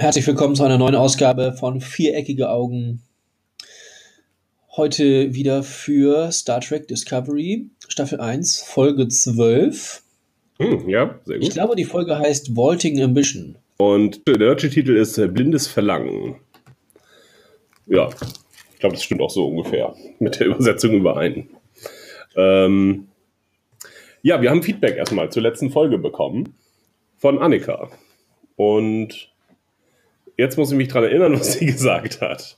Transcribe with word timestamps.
Herzlich 0.00 0.28
willkommen 0.28 0.54
zu 0.54 0.62
einer 0.62 0.78
neuen 0.78 0.94
Ausgabe 0.94 1.54
von 1.54 1.80
Viereckige 1.80 2.50
Augen. 2.50 3.02
Heute 4.76 5.34
wieder 5.34 5.64
für 5.64 6.30
Star 6.30 6.60
Trek 6.60 6.86
Discovery, 6.86 7.68
Staffel 7.88 8.20
1, 8.20 8.62
Folge 8.62 9.08
12. 9.08 10.04
Hm, 10.60 10.88
ja, 10.88 11.18
sehr 11.24 11.38
gut. 11.38 11.48
Ich 11.48 11.50
glaube, 11.50 11.74
die 11.74 11.84
Folge 11.84 12.16
heißt 12.16 12.54
Vaulting 12.54 13.02
Ambition. 13.02 13.56
Und 13.78 14.24
der 14.28 14.38
deutsche 14.38 14.70
Titel 14.70 14.96
ist 14.96 15.16
Blindes 15.34 15.66
Verlangen. 15.66 16.36
Ja, 17.88 18.08
ich 18.74 18.78
glaube, 18.78 18.94
das 18.94 19.02
stimmt 19.02 19.20
auch 19.20 19.30
so 19.30 19.48
ungefähr 19.48 19.96
mit 20.20 20.38
der 20.38 20.46
Übersetzung 20.46 20.92
überein. 20.92 21.50
Ähm, 22.36 23.08
ja, 24.22 24.40
wir 24.40 24.50
haben 24.50 24.62
Feedback 24.62 24.96
erstmal 24.96 25.32
zur 25.32 25.42
letzten 25.42 25.70
Folge 25.72 25.98
bekommen 25.98 26.54
von 27.16 27.40
Annika. 27.40 27.90
Und 28.54 29.32
jetzt 30.38 30.56
muss 30.56 30.70
ich 30.70 30.76
mich 30.78 30.88
daran 30.88 31.04
erinnern, 31.04 31.38
was 31.38 31.54
sie 31.54 31.66
gesagt 31.66 32.22
hat. 32.22 32.56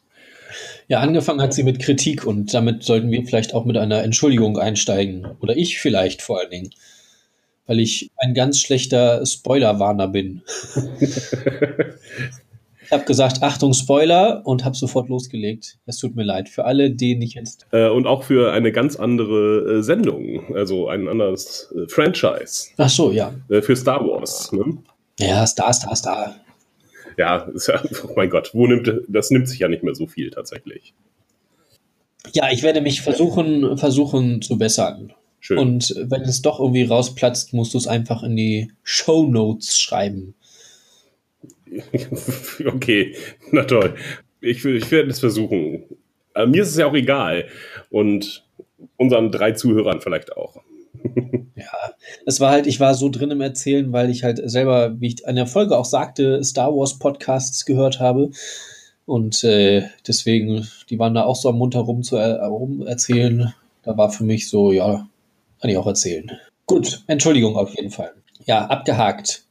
Ja, 0.89 1.01
angefangen 1.01 1.41
hat 1.41 1.55
sie 1.55 1.63
mit 1.63 1.81
Kritik 1.81 2.27
und 2.27 2.53
damit 2.55 2.83
sollten 2.83 3.11
wir 3.11 3.25
vielleicht 3.25 3.55
auch 3.55 3.65
mit 3.65 3.77
einer 3.77 4.03
Entschuldigung 4.03 4.59
einsteigen. 4.59 5.27
Oder 5.41 5.57
ich 5.57 5.81
vielleicht 5.81 6.23
vor 6.23 6.41
allen 6.41 6.51
Dingen 6.51 6.71
weil 7.71 7.79
ich 7.79 8.11
ein 8.17 8.35
ganz 8.35 8.59
schlechter 8.59 9.25
Spoilerwarner 9.25 10.09
bin. 10.09 10.43
ich 11.01 12.91
habe 12.91 13.05
gesagt, 13.05 13.45
Achtung, 13.45 13.75
Spoiler 13.75 14.43
und 14.45 14.65
habe 14.65 14.75
sofort 14.75 15.09
losgelegt. 15.09 15.79
Es 15.87 15.99
tut 15.99 16.17
mir 16.17 16.25
leid 16.25 16.49
für 16.49 16.65
alle, 16.65 16.91
denen 16.91 17.23
ich 17.23 17.35
jetzt. 17.35 17.69
Äh, 17.71 17.89
und 17.89 18.09
auch 18.09 18.25
für 18.25 18.51
eine 18.53 18.73
ganz 18.73 18.97
andere 18.97 19.79
äh, 19.79 19.83
Sendung, 19.85 20.53
also 20.57 20.89
ein 20.89 21.07
anderes 21.07 21.73
äh, 21.77 21.87
Franchise. 21.87 22.71
Ach 22.77 22.91
so, 22.91 23.13
ja. 23.13 23.33
Für 23.49 23.77
Star 23.77 24.05
Wars. 24.05 24.51
Ne? 24.51 24.79
Ja, 25.21 25.47
Star, 25.47 25.73
Star, 25.73 25.95
Star. 25.95 26.35
Ja, 27.21 27.47
ja, 27.67 27.83
oh 28.05 28.13
mein 28.17 28.31
Gott, 28.31 28.55
wo 28.55 28.67
nimmt 28.67 28.91
das 29.07 29.31
nimmt 29.31 29.47
sich 29.47 29.59
ja 29.59 29.69
nicht 29.69 29.83
mehr 29.83 29.95
so 29.95 30.07
viel 30.07 30.31
tatsächlich. 30.31 30.95
Ja, 32.33 32.51
ich 32.51 32.63
werde 32.63 32.81
mich 32.81 33.03
versuchen, 33.03 33.77
versuchen 33.77 34.41
zu 34.41 34.57
bessern. 34.57 35.13
Schön. 35.39 35.59
Und 35.59 35.95
wenn 35.99 36.23
es 36.23 36.41
doch 36.41 36.61
irgendwie 36.61 36.85
rausplatzt, 36.85 37.53
musst 37.53 37.75
du 37.75 37.79
es 37.79 37.87
einfach 37.87 38.23
in 38.23 38.37
die 38.37 38.73
Show 38.83 39.27
Notes 39.27 39.79
schreiben. 39.79 40.35
okay, 42.65 43.15
na 43.53 43.65
toll. 43.65 43.97
Ich, 44.41 44.65
ich 44.65 44.91
werde 44.91 45.11
es 45.11 45.21
versuchen. 45.21 45.85
Aber 46.33 46.47
mir 46.47 46.63
ist 46.63 46.71
es 46.71 46.79
ja 46.79 46.87
auch 46.87 46.95
egal. 46.95 47.49
Und 47.91 48.47
unseren 48.97 49.31
drei 49.31 49.53
Zuhörern 49.53 50.01
vielleicht 50.01 50.35
auch. 50.39 50.63
Ja, 51.57 51.95
es 52.27 52.41
war 52.41 52.51
halt, 52.51 52.67
ich 52.67 52.81
war 52.81 52.95
so 52.95 53.09
drin 53.09 53.31
im 53.31 53.41
Erzählen, 53.41 53.93
weil 53.93 54.11
ich 54.11 54.25
halt 54.25 54.41
selber, 54.51 55.01
wie 55.01 55.09
ich 55.09 55.27
an 55.27 55.37
der 55.37 55.47
Folge 55.47 55.77
auch 55.77 55.85
sagte, 55.85 56.43
Star 56.45 56.75
Wars 56.75 56.99
Podcasts 56.99 57.65
gehört 57.65 58.01
habe. 58.01 58.31
Und 59.07 59.43
äh, 59.45 59.89
deswegen, 60.07 60.69
die 60.89 60.99
waren 60.99 61.15
da 61.15 61.25
auch 61.25 61.37
so 61.37 61.49
am 61.49 61.59
Mund 61.59 61.75
herum 61.75 62.03
zu 62.03 62.17
er, 62.17 62.41
herum 62.41 62.87
erzählen. 62.87 63.53
Da 63.83 63.97
war 63.97 64.11
für 64.11 64.25
mich 64.25 64.49
so, 64.49 64.73
ja, 64.73 65.09
kann 65.61 65.71
ich 65.71 65.77
auch 65.77 65.87
erzählen. 65.87 66.31
Gut, 66.67 67.03
Entschuldigung 67.07 67.57
auf 67.57 67.75
jeden 67.77 67.91
Fall. 67.91 68.13
Ja, 68.45 68.67
abgehakt. 68.67 69.45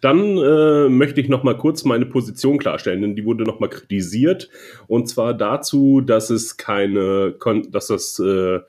Dann 0.00 0.38
äh, 0.38 0.88
möchte 0.88 1.20
ich 1.20 1.28
noch 1.28 1.42
mal 1.42 1.56
kurz 1.56 1.84
meine 1.84 2.06
Position 2.06 2.58
klarstellen, 2.58 3.02
denn 3.02 3.16
die 3.16 3.24
wurde 3.24 3.44
noch 3.44 3.60
mal 3.60 3.68
kritisiert 3.68 4.48
und 4.86 5.08
zwar 5.08 5.34
dazu, 5.34 6.00
dass 6.00 6.30
es 6.30 6.56
keine, 6.56 7.34
dass 7.70 7.88
das, 7.88 8.18
äh, 8.18 8.60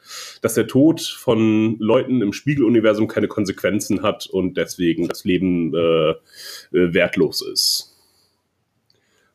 dass 0.41 0.53
der 0.55 0.67
Tod 0.67 1.01
von 1.01 1.77
Leuten 1.79 2.21
im 2.21 2.33
Spiegeluniversum 2.33 3.07
keine 3.07 3.27
Konsequenzen 3.27 4.03
hat 4.03 4.27
und 4.27 4.57
deswegen 4.57 5.07
das 5.07 5.25
Leben 5.25 5.73
äh, 5.73 6.09
äh 6.09 6.15
wertlos 6.71 7.41
ist. 7.41 7.95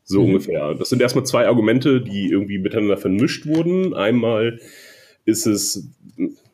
So 0.04 0.20
mhm. 0.20 0.26
ungefähr. 0.26 0.74
Das 0.74 0.88
sind 0.88 1.00
erstmal 1.00 1.24
zwei 1.24 1.46
Argumente, 1.46 2.00
die 2.00 2.30
irgendwie 2.30 2.58
miteinander 2.58 2.96
vermischt 2.96 3.46
wurden. 3.46 3.94
Einmal 3.94 4.58
ist 5.24 5.46
es 5.46 5.88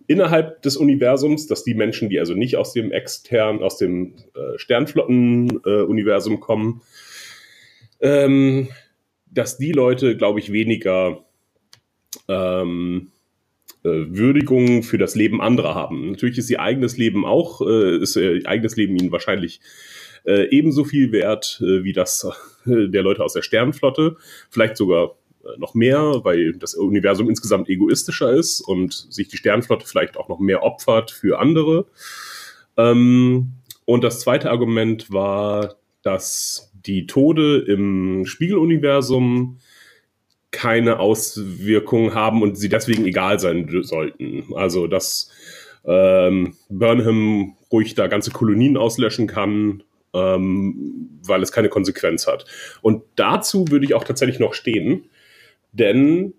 innerhalb 0.06 0.62
des 0.62 0.76
Universums, 0.76 1.46
dass 1.46 1.64
die 1.64 1.74
Menschen, 1.74 2.08
die 2.08 2.18
also 2.18 2.34
nicht 2.34 2.56
aus 2.56 2.72
dem 2.72 2.92
externen, 2.92 3.62
aus 3.62 3.78
dem 3.78 4.14
äh, 4.34 4.58
Sternflotten-Universum 4.58 6.34
äh, 6.34 6.38
kommen, 6.38 6.82
ähm, 8.00 8.68
dass 9.30 9.58
die 9.58 9.72
Leute, 9.72 10.16
glaube 10.16 10.38
ich, 10.40 10.52
weniger 10.52 11.24
ähm, 12.28 13.10
äh, 13.84 13.88
Würdigung 14.08 14.82
für 14.82 14.98
das 14.98 15.14
Leben 15.14 15.40
anderer 15.40 15.74
haben. 15.74 16.12
Natürlich 16.12 16.38
ist 16.38 16.50
ihr 16.50 16.60
eigenes 16.60 16.96
Leben 16.96 17.24
auch, 17.24 17.60
äh, 17.60 17.98
ist 17.98 18.16
ihr 18.16 18.42
eigenes 18.46 18.76
Leben 18.76 18.96
ihnen 18.96 19.12
wahrscheinlich 19.12 19.60
äh, 20.24 20.48
ebenso 20.50 20.84
viel 20.84 21.12
wert 21.12 21.60
äh, 21.62 21.84
wie 21.84 21.92
das 21.92 22.26
der 22.64 23.02
Leute 23.02 23.22
aus 23.22 23.34
der 23.34 23.42
Sternflotte, 23.42 24.16
vielleicht 24.50 24.76
sogar 24.76 25.16
noch 25.58 25.74
mehr, 25.74 26.20
weil 26.24 26.54
das 26.54 26.74
Universum 26.74 27.28
insgesamt 27.28 27.68
egoistischer 27.68 28.32
ist 28.32 28.60
und 28.60 28.92
sich 28.92 29.28
die 29.28 29.36
Sternflotte 29.36 29.86
vielleicht 29.86 30.16
auch 30.16 30.28
noch 30.28 30.38
mehr 30.38 30.62
opfert 30.62 31.10
für 31.10 31.38
andere. 31.38 31.86
Ähm, 32.76 33.52
und 33.84 34.04
das 34.04 34.20
zweite 34.20 34.50
Argument 34.50 35.12
war, 35.12 35.76
dass 36.02 36.72
die 36.74 37.06
Tode 37.06 37.58
im 37.58 38.26
Spiegeluniversum 38.26 39.58
keine 40.50 41.00
Auswirkungen 41.00 42.14
haben 42.14 42.42
und 42.42 42.56
sie 42.56 42.68
deswegen 42.68 43.04
egal 43.04 43.38
sein 43.38 43.68
sollten. 43.82 44.44
Also 44.54 44.86
dass 44.86 45.30
ähm, 45.84 46.54
Burnham 46.68 47.56
ruhig 47.70 47.94
da 47.94 48.06
ganze 48.06 48.30
Kolonien 48.30 48.76
auslöschen 48.76 49.26
kann, 49.26 49.82
ähm, 50.14 51.20
weil 51.24 51.42
es 51.42 51.52
keine 51.52 51.68
Konsequenz 51.68 52.26
hat. 52.26 52.44
Und 52.82 53.02
dazu 53.16 53.66
würde 53.68 53.84
ich 53.84 53.94
auch 53.94 54.04
tatsächlich 54.04 54.38
noch 54.38 54.54
stehen, 54.54 55.08
denn 55.78 56.34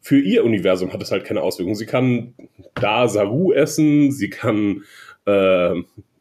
für 0.00 0.20
ihr 0.20 0.44
Universum 0.44 0.92
hat 0.92 1.02
es 1.02 1.10
halt 1.10 1.24
keine 1.24 1.42
Auswirkungen. 1.42 1.74
Sie 1.74 1.86
kann 1.86 2.34
da 2.74 3.08
Saru 3.08 3.52
essen, 3.52 4.12
sie 4.12 4.30
kann 4.30 4.84
äh, 5.26 5.74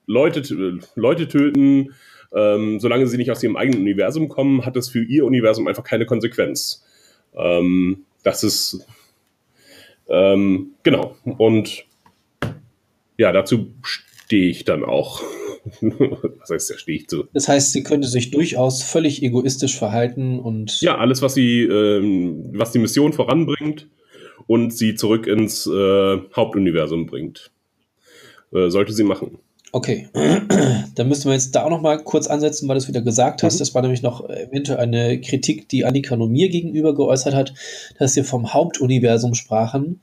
Leute, 0.08 0.80
Leute 0.96 1.28
töten. 1.28 1.94
Ähm, 2.34 2.80
solange 2.80 3.08
sie 3.08 3.18
nicht 3.18 3.32
aus 3.32 3.44
ihrem 3.44 3.56
eigenen 3.56 3.82
Universum 3.82 4.28
kommen, 4.28 4.66
hat 4.66 4.76
es 4.76 4.90
für 4.90 5.04
ihr 5.04 5.26
Universum 5.26 5.68
einfach 5.68 5.84
keine 5.84 6.06
Konsequenz. 6.06 6.84
Ähm, 7.36 8.06
das 8.24 8.44
ist 8.44 8.86
ähm, 10.08 10.72
genau. 10.84 11.16
Und 11.38 11.86
ja, 13.18 13.32
dazu 13.32 13.74
stehe 13.84 14.50
ich 14.50 14.66
dann 14.66 14.84
auch. 14.84 15.22
was 15.82 16.50
heißt, 16.50 16.70
da 16.70 16.78
stehe 16.78 16.98
ich 16.98 17.08
zu. 17.08 17.26
Das 17.34 17.48
heißt, 17.48 17.72
sie 17.72 17.84
könnte 17.84 18.08
sich 18.08 18.32
durchaus 18.32 18.84
völlig 18.84 19.24
egoistisch 19.24 19.78
verhalten 19.78 20.40
und. 20.40 20.82
Ja, 20.82 20.98
alles, 20.98 21.22
was 21.22 21.34
sie, 21.34 21.62
ähm, 21.64 22.52
was 22.54 22.72
die 22.72 22.80
Mission 22.80 23.14
voranbringt 23.14 23.88
und 24.48 24.74
sie 24.74 24.96
zurück 24.96 25.28
ins 25.28 25.66
äh, 25.68 26.18
Hauptuniversum 26.36 27.06
bringt. 27.08 27.52
Äh, 28.54 28.70
sollte 28.70 28.94
sie 28.94 29.04
machen. 29.04 29.40
Okay, 29.72 30.08
dann 30.96 31.10
müssen 31.10 31.26
wir 31.26 31.34
jetzt 31.34 31.54
da 31.54 31.64
auch 31.66 31.70
noch 31.70 31.82
mal 31.82 32.02
kurz 32.02 32.28
ansetzen, 32.28 32.68
weil 32.68 32.76
du 32.76 32.82
es 32.82 32.88
wieder 32.88 33.02
gesagt 33.02 33.44
hast. 33.44 33.56
Mhm. 33.56 33.60
Das 33.60 33.76
war 33.76 33.82
nämlich 33.82 34.02
noch 34.02 34.30
eventuell 34.30 34.80
eine 34.80 35.20
Kritik, 35.20 35.68
die 35.68 35.84
Annika 35.84 36.16
nur 36.16 36.30
mir 36.30 36.48
gegenüber 36.48 36.96
geäußert 36.96 37.34
hat, 37.34 37.54
dass 38.00 38.16
wir 38.16 38.24
vom 38.24 38.54
Hauptuniversum 38.54 39.34
sprachen, 39.34 40.02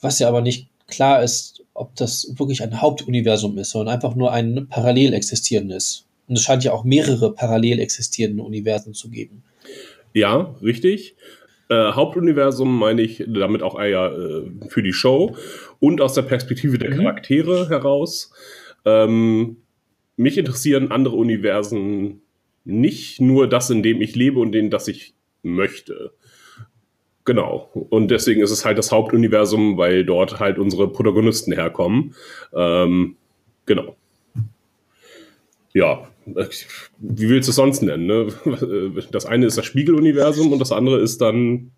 was 0.00 0.20
ja 0.20 0.28
aber 0.28 0.40
nicht 0.40 0.68
klar 0.86 1.22
ist, 1.22 1.63
ob 1.74 1.94
das 1.96 2.32
wirklich 2.38 2.62
ein 2.62 2.80
Hauptuniversum 2.80 3.58
ist, 3.58 3.70
sondern 3.70 3.94
einfach 3.94 4.14
nur 4.14 4.32
ein 4.32 4.68
parallel 4.68 5.12
existierendes. 5.12 6.06
Und 6.26 6.36
es 6.36 6.42
scheint 6.42 6.64
ja 6.64 6.72
auch 6.72 6.84
mehrere 6.84 7.32
parallel 7.34 7.80
existierende 7.80 8.42
Universen 8.42 8.94
zu 8.94 9.10
geben. 9.10 9.42
Ja, 10.14 10.54
richtig. 10.62 11.16
Äh, 11.68 11.92
Hauptuniversum 11.92 12.78
meine 12.78 13.02
ich 13.02 13.24
damit 13.26 13.62
auch 13.62 13.78
eher 13.78 14.12
äh, 14.12 14.68
für 14.68 14.82
die 14.82 14.92
Show 14.92 15.36
und 15.80 16.00
aus 16.00 16.14
der 16.14 16.22
Perspektive 16.22 16.78
der 16.78 16.90
mhm. 16.90 16.98
Charaktere 16.98 17.68
heraus. 17.68 18.32
Ähm, 18.84 19.56
mich 20.16 20.38
interessieren 20.38 20.90
andere 20.90 21.16
Universen 21.16 22.20
nicht 22.64 23.20
nur 23.20 23.48
das, 23.48 23.70
in 23.70 23.82
dem 23.82 24.00
ich 24.00 24.14
lebe 24.14 24.38
und 24.38 24.54
in 24.54 24.70
das 24.70 24.88
ich 24.88 25.14
möchte. 25.42 26.12
Genau. 27.24 27.70
Und 27.72 28.10
deswegen 28.10 28.42
ist 28.42 28.50
es 28.50 28.64
halt 28.64 28.76
das 28.76 28.92
Hauptuniversum, 28.92 29.78
weil 29.78 30.04
dort 30.04 30.40
halt 30.40 30.58
unsere 30.58 30.88
Protagonisten 30.88 31.52
herkommen. 31.52 32.14
Ähm, 32.54 33.16
genau. 33.64 33.96
Ja, 35.72 36.06
wie 36.26 37.28
willst 37.28 37.48
du 37.48 37.50
es 37.50 37.56
sonst 37.56 37.82
nennen? 37.82 38.06
Ne? 38.06 39.02
Das 39.10 39.26
eine 39.26 39.46
ist 39.46 39.58
das 39.58 39.64
Spiegeluniversum 39.64 40.52
und 40.52 40.58
das 40.58 40.72
andere 40.72 41.00
ist 41.00 41.20
dann 41.20 41.70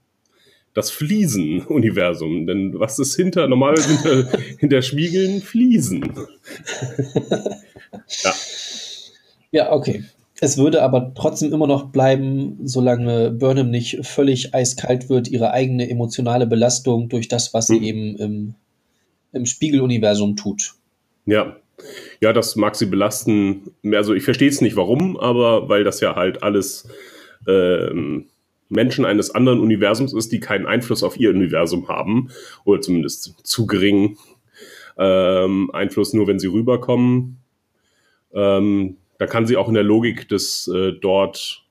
das 0.74 0.90
Fliesenuniversum. 0.90 2.46
Denn 2.46 2.78
was 2.78 2.98
ist 2.98 3.16
hinter, 3.16 3.46
normalerweise 3.46 3.88
hinter, 3.88 4.38
hinter 4.58 4.82
Spiegeln? 4.82 5.40
Fliesen. 5.40 6.12
ja. 8.24 8.34
Ja, 9.52 9.72
okay. 9.72 10.04
Es 10.40 10.58
würde 10.58 10.82
aber 10.82 11.12
trotzdem 11.14 11.52
immer 11.52 11.66
noch 11.66 11.90
bleiben, 11.90 12.58
solange 12.64 13.30
Burnham 13.30 13.70
nicht 13.70 14.06
völlig 14.06 14.54
eiskalt 14.54 15.08
wird, 15.08 15.28
ihre 15.28 15.52
eigene 15.52 15.88
emotionale 15.88 16.46
Belastung 16.46 17.08
durch 17.08 17.28
das, 17.28 17.54
was 17.54 17.68
sie 17.68 17.76
hm. 17.76 17.82
eben 17.82 18.16
im, 18.16 18.54
im 19.32 19.46
Spiegeluniversum 19.46 20.36
tut. 20.36 20.74
Ja. 21.24 21.56
Ja, 22.20 22.32
das 22.32 22.56
mag 22.56 22.74
sie 22.74 22.86
belasten. 22.86 23.74
Also 23.92 24.14
ich 24.14 24.24
verstehe 24.24 24.48
es 24.48 24.62
nicht 24.62 24.76
warum, 24.76 25.18
aber 25.18 25.68
weil 25.68 25.84
das 25.84 26.00
ja 26.00 26.16
halt 26.16 26.42
alles 26.42 26.88
ähm, 27.46 28.26
Menschen 28.68 29.04
eines 29.04 29.30
anderen 29.30 29.60
Universums 29.60 30.14
ist, 30.14 30.32
die 30.32 30.40
keinen 30.40 30.66
Einfluss 30.66 31.02
auf 31.02 31.18
ihr 31.18 31.30
Universum 31.30 31.88
haben, 31.88 32.30
oder 32.64 32.80
zumindest 32.80 33.34
zu 33.42 33.66
gering 33.66 34.16
ähm, 34.98 35.70
Einfluss, 35.72 36.14
nur 36.14 36.26
wenn 36.26 36.38
sie 36.38 36.48
rüberkommen. 36.48 37.38
Ähm, 38.32 38.96
da 39.18 39.26
kann 39.26 39.46
sie 39.46 39.56
auch 39.56 39.68
in 39.68 39.74
der 39.74 39.82
Logik 39.82 40.28
des 40.28 40.68
äh, 40.68 40.92
dort 40.92 41.64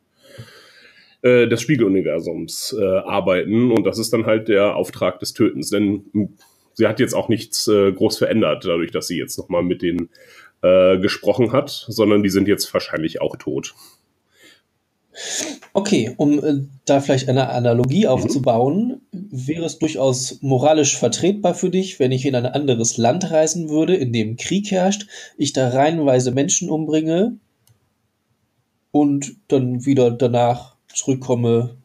äh, 1.22 1.48
des 1.48 1.62
Spiegeluniversums 1.62 2.76
äh, 2.80 2.84
arbeiten 2.84 3.72
und 3.72 3.84
das 3.86 3.98
ist 3.98 4.14
dann 4.14 4.26
halt 4.26 4.48
der 4.48 4.76
Auftrag 4.76 5.20
des 5.20 5.34
Tötens, 5.34 5.70
denn 5.70 6.30
sie 6.74 6.88
hat 6.88 7.00
jetzt 7.00 7.14
auch 7.14 7.30
nichts 7.30 7.68
äh, 7.68 7.92
groß 7.92 8.18
verändert, 8.18 8.66
dadurch, 8.66 8.92
dass 8.92 9.08
sie 9.08 9.18
jetzt 9.18 9.38
nochmal 9.38 9.64
mit 9.64 9.82
denen 9.82 10.10
äh, 10.62 10.98
gesprochen 10.98 11.52
hat, 11.52 11.70
sondern 11.70 12.24
die 12.24 12.30
sind 12.30 12.48
jetzt 12.48 12.74
wahrscheinlich 12.74 13.22
auch 13.22 13.36
tot. 13.38 13.74
Okay, 15.74 16.14
um 16.18 16.44
äh, 16.44 16.62
da 16.86 17.00
vielleicht 17.00 17.30
eine 17.30 17.50
Analogie 17.50 18.04
mhm. 18.04 18.10
aufzubauen, 18.10 19.02
wäre 19.12 19.66
es 19.66 19.80
durchaus 19.80 20.40
moralisch 20.42 20.98
vertretbar 20.98 21.54
für 21.54 21.70
dich, 21.70 22.00
wenn 22.00 22.12
ich 22.12 22.26
in 22.26 22.36
ein 22.36 22.46
anderes 22.46 22.98
Land 22.98 23.32
reisen 23.32 23.70
würde, 23.70 23.96
in 23.96 24.14
dem 24.14 24.38
Krieg 24.38 24.72
herrscht, 24.72 25.08
ich 25.38 25.54
da 25.54 25.70
reihenweise 25.70 26.32
Menschen 26.32 26.70
umbringe 26.70 27.38
und 28.92 29.36
dann 29.48 29.86
wieder 29.86 30.12
danach 30.12 30.76
zurückkomme, 30.94 31.76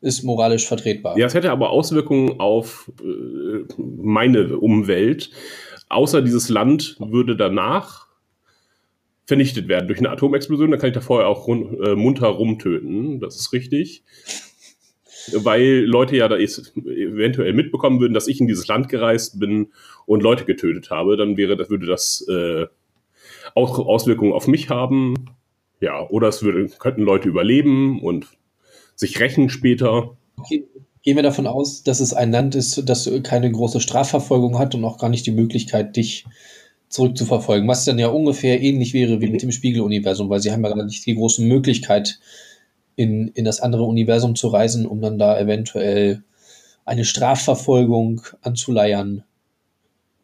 ist 0.00 0.22
moralisch 0.22 0.66
vertretbar. 0.66 1.16
Ja, 1.16 1.26
es 1.26 1.34
hätte 1.34 1.50
aber 1.50 1.70
Auswirkungen 1.70 2.38
auf 2.38 2.92
äh, 3.00 3.64
meine 3.78 4.58
Umwelt. 4.58 5.30
Außer 5.88 6.20
dieses 6.20 6.50
Land 6.50 6.96
würde 6.98 7.36
danach 7.36 8.03
vernichtet 9.26 9.68
werden 9.68 9.86
durch 9.86 9.98
eine 9.98 10.10
Atomexplosion, 10.10 10.70
dann 10.70 10.80
kann 10.80 10.90
ich 10.90 10.94
da 10.94 11.00
vorher 11.00 11.28
auch 11.28 11.46
run, 11.46 11.82
äh, 11.82 11.94
munter 11.94 12.28
rumtöten. 12.28 13.20
Das 13.20 13.36
ist 13.36 13.52
richtig. 13.52 14.04
Weil 15.32 15.84
Leute 15.86 16.16
ja 16.16 16.28
da 16.28 16.36
eventuell 16.36 17.54
mitbekommen 17.54 18.00
würden, 18.00 18.12
dass 18.12 18.28
ich 18.28 18.40
in 18.40 18.46
dieses 18.46 18.66
Land 18.66 18.90
gereist 18.90 19.40
bin 19.40 19.68
und 20.04 20.22
Leute 20.22 20.44
getötet 20.44 20.90
habe, 20.90 21.16
dann 21.16 21.38
wäre, 21.38 21.58
würde 21.70 21.86
das 21.86 22.26
äh, 22.28 22.66
auch 23.54 23.78
Auswirkungen 23.78 24.32
auf 24.32 24.46
mich 24.46 24.68
haben. 24.68 25.14
Ja, 25.80 26.06
oder 26.08 26.28
es 26.28 26.42
würde, 26.42 26.68
könnten 26.78 27.02
Leute 27.02 27.28
überleben 27.28 28.02
und 28.02 28.26
sich 28.94 29.18
rächen 29.20 29.48
später. 29.48 30.16
Okay. 30.36 30.66
Gehen 31.02 31.16
wir 31.16 31.22
davon 31.22 31.46
aus, 31.46 31.82
dass 31.82 32.00
es 32.00 32.14
ein 32.14 32.32
Land 32.32 32.54
ist, 32.54 32.88
das 32.88 33.10
keine 33.22 33.50
große 33.50 33.80
Strafverfolgung 33.80 34.58
hat 34.58 34.74
und 34.74 34.84
auch 34.84 34.98
gar 34.98 35.10
nicht 35.10 35.26
die 35.26 35.32
Möglichkeit, 35.32 35.96
dich 35.96 36.24
zurückzuverfolgen, 36.94 37.66
was 37.66 37.84
dann 37.84 37.98
ja 37.98 38.06
ungefähr 38.06 38.62
ähnlich 38.62 38.94
wäre 38.94 39.20
wie 39.20 39.26
mit 39.26 39.42
dem 39.42 39.50
Spiegeluniversum, 39.50 40.30
weil 40.30 40.38
sie 40.38 40.52
haben 40.52 40.62
ja 40.62 40.72
gar 40.72 40.84
nicht 40.84 41.04
die 41.04 41.16
große 41.16 41.42
Möglichkeit, 41.42 42.20
in, 42.94 43.32
in 43.34 43.44
das 43.44 43.58
andere 43.58 43.82
Universum 43.82 44.36
zu 44.36 44.46
reisen, 44.46 44.86
um 44.86 45.00
dann 45.00 45.18
da 45.18 45.36
eventuell 45.36 46.22
eine 46.84 47.04
Strafverfolgung 47.04 48.22
anzuleiern. 48.42 49.24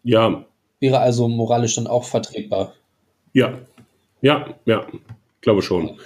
Ja. 0.04 0.44
Wäre 0.78 1.00
also 1.00 1.26
moralisch 1.26 1.74
dann 1.74 1.88
auch 1.88 2.04
vertretbar. 2.04 2.74
Ja, 3.32 3.58
ja, 4.22 4.54
ja, 4.64 4.86
glaube 5.40 5.62
schon. 5.62 5.98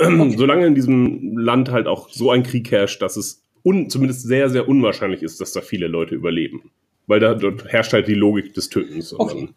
Okay. 0.00 0.34
Solange 0.36 0.66
in 0.66 0.74
diesem 0.74 1.38
Land 1.38 1.70
halt 1.70 1.86
auch 1.86 2.08
so 2.08 2.32
ein 2.32 2.42
Krieg 2.42 2.68
herrscht, 2.72 3.00
dass 3.00 3.16
es 3.16 3.44
un, 3.62 3.88
zumindest 3.88 4.22
sehr, 4.22 4.50
sehr 4.50 4.68
unwahrscheinlich 4.68 5.22
ist, 5.22 5.40
dass 5.40 5.52
da 5.52 5.60
viele 5.60 5.86
Leute 5.86 6.16
überleben. 6.16 6.72
Weil 7.06 7.20
da 7.20 7.34
dort 7.34 7.66
herrscht 7.66 7.92
halt 7.92 8.08
die 8.08 8.14
Logik 8.14 8.54
des 8.54 8.70
Tötens. 8.70 9.12
Okay. 9.16 9.50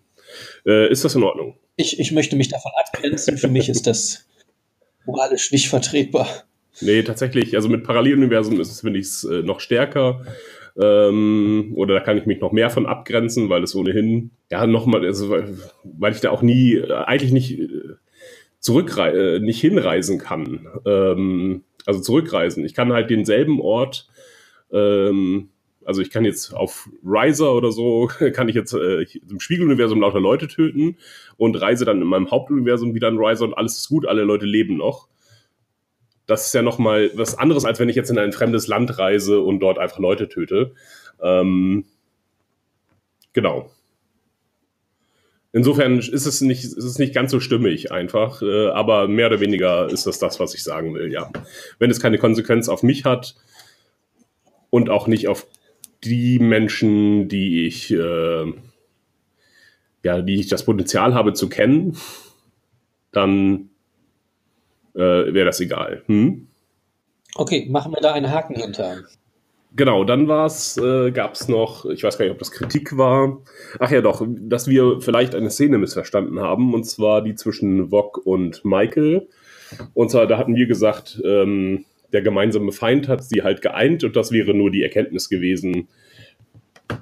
Äh, 0.66 0.92
ist 0.92 1.06
das 1.06 1.16
in 1.16 1.24
Ordnung? 1.24 1.58
Ich, 1.76 2.00
ich 2.00 2.12
möchte 2.12 2.36
mich 2.36 2.50
davon 2.50 2.72
abgrenzen. 2.80 3.38
Für 3.38 3.48
mich 3.48 3.70
ist 3.70 3.88
das 3.88 4.26
moralisch 5.06 5.52
nicht 5.52 5.70
vertretbar. 5.70 6.28
Nee, 6.82 7.04
tatsächlich. 7.04 7.56
Also 7.56 7.70
mit 7.70 7.84
Paralleluniversum 7.84 8.60
ist 8.60 8.72
es, 8.72 8.82
finde 8.82 9.00
ich, 9.00 9.06
es 9.06 9.24
äh, 9.24 9.44
noch 9.44 9.60
stärker. 9.60 10.26
Ähm, 10.82 11.74
oder 11.76 11.96
da 11.96 12.00
kann 12.00 12.18
ich 12.18 12.26
mich 12.26 12.40
noch 12.40 12.52
mehr 12.52 12.70
von 12.70 12.86
abgrenzen, 12.86 13.50
weil 13.50 13.64
es 13.64 13.76
ohnehin, 13.76 14.32
ja, 14.52 14.66
nochmal, 14.66 15.06
also, 15.06 15.30
weil, 15.84 16.14
ich 16.14 16.20
da 16.20 16.32
auch 16.32 16.42
nie, 16.42 16.76
äh, 16.76 16.92
eigentlich 16.92 17.32
nicht 17.32 17.60
äh, 17.60 17.70
zurückreisen, 18.60 19.20
äh, 19.20 19.40
nicht 19.40 19.62
hinreisen 19.62 20.18
kann. 20.18 20.68
Ähm, 20.86 21.64
also 21.86 22.00
zurückreisen. 22.00 22.66
Ich 22.66 22.74
kann 22.74 22.94
halt 22.94 23.10
denselben 23.10 23.62
Ort 23.62 24.08
ähm, 24.72 25.50
also 25.86 26.02
ich 26.02 26.10
kann 26.10 26.26
jetzt 26.26 26.54
auf 26.54 26.90
Riser 27.04 27.54
oder 27.54 27.72
so, 27.72 28.10
kann 28.34 28.50
ich 28.50 28.56
jetzt 28.56 28.74
äh, 28.74 29.06
im 29.30 29.40
Spiegeluniversum 29.40 30.02
lauter 30.02 30.20
Leute 30.20 30.48
töten 30.48 30.98
und 31.38 31.60
reise 31.62 31.86
dann 31.86 32.02
in 32.02 32.08
meinem 32.08 32.32
Hauptuniversum 32.32 32.94
wieder 32.94 33.10
in 33.10 33.18
Riser 33.18 33.46
und 33.46 33.54
alles 33.54 33.78
ist 33.78 33.90
gut, 33.90 34.08
alle 34.08 34.24
Leute 34.24 34.46
leben 34.46 34.78
noch. 34.78 35.08
Das 36.26 36.48
ist 36.48 36.54
ja 36.54 36.62
nochmal 36.62 37.12
was 37.16 37.38
anderes, 37.38 37.66
als 37.66 37.80
wenn 37.80 37.90
ich 37.90 37.96
jetzt 37.96 38.10
in 38.10 38.18
ein 38.18 38.32
fremdes 38.32 38.68
Land 38.68 38.98
reise 38.98 39.42
und 39.42 39.60
dort 39.60 39.78
einfach 39.78 40.00
Leute 40.00 40.30
töte. 40.30 40.74
Ähm, 41.22 41.86
genau. 43.34 43.70
Insofern 45.56 46.00
ist 46.00 46.26
es 46.26 46.42
nicht, 46.42 46.64
ist 46.64 46.78
es 46.78 46.98
nicht 46.98 47.14
ganz 47.14 47.30
so 47.30 47.40
stimmig 47.40 47.92
einfach, 47.92 48.42
äh, 48.42 48.70
aber 48.70 49.08
mehr 49.08 49.28
oder 49.28 49.40
weniger 49.40 49.88
ist 49.88 50.08
das 50.08 50.18
das, 50.18 50.40
was 50.40 50.56
ich 50.56 50.64
sagen 50.64 50.96
will, 50.96 51.12
ja. 51.12 51.30
Wenn 51.78 51.92
es 51.92 52.00
keine 52.00 52.18
Konsequenz 52.18 52.70
auf 52.70 52.82
mich 52.82 53.06
hat 53.06 53.36
und 54.72 54.90
auch 54.90 55.06
nicht 55.06 55.28
auf 55.28 55.46
die 56.06 56.40
Menschen, 56.40 57.28
die 57.28 57.66
ich, 57.66 57.92
äh, 57.92 58.54
ja, 60.04 60.22
die 60.22 60.40
ich 60.40 60.48
das 60.48 60.66
Potenzial 60.66 61.14
habe 61.14 61.34
zu 61.34 61.50
kennen, 61.50 61.98
dann 63.12 63.70
äh, 64.96 65.00
wäre 65.00 65.46
das 65.46 65.60
egal. 65.60 66.04
Hm? 66.08 66.48
Okay, 67.36 67.68
machen 67.70 67.94
wir 67.94 68.02
da 68.02 68.14
einen 68.14 68.32
Haken 68.32 68.56
hinter. 68.56 68.98
Genau, 69.76 70.04
dann 70.04 70.28
war 70.28 70.46
es, 70.46 70.78
äh, 70.78 71.12
gab 71.12 71.34
es 71.34 71.48
noch, 71.48 71.86
ich 71.86 72.04
weiß 72.04 72.18
gar 72.18 72.26
nicht, 72.26 72.34
ob 72.34 72.40
das 72.40 72.52
Kritik 72.52 72.96
war. 72.96 73.42
Ach 73.80 73.90
ja, 73.90 74.02
doch, 74.02 74.24
dass 74.28 74.68
wir 74.68 75.02
vielleicht 75.02 75.34
eine 75.34 75.50
Szene 75.50 75.80
missverstanden 75.80 76.40
haben, 76.40 76.76
und 76.76 76.84
zwar 76.84 77.24
die 77.24 77.34
zwischen 77.34 77.90
Vog 77.90 78.20
und 78.24 78.64
Michael. 78.64 79.28
Und 79.96 80.12
zwar, 80.12 80.28
da 80.28 80.38
hatten 80.38 80.56
wir 80.56 80.68
gesagt, 80.68 81.20
ähm, 81.26 81.86
der 82.14 82.22
gemeinsame 82.22 82.72
Feind 82.72 83.08
hat 83.08 83.24
sie 83.24 83.44
halt 83.44 83.62
geeint 83.62 84.04
und 84.04 84.16
das 84.16 84.32
wäre 84.32 84.54
nur 84.54 84.72
die 84.72 84.84
Erkenntnis 84.84 85.30
gewesen, 85.30 85.88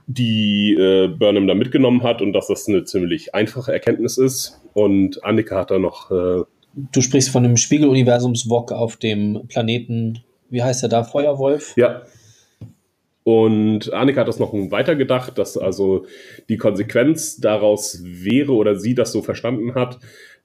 die 0.07 0.73
äh, 0.73 1.07
Burnham 1.07 1.47
da 1.47 1.53
mitgenommen 1.53 2.03
hat 2.03 2.21
und 2.21 2.33
dass 2.33 2.47
das 2.47 2.67
eine 2.67 2.85
ziemlich 2.85 3.35
einfache 3.35 3.73
Erkenntnis 3.73 4.17
ist. 4.17 4.61
Und 4.73 5.23
Annika 5.23 5.57
hat 5.57 5.71
da 5.71 5.79
noch. 5.79 6.11
Äh, 6.11 6.43
du 6.91 7.01
sprichst 7.01 7.29
von 7.29 7.43
dem 7.43 7.57
Spiegeluniversums-Wok 7.57 8.71
auf 8.71 8.97
dem 8.97 9.43
Planeten, 9.47 10.19
wie 10.49 10.63
heißt 10.63 10.83
er 10.83 10.89
da, 10.89 11.03
Feuerwolf? 11.03 11.73
Ja. 11.75 12.03
Und 13.23 13.93
Annika 13.93 14.21
hat 14.21 14.27
das 14.27 14.39
noch 14.39 14.51
weiter 14.53 14.95
gedacht, 14.95 15.37
dass 15.37 15.57
also 15.57 16.05
die 16.49 16.57
Konsequenz 16.57 17.37
daraus 17.37 18.01
wäre 18.03 18.53
oder 18.53 18.75
sie 18.75 18.95
das 18.95 19.11
so 19.11 19.21
verstanden 19.21 19.75
hat, 19.75 19.99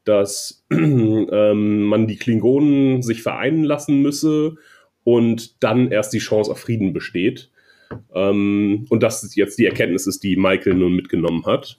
dass 0.06 0.64
ähm, 0.70 1.82
man 1.82 2.06
die 2.06 2.16
Klingonen 2.16 3.02
sich 3.02 3.22
vereinen 3.22 3.64
lassen 3.64 4.00
müsse 4.00 4.54
und 5.04 5.62
dann 5.62 5.90
erst 5.90 6.12
die 6.14 6.18
Chance 6.18 6.50
auf 6.50 6.60
Frieden 6.60 6.92
besteht. 6.92 7.50
Ähm, 8.14 8.86
und 8.88 9.02
das 9.02 9.22
ist 9.22 9.36
jetzt 9.36 9.58
die 9.58 9.66
Erkenntnis 9.66 10.06
ist, 10.06 10.22
die 10.22 10.36
Michael 10.36 10.74
nun 10.74 10.94
mitgenommen 10.94 11.44
hat. 11.44 11.78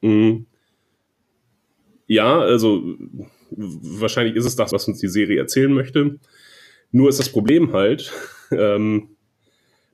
Mhm. 0.00 0.46
Ja, 2.06 2.40
also 2.40 2.82
wahrscheinlich 3.50 4.36
ist 4.36 4.46
es 4.46 4.56
das, 4.56 4.72
was 4.72 4.88
uns 4.88 4.98
die 4.98 5.08
Serie 5.08 5.38
erzählen 5.38 5.72
möchte. 5.72 6.18
Nur 6.92 7.08
ist 7.08 7.18
das 7.18 7.30
Problem 7.30 7.72
halt, 7.72 8.12
ähm, 8.52 9.10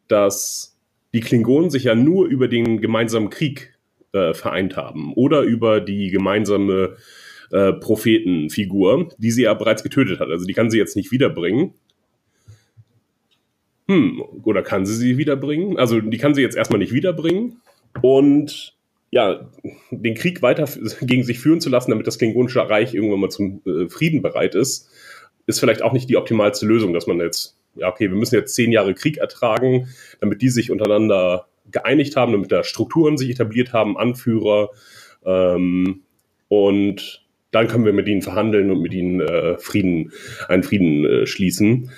dass 0.08 0.78
die 1.14 1.20
Klingonen 1.20 1.70
sich 1.70 1.84
ja 1.84 1.94
nur 1.94 2.26
über 2.26 2.48
den 2.48 2.80
gemeinsamen 2.80 3.30
Krieg 3.30 3.74
äh, 4.12 4.34
vereint 4.34 4.76
haben 4.76 5.14
oder 5.14 5.42
über 5.42 5.80
die 5.80 6.10
gemeinsame 6.10 6.96
äh, 7.50 7.72
Prophetenfigur, 7.72 9.10
die 9.18 9.30
sie 9.30 9.42
ja 9.42 9.54
bereits 9.54 9.82
getötet 9.82 10.20
hat. 10.20 10.28
Also 10.28 10.44
die 10.44 10.52
kann 10.52 10.70
sie 10.70 10.78
jetzt 10.78 10.96
nicht 10.96 11.12
wiederbringen. 11.12 11.74
Hm, 13.88 14.22
oder 14.42 14.62
kann 14.62 14.84
sie 14.84 14.94
sie 14.94 15.16
wiederbringen? 15.16 15.78
Also 15.78 16.00
die 16.00 16.18
kann 16.18 16.34
sie 16.34 16.42
jetzt 16.42 16.56
erstmal 16.56 16.78
nicht 16.78 16.92
wiederbringen. 16.92 17.60
Und 18.02 18.76
ja, 19.10 19.48
den 19.90 20.14
Krieg 20.14 20.42
weiter 20.42 20.68
gegen 21.00 21.22
sich 21.22 21.38
führen 21.38 21.60
zu 21.60 21.70
lassen, 21.70 21.90
damit 21.90 22.06
das 22.06 22.18
Klingonische 22.18 22.68
Reich 22.68 22.94
irgendwann 22.94 23.20
mal 23.20 23.30
zum 23.30 23.62
äh, 23.64 23.88
Frieden 23.88 24.22
bereit 24.22 24.54
ist, 24.54 24.90
ist 25.46 25.60
vielleicht 25.60 25.82
auch 25.82 25.92
nicht 25.92 26.08
die 26.10 26.16
optimalste 26.16 26.66
Lösung, 26.66 26.92
dass 26.92 27.06
man 27.06 27.20
jetzt, 27.20 27.56
ja, 27.76 27.88
okay, 27.88 28.10
wir 28.10 28.16
müssen 28.16 28.34
jetzt 28.34 28.54
zehn 28.54 28.72
Jahre 28.72 28.94
Krieg 28.94 29.18
ertragen, 29.18 29.88
damit 30.20 30.42
die 30.42 30.48
sich 30.48 30.72
untereinander 30.72 31.46
geeinigt 31.70 32.16
haben, 32.16 32.32
damit 32.32 32.50
da 32.50 32.64
Strukturen 32.64 33.16
sich 33.16 33.30
etabliert 33.30 33.72
haben, 33.72 33.96
Anführer, 33.96 34.70
ähm, 35.24 36.02
und 36.48 37.25
dann 37.56 37.68
können 37.68 37.86
wir 37.86 37.94
mit 37.94 38.06
ihnen 38.06 38.20
verhandeln 38.20 38.70
und 38.70 38.82
mit 38.82 38.92
ihnen 38.92 39.20
äh, 39.20 39.56
Frieden, 39.56 40.12
einen 40.48 40.62
Frieden 40.62 41.06
äh, 41.06 41.26
schließen. 41.26 41.90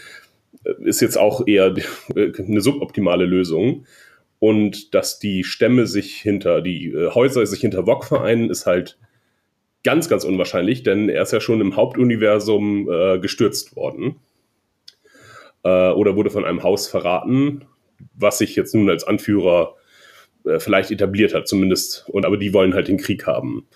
Ist 0.84 1.00
jetzt 1.00 1.18
auch 1.18 1.46
eher 1.48 1.74
äh, 2.14 2.32
eine 2.38 2.60
suboptimale 2.60 3.24
Lösung. 3.24 3.84
Und 4.38 4.94
dass 4.94 5.18
die 5.18 5.42
Stämme 5.42 5.88
sich 5.88 6.14
hinter, 6.14 6.60
die 6.60 6.92
äh, 6.92 7.10
Häuser 7.10 7.44
sich 7.44 7.60
hinter 7.60 7.88
Wok 7.88 8.04
vereinen, 8.04 8.50
ist 8.50 8.66
halt 8.66 8.98
ganz, 9.82 10.08
ganz 10.08 10.22
unwahrscheinlich, 10.22 10.84
denn 10.84 11.08
er 11.08 11.22
ist 11.22 11.32
ja 11.32 11.40
schon 11.40 11.60
im 11.60 11.74
Hauptuniversum 11.74 12.88
äh, 12.88 13.18
gestürzt 13.18 13.74
worden. 13.74 14.14
Äh, 15.64 15.90
oder 15.90 16.14
wurde 16.14 16.30
von 16.30 16.44
einem 16.44 16.62
Haus 16.62 16.86
verraten, 16.86 17.64
was 18.14 18.38
sich 18.38 18.54
jetzt 18.54 18.76
nun 18.76 18.88
als 18.88 19.02
Anführer 19.02 19.74
äh, 20.44 20.60
vielleicht 20.60 20.92
etabliert 20.92 21.34
hat, 21.34 21.48
zumindest. 21.48 22.08
Und 22.10 22.24
aber 22.24 22.36
die 22.36 22.54
wollen 22.54 22.74
halt 22.74 22.86
den 22.86 22.98
Krieg 22.98 23.26
haben. 23.26 23.66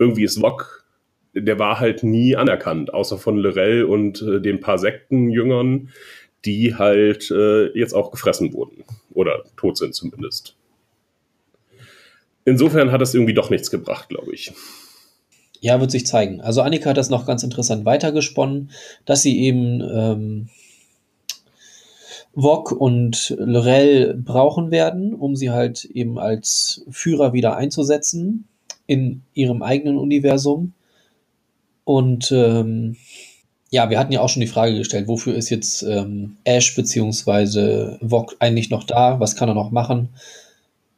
Irgendwie 0.00 0.24
ist 0.24 0.42
Wok, 0.42 0.87
der 1.34 1.58
war 1.58 1.80
halt 1.80 2.02
nie 2.02 2.36
anerkannt, 2.36 2.92
außer 2.92 3.18
von 3.18 3.36
Lorel 3.36 3.84
und 3.84 4.22
äh, 4.22 4.40
den 4.40 4.60
paar 4.60 4.78
Sektenjüngern, 4.78 5.90
die 6.44 6.74
halt 6.74 7.30
äh, 7.30 7.66
jetzt 7.78 7.94
auch 7.94 8.10
gefressen 8.10 8.52
wurden. 8.52 8.84
Oder 9.12 9.44
tot 9.56 9.76
sind 9.76 9.94
zumindest. 9.94 10.54
Insofern 12.44 12.92
hat 12.92 13.00
das 13.00 13.14
irgendwie 13.14 13.34
doch 13.34 13.50
nichts 13.50 13.70
gebracht, 13.70 14.08
glaube 14.08 14.32
ich. 14.32 14.52
Ja, 15.60 15.80
wird 15.80 15.90
sich 15.90 16.06
zeigen. 16.06 16.40
Also 16.40 16.62
Annika 16.62 16.90
hat 16.90 16.96
das 16.96 17.10
noch 17.10 17.26
ganz 17.26 17.42
interessant 17.42 17.84
weitergesponnen, 17.84 18.70
dass 19.04 19.22
sie 19.22 19.40
eben 19.40 19.80
ähm, 19.82 20.48
und 22.32 23.36
Lorel 23.38 24.14
brauchen 24.14 24.70
werden, 24.70 25.12
um 25.12 25.34
sie 25.34 25.50
halt 25.50 25.84
eben 25.84 26.18
als 26.18 26.84
Führer 26.88 27.32
wieder 27.32 27.56
einzusetzen 27.56 28.46
in 28.86 29.22
ihrem 29.34 29.62
eigenen 29.62 29.98
Universum. 29.98 30.72
Und 31.88 32.30
ähm, 32.32 32.96
ja, 33.70 33.88
wir 33.88 33.98
hatten 33.98 34.12
ja 34.12 34.20
auch 34.20 34.28
schon 34.28 34.42
die 34.42 34.46
Frage 34.46 34.76
gestellt, 34.76 35.08
wofür 35.08 35.34
ist 35.34 35.48
jetzt 35.48 35.82
ähm, 35.82 36.36
Ash 36.44 36.76
bzw. 36.76 37.96
Vok 38.02 38.36
eigentlich 38.40 38.68
noch 38.68 38.84
da? 38.84 39.20
Was 39.20 39.36
kann 39.36 39.48
er 39.48 39.54
noch 39.54 39.70
machen? 39.70 40.10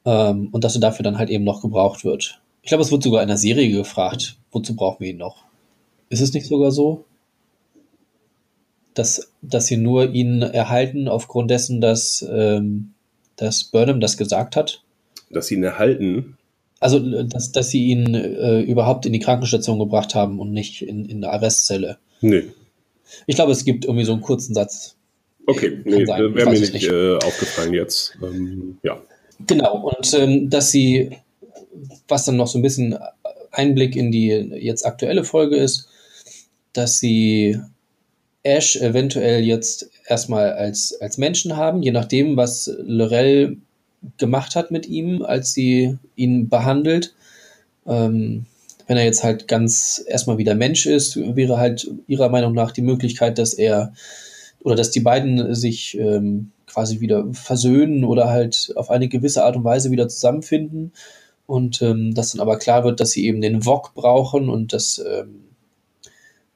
Ähm, 0.05 0.49
und 0.51 0.65
dass 0.65 0.75
er 0.75 0.81
dafür 0.81 1.05
dann 1.05 1.17
halt 1.17 1.31
eben 1.31 1.45
noch 1.45 1.63
gebraucht 1.63 2.05
wird. 2.05 2.41
Ich 2.63 2.71
glaube, 2.71 2.83
es 2.83 2.91
wird 2.91 3.05
sogar 3.05 3.23
in 3.23 3.29
der 3.29 3.37
Serie 3.37 3.71
gefragt, 3.71 4.37
wozu 4.51 4.75
brauchen 4.75 4.99
wir 4.99 5.11
ihn 5.11 5.19
noch? 5.19 5.45
Ist 6.09 6.23
es 6.23 6.33
nicht 6.33 6.47
sogar 6.47 6.73
so? 6.73 7.05
Dass, 8.95 9.31
dass 9.43 9.67
sie 9.67 9.77
nur 9.77 10.11
ihn 10.13 10.43
erhalten 10.43 11.07
aufgrund 11.07 11.53
dessen, 11.53 11.81
dass, 11.81 12.29
ähm, 12.29 12.95
dass 13.37 13.63
Burnham 13.63 14.01
das 14.01 14.17
gesagt 14.17 14.57
hat? 14.57 14.83
Dass 15.31 15.47
sie 15.47 15.55
ihn 15.55 15.63
erhalten? 15.63 16.37
Also, 16.81 16.99
dass, 17.25 17.53
dass 17.53 17.69
sie 17.69 17.87
ihn 17.89 18.15
äh, 18.15 18.61
überhaupt 18.63 19.05
in 19.05 19.13
die 19.13 19.19
Krankenstation 19.19 19.79
gebracht 19.79 20.15
haben 20.15 20.41
und 20.41 20.53
nicht 20.53 20.81
in, 20.81 21.05
in 21.05 21.23
eine 21.23 21.33
Arrestzelle. 21.33 21.99
Nee. 22.23 22.45
Ich 23.27 23.37
glaube, 23.37 23.53
es 23.53 23.65
gibt 23.65 23.85
irgendwie 23.85 24.05
so 24.05 24.13
einen 24.13 24.23
kurzen 24.23 24.55
Satz. 24.55 24.97
Okay, 25.47 25.81
nee, 25.85 26.07
wäre 26.07 26.31
mir 26.31 26.59
nicht, 26.59 26.73
nicht. 26.73 26.89
Äh, 26.89 27.17
aufgefallen 27.17 27.75
jetzt. 27.75 28.17
Ähm, 28.23 28.79
ja. 28.83 29.01
Genau, 29.47 29.89
und 29.89 30.15
ähm, 30.15 30.49
dass 30.49 30.71
sie, 30.71 31.11
was 32.09 32.25
dann 32.25 32.37
noch 32.37 32.47
so 32.47 32.59
ein 32.59 32.63
bisschen 32.63 32.97
Einblick 33.51 33.97
in 33.97 34.11
die 34.11 34.29
jetzt 34.29 34.87
aktuelle 34.87 35.25
Folge 35.25 35.57
ist, 35.57 35.89
dass 36.73 36.99
sie 36.99 37.59
Ash 38.43 38.77
eventuell 38.77 39.43
jetzt 39.43 39.91
erstmal 40.07 40.53
als, 40.53 40.99
als 41.01 41.19
Menschen 41.19 41.57
haben, 41.57 41.83
je 41.83 41.91
nachdem, 41.91 42.37
was 42.37 42.71
Lorel 42.79 43.59
gemacht 44.19 44.57
hat 44.57 44.71
mit 44.71 44.87
ihm, 44.89 45.23
als 45.23 45.53
sie 45.53 45.99
ihn 46.17 46.49
behandelt. 46.49 47.15
Ähm, 47.87 48.47
wenn 48.87 48.97
er 48.97 49.05
jetzt 49.05 49.23
halt 49.23 49.47
ganz 49.47 50.03
erstmal 50.07 50.39
wieder 50.39 50.55
Mensch 50.55 50.87
ist, 50.87 51.17
wäre 51.17 51.59
halt 51.59 51.89
ihrer 52.07 52.29
Meinung 52.29 52.55
nach 52.55 52.73
die 52.73 52.83
Möglichkeit, 52.83 53.39
dass 53.39 53.55
er 53.55 53.93
oder 54.63 54.75
dass 54.75 54.91
die 54.91 55.01
beiden 55.01 55.55
sich 55.55 55.97
ähm, 55.99 56.51
quasi 56.67 57.01
wieder 57.01 57.27
versöhnen 57.33 58.05
oder 58.05 58.29
halt 58.29 58.73
auf 58.77 58.91
eine 58.91 59.09
gewisse 59.09 59.45
Art 59.45 59.57
und 59.57 59.65
Weise 59.65 59.91
wieder 59.91 60.09
zusammenfinden. 60.09 60.93
Und 61.47 61.83
ähm, 61.83 62.15
dass 62.15 62.33
dann 62.33 62.41
aber 62.41 62.59
klar 62.59 62.85
wird, 62.85 63.01
dass 63.01 63.13
sie 63.13 63.27
eben 63.27 63.41
den 63.41 63.65
Wok 63.65 63.95
brauchen 63.95 64.49
und 64.49 64.73
dass 64.73 64.99
ähm, 64.99 65.45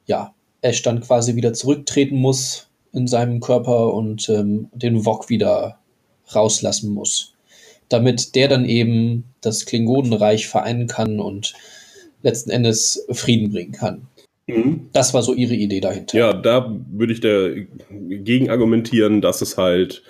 ja, 0.06 0.34
Ash 0.60 0.82
dann 0.82 1.00
quasi 1.00 1.34
wieder 1.34 1.52
zurücktreten 1.52 2.16
muss 2.16 2.68
in 2.92 3.06
seinem 3.06 3.40
Körper 3.40 3.92
und 3.92 4.28
ähm, 4.28 4.68
den 4.72 5.04
Wok 5.04 5.28
wieder 5.28 5.78
rauslassen 6.34 6.92
muss 6.92 7.33
damit 7.88 8.34
der 8.34 8.48
dann 8.48 8.64
eben 8.64 9.24
das 9.40 9.66
Klingonenreich 9.66 10.48
vereinen 10.48 10.86
kann 10.86 11.20
und 11.20 11.54
letzten 12.22 12.50
Endes 12.50 13.06
Frieden 13.10 13.52
bringen 13.52 13.72
kann. 13.72 14.06
Mhm. 14.46 14.88
Das 14.92 15.14
war 15.14 15.22
so 15.22 15.34
ihre 15.34 15.54
Idee 15.54 15.80
dahinter. 15.80 16.18
Ja, 16.18 16.32
da 16.32 16.74
würde 16.90 17.12
ich 17.12 17.20
dagegen 17.20 18.50
argumentieren, 18.50 19.20
dass 19.20 19.40
es 19.42 19.56
halt, 19.56 20.02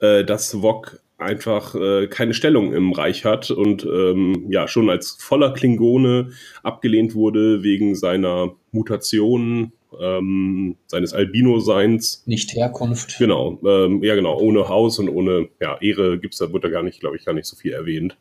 äh, 0.00 0.24
dass 0.24 0.62
Wok 0.62 1.00
einfach 1.18 1.74
äh, 1.74 2.06
keine 2.08 2.34
Stellung 2.34 2.72
im 2.72 2.92
Reich 2.92 3.24
hat 3.24 3.50
und 3.50 3.84
ähm, 3.84 4.46
ja 4.50 4.66
schon 4.66 4.90
als 4.90 5.16
voller 5.18 5.52
Klingone 5.52 6.30
abgelehnt 6.62 7.14
wurde 7.14 7.62
wegen 7.62 7.94
seiner 7.94 8.54
Mutation 8.72 9.72
ähm, 10.00 10.76
seines 10.86 11.12
Albino-Seins. 11.12 12.22
Nicht 12.26 12.54
Herkunft. 12.54 13.16
Genau, 13.18 13.58
ähm, 13.64 14.02
ja 14.02 14.14
genau, 14.14 14.38
ohne 14.38 14.68
Haus 14.68 14.98
und 14.98 15.08
ohne 15.08 15.48
ja, 15.60 15.78
Ehre 15.80 16.18
gibt's 16.18 16.38
da, 16.38 16.52
wird 16.52 16.64
da 16.64 16.68
gar 16.68 16.82
nicht, 16.82 17.00
glaube 17.00 17.16
ich, 17.16 17.24
gar 17.24 17.34
nicht 17.34 17.46
so 17.46 17.56
viel 17.56 17.72
erwähnt. 17.72 18.16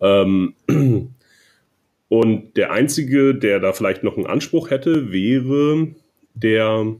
Ähm, 0.00 0.54
und 2.08 2.56
der 2.56 2.72
Einzige, 2.72 3.34
der 3.34 3.60
da 3.60 3.72
vielleicht 3.72 4.02
noch 4.02 4.16
einen 4.16 4.26
Anspruch 4.26 4.70
hätte, 4.70 5.12
wäre 5.12 5.88
der 6.34 6.96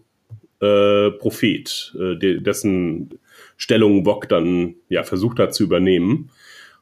äh, 0.60 1.10
Prophet, 1.12 1.94
äh, 1.98 2.16
de 2.16 2.40
dessen 2.40 3.10
Stellung 3.56 4.04
Bock 4.04 4.28
dann 4.28 4.76
ja 4.88 5.02
versucht 5.04 5.38
hat 5.38 5.54
zu 5.54 5.64
übernehmen. 5.64 6.30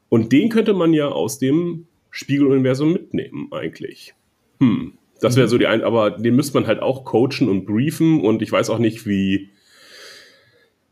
Und 0.09 0.31
den 0.31 0.49
könnte 0.49 0.73
man 0.73 0.93
ja 0.93 1.09
aus 1.09 1.37
dem 1.37 1.87
Spiegeluniversum 2.11 2.93
mitnehmen, 2.93 3.49
eigentlich. 3.51 4.13
Hm. 4.59 4.93
Das 5.21 5.35
wäre 5.35 5.47
so 5.47 5.57
die 5.57 5.67
ein, 5.67 5.83
aber 5.83 6.11
den 6.11 6.35
müsste 6.35 6.55
man 6.55 6.67
halt 6.67 6.81
auch 6.81 7.03
coachen 7.05 7.49
und 7.49 7.65
briefen 7.65 8.21
und 8.21 8.41
ich 8.41 8.51
weiß 8.51 8.69
auch 8.69 8.79
nicht, 8.79 9.05
wie. 9.07 9.49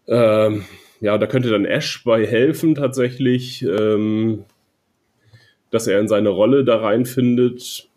Ähm, 0.08 0.66
ja, 1.02 1.18
da 1.18 1.28
könnte 1.28 1.50
dann 1.50 1.66
Ash 1.66 2.04
bei 2.04 2.26
helfen 2.26 2.76
tatsächlich, 2.76 3.64
ähm, 3.64 4.46
dass 5.72 5.88
er 5.88 6.00
in 6.00 6.08
seine 6.08 6.30
Rolle 6.30 6.64
da 6.64 6.78
reinfindet. 6.78 7.90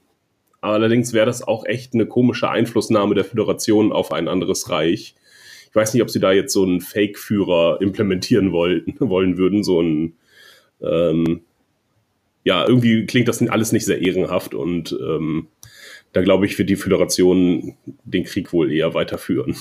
Allerdings 0.60 1.12
wäre 1.12 1.26
das 1.26 1.46
auch 1.46 1.64
echt 1.64 1.94
eine 1.94 2.06
komische 2.06 2.50
Einflussnahme 2.50 3.14
der 3.14 3.24
Föderation 3.24 3.92
auf 3.92 4.12
ein 4.12 4.26
anderes 4.26 4.68
Reich. 4.70 5.14
Ich 5.68 5.76
weiß 5.76 5.94
nicht, 5.94 6.02
ob 6.02 6.10
sie 6.10 6.20
da 6.20 6.32
jetzt 6.32 6.52
so 6.52 6.64
einen 6.64 6.80
Fake-Führer 6.80 7.80
implementieren 7.80 8.52
wollten, 8.52 8.94
wollen 9.08 9.38
würden, 9.38 9.62
so 9.62 9.80
ein 9.80 10.14
ähm, 10.80 11.42
ja, 12.44 12.66
irgendwie 12.66 13.04
klingt 13.04 13.28
das 13.28 13.46
alles 13.46 13.72
nicht 13.72 13.84
sehr 13.84 14.00
ehrenhaft 14.00 14.54
und 14.54 14.98
ähm, 15.02 15.48
da 16.12 16.22
glaube 16.22 16.46
ich, 16.46 16.58
wird 16.58 16.70
die 16.70 16.76
Föderation 16.76 17.76
den 18.04 18.24
Krieg 18.24 18.52
wohl 18.52 18.72
eher 18.72 18.94
weiterführen 18.94 19.56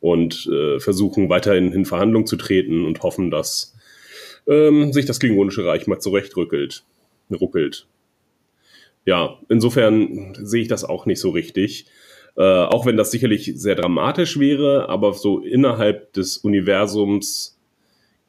und 0.00 0.48
äh, 0.52 0.80
versuchen 0.80 1.28
weiterhin 1.28 1.72
in 1.72 1.84
Verhandlungen 1.84 2.26
zu 2.26 2.36
treten 2.36 2.84
und 2.84 3.02
hoffen, 3.02 3.30
dass 3.30 3.76
ähm, 4.46 4.92
sich 4.92 5.06
das 5.06 5.20
Klingonische 5.20 5.66
Reich 5.66 5.86
mal 5.86 5.98
zurechtrückelt, 5.98 6.84
ruckelt. 7.30 7.86
Ja, 9.04 9.38
insofern 9.48 10.34
sehe 10.34 10.62
ich 10.62 10.68
das 10.68 10.84
auch 10.84 11.06
nicht 11.06 11.20
so 11.20 11.30
richtig. 11.30 11.86
Äh, 12.36 12.42
auch 12.42 12.86
wenn 12.86 12.96
das 12.96 13.10
sicherlich 13.10 13.52
sehr 13.56 13.74
dramatisch 13.74 14.38
wäre, 14.38 14.88
aber 14.88 15.12
so 15.14 15.40
innerhalb 15.40 16.12
des 16.12 16.38
Universums 16.38 17.58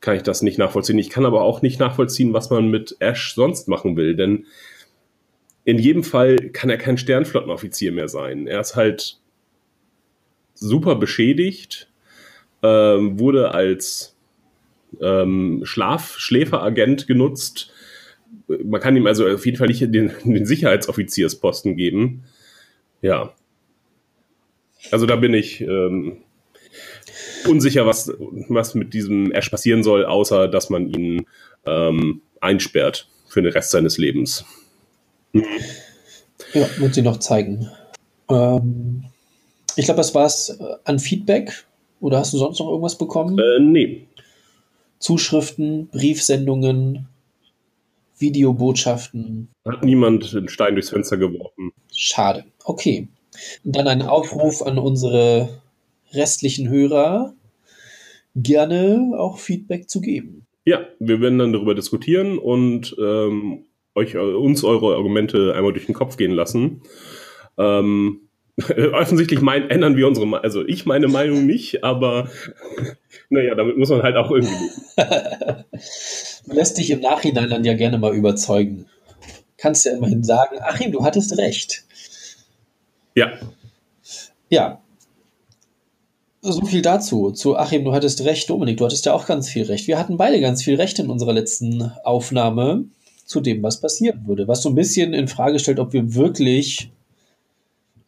kann 0.01 0.15
ich 0.15 0.23
das 0.23 0.41
nicht 0.41 0.57
nachvollziehen. 0.57 0.97
Ich 0.97 1.09
kann 1.09 1.25
aber 1.25 1.41
auch 1.41 1.61
nicht 1.61 1.79
nachvollziehen, 1.79 2.33
was 2.33 2.49
man 2.49 2.69
mit 2.69 2.95
Ash 2.99 3.35
sonst 3.35 3.67
machen 3.67 3.97
will, 3.97 4.15
denn 4.15 4.45
in 5.69 5.77
jedem 5.77 6.03
Fall 6.03 6.35
kann 6.51 6.71
er 6.71 6.77
kein 6.77 6.97
Sternflottenoffizier 6.97 7.91
mehr 7.91 8.07
sein. 8.07 8.47
Er 8.47 8.59
ist 8.59 8.75
halt 8.75 9.19
super 10.55 10.95
beschädigt, 10.95 11.91
ähm, 12.63 13.19
wurde 13.19 13.51
als 13.51 14.17
ähm, 14.99 15.61
Schlaf 15.65 16.17
Schläferagent 16.17 17.05
genutzt. 17.05 17.71
Man 18.47 18.81
kann 18.81 18.97
ihm 18.97 19.05
also 19.05 19.27
auf 19.27 19.45
jeden 19.45 19.59
Fall 19.59 19.67
nicht 19.67 19.81
den, 19.81 20.11
den 20.23 20.45
Sicherheitsoffiziersposten 20.47 21.77
geben. 21.77 22.23
Ja. 23.03 23.35
Also 24.89 25.05
da 25.05 25.17
bin 25.17 25.35
ich 25.35 25.61
ähm, 25.61 26.23
unsicher, 27.47 27.85
was, 27.85 28.11
was 28.47 28.73
mit 28.73 28.95
diesem 28.95 29.31
Ash 29.33 29.49
passieren 29.49 29.83
soll, 29.83 30.03
außer 30.03 30.47
dass 30.47 30.71
man 30.71 30.87
ihn 30.87 31.27
ähm, 31.67 32.21
einsperrt 32.41 33.07
für 33.27 33.43
den 33.43 33.51
Rest 33.51 33.69
seines 33.69 33.99
Lebens. 33.99 34.45
Ja, 35.33 36.67
wird 36.77 36.95
sie 36.95 37.01
noch 37.01 37.17
zeigen. 37.17 37.69
Ähm, 38.29 39.03
ich 39.75 39.85
glaube, 39.85 39.97
das 39.97 40.15
war's 40.15 40.49
äh, 40.49 40.75
an 40.83 40.99
Feedback. 40.99 41.65
Oder 41.99 42.19
hast 42.19 42.33
du 42.33 42.37
sonst 42.37 42.59
noch 42.59 42.69
irgendwas 42.69 42.97
bekommen? 42.97 43.37
Äh, 43.37 43.59
nee. 43.59 44.07
Zuschriften, 44.99 45.87
Briefsendungen, 45.87 47.07
Videobotschaften. 48.17 49.49
Hat 49.65 49.83
niemand 49.83 50.33
einen 50.35 50.49
Stein 50.49 50.75
durchs 50.75 50.89
Fenster 50.89 51.17
geworfen. 51.17 51.71
Schade. 51.93 52.45
Okay. 52.63 53.07
Und 53.63 53.75
dann 53.75 53.87
ein 53.87 54.01
Aufruf 54.01 54.61
an 54.61 54.77
unsere 54.77 55.61
restlichen 56.11 56.69
Hörer, 56.69 57.33
gerne 58.35 59.11
auch 59.17 59.39
Feedback 59.39 59.89
zu 59.89 60.01
geben. 60.01 60.45
Ja, 60.65 60.81
wir 60.99 61.21
werden 61.21 61.39
dann 61.39 61.53
darüber 61.53 61.75
diskutieren 61.75 62.37
und 62.37 62.95
ähm, 62.99 63.65
euch, 63.95 64.15
äh, 64.15 64.19
uns 64.19 64.63
eure 64.63 64.95
Argumente 64.95 65.53
einmal 65.55 65.73
durch 65.73 65.85
den 65.85 65.95
Kopf 65.95 66.17
gehen 66.17 66.31
lassen. 66.31 66.81
Ähm, 67.57 68.21
offensichtlich 68.93 69.41
mein, 69.41 69.69
ändern 69.69 69.95
wir 69.95 70.07
unsere, 70.07 70.27
Me- 70.27 70.43
also 70.43 70.65
ich 70.65 70.85
meine 70.85 71.07
Meinung 71.07 71.45
nicht, 71.45 71.83
aber 71.83 72.29
naja, 73.29 73.55
damit 73.55 73.77
muss 73.77 73.89
man 73.89 74.03
halt 74.03 74.15
auch 74.17 74.31
irgendwie 74.31 74.53
leben. 74.53 75.63
Du 76.45 76.53
lässt 76.55 76.77
dich 76.77 76.89
im 76.91 76.99
Nachhinein 77.01 77.49
dann 77.49 77.63
ja 77.63 77.73
gerne 77.73 77.97
mal 77.97 78.13
überzeugen. 78.13 78.85
Kannst 79.57 79.85
ja 79.85 79.93
immerhin 79.93 80.23
sagen, 80.23 80.57
Achim, 80.61 80.91
du 80.91 81.03
hattest 81.03 81.37
recht. 81.37 81.83
Ja, 83.15 83.31
Ja. 84.49 84.81
So 86.41 86.65
viel 86.65 86.81
dazu. 86.81 87.31
Zu 87.31 87.57
Achim, 87.57 87.83
du 87.83 87.91
hattest 87.91 88.23
recht. 88.23 88.49
Dominik, 88.49 88.77
du 88.77 88.85
hattest 88.85 89.05
ja 89.05 89.13
auch 89.13 89.25
ganz 89.25 89.49
viel 89.49 89.63
recht. 89.63 89.87
Wir 89.87 89.99
hatten 89.99 90.15
beide 90.15 90.39
ganz 90.39 90.63
viel 90.63 90.75
recht 90.75 90.97
in 90.99 91.09
unserer 91.09 91.33
letzten 91.33 91.91
Aufnahme 92.05 92.85
zu 93.29 93.41
dem, 93.41 93.61
was 93.61 93.79
passieren 93.79 94.23
würde. 94.25 94.47
Was 94.47 94.63
so 94.63 94.69
ein 94.69 94.75
bisschen 94.75 95.13
in 95.13 95.27
Frage 95.27 95.59
stellt, 95.59 95.79
ob 95.79 95.93
wir 95.93 96.15
wirklich 96.15 96.91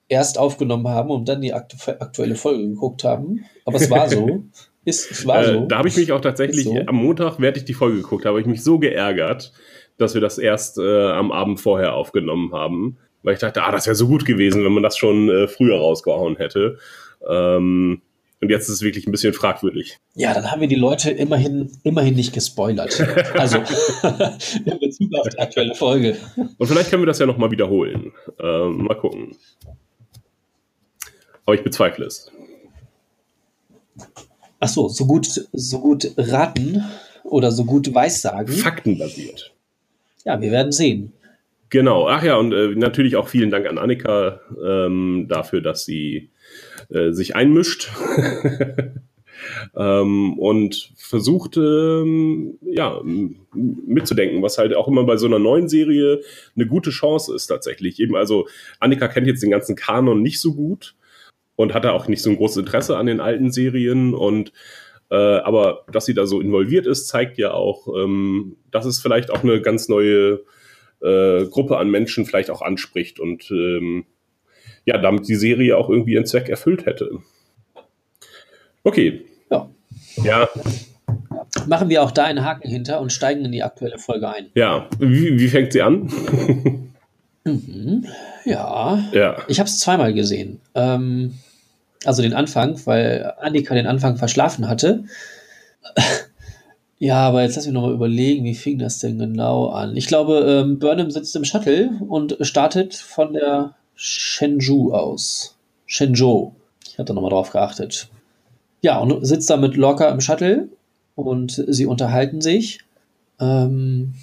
erst 0.10 0.40
aufgenommen 0.40 0.88
haben 0.88 1.12
und 1.12 1.30
dann 1.30 1.42
die 1.42 1.54
aktu 1.54 1.78
aktuelle 2.00 2.36
Folge 2.36 2.68
geguckt 2.68 3.04
haben. 3.04 3.46
Aber 3.66 3.78
es 3.78 3.90
war 3.90 4.10
so. 4.10 4.44
Ist, 4.84 5.12
es 5.12 5.28
war 5.28 5.44
äh, 5.44 5.54
so. 5.54 5.66
da 5.68 5.78
habe 5.78 5.90
ich 5.90 5.96
mich 5.96 6.12
auch 6.12 6.22
tatsächlich, 6.22 6.64
so. 6.64 6.76
am 6.88 6.96
Montag, 6.96 7.40
während 7.40 7.58
ich 7.58 7.66
die 7.66 7.76
Folge 7.76 7.98
geguckt 7.98 8.26
habe, 8.26 8.30
habe 8.30 8.42
ich 8.42 8.48
mich 8.48 8.64
so 8.64 8.80
geärgert, 8.80 9.54
dass 10.00 10.16
wir 10.16 10.22
das 10.22 10.40
erst 10.40 10.80
äh, 10.80 11.12
am 11.12 11.32
Abend 11.32 11.62
vorher 11.62 11.94
aufgenommen 11.94 12.52
haben. 12.52 12.98
Weil 13.22 13.36
ich 13.36 13.40
dachte, 13.40 13.62
ah, 13.62 13.72
das 13.72 13.86
wäre 13.86 13.96
so 13.96 14.08
gut 14.08 14.26
gewesen, 14.26 14.66
wenn 14.66 14.72
man 14.72 14.82
das 14.82 14.98
schon 14.98 15.30
äh, 15.30 15.48
früher 15.48 15.78
rausgehauen 15.78 16.38
hätte. 16.38 16.80
Ähm, 17.30 18.02
und 18.42 18.50
jetzt 18.50 18.64
ist 18.64 18.76
es 18.76 18.82
wirklich 18.82 19.08
ein 19.08 19.12
bisschen 19.12 19.34
fragwürdig. 19.34 20.00
Ja, 20.16 20.34
dann 20.34 20.50
haben 20.50 20.62
wir 20.62 20.68
die 20.68 20.76
Leute 20.76 21.12
immerhin, 21.12 21.72
immerhin 21.84 22.16
nicht 22.16 22.34
gespoilert. 22.34 23.00
Also 23.36 23.58
in 24.66 24.80
Bezug 24.80 25.14
auf 25.16 25.30
die 25.30 25.40
aktuelle 25.40 25.76
Folge. 25.76 26.18
Und 26.36 26.68
vielleicht 26.68 26.90
können 26.90 27.04
wir 27.04 27.08
das 27.08 27.20
ja 27.20 27.28
nochmal 27.28 27.52
wiederholen. 27.52 28.12
Ähm, 28.40 28.86
mal 28.86 28.96
gucken. 28.96 29.36
Aber 31.46 31.54
ich 31.54 31.64
bezweifle 31.64 32.06
es. 32.06 32.32
Ach 34.60 34.70
so, 34.70 34.88
so 34.90 35.06
gut, 35.06 35.48
so 35.54 35.80
gut 35.80 36.12
raten 36.18 36.84
oder 37.24 37.52
so 37.52 37.64
gut 37.64 37.94
weissagen. 37.94 38.54
Faktenbasiert. 38.56 39.54
Ja, 40.26 40.42
wir 40.42 40.52
werden 40.52 40.72
sehen. 40.72 41.14
Genau. 41.70 42.08
Ach 42.08 42.24
ja, 42.24 42.38
und 42.38 42.54
äh, 42.54 42.70
natürlich 42.76 43.16
auch 43.16 43.28
vielen 43.28 43.52
Dank 43.52 43.68
an 43.68 43.78
Annika 43.78 44.42
ähm, 44.64 45.28
dafür, 45.30 45.62
dass 45.62 45.86
sie 45.86 46.32
äh, 46.92 47.12
sich 47.12 47.36
einmischt 47.36 47.92
ähm, 49.76 50.38
und 50.38 50.92
versucht, 50.98 51.58
ähm, 51.58 52.58
ja, 52.62 53.02
mitzudenken, 53.54 54.42
was 54.42 54.58
halt 54.58 54.76
auch 54.76 54.88
immer 54.88 55.04
bei 55.04 55.18
so 55.18 55.28
einer 55.28 55.40
neuen 55.40 55.70
Serie 55.70 56.22
eine 56.56 56.68
gute 56.68 56.90
Chance 56.90 57.36
ist 57.36 57.48
tatsächlich. 57.48 58.00
Eben, 58.00 58.16
also 58.16 58.48
Annika 58.80 59.08
kennt 59.08 59.28
jetzt 59.28 59.44
den 59.44 59.52
ganzen 59.52 59.76
Kanon 59.76 60.22
nicht 60.22 60.40
so 60.40 60.54
gut 60.54 60.96
und 61.56 61.74
hatte 61.74 61.94
auch 61.94 62.08
nicht 62.08 62.22
so 62.22 62.30
ein 62.30 62.38
großes 62.38 62.58
Interesse 62.58 62.98
an 62.98 63.06
den 63.06 63.20
alten 63.20 63.52
Serien 63.52 64.14
und 64.14 64.52
äh, 65.10 65.16
aber 65.16 65.86
dass 65.92 66.06
sie 66.06 66.14
da 66.14 66.26
so 66.26 66.40
involviert 66.40 66.88
ist, 66.88 67.08
zeigt 67.08 67.38
ja 67.38 67.52
auch, 67.52 67.88
ähm, 67.88 68.56
dass 68.72 68.86
es 68.86 69.02
vielleicht 69.02 69.30
auch 69.30 69.44
eine 69.44 69.62
ganz 69.62 69.90
neue 69.90 70.42
äh, 71.02 71.46
Gruppe 71.46 71.78
an 71.78 71.90
Menschen 71.90 72.26
vielleicht 72.26 72.50
auch 72.50 72.62
anspricht 72.62 73.20
und 73.20 73.52
ähm, 73.52 74.06
ja, 74.86 74.98
damit 74.98 75.28
die 75.28 75.36
Serie 75.36 75.78
auch 75.78 75.90
irgendwie 75.90 76.14
ihren 76.14 76.26
Zweck 76.26 76.50
erfüllt 76.50 76.86
hätte. 76.86 77.12
Okay. 78.84 79.26
Ja. 79.50 79.70
Ja, 80.24 80.50
Machen 81.68 81.90
wir 81.90 82.02
auch 82.04 82.12
da 82.12 82.26
einen 82.26 82.44
Haken 82.46 82.70
hinter 82.70 83.02
und 83.02 83.12
steigen 83.12 83.46
in 83.46 83.52
die 83.52 83.64
aktuelle 83.64 83.98
Folge 83.98 84.30
ein. 84.30 84.48
ja. 84.56 84.88
Wie, 85.00 85.40
wie 85.40 85.48
fängt 85.48 85.74
sie 85.74 85.82
an? 85.82 86.10
Mhm. 87.44 88.06
Ja. 88.46 89.04
ja. 89.12 89.38
Ich 89.48 89.60
habe 89.60 89.68
es 89.68 89.80
zweimal 89.80 90.14
gesehen. 90.14 90.60
Ähm, 90.76 91.34
also 92.06 92.22
den 92.22 92.34
Anfang, 92.34 92.80
weil 92.86 93.34
Annika 93.40 93.74
den 93.74 93.88
Anfang 93.88 94.18
verschlafen 94.18 94.68
hatte. 94.68 95.06
Ja, 97.04 97.28
aber 97.28 97.42
jetzt 97.42 97.56
lass 97.56 97.66
mich 97.66 97.74
nochmal 97.74 97.96
überlegen, 97.96 98.44
wie 98.44 98.54
fing 98.54 98.78
das 98.78 99.00
denn 99.00 99.18
genau 99.18 99.70
an? 99.70 99.98
Ich 99.98 100.06
glaube, 100.06 100.46
ähm, 100.48 100.78
Burnham 100.78 101.10
sitzt 101.10 101.36
im 101.36 101.46
Shuttle 101.46 101.90
und 102.08 102.38
startet 102.42 102.94
von 102.94 103.34
der 103.34 103.74
Shenzhou 104.04 104.94
aus. 104.94 105.56
Shenzhou. 105.86 106.56
Ich 106.88 106.98
hatte 106.98 107.14
nochmal 107.14 107.30
drauf 107.30 107.52
geachtet. 107.52 108.10
Ja, 108.82 108.98
und 108.98 109.24
sitzt 109.24 109.48
da 109.52 109.58
mit 109.58 109.76
Lorca 109.76 110.10
im 110.10 110.22
Shuttle 110.22 110.70
und 111.14 111.64
sie 111.68 111.86
unterhalten 111.86 112.42
sich. 112.42 112.80
Ähm, 113.40 114.16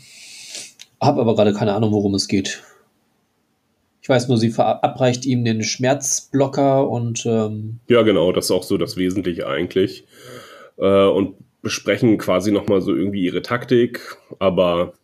hab 1.01 1.17
aber 1.17 1.37
gerade 1.37 1.55
keine 1.55 1.75
Ahnung, 1.75 1.93
worum 1.93 2.15
es 2.17 2.27
geht. 2.27 2.61
Ich 4.03 4.09
weiß 4.09 4.27
nur, 4.27 4.37
sie 4.37 4.51
verabreicht 4.51 5.25
ihm 5.25 5.45
den 5.45 5.63
Schmerzblocker 5.63 6.91
und 6.91 7.25
ähm, 7.25 7.79
Ja, 7.89 8.03
genau, 8.03 8.33
das 8.33 8.47
ist 8.47 8.51
auch 8.51 8.65
so 8.65 8.79
das 8.79 8.97
Wesentliche 8.97 9.47
eigentlich. 9.47 10.07
Äh, 10.77 11.07
und 11.07 11.37
besprechen 11.63 12.19
quasi 12.19 12.51
nochmal 12.51 12.81
so 12.81 12.97
irgendwie 12.97 13.23
ihre 13.23 13.43
Taktik, 13.43 14.17
aber 14.41 14.95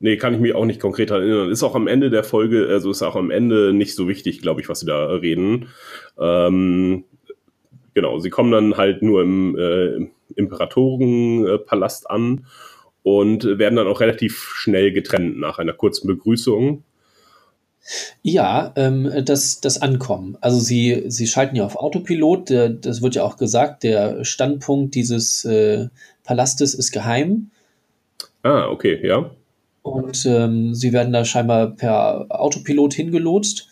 nee, 0.00 0.16
kann 0.16 0.34
ich 0.34 0.40
mich 0.40 0.54
auch 0.54 0.64
nicht 0.64 0.80
konkret 0.80 1.10
daran 1.10 1.22
erinnern. 1.22 1.50
Ist 1.50 1.62
auch 1.62 1.74
am 1.74 1.86
Ende 1.86 2.10
der 2.10 2.24
Folge, 2.24 2.68
also 2.68 2.90
ist 2.90 3.02
auch 3.02 3.16
am 3.16 3.30
Ende 3.30 3.72
nicht 3.72 3.94
so 3.94 4.08
wichtig, 4.08 4.40
glaube 4.40 4.60
ich, 4.60 4.68
was 4.68 4.80
sie 4.80 4.86
da 4.86 5.06
reden. 5.06 5.68
Ähm, 6.18 7.04
genau, 7.94 8.18
sie 8.18 8.30
kommen 8.30 8.52
dann 8.52 8.76
halt 8.76 9.02
nur 9.02 9.22
im 9.22 9.56
äh, 9.58 10.08
Imperatorenpalast 10.36 12.10
an 12.10 12.46
und 13.02 13.44
werden 13.44 13.76
dann 13.76 13.86
auch 13.86 14.00
relativ 14.00 14.52
schnell 14.54 14.92
getrennt 14.92 15.38
nach 15.38 15.58
einer 15.58 15.72
kurzen 15.72 16.06
Begrüßung. 16.06 16.84
ja, 18.22 18.72
ähm, 18.76 19.10
das, 19.24 19.60
das 19.60 19.80
Ankommen. 19.80 20.36
Also 20.40 20.58
sie, 20.58 21.04
sie 21.08 21.26
schalten 21.26 21.56
ja 21.56 21.64
auf 21.64 21.76
Autopilot, 21.76 22.50
der, 22.50 22.68
das 22.68 23.02
wird 23.02 23.14
ja 23.14 23.24
auch 23.24 23.36
gesagt, 23.36 23.82
der 23.82 24.24
Standpunkt 24.24 24.94
dieses 24.94 25.44
äh, 25.44 25.88
Palastes 26.24 26.74
ist 26.74 26.92
geheim. 26.92 27.50
Ah, 28.42 28.68
okay, 28.68 29.00
ja. 29.06 29.30
Und 29.88 30.26
ähm, 30.26 30.74
sie 30.74 30.92
werden 30.92 31.12
da 31.12 31.24
scheinbar 31.24 31.70
per 31.70 32.26
Autopilot 32.28 32.94
hingelotst. 32.94 33.68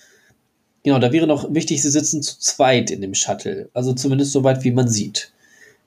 Genau, 0.84 0.98
da 0.98 1.12
wäre 1.12 1.26
noch 1.26 1.52
wichtig, 1.52 1.82
sie 1.82 1.90
sitzen 1.90 2.22
zu 2.22 2.38
zweit 2.38 2.90
in 2.90 3.00
dem 3.00 3.14
Shuttle. 3.14 3.68
Also 3.74 3.92
zumindest 3.92 4.32
so 4.32 4.44
weit, 4.44 4.62
wie 4.64 4.70
man 4.70 4.88
sieht. 4.88 5.32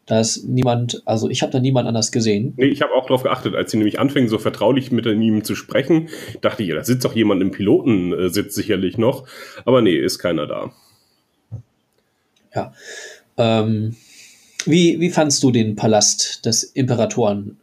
Da 0.09 0.19
ist 0.19 0.43
niemand, 0.43 1.03
also 1.05 1.29
ich 1.29 1.43
habe 1.43 1.51
da 1.51 1.59
niemand 1.59 1.87
anders 1.87 2.11
gesehen. 2.11 2.53
Nee, 2.57 2.65
ich 2.65 2.81
habe 2.81 2.93
auch 2.93 3.05
darauf 3.05 3.21
geachtet, 3.21 3.53
als 3.53 3.69
sie 3.69 3.77
nämlich 3.77 3.99
anfingen, 3.99 4.27
so 4.27 4.39
vertraulich 4.39 4.91
mit 4.91 5.05
ihm 5.05 5.43
zu 5.43 5.53
sprechen, 5.53 6.09
dachte 6.41 6.63
ich, 6.63 6.69
ja, 6.69 6.75
da 6.75 6.83
sitzt 6.83 7.05
doch 7.05 7.15
jemand 7.15 7.43
im 7.43 7.51
Pilotensitz 7.51 8.55
sicherlich 8.55 8.97
noch. 8.97 9.27
Aber 9.65 9.83
nee, 9.83 9.95
ist 9.95 10.17
keiner 10.17 10.47
da. 10.47 10.73
Ja. 12.55 12.73
Ähm, 13.37 13.95
wie, 14.65 14.99
wie 14.99 15.11
fandst 15.11 15.43
du 15.43 15.51
den 15.51 15.75
Palast 15.75 16.43
des 16.45 16.63
Imperatoren, 16.63 17.58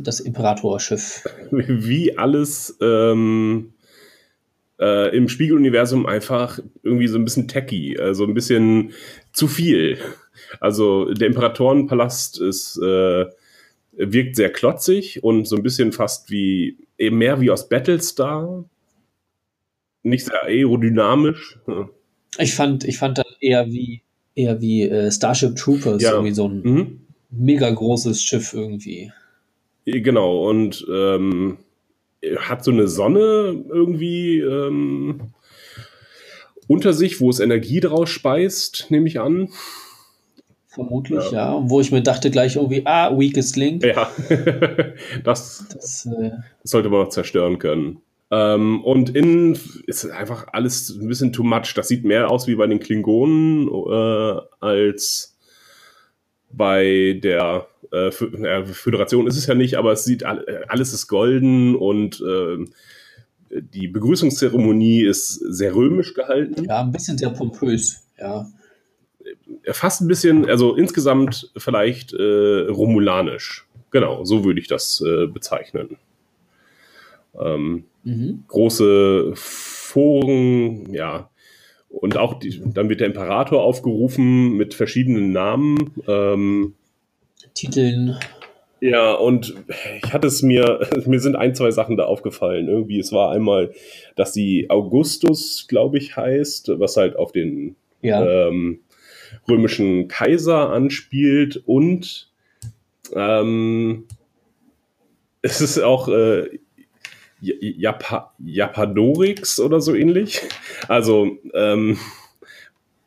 das 0.00 0.20
Imperatorschiff? 0.20 1.24
Wie 1.50 2.16
alles 2.16 2.76
ähm, 2.80 3.72
äh, 4.80 5.16
im 5.16 5.28
Spiegeluniversum 5.28 6.06
einfach 6.06 6.58
irgendwie 6.82 7.08
so 7.08 7.18
ein 7.18 7.24
bisschen 7.24 7.48
techy, 7.48 7.98
also 7.98 8.24
ein 8.24 8.34
bisschen 8.34 8.92
zu 9.32 9.48
viel. 9.48 9.98
Also 10.60 11.12
der 11.12 11.28
Imperatorenpalast 11.28 12.40
ist, 12.40 12.76
äh, 12.82 13.26
wirkt 13.96 14.36
sehr 14.36 14.50
klotzig 14.50 15.22
und 15.22 15.46
so 15.46 15.56
ein 15.56 15.62
bisschen 15.62 15.92
fast 15.92 16.30
wie, 16.30 16.76
eben 16.98 17.18
mehr 17.18 17.40
wie 17.40 17.50
aus 17.50 17.68
Battlestar. 17.68 18.64
Nicht 20.02 20.26
sehr 20.26 20.42
aerodynamisch. 20.44 21.58
Ich 22.36 22.54
fand, 22.56 22.82
ich 22.82 22.98
fand 22.98 23.18
das 23.18 23.26
eher 23.40 23.68
wie, 23.68 24.02
eher 24.34 24.60
wie 24.60 24.82
äh, 24.88 25.12
Starship 25.12 25.54
Troopers, 25.54 26.02
Ja. 26.02 26.14
irgendwie 26.14 26.32
so 26.34 26.48
ein 26.48 26.62
Mhm. 26.62 27.00
mega 27.30 27.70
großes 27.70 28.20
Schiff 28.24 28.52
irgendwie. 28.52 29.12
Genau, 29.86 30.48
und 30.48 30.86
ähm, 30.90 31.58
hat 32.38 32.64
so 32.64 32.70
eine 32.70 32.88
Sonne 32.88 33.64
irgendwie 33.68 34.40
ähm, 34.40 35.34
unter 36.66 36.92
sich, 36.92 37.20
wo 37.20 37.30
es 37.30 37.40
Energie 37.40 37.80
draus 37.80 38.08
speist, 38.08 38.86
nehme 38.90 39.08
ich 39.08 39.20
an. 39.20 39.50
Vermutlich, 40.68 41.30
ja. 41.30 41.52
Und 41.52 41.70
wo 41.70 41.80
ich 41.80 41.92
mir 41.92 42.02
dachte 42.02 42.30
gleich 42.30 42.56
irgendwie, 42.56 42.82
ah, 42.84 43.16
weakest 43.16 43.56
link. 43.56 43.84
Ja, 43.84 44.10
das, 45.24 45.66
Das, 45.72 46.06
äh, 46.06 46.30
sollte 46.64 46.88
man 46.88 47.02
noch 47.02 47.10
zerstören 47.10 47.58
können. 47.58 48.00
Ähm, 48.30 48.82
und 48.82 49.14
innen 49.14 49.56
ist 49.86 50.10
einfach 50.10 50.46
alles 50.52 50.88
ein 50.90 51.06
bisschen 51.06 51.32
too 51.32 51.44
much. 51.44 51.74
Das 51.74 51.88
sieht 51.88 52.04
mehr 52.04 52.30
aus 52.30 52.48
wie 52.48 52.56
bei 52.56 52.66
den 52.66 52.80
Klingonen 52.80 53.68
äh, 53.68 54.40
als 54.60 55.36
bei 56.50 57.20
der 57.22 57.68
äh, 57.94 58.64
Föderation 58.64 59.26
ist 59.26 59.36
es 59.36 59.46
ja 59.46 59.54
nicht, 59.54 59.76
aber 59.76 59.92
es 59.92 60.04
sieht 60.04 60.22
äh, 60.22 60.60
alles 60.68 60.92
ist 60.92 61.06
golden 61.06 61.76
und 61.76 62.22
ähm, 62.26 62.70
die 63.50 63.88
Begrüßungszeremonie 63.88 65.02
ist 65.04 65.34
sehr 65.34 65.74
römisch 65.74 66.14
gehalten. 66.14 66.64
ja, 66.64 66.80
ein 66.80 66.92
bisschen 66.92 67.16
sehr 67.18 67.30
pompös, 67.30 68.06
ja. 68.18 68.46
Fast 69.70 70.00
ein 70.02 70.08
bisschen, 70.08 70.46
also 70.48 70.74
insgesamt 70.74 71.50
vielleicht 71.56 72.12
äh, 72.12 72.66
romulanisch. 72.68 73.66
Genau, 73.90 74.24
so 74.24 74.44
würde 74.44 74.60
ich 74.60 74.66
das 74.68 75.02
äh, 75.06 75.26
bezeichnen. 75.26 75.96
Ähm, 77.38 77.84
Mhm. 78.04 78.44
große 78.48 79.32
Foren, 79.34 80.92
ja. 80.92 81.30
Und 81.88 82.16
auch 82.16 82.34
die, 82.38 82.60
dann 82.66 82.88
wird 82.88 83.00
der 83.00 83.06
Imperator 83.06 83.62
aufgerufen 83.62 84.56
mit 84.56 84.74
verschiedenen 84.74 85.32
Namen. 85.32 85.92
Ähm, 86.06 86.74
Titeln, 87.54 88.18
ja, 88.84 89.14
und 89.14 89.54
ich 90.02 90.12
hatte 90.12 90.26
es 90.26 90.42
mir, 90.42 90.86
mir 91.06 91.18
sind 91.18 91.36
ein, 91.36 91.54
zwei 91.54 91.70
Sachen 91.70 91.96
da 91.96 92.04
aufgefallen. 92.04 92.68
Irgendwie, 92.68 92.98
es 92.98 93.12
war 93.12 93.32
einmal, 93.32 93.72
dass 94.14 94.34
sie 94.34 94.68
Augustus, 94.68 95.64
glaube 95.68 95.96
ich, 95.96 96.16
heißt, 96.18 96.70
was 96.78 96.98
halt 96.98 97.16
auf 97.16 97.32
den 97.32 97.76
ja. 98.02 98.48
ähm, 98.48 98.80
römischen 99.48 100.08
Kaiser 100.08 100.70
anspielt 100.70 101.62
und 101.64 102.30
ähm, 103.14 104.04
es 105.40 105.62
ist 105.62 105.78
auch 105.78 106.08
äh, 106.08 106.58
J- 107.40 107.56
Japa 107.60 108.34
Japadorix 108.38 109.60
oder 109.60 109.80
so 109.80 109.94
ähnlich. 109.94 110.42
Also 110.88 111.38
ähm, 111.54 111.98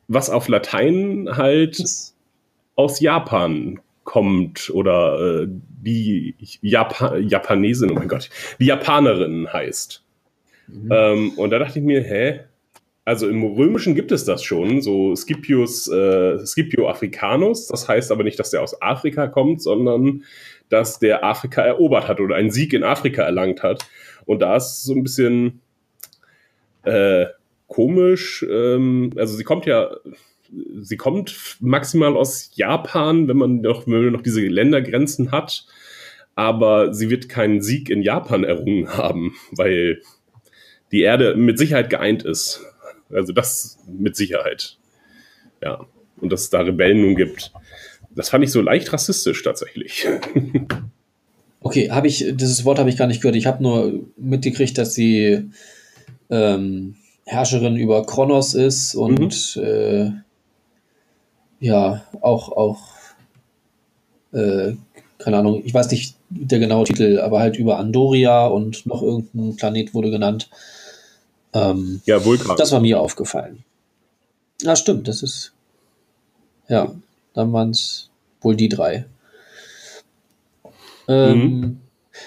was 0.08 0.28
auf 0.28 0.48
Latein 0.48 1.28
halt 1.36 1.80
aus 2.74 3.00
Japan 3.00 3.80
kommt 4.08 4.70
oder 4.70 5.42
äh, 5.42 5.46
die 5.50 6.34
Japa 6.62 7.18
Japanesin, 7.18 7.90
oh 7.90 7.94
mein 7.94 8.08
Gott, 8.08 8.30
die 8.58 8.64
Japanerin 8.64 9.52
heißt. 9.52 10.02
Mhm. 10.66 10.88
Ähm, 10.90 11.30
und 11.36 11.50
da 11.50 11.58
dachte 11.58 11.78
ich 11.78 11.84
mir, 11.84 12.00
hä? 12.00 12.40
Also 13.04 13.28
im 13.28 13.44
Römischen 13.44 13.94
gibt 13.94 14.10
es 14.10 14.24
das 14.24 14.42
schon, 14.42 14.80
so 14.80 15.14
Scipius, 15.14 15.88
äh, 15.88 16.38
Scipio 16.46 16.88
Africanus. 16.88 17.66
Das 17.66 17.86
heißt 17.86 18.10
aber 18.10 18.24
nicht, 18.24 18.38
dass 18.38 18.50
der 18.50 18.62
aus 18.62 18.80
Afrika 18.80 19.26
kommt, 19.26 19.60
sondern 19.60 20.24
dass 20.70 20.98
der 20.98 21.22
Afrika 21.22 21.60
erobert 21.60 22.08
hat 22.08 22.18
oder 22.18 22.36
einen 22.36 22.50
Sieg 22.50 22.72
in 22.72 22.84
Afrika 22.84 23.22
erlangt 23.22 23.62
hat. 23.62 23.86
Und 24.24 24.40
da 24.40 24.56
ist 24.56 24.68
es 24.72 24.82
so 24.84 24.94
ein 24.94 25.02
bisschen 25.02 25.60
äh, 26.84 27.26
komisch. 27.66 28.44
Ähm, 28.50 29.10
also 29.16 29.36
sie 29.36 29.44
kommt 29.44 29.66
ja, 29.66 29.90
sie 30.80 30.96
kommt 30.96 31.56
maximal 31.60 32.16
aus 32.16 32.50
Japan, 32.54 33.28
wenn 33.28 33.36
man 33.36 33.60
noch, 33.60 33.86
wenn 33.86 34.04
man 34.04 34.12
noch 34.12 34.22
diese 34.22 34.40
Ländergrenzen 34.40 35.32
hat. 35.32 35.66
Aber 36.34 36.94
sie 36.94 37.10
wird 37.10 37.28
keinen 37.28 37.62
Sieg 37.62 37.90
in 37.90 38.02
Japan 38.02 38.44
errungen 38.44 38.96
haben, 38.96 39.34
weil 39.50 40.02
die 40.92 41.00
Erde 41.00 41.34
mit 41.34 41.58
Sicherheit 41.58 41.90
geeint 41.90 42.22
ist. 42.24 42.64
Also 43.10 43.32
das 43.32 43.78
mit 43.86 44.16
Sicherheit. 44.16 44.78
Ja. 45.62 45.86
Und 46.20 46.32
dass 46.32 46.42
es 46.42 46.50
da 46.50 46.60
Rebellen 46.60 47.02
nun 47.02 47.16
gibt. 47.16 47.52
Das 48.10 48.30
fand 48.30 48.42
ich 48.44 48.50
so 48.50 48.60
leicht 48.60 48.92
rassistisch 48.92 49.42
tatsächlich. 49.42 50.06
Okay, 51.60 51.90
habe 51.90 52.06
ich, 52.06 52.24
dieses 52.34 52.64
Wort 52.64 52.78
habe 52.78 52.88
ich 52.88 52.96
gar 52.96 53.08
nicht 53.08 53.20
gehört. 53.20 53.34
Ich 53.34 53.46
habe 53.46 53.62
nur 53.62 54.06
mitgekriegt, 54.16 54.78
dass 54.78 54.94
sie 54.94 55.50
ähm, 56.30 56.94
Herrscherin 57.24 57.76
über 57.76 58.06
Kronos 58.06 58.54
ist 58.54 58.94
und 58.94 59.56
äh, 59.56 60.10
ja, 61.60 62.02
auch, 62.20 62.52
auch, 62.52 62.78
äh, 64.32 64.74
keine 65.18 65.38
Ahnung, 65.38 65.62
ich 65.64 65.74
weiß 65.74 65.90
nicht 65.90 66.16
der 66.30 66.58
genaue 66.58 66.84
Titel, 66.84 67.20
aber 67.20 67.40
halt 67.40 67.56
über 67.56 67.78
Andoria 67.78 68.46
und 68.46 68.86
noch 68.86 69.02
irgendein 69.02 69.56
Planet 69.56 69.94
wurde 69.94 70.10
genannt. 70.10 70.48
Ähm, 71.54 72.00
Ja, 72.04 72.24
Vulkan. 72.24 72.56
das 72.56 72.72
war 72.72 72.80
mir 72.80 73.00
aufgefallen. 73.00 73.64
Ja, 74.62 74.76
stimmt, 74.76 75.08
das 75.08 75.22
ist. 75.22 75.52
Ja, 76.68 76.92
dann 77.34 77.52
waren 77.52 77.70
es 77.70 78.10
wohl 78.40 78.56
die 78.56 78.68
drei. 78.68 79.06
Ähm, 81.08 81.60
Mhm. 81.60 81.80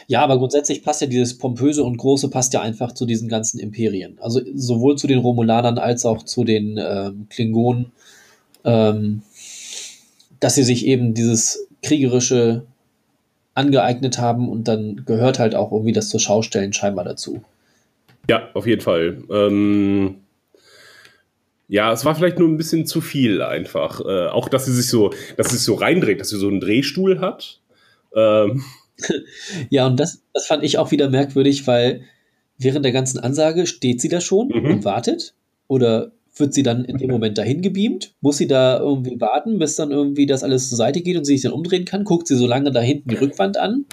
Ja, 0.07 0.21
aber 0.23 0.37
grundsätzlich 0.37 0.83
passt 0.83 1.01
ja 1.01 1.07
dieses 1.07 1.37
Pompöse 1.37 1.83
und 1.83 1.97
Große 1.97 2.29
passt 2.29 2.53
ja 2.53 2.61
einfach 2.61 2.93
zu 2.93 3.05
diesen 3.05 3.27
ganzen 3.27 3.59
Imperien. 3.59 4.17
Also 4.21 4.39
sowohl 4.55 4.97
zu 4.97 5.05
den 5.05 5.19
Romulanern 5.19 5.77
als 5.77 6.05
auch 6.05 6.23
zu 6.23 6.43
den 6.45 6.77
ähm, 6.81 7.27
Klingonen, 7.29 7.91
ähm, 8.63 9.21
dass 10.39 10.55
sie 10.55 10.63
sich 10.63 10.85
eben 10.85 11.13
dieses 11.13 11.67
kriegerische 11.83 12.63
angeeignet 13.53 14.17
haben 14.17 14.49
und 14.49 14.67
dann 14.67 15.03
gehört 15.05 15.39
halt 15.39 15.55
auch 15.55 15.71
irgendwie 15.71 15.91
das 15.91 16.09
zur 16.09 16.19
Schaustellen 16.19 16.73
scheinbar 16.73 17.05
dazu. 17.05 17.43
Ja, 18.29 18.49
auf 18.53 18.65
jeden 18.65 18.81
Fall. 18.81 19.23
Ähm, 19.29 20.15
ja, 21.67 21.91
es 21.91 22.05
war 22.05 22.15
vielleicht 22.15 22.39
nur 22.39 22.47
ein 22.47 22.57
bisschen 22.57 22.85
zu 22.85 23.01
viel 23.01 23.41
einfach. 23.41 24.01
Äh, 24.01 24.27
auch, 24.27 24.47
dass 24.49 24.65
sie 24.65 24.73
sich 24.73 24.87
so, 24.89 25.11
dass 25.37 25.49
sie 25.49 25.57
sich 25.57 25.65
so 25.65 25.75
reindreht, 25.75 26.19
dass 26.19 26.29
sie 26.29 26.37
so 26.39 26.47
einen 26.47 26.59
Drehstuhl 26.59 27.19
hat. 27.19 27.59
Ähm, 28.15 28.63
Ja, 29.69 29.87
und 29.87 29.99
das, 29.99 30.21
das 30.33 30.45
fand 30.45 30.63
ich 30.63 30.77
auch 30.77 30.91
wieder 30.91 31.09
merkwürdig, 31.09 31.65
weil 31.65 32.03
während 32.59 32.85
der 32.85 32.91
ganzen 32.91 33.19
Ansage 33.19 33.65
steht 33.65 33.99
sie 33.99 34.09
da 34.09 34.21
schon 34.21 34.49
Mhm. 34.49 34.65
und 34.65 34.85
wartet? 34.85 35.33
Oder 35.67 36.11
wird 36.35 36.53
sie 36.53 36.63
dann 36.63 36.85
in 36.85 36.97
dem 36.97 37.11
Moment 37.11 37.37
dahin 37.37 37.61
gebeamt? 37.61 38.13
Muss 38.21 38.37
sie 38.37 38.47
da 38.47 38.79
irgendwie 38.79 39.19
warten, 39.19 39.59
bis 39.59 39.75
dann 39.75 39.91
irgendwie 39.91 40.25
das 40.25 40.43
alles 40.43 40.69
zur 40.69 40.77
Seite 40.77 41.01
geht 41.01 41.17
und 41.17 41.25
sie 41.25 41.33
sich 41.33 41.43
dann 41.43 41.51
umdrehen 41.51 41.85
kann? 41.85 42.03
Guckt 42.03 42.27
sie 42.27 42.35
so 42.35 42.47
lange 42.47 42.71
da 42.71 42.79
hinten 42.79 43.09
die 43.09 43.15
Rückwand 43.15 43.57
an? 43.57 43.85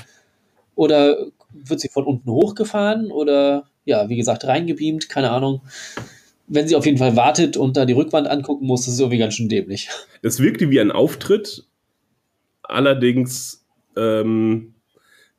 Oder 0.75 1.27
wird 1.53 1.81
sie 1.81 1.89
von 1.89 2.05
unten 2.05 2.31
hochgefahren? 2.31 3.11
Oder 3.11 3.65
ja, 3.85 4.09
wie 4.09 4.17
gesagt, 4.17 4.47
reingebeamt? 4.47 5.09
Keine 5.09 5.31
Ahnung. 5.31 5.63
Wenn 6.47 6.69
sie 6.69 6.77
auf 6.77 6.87
jeden 6.87 6.99
Fall 6.99 7.17
wartet 7.17 7.57
und 7.57 7.77
da 7.77 7.85
die 7.85 7.93
Rückwand 7.93 8.29
angucken 8.29 8.67
muss, 8.67 8.85
das 8.85 8.95
ist 8.95 9.01
irgendwie 9.01 9.19
ganz 9.19 9.35
schön 9.35 9.49
dämlich. 9.49 9.89
es 10.23 10.41
wirkte 10.41 10.71
wie 10.71 10.81
ein 10.81 10.93
Auftritt. 10.93 11.65
Allerdings 12.63 13.67
ähm, 13.97 14.75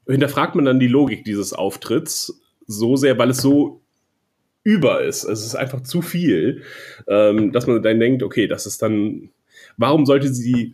hinterfragt 0.07 0.55
man 0.55 0.65
dann 0.65 0.79
die 0.79 0.87
Logik 0.87 1.23
dieses 1.23 1.53
Auftritts 1.53 2.41
so 2.67 2.95
sehr, 2.95 3.17
weil 3.17 3.29
es 3.29 3.37
so 3.37 3.81
über 4.69 5.01
ist. 5.01 5.23
Es 5.23 5.43
ist 5.43 5.55
einfach 5.55 5.81
zu 5.81 6.01
viel, 6.01 6.61
ähm, 7.07 7.51
dass 7.51 7.65
man 7.65 7.81
dann 7.81 7.99
denkt, 7.99 8.21
okay, 8.21 8.47
das 8.47 8.67
ist 8.67 8.81
dann, 8.81 9.29
warum 9.77 10.05
sollte 10.05 10.27
sie 10.31 10.73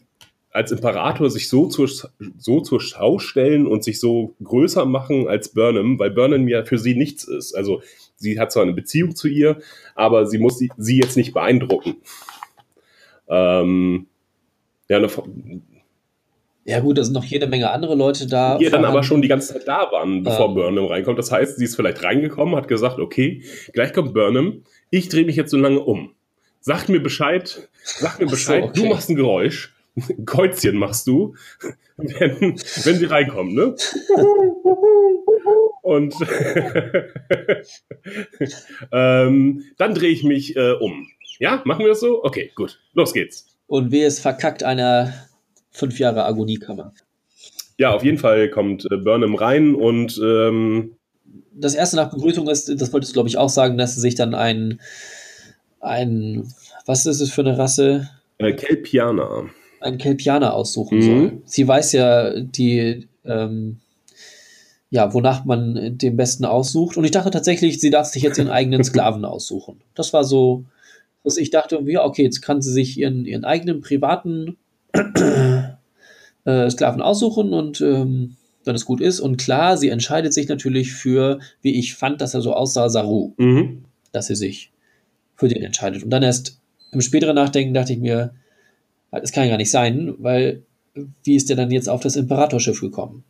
als 0.51 0.71
Imperator 0.71 1.29
sich 1.29 1.49
so 1.49 1.67
zur, 1.67 1.89
so 2.37 2.61
zur 2.61 2.81
Schau 2.81 3.19
stellen 3.19 3.67
und 3.67 3.83
sich 3.83 3.99
so 3.99 4.35
größer 4.43 4.85
machen 4.85 5.27
als 5.27 5.49
Burnham, 5.49 5.99
weil 5.99 6.11
Burnham 6.11 6.47
ja 6.47 6.63
für 6.63 6.77
sie 6.77 6.95
nichts 6.95 7.25
ist. 7.25 7.53
Also 7.53 7.81
sie 8.15 8.39
hat 8.39 8.51
zwar 8.51 8.63
eine 8.63 8.73
Beziehung 8.73 9.15
zu 9.15 9.27
ihr, 9.27 9.59
aber 9.95 10.25
sie 10.25 10.37
muss 10.37 10.57
sie, 10.57 10.71
sie 10.77 10.97
jetzt 10.97 11.17
nicht 11.17 11.33
beeindrucken. 11.33 11.97
Ähm, 13.27 14.07
ja, 14.87 14.97
eine, 14.97 15.09
Ja, 16.67 16.79
gut, 16.79 16.97
da 16.97 17.03
sind 17.03 17.13
noch 17.13 17.23
jede 17.23 17.45
Menge 17.45 17.69
andere 17.69 17.93
Leute 17.93 18.25
da. 18.25 18.57
die 18.57 18.65
dann 18.69 18.85
aber 18.85 19.03
schon 19.03 19.21
die 19.21 19.27
ganze 19.27 19.53
Zeit 19.53 19.67
da 19.67 19.91
waren, 19.91 20.23
bevor 20.23 20.47
Ähm. 20.47 20.55
Burnham 20.55 20.85
reinkommt. 20.85 21.19
Das 21.19 21.31
heißt, 21.31 21.57
sie 21.57 21.65
ist 21.65 21.75
vielleicht 21.75 22.03
reingekommen, 22.03 22.55
hat 22.55 22.67
gesagt, 22.67 22.97
okay, 22.97 23.43
gleich 23.71 23.93
kommt 23.93 24.15
Burnham, 24.15 24.63
ich 24.89 25.07
drehe 25.07 25.25
mich 25.25 25.35
jetzt 25.35 25.51
so 25.51 25.57
lange 25.57 25.79
um. 25.79 26.15
Sagt 26.61 26.89
mir 26.89 26.99
Bescheid, 26.99 27.69
sag 27.83 28.19
mir 28.19 28.25
Ach 28.25 28.29
so, 28.29 28.35
Bescheid, 28.35 28.63
okay. 28.63 28.81
du 28.81 28.87
machst 28.87 29.11
ein 29.11 29.15
Geräusch, 29.15 29.75
ein 30.09 30.25
Kreuzchen 30.25 30.77
machst 30.77 31.05
du, 31.05 31.35
wenn, 31.97 32.41
wenn 32.41 32.95
sie 32.95 33.05
reinkommen, 33.05 33.53
ne? 33.53 33.75
Und 35.83 36.15
ähm, 38.91 39.63
dann 39.77 39.93
drehe 39.93 40.09
ich 40.09 40.23
mich 40.23 40.55
äh, 40.55 40.71
um. 40.71 41.07
Ja, 41.37 41.61
machen 41.63 41.81
wir 41.81 41.89
das 41.89 41.99
so? 41.99 42.23
Okay, 42.23 42.51
gut, 42.55 42.79
los 42.93 43.13
geht's. 43.13 43.55
Und 43.67 43.91
wer 43.91 44.07
es 44.07 44.19
verkackt 44.19 44.63
einer 44.63 45.13
fünf 45.75 45.99
Jahre 45.99 46.25
Agoniekammer. 46.25 46.93
Ja, 47.77 47.93
auf 47.93 48.03
jeden 48.03 48.17
Fall 48.17 48.49
kommt 48.49 48.85
äh, 48.91 48.97
Burnham 48.97 49.35
rein 49.35 49.75
und 49.75 50.19
ähm, 50.23 50.95
Das 51.53 51.75
erste 51.75 51.97
nach 51.97 52.09
Begrüßung 52.09 52.47
ist, 52.49 52.69
das 52.81 52.91
wolltest 52.93 53.11
du 53.11 53.15
glaube 53.15 53.29
ich 53.29 53.37
auch 53.37 53.49
sagen, 53.49 53.77
dass 53.77 53.95
sie 53.95 54.01
sich 54.01 54.15
dann 54.15 54.33
ein, 54.33 54.79
ein, 55.81 56.47
was 56.85 57.05
ist 57.05 57.19
es 57.21 57.31
für 57.31 57.41
eine 57.41 57.57
Rasse? 57.57 58.09
äh, 58.37 58.53
Kelpianer. 58.53 59.45
Ein 59.81 59.97
Kelpianer 59.97 60.53
aussuchen 60.53 60.97
Mhm. 60.99 61.01
soll. 61.03 61.41
Sie 61.45 61.67
weiß 61.67 61.91
ja 61.93 62.39
die, 62.39 63.07
ähm, 63.25 63.77
ja, 64.89 65.13
wonach 65.13 65.43
man 65.45 65.97
den 65.97 66.15
besten 66.15 66.45
aussucht. 66.45 66.95
Und 66.97 67.03
ich 67.03 67.11
dachte 67.11 67.29
tatsächlich, 67.31 67.79
sie 67.79 67.89
darf 67.89 68.07
sich 68.07 68.23
jetzt 68.23 68.37
ihren 68.37 68.49
eigenen 68.49 68.83
Sklaven 68.85 69.25
aussuchen. 69.25 69.81
Das 69.95 70.13
war 70.13 70.23
so, 70.23 70.63
dass 71.23 71.37
ich 71.37 71.49
dachte, 71.49 71.79
ja, 71.85 72.03
okay, 72.05 72.23
jetzt 72.23 72.41
kann 72.41 72.61
sie 72.61 72.71
sich 72.71 72.97
ihren, 72.97 73.25
ihren 73.25 73.43
eigenen 73.45 73.81
privaten 73.81 74.55
äh, 76.45 76.69
Sklaven 76.69 77.01
aussuchen 77.01 77.53
und 77.53 77.81
ähm, 77.81 78.37
wenn 78.63 78.75
es 78.75 78.85
gut 78.85 79.01
ist. 79.01 79.19
Und 79.19 79.37
klar, 79.37 79.77
sie 79.77 79.89
entscheidet 79.89 80.33
sich 80.33 80.47
natürlich 80.47 80.93
für, 80.93 81.39
wie 81.61 81.77
ich 81.77 81.95
fand, 81.95 82.21
dass 82.21 82.33
er 82.33 82.41
so 82.41 82.53
aussah, 82.53 82.89
Saru. 82.89 83.33
Mhm. 83.37 83.83
Dass 84.11 84.27
sie 84.27 84.35
sich 84.35 84.71
für 85.35 85.47
den 85.47 85.61
entscheidet. 85.63 86.03
Und 86.03 86.09
dann 86.09 86.23
erst 86.23 86.59
im 86.91 87.01
späteren 87.01 87.35
Nachdenken 87.35 87.73
dachte 87.73 87.93
ich 87.93 87.99
mir, 87.99 88.33
das 89.11 89.31
kann 89.31 89.43
ja 89.43 89.49
gar 89.51 89.57
nicht 89.57 89.71
sein, 89.71 90.15
weil 90.17 90.63
wie 91.23 91.35
ist 91.35 91.49
der 91.49 91.57
dann 91.57 91.71
jetzt 91.71 91.89
auf 91.89 92.01
das 92.01 92.15
Imperatorschiff 92.15 92.79
gekommen? 92.79 93.23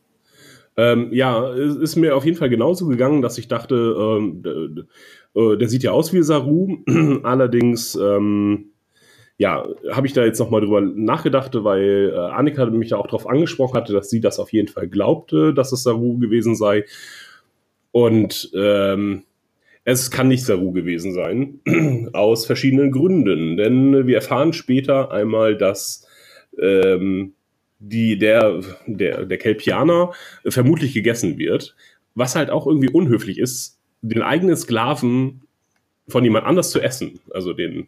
Ähm, 0.78 1.10
ja, 1.12 1.52
es 1.54 1.76
ist 1.78 1.96
mir 1.96 2.16
auf 2.16 2.26
jeden 2.26 2.38
Fall 2.38 2.50
genauso 2.50 2.88
gegangen, 2.88 3.22
dass 3.22 3.38
ich 3.38 3.48
dachte, 3.48 3.76
ähm, 3.76 4.44
der, 4.44 5.56
der, 5.56 5.70
sieht 5.70 5.84
ja 5.84 5.92
aus 5.92 6.12
wie 6.12 6.22
Saru, 6.22 6.78
allerdings 7.24 7.96
ähm, 7.96 8.72
ja, 9.38 9.68
habe 9.92 10.08
ich 10.08 10.14
da 10.14 10.24
jetzt 10.24 10.40
nochmal 10.40 10.62
drüber 10.62 10.82
nachgedacht, 10.82 11.52
weil 11.56 12.14
äh, 12.14 12.18
Annika 12.18 12.66
mich 12.68 12.90
da 12.90 12.98
auch 12.98 13.08
darauf 13.08 13.28
angesprochen 13.28 13.76
hatte, 13.76 13.92
dass 13.92 14.10
sie 14.10 14.22
das 14.22 14.40
auf 14.40 14.54
jeden 14.54 14.70
Fall 14.70 14.88
glaubte, 14.88 15.54
dass 15.54 15.74
es 15.74 15.84
Saru 15.84 16.18
gewesen 16.18 16.56
sei. 16.56 16.86
Und 17.92 18.52
ähm, 18.56 19.24
es 19.84 20.10
kann 20.10 20.30
nicht 20.30 20.46
Saru 20.46 20.72
gewesen 20.72 21.14
sein, 21.14 21.60
aus 22.14 22.46
verschiedenen 22.46 22.92
Gründen. 22.92 23.58
Denn 23.58 24.08
wir 24.08 24.16
erfahren 24.16 24.54
später 24.54 25.12
einmal, 25.12 25.58
dass 25.58 26.08
ähm, 26.62 27.34
die, 27.80 28.18
der, 28.18 28.62
der, 28.88 29.26
der 29.26 29.38
Kelpianer 29.38 30.14
vermutlich 30.48 30.94
gegessen 30.94 31.38
wird, 31.38 31.76
was 32.16 32.36
halt 32.36 32.50
auch 32.50 32.66
irgendwie 32.68 32.90
unhöflich 32.90 33.38
ist, 33.38 33.80
den 34.02 34.22
eigenen 34.22 34.56
Sklaven 34.56 35.42
von 36.08 36.24
jemand 36.24 36.46
anders 36.46 36.72
zu 36.72 36.80
essen. 36.80 37.20
Also 37.32 37.52
den 37.54 37.88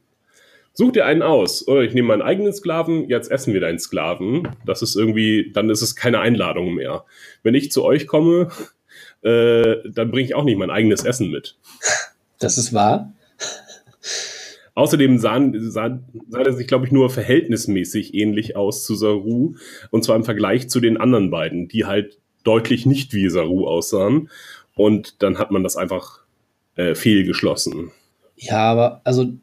Such 0.79 0.91
dir 0.91 1.07
einen 1.07 1.23
aus. 1.23 1.67
Oder 1.67 1.81
ich 1.81 1.95
nehme 1.95 2.09
meinen 2.09 2.21
eigenen 2.21 2.53
Sklaven, 2.53 3.09
jetzt 3.09 3.31
essen 3.31 3.51
wir 3.51 3.59
deinen 3.59 3.79
Sklaven. 3.79 4.47
Das 4.63 4.83
ist 4.83 4.95
irgendwie, 4.95 5.51
dann 5.51 5.71
ist 5.71 5.81
es 5.81 5.95
keine 5.95 6.19
Einladung 6.19 6.75
mehr. 6.75 7.03
Wenn 7.41 7.55
ich 7.55 7.71
zu 7.71 7.83
euch 7.83 8.05
komme, 8.05 8.49
äh, 9.23 9.77
dann 9.89 10.11
bringe 10.11 10.25
ich 10.25 10.35
auch 10.35 10.43
nicht 10.43 10.59
mein 10.59 10.69
eigenes 10.69 11.03
Essen 11.03 11.31
mit. 11.31 11.57
Das 12.37 12.59
ist 12.59 12.75
wahr. 12.75 13.11
Außerdem 14.75 15.17
sah, 15.17 15.41
sah, 15.55 15.99
sah 16.29 16.41
er 16.41 16.53
sich, 16.53 16.67
glaube 16.67 16.85
ich, 16.85 16.91
nur 16.91 17.09
verhältnismäßig 17.09 18.13
ähnlich 18.13 18.55
aus 18.55 18.85
zu 18.85 18.93
Saru. 18.93 19.55
Und 19.89 20.03
zwar 20.03 20.15
im 20.15 20.25
Vergleich 20.25 20.69
zu 20.69 20.79
den 20.79 20.97
anderen 20.97 21.31
beiden, 21.31 21.67
die 21.67 21.85
halt 21.85 22.19
deutlich 22.43 22.85
nicht 22.85 23.15
wie 23.15 23.29
Saru 23.29 23.67
aussahen. 23.67 24.29
Und 24.75 25.23
dann 25.23 25.39
hat 25.39 25.49
man 25.49 25.63
das 25.63 25.75
einfach 25.75 26.19
äh, 26.75 26.93
fehlgeschlossen. 26.93 27.89
Ja, 28.35 28.59
aber 28.71 29.01
also 29.03 29.33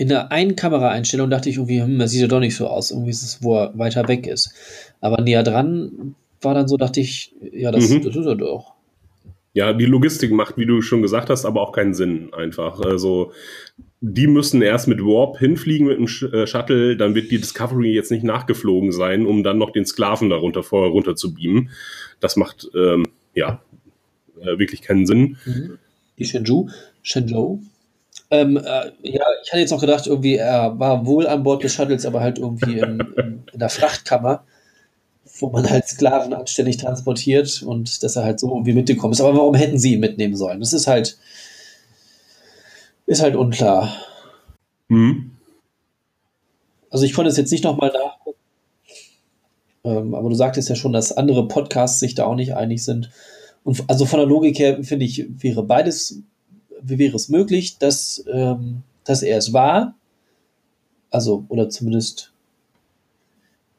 in 0.00 0.08
der 0.08 0.32
einen 0.32 0.56
Kameraeinstellung 0.56 1.28
dachte 1.28 1.50
ich 1.50 1.56
irgendwie, 1.56 1.82
hm, 1.82 1.98
das 1.98 2.12
sieht 2.12 2.22
ja 2.22 2.26
doch 2.26 2.40
nicht 2.40 2.56
so 2.56 2.68
aus. 2.68 2.90
Irgendwie 2.90 3.10
ist 3.10 3.22
es, 3.22 3.42
wo 3.42 3.58
er 3.58 3.76
weiter 3.76 4.08
weg 4.08 4.26
ist. 4.26 4.54
Aber 5.02 5.20
näher 5.20 5.42
dran 5.42 6.14
war 6.40 6.54
dann 6.54 6.68
so, 6.68 6.78
dachte 6.78 7.00
ich, 7.00 7.34
ja, 7.52 7.70
das, 7.70 7.90
mhm. 7.90 8.00
das 8.00 8.16
ist 8.16 8.24
er 8.24 8.34
doch. 8.34 8.72
Ja, 9.52 9.74
die 9.74 9.84
Logistik 9.84 10.32
macht, 10.32 10.56
wie 10.56 10.64
du 10.64 10.80
schon 10.80 11.02
gesagt 11.02 11.28
hast, 11.28 11.44
aber 11.44 11.60
auch 11.60 11.72
keinen 11.72 11.92
Sinn 11.92 12.32
einfach. 12.32 12.80
Also, 12.80 13.32
die 14.00 14.26
müssen 14.26 14.62
erst 14.62 14.88
mit 14.88 15.00
Warp 15.00 15.38
hinfliegen 15.38 15.86
mit 15.86 15.98
dem 15.98 16.32
äh, 16.32 16.46
Shuttle, 16.46 16.96
dann 16.96 17.14
wird 17.14 17.30
die 17.30 17.36
Discovery 17.36 17.92
jetzt 17.92 18.10
nicht 18.10 18.24
nachgeflogen 18.24 18.92
sein, 18.92 19.26
um 19.26 19.42
dann 19.42 19.58
noch 19.58 19.70
den 19.70 19.84
Sklaven 19.84 20.30
darunter 20.30 20.62
vorher 20.62 20.92
runter 20.92 21.14
zu 21.14 21.34
beamen. 21.34 21.68
Das 22.20 22.36
macht, 22.36 22.70
ähm, 22.74 23.04
ja, 23.34 23.60
äh, 24.40 24.58
wirklich 24.58 24.80
keinen 24.80 25.04
Sinn. 25.04 25.36
Mhm. 25.44 25.78
Die 26.18 26.24
Shenzhou, 26.24 26.70
Shenzhou 27.02 27.60
ähm, 28.30 28.56
äh, 28.56 28.92
ja, 29.02 29.24
ich 29.42 29.50
hatte 29.50 29.58
jetzt 29.58 29.70
noch 29.70 29.80
gedacht, 29.80 30.06
irgendwie, 30.06 30.36
er 30.36 30.78
war 30.78 31.04
wohl 31.04 31.26
an 31.26 31.42
Bord 31.42 31.64
des 31.64 31.74
Shuttles, 31.74 32.06
aber 32.06 32.20
halt 32.20 32.38
irgendwie 32.38 32.78
in, 32.78 33.00
in, 33.16 33.44
in 33.52 33.58
der 33.58 33.68
Frachtkammer, 33.68 34.44
wo 35.40 35.50
man 35.50 35.68
halt 35.68 35.88
Sklaven 35.88 36.32
anständig 36.32 36.76
transportiert 36.76 37.62
und 37.62 38.02
dass 38.02 38.16
er 38.16 38.24
halt 38.24 38.38
so 38.38 38.48
irgendwie 38.50 38.72
mitgekommen 38.72 39.12
ist. 39.12 39.20
Aber 39.20 39.36
warum 39.36 39.54
hätten 39.54 39.78
sie 39.78 39.94
ihn 39.94 40.00
mitnehmen 40.00 40.36
sollen? 40.36 40.60
Das 40.60 40.72
ist 40.72 40.86
halt, 40.86 41.18
ist 43.06 43.22
halt 43.22 43.34
unklar. 43.34 43.96
Mhm. 44.88 45.32
Also 46.90 47.04
ich 47.04 47.14
konnte 47.14 47.30
es 47.30 47.36
jetzt 47.36 47.50
nicht 47.50 47.64
nochmal 47.64 47.92
nachgucken. 47.92 48.38
Ähm, 49.82 50.14
aber 50.14 50.28
du 50.28 50.34
sagtest 50.34 50.68
ja 50.68 50.76
schon, 50.76 50.92
dass 50.92 51.16
andere 51.16 51.48
Podcasts 51.48 51.98
sich 51.98 52.14
da 52.14 52.26
auch 52.26 52.34
nicht 52.34 52.54
einig 52.54 52.84
sind. 52.84 53.10
Und 53.64 53.82
also 53.88 54.06
von 54.06 54.20
der 54.20 54.28
Logik 54.28 54.58
her 54.58 54.82
finde 54.84 55.04
ich, 55.04 55.26
wäre 55.42 55.62
beides 55.62 56.22
wäre 56.82 57.16
es 57.16 57.28
möglich, 57.28 57.78
dass, 57.78 58.24
ähm, 58.30 58.82
dass 59.04 59.22
er 59.22 59.38
es 59.38 59.52
war? 59.52 59.94
Also, 61.10 61.44
oder 61.48 61.68
zumindest, 61.68 62.32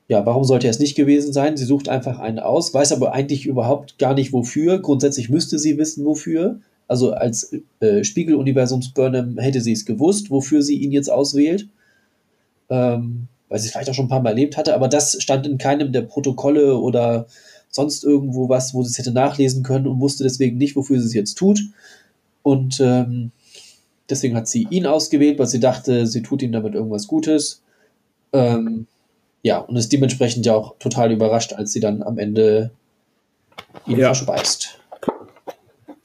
ja, 0.07 0.25
warum 0.25 0.43
sollte 0.43 0.67
er 0.67 0.71
es 0.71 0.79
nicht 0.79 0.95
gewesen 0.95 1.33
sein? 1.33 1.57
Sie 1.57 1.65
sucht 1.65 1.87
einfach 1.87 2.19
einen 2.19 2.39
aus, 2.39 2.73
weiß 2.73 2.91
aber 2.91 3.13
eigentlich 3.13 3.45
überhaupt 3.45 3.97
gar 3.97 4.13
nicht 4.13 4.33
wofür. 4.33 4.79
Grundsätzlich 4.79 5.29
müsste 5.29 5.57
sie 5.57 5.77
wissen, 5.77 6.05
wofür. 6.05 6.59
Also 6.87 7.13
als 7.13 7.53
äh, 7.79 8.03
Spiegeluniversums 8.03 8.89
Burnham 8.93 9.37
hätte 9.37 9.61
sie 9.61 9.71
es 9.71 9.85
gewusst, 9.85 10.29
wofür 10.29 10.61
sie 10.61 10.75
ihn 10.75 10.91
jetzt 10.91 11.09
auswählt. 11.09 11.69
Ähm, 12.69 13.27
weil 13.47 13.59
sie 13.59 13.67
es 13.67 13.71
vielleicht 13.71 13.89
auch 13.89 13.93
schon 13.93 14.05
ein 14.05 14.09
paar 14.09 14.21
Mal 14.21 14.29
erlebt 14.29 14.55
hatte, 14.55 14.73
aber 14.73 14.87
das 14.87 15.21
stand 15.21 15.45
in 15.45 15.57
keinem 15.57 15.91
der 15.91 16.03
Protokolle 16.03 16.77
oder 16.77 17.27
sonst 17.69 18.03
irgendwo 18.03 18.49
was, 18.49 18.73
wo 18.73 18.83
sie 18.83 18.89
es 18.89 18.97
hätte 18.97 19.11
nachlesen 19.11 19.63
können 19.63 19.87
und 19.87 19.99
wusste 19.99 20.23
deswegen 20.23 20.57
nicht, 20.57 20.75
wofür 20.75 20.99
sie 20.99 21.05
es 21.05 21.13
jetzt 21.13 21.35
tut. 21.35 21.61
Und 22.43 22.79
ähm, 22.79 23.31
deswegen 24.09 24.35
hat 24.35 24.47
sie 24.47 24.67
ihn 24.69 24.85
ausgewählt, 24.85 25.39
weil 25.39 25.47
sie 25.47 25.59
dachte, 25.59 26.07
sie 26.07 26.21
tut 26.21 26.41
ihm 26.41 26.51
damit 26.51 26.73
irgendwas 26.73 27.07
Gutes. 27.07 27.63
Ähm, 28.33 28.87
ja, 29.43 29.59
und 29.59 29.75
ist 29.75 29.91
dementsprechend 29.91 30.45
ja 30.45 30.55
auch 30.55 30.75
total 30.77 31.11
überrascht, 31.11 31.53
als 31.53 31.71
sie 31.71 31.79
dann 31.79 32.03
am 32.03 32.17
Ende 32.17 32.71
ihn 33.87 33.97
ja. 33.97 34.07
verspeist. 34.07 34.79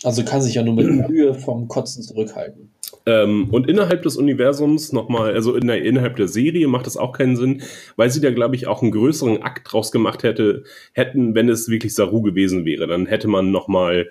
Also 0.03 0.25
kann 0.25 0.43
sich 0.43 0.55
ja 0.55 0.63
nur 0.63 0.75
mit 0.75 0.87
Mühe 1.09 1.35
vom 1.35 1.69
Kotzen 1.69 2.03
zurückhalten. 2.03 2.71
Ähm, 3.05 3.49
und 3.51 3.69
innerhalb 3.69 4.03
des 4.03 4.17
Universums 4.17 4.93
nochmal, 4.93 5.33
also 5.33 5.55
in 5.55 5.67
der, 5.67 5.83
innerhalb 5.83 6.17
der 6.17 6.29
Serie 6.29 6.67
macht 6.67 6.87
das 6.87 6.97
auch 6.97 7.13
keinen 7.13 7.37
Sinn, 7.37 7.63
weil 7.97 8.11
sie 8.11 8.21
da, 8.21 8.31
glaube 8.31 8.57
ich, 8.57 8.67
auch 8.67 8.83
einen 8.83 8.91
größeren 8.91 9.43
Akt 9.43 9.73
draus 9.73 9.93
gemacht 9.93 10.23
hätte, 10.23 10.65
hätten, 10.93 11.35
wenn 11.35 11.49
es 11.49 11.69
wirklich 11.69 11.95
Saru 11.95 12.21
gewesen 12.21 12.65
wäre. 12.65 12.87
Dann 12.87 13.07
hätte 13.07 13.29
man 13.29 13.53
nochmal 13.53 14.11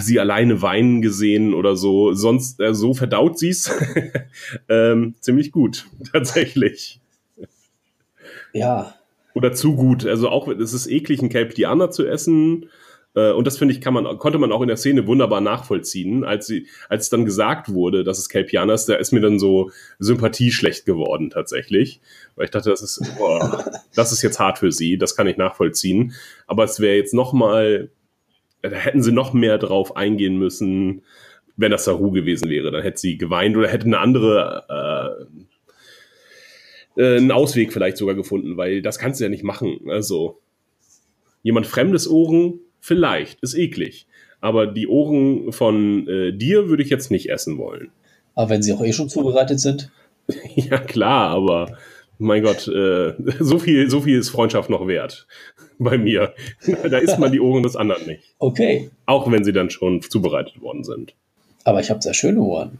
sie 0.00 0.20
alleine 0.20 0.62
weinen 0.62 1.02
gesehen 1.02 1.54
oder 1.54 1.76
so. 1.76 2.12
Sonst, 2.12 2.60
äh, 2.60 2.74
so 2.74 2.94
verdaut 2.94 3.38
sie 3.38 3.50
es 3.50 3.70
ähm, 4.68 5.14
ziemlich 5.20 5.52
gut, 5.52 5.86
tatsächlich. 6.12 7.00
Ja. 8.52 8.94
Oder 9.34 9.52
zu 9.52 9.76
gut. 9.76 10.06
Also 10.06 10.28
auch, 10.28 10.48
es 10.48 10.72
ist 10.72 10.88
eklig, 10.88 11.20
einen 11.20 11.28
Kelpianer 11.28 11.90
zu 11.90 12.06
essen. 12.06 12.66
Äh, 13.14 13.32
und 13.32 13.46
das 13.46 13.58
finde 13.58 13.74
ich, 13.74 13.80
kann 13.80 13.94
man, 13.94 14.18
konnte 14.18 14.38
man 14.38 14.52
auch 14.52 14.62
in 14.62 14.68
der 14.68 14.76
Szene 14.76 15.06
wunderbar 15.06 15.40
nachvollziehen. 15.40 16.24
Als, 16.24 16.46
sie, 16.46 16.66
als 16.88 17.10
dann 17.10 17.24
gesagt 17.24 17.72
wurde, 17.72 18.04
dass 18.04 18.18
es 18.18 18.28
Kelpianer 18.28 18.74
ist, 18.74 18.86
da 18.86 18.96
ist 18.96 19.12
mir 19.12 19.20
dann 19.20 19.38
so 19.38 19.70
Sympathie 19.98 20.50
schlecht 20.50 20.86
geworden, 20.86 21.30
tatsächlich. 21.30 22.00
Weil 22.36 22.46
ich 22.46 22.50
dachte, 22.50 22.70
das 22.70 22.82
ist, 22.82 23.00
boah, 23.16 23.64
das 23.94 24.12
ist 24.12 24.22
jetzt 24.22 24.40
hart 24.40 24.58
für 24.58 24.72
sie, 24.72 24.98
das 24.98 25.14
kann 25.14 25.26
ich 25.26 25.36
nachvollziehen. 25.36 26.14
Aber 26.46 26.64
es 26.64 26.80
wäre 26.80 26.96
jetzt 26.96 27.14
noch 27.14 27.32
mal 27.32 27.90
da 28.62 28.70
hätten 28.70 29.02
sie 29.02 29.12
noch 29.12 29.32
mehr 29.32 29.58
drauf 29.58 29.96
eingehen 29.96 30.38
müssen, 30.38 31.02
wenn 31.56 31.70
das 31.70 31.84
Saru 31.84 32.10
gewesen 32.10 32.48
wäre. 32.48 32.70
Dann 32.70 32.82
hätte 32.82 32.98
sie 32.98 33.18
geweint 33.18 33.56
oder 33.56 33.68
hätte 33.68 33.86
eine 33.86 33.98
andere, 33.98 35.26
äh, 36.96 37.02
äh, 37.02 37.16
einen 37.16 37.32
Ausweg 37.32 37.72
vielleicht 37.72 37.96
sogar 37.96 38.14
gefunden, 38.14 38.56
weil 38.56 38.82
das 38.82 38.98
kannst 38.98 39.20
du 39.20 39.24
ja 39.24 39.30
nicht 39.30 39.44
machen. 39.44 39.80
Also, 39.88 40.38
jemand 41.42 41.66
fremdes 41.66 42.08
Ohren, 42.08 42.60
vielleicht, 42.80 43.40
ist 43.42 43.54
eklig. 43.54 44.06
Aber 44.40 44.66
die 44.66 44.86
Ohren 44.86 45.52
von 45.52 46.06
äh, 46.06 46.32
dir 46.32 46.68
würde 46.68 46.82
ich 46.82 46.90
jetzt 46.90 47.10
nicht 47.10 47.28
essen 47.28 47.58
wollen. 47.58 47.90
Aber 48.34 48.50
wenn 48.50 48.62
sie 48.62 48.72
auch 48.72 48.84
eh 48.84 48.92
schon 48.92 49.08
zubereitet 49.08 49.58
sind? 49.58 49.90
ja, 50.54 50.78
klar, 50.78 51.30
aber 51.30 51.76
mein 52.18 52.42
Gott, 52.42 52.68
äh, 52.68 53.14
so, 53.40 53.58
viel, 53.58 53.88
so 53.90 54.00
viel 54.00 54.18
ist 54.18 54.30
Freundschaft 54.30 54.70
noch 54.70 54.86
wert 54.86 55.26
bei 55.78 55.96
mir. 55.98 56.34
da 56.66 56.98
isst 56.98 57.18
man 57.18 57.32
die 57.32 57.40
Ohren 57.40 57.62
des 57.62 57.76
anderen 57.76 58.06
nicht. 58.06 58.34
Okay. 58.38 58.90
Auch 59.06 59.30
wenn 59.30 59.44
sie 59.44 59.52
dann 59.52 59.70
schon 59.70 60.02
zubereitet 60.02 60.60
worden 60.60 60.84
sind. 60.84 61.14
Aber 61.64 61.80
ich 61.80 61.90
habe 61.90 62.02
sehr 62.02 62.14
schöne 62.14 62.40
Ohren. 62.40 62.78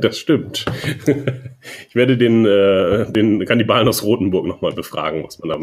Das 0.00 0.18
stimmt. 0.18 0.64
Ich 1.88 1.94
werde 1.94 2.16
den, 2.16 2.44
äh, 2.44 3.12
den 3.12 3.44
Kannibalen 3.44 3.86
aus 3.86 4.02
Rothenburg 4.02 4.46
nochmal 4.46 4.72
befragen, 4.72 5.22
was 5.22 5.38
man 5.38 5.48
da 5.50 5.58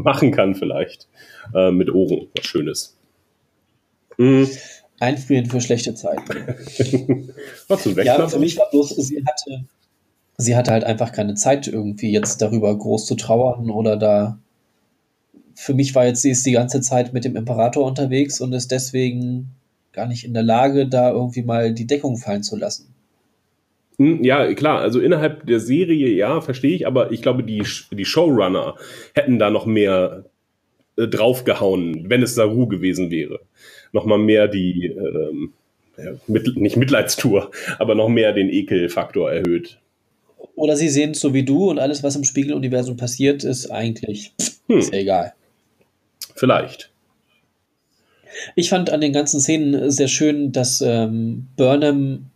machen 0.00 0.32
kann 0.32 0.56
vielleicht. 0.56 1.06
Äh, 1.54 1.70
mit 1.70 1.94
Ohren, 1.94 2.26
was 2.34 2.46
Schönes. 2.46 2.98
Mhm. 4.16 4.48
Einfrieren 4.98 5.46
für 5.46 5.60
schlechte 5.60 5.94
Zeiten. 5.94 6.24
was 7.68 7.84
ja, 7.84 8.28
für 8.28 8.38
mich 8.38 8.56
war 8.56 8.68
bloß, 8.70 8.96
sie 8.96 9.22
hatte, 9.24 9.64
sie 10.42 10.56
hatte 10.56 10.72
halt 10.72 10.84
einfach 10.84 11.12
keine 11.12 11.34
Zeit, 11.34 11.66
irgendwie 11.66 12.12
jetzt 12.12 12.42
darüber 12.42 12.76
groß 12.76 13.06
zu 13.06 13.14
trauern 13.14 13.70
oder 13.70 13.96
da. 13.96 14.38
Für 15.54 15.74
mich 15.74 15.94
war 15.94 16.06
jetzt, 16.06 16.22
sie 16.22 16.30
ist 16.30 16.44
die 16.46 16.52
ganze 16.52 16.80
Zeit 16.80 17.12
mit 17.12 17.24
dem 17.24 17.36
Imperator 17.36 17.86
unterwegs 17.86 18.40
und 18.40 18.52
ist 18.52 18.70
deswegen 18.72 19.50
gar 19.92 20.06
nicht 20.06 20.24
in 20.24 20.34
der 20.34 20.42
Lage, 20.42 20.88
da 20.88 21.10
irgendwie 21.10 21.42
mal 21.42 21.72
die 21.72 21.86
Deckung 21.86 22.16
fallen 22.16 22.42
zu 22.42 22.56
lassen. 22.56 22.92
Hm, 23.98 24.24
Ja, 24.24 24.52
klar, 24.54 24.80
also 24.80 25.00
innerhalb 25.00 25.46
der 25.46 25.60
Serie, 25.60 26.08
ja, 26.08 26.40
verstehe 26.40 26.74
ich, 26.74 26.86
aber 26.86 27.12
ich 27.12 27.22
glaube, 27.22 27.44
die, 27.44 27.62
die 27.90 28.04
Showrunner 28.04 28.76
hätten 29.14 29.38
da 29.38 29.50
noch 29.50 29.66
mehr 29.66 30.24
äh, 30.96 31.06
draufgehauen, 31.06 32.08
wenn 32.08 32.22
es 32.22 32.34
Saru 32.34 32.66
gewesen 32.66 33.10
wäre. 33.10 33.40
Nochmal 33.92 34.18
mehr 34.18 34.48
die, 34.48 34.86
ähm, 34.86 35.52
mit, 36.26 36.56
nicht 36.56 36.76
Mitleidstour, 36.76 37.50
aber 37.78 37.94
noch 37.94 38.08
mehr 38.08 38.32
den 38.32 38.48
Ekelfaktor 38.48 39.30
erhöht. 39.30 39.78
Oder 40.54 40.76
sie 40.76 40.88
sehen 40.88 41.12
es 41.12 41.20
so 41.20 41.32
wie 41.34 41.44
du 41.44 41.70
und 41.70 41.78
alles, 41.78 42.02
was 42.02 42.16
im 42.16 42.24
Spiegeluniversum 42.24 42.96
passiert, 42.96 43.42
ist 43.44 43.70
eigentlich 43.70 44.32
Hm. 44.68 44.78
ist 44.78 44.92
egal. 44.92 45.34
Vielleicht. 46.34 46.90
Ich 48.56 48.70
fand 48.70 48.90
an 48.90 49.00
den 49.00 49.12
ganzen 49.12 49.40
Szenen 49.40 49.90
sehr 49.90 50.08
schön, 50.08 50.52
dass 50.52 50.80
ähm, 50.80 51.48
Burnham 51.56 52.30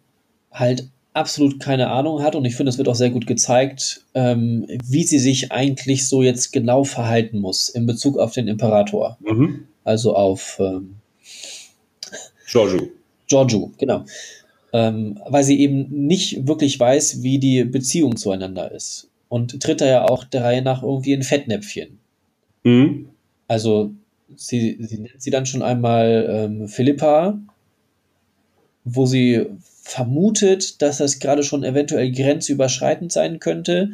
halt 0.50 0.88
absolut 1.14 1.60
keine 1.60 1.88
Ahnung 1.88 2.22
hat 2.22 2.34
und 2.34 2.44
ich 2.44 2.54
finde, 2.54 2.68
es 2.70 2.76
wird 2.76 2.88
auch 2.88 2.94
sehr 2.94 3.08
gut 3.10 3.26
gezeigt, 3.26 4.04
ähm, 4.12 4.66
wie 4.84 5.02
sie 5.02 5.18
sich 5.18 5.50
eigentlich 5.50 6.06
so 6.06 6.22
jetzt 6.22 6.52
genau 6.52 6.84
verhalten 6.84 7.38
muss 7.38 7.70
in 7.70 7.86
Bezug 7.86 8.18
auf 8.18 8.32
den 8.32 8.48
Imperator. 8.48 9.16
Mhm. 9.20 9.66
Also 9.84 10.14
auf 10.14 10.58
ähm, 10.60 10.96
Giorgio. 12.46 12.88
Giorgio, 13.26 13.72
genau. 13.78 14.04
Ähm, 14.76 15.18
weil 15.26 15.42
sie 15.42 15.58
eben 15.58 15.88
nicht 16.06 16.46
wirklich 16.46 16.78
weiß, 16.78 17.22
wie 17.22 17.38
die 17.38 17.64
Beziehung 17.64 18.16
zueinander 18.16 18.70
ist. 18.72 19.08
Und 19.30 19.62
tritt 19.62 19.80
da 19.80 19.86
ja 19.86 20.04
auch 20.04 20.22
der 20.24 20.44
Reihe 20.44 20.60
nach 20.60 20.82
irgendwie 20.82 21.14
in 21.14 21.22
Fettnäpfchen. 21.22 21.98
Mhm. 22.62 23.08
Also 23.48 23.92
sie, 24.36 24.76
sie 24.80 24.98
nennt 24.98 25.22
sie 25.22 25.30
dann 25.30 25.46
schon 25.46 25.62
einmal 25.62 26.26
ähm, 26.28 26.68
Philippa, 26.68 27.38
wo 28.84 29.06
sie 29.06 29.46
vermutet, 29.82 30.82
dass 30.82 30.98
das 30.98 31.20
gerade 31.20 31.42
schon 31.42 31.64
eventuell 31.64 32.12
grenzüberschreitend 32.12 33.10
sein 33.10 33.38
könnte, 33.40 33.92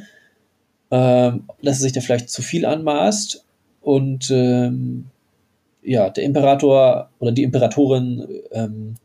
ähm, 0.91 1.45
dass 1.63 1.77
sie 1.77 1.85
sich 1.85 1.93
da 1.93 2.01
vielleicht 2.01 2.29
zu 2.29 2.43
viel 2.43 2.67
anmaßt. 2.67 3.45
Und 3.83 4.33
ähm, 4.33 5.05
ja, 5.85 6.11
der 6.11 6.25
Imperator 6.25 7.09
oder 7.21 7.31
die 7.31 7.45
Imperatorin 7.45 8.27
ähm, 8.51 8.97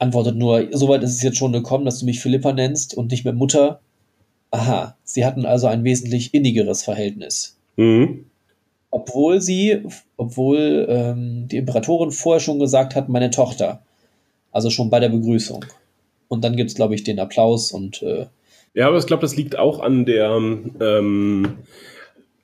antwortet 0.00 0.34
nur, 0.36 0.66
soweit 0.72 1.02
ist 1.04 1.14
es 1.14 1.22
jetzt 1.22 1.38
schon 1.38 1.52
gekommen, 1.52 1.84
dass 1.84 2.00
du 2.00 2.06
mich 2.06 2.20
Philippa 2.20 2.52
nennst 2.52 2.96
und 2.96 3.10
nicht 3.12 3.24
mehr 3.24 3.34
Mutter. 3.34 3.80
Aha, 4.50 4.96
sie 5.04 5.24
hatten 5.24 5.46
also 5.46 5.68
ein 5.68 5.84
wesentlich 5.84 6.34
innigeres 6.34 6.82
Verhältnis 6.82 7.56
Mhm. 7.76 8.24
obwohl 8.90 9.40
sie, 9.40 9.82
obwohl 10.16 10.86
ähm, 10.90 11.46
die 11.48 11.56
Imperatorin 11.58 12.10
vorher 12.10 12.40
schon 12.40 12.58
gesagt 12.58 12.96
hat, 12.96 13.08
meine 13.08 13.30
Tochter. 13.30 13.82
Also 14.52 14.68
schon 14.70 14.90
bei 14.90 14.98
der 14.98 15.10
Begrüßung. 15.10 15.64
Und 16.28 16.42
dann 16.44 16.56
gibt 16.56 16.70
es, 16.70 16.76
glaube 16.76 16.96
ich, 16.96 17.04
den 17.04 17.20
Applaus 17.20 17.70
und 17.70 18.02
äh, 18.02 18.26
Ja, 18.74 18.88
aber 18.88 18.98
ich 18.98 19.06
glaube, 19.06 19.20
das 19.22 19.36
liegt 19.36 19.56
auch 19.56 19.78
an 19.78 20.04
der, 20.06 20.30
ähm, 20.80 21.58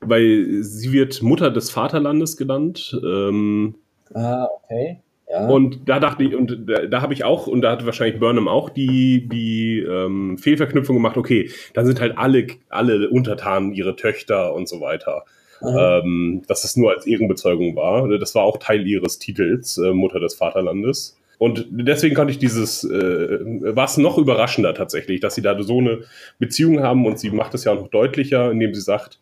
weil 0.01 0.63
sie 0.63 0.93
wird 0.93 1.21
Mutter 1.23 1.51
des 1.51 1.71
Vaterlandes 1.71 2.37
genannt. 2.37 2.97
Ähm, 3.05 3.75
ah, 4.15 4.47
okay. 4.63 5.01
Ja. 5.29 5.49
Und 5.49 5.89
da 5.89 5.99
dachte 5.99 6.23
ich, 6.23 6.35
und 6.35 6.69
da, 6.69 6.87
da 6.87 7.03
habe 7.03 7.13
ich 7.13 7.25
auch, 7.25 7.47
und 7.47 7.63
da 7.63 7.73
hat 7.73 7.85
wahrscheinlich 7.85 8.21
Burnham 8.21 8.47
auch 8.47 8.71
die, 8.71 9.29
die 9.29 9.81
ähm, 9.81 10.39
Fehlverknüpfung 10.39 10.97
gemacht, 10.97 11.17
okay, 11.17 11.51
dann 11.75 11.85
sind 11.85 12.01
halt 12.01 12.17
alle, 12.17 12.47
alle 12.69 13.11
Untertanen 13.11 13.73
ihre 13.73 13.97
Töchter 13.97 14.55
und 14.55 14.69
so 14.69 14.81
weiter. 14.81 15.25
Ähm, 15.63 16.43
dass 16.47 16.65
es 16.65 16.77
nur 16.77 16.91
als 16.91 17.07
Ehrenbezeugung 17.07 17.77
war. 17.77 18.07
Das 18.19 18.35
war 18.35 18.43
auch 18.43 18.59
Teil 18.59 18.87
ihres 18.87 19.19
Titels, 19.19 19.79
äh, 19.79 19.93
Mutter 19.93 20.21
des 20.21 20.35
Vaterlandes. 20.35 21.19
Und 21.39 21.67
deswegen 21.71 22.15
konnte 22.15 22.31
ich 22.31 22.39
dieses, 22.39 22.85
äh, 22.85 23.39
war 23.75 23.85
es 23.85 23.97
noch 23.97 24.19
überraschender 24.19 24.75
tatsächlich, 24.75 25.21
dass 25.21 25.35
sie 25.35 25.43
da 25.43 25.61
so 25.63 25.79
eine 25.79 26.01
Beziehung 26.39 26.83
haben 26.83 27.07
und 27.07 27.19
sie 27.19 27.31
macht 27.31 27.55
es 27.55 27.65
ja 27.65 27.73
auch 27.73 27.81
noch 27.81 27.89
deutlicher, 27.89 28.51
indem 28.51 28.75
sie 28.75 28.81
sagt, 28.81 29.21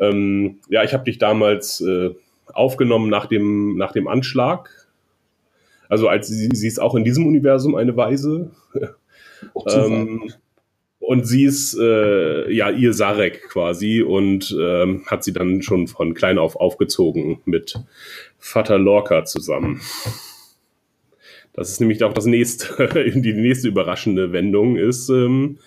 ähm, 0.00 0.60
ja, 0.68 0.82
ich 0.82 0.92
habe 0.94 1.04
dich 1.04 1.18
damals 1.18 1.80
äh, 1.80 2.10
aufgenommen 2.52 3.10
nach 3.10 3.26
dem, 3.26 3.76
nach 3.76 3.92
dem 3.92 4.08
Anschlag. 4.08 4.70
Also 5.92 6.08
als 6.08 6.26
sie, 6.28 6.48
sie 6.54 6.68
ist 6.68 6.80
auch 6.80 6.94
in 6.94 7.04
diesem 7.04 7.26
Universum 7.26 7.74
eine 7.74 7.94
Weise. 7.96 8.50
Ähm, 9.66 10.32
und 11.00 11.26
sie 11.26 11.42
ist 11.42 11.76
äh, 11.76 12.48
ja 12.48 12.70
ihr 12.70 12.94
Sarek 12.94 13.48
quasi 13.48 14.00
und 14.00 14.56
ähm, 14.56 15.02
hat 15.06 15.24
sie 15.24 15.32
dann 15.32 15.62
schon 15.62 15.88
von 15.88 16.14
klein 16.14 16.38
auf 16.38 16.54
aufgezogen 16.54 17.40
mit 17.44 17.74
Vater 18.38 18.78
Lorca 18.78 19.24
zusammen. 19.24 19.80
Das 21.54 21.70
ist 21.70 21.80
nämlich 21.80 22.04
auch 22.04 22.12
das 22.12 22.26
nächste, 22.26 22.86
die 23.16 23.32
nächste 23.32 23.66
überraschende 23.66 24.32
Wendung 24.32 24.76
ist, 24.76 25.08
ähm, 25.08 25.58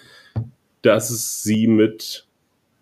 dass 0.83 1.43
sie 1.43 1.67
mit, 1.67 2.25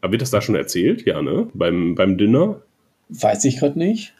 aber 0.01 0.11
wird 0.11 0.21
das 0.21 0.29
da 0.29 0.41
schon 0.41 0.53
erzählt? 0.53 1.07
Ja, 1.07 1.23
ne? 1.23 1.49
Beim, 1.55 1.95
beim 1.95 2.19
Dinner? 2.19 2.61
Weiß 3.09 3.43
ich 3.45 3.57
gerade 3.57 3.79
nicht. 3.79 4.13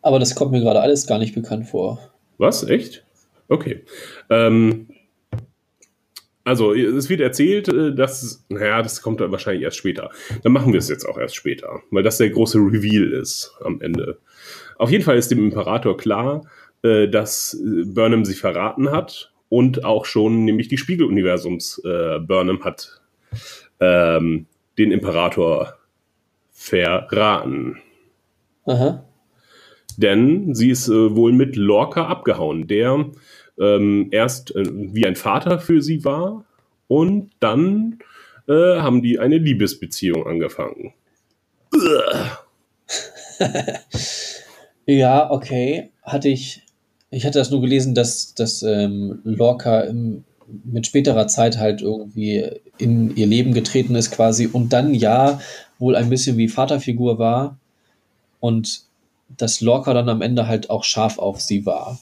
Aber 0.00 0.18
das 0.18 0.34
kommt 0.34 0.52
mir 0.52 0.60
gerade 0.60 0.80
alles 0.80 1.06
gar 1.06 1.18
nicht 1.18 1.34
bekannt 1.34 1.68
vor. 1.68 2.13
Was? 2.38 2.62
Echt? 2.64 3.04
Okay. 3.48 3.84
Ähm, 4.30 4.88
also, 6.44 6.74
es 6.74 7.08
wird 7.08 7.20
erzählt, 7.20 7.68
äh, 7.68 7.94
dass, 7.94 8.44
naja, 8.48 8.82
das 8.82 9.00
kommt 9.00 9.20
dann 9.20 9.32
wahrscheinlich 9.32 9.62
erst 9.62 9.78
später. 9.78 10.10
Dann 10.42 10.52
machen 10.52 10.72
wir 10.72 10.78
es 10.78 10.88
jetzt 10.90 11.06
auch 11.06 11.18
erst 11.18 11.36
später, 11.36 11.80
weil 11.90 12.02
das 12.02 12.18
der 12.18 12.30
große 12.30 12.58
Reveal 12.58 13.12
ist 13.12 13.56
am 13.62 13.80
Ende. 13.80 14.18
Auf 14.76 14.90
jeden 14.90 15.04
Fall 15.04 15.16
ist 15.16 15.30
dem 15.30 15.44
Imperator 15.44 15.96
klar, 15.96 16.46
äh, 16.82 17.08
dass 17.08 17.54
äh, 17.54 17.84
Burnham 17.86 18.24
sie 18.24 18.34
verraten 18.34 18.90
hat 18.90 19.32
und 19.48 19.84
auch 19.84 20.04
schon 20.04 20.44
nämlich 20.44 20.68
die 20.68 20.76
Spiegeluniversums 20.76 21.80
äh, 21.84 22.18
Burnham 22.18 22.62
hat 22.62 23.00
ähm, 23.80 24.46
den 24.76 24.90
Imperator 24.90 25.78
verraten. 26.52 27.80
Aha. 28.66 29.04
Denn 29.96 30.54
sie 30.54 30.70
ist 30.70 30.88
äh, 30.88 31.14
wohl 31.14 31.32
mit 31.32 31.56
Lorca 31.56 32.06
abgehauen, 32.06 32.66
der 32.66 33.06
ähm, 33.58 34.08
erst 34.10 34.54
äh, 34.54 34.64
wie 34.66 35.06
ein 35.06 35.16
Vater 35.16 35.58
für 35.58 35.80
sie 35.80 36.04
war 36.04 36.44
und 36.88 37.30
dann 37.40 37.98
äh, 38.48 38.78
haben 38.78 39.02
die 39.02 39.18
eine 39.18 39.38
Liebesbeziehung 39.38 40.26
angefangen. 40.26 40.92
Ja, 44.86 45.30
okay. 45.30 45.90
Hatte 46.02 46.28
ich. 46.28 46.62
Ich 47.10 47.24
hatte 47.24 47.38
das 47.38 47.50
nur 47.50 47.60
gelesen, 47.60 47.94
dass, 47.94 48.34
dass 48.34 48.62
ähm, 48.64 49.20
Lorca 49.22 49.82
im, 49.82 50.24
mit 50.64 50.86
späterer 50.86 51.28
Zeit 51.28 51.58
halt 51.58 51.80
irgendwie 51.80 52.50
in 52.76 53.14
ihr 53.16 53.28
Leben 53.28 53.54
getreten 53.54 53.94
ist 53.94 54.10
quasi 54.10 54.48
und 54.48 54.72
dann 54.72 54.94
ja 54.94 55.40
wohl 55.78 55.94
ein 55.94 56.10
bisschen 56.10 56.36
wie 56.38 56.48
Vaterfigur 56.48 57.20
war 57.20 57.56
und 58.40 58.82
dass 59.28 59.60
Lorca 59.60 59.94
dann 59.94 60.08
am 60.08 60.22
Ende 60.22 60.46
halt 60.46 60.70
auch 60.70 60.84
scharf 60.84 61.18
auf 61.18 61.40
sie 61.40 61.66
war. 61.66 61.98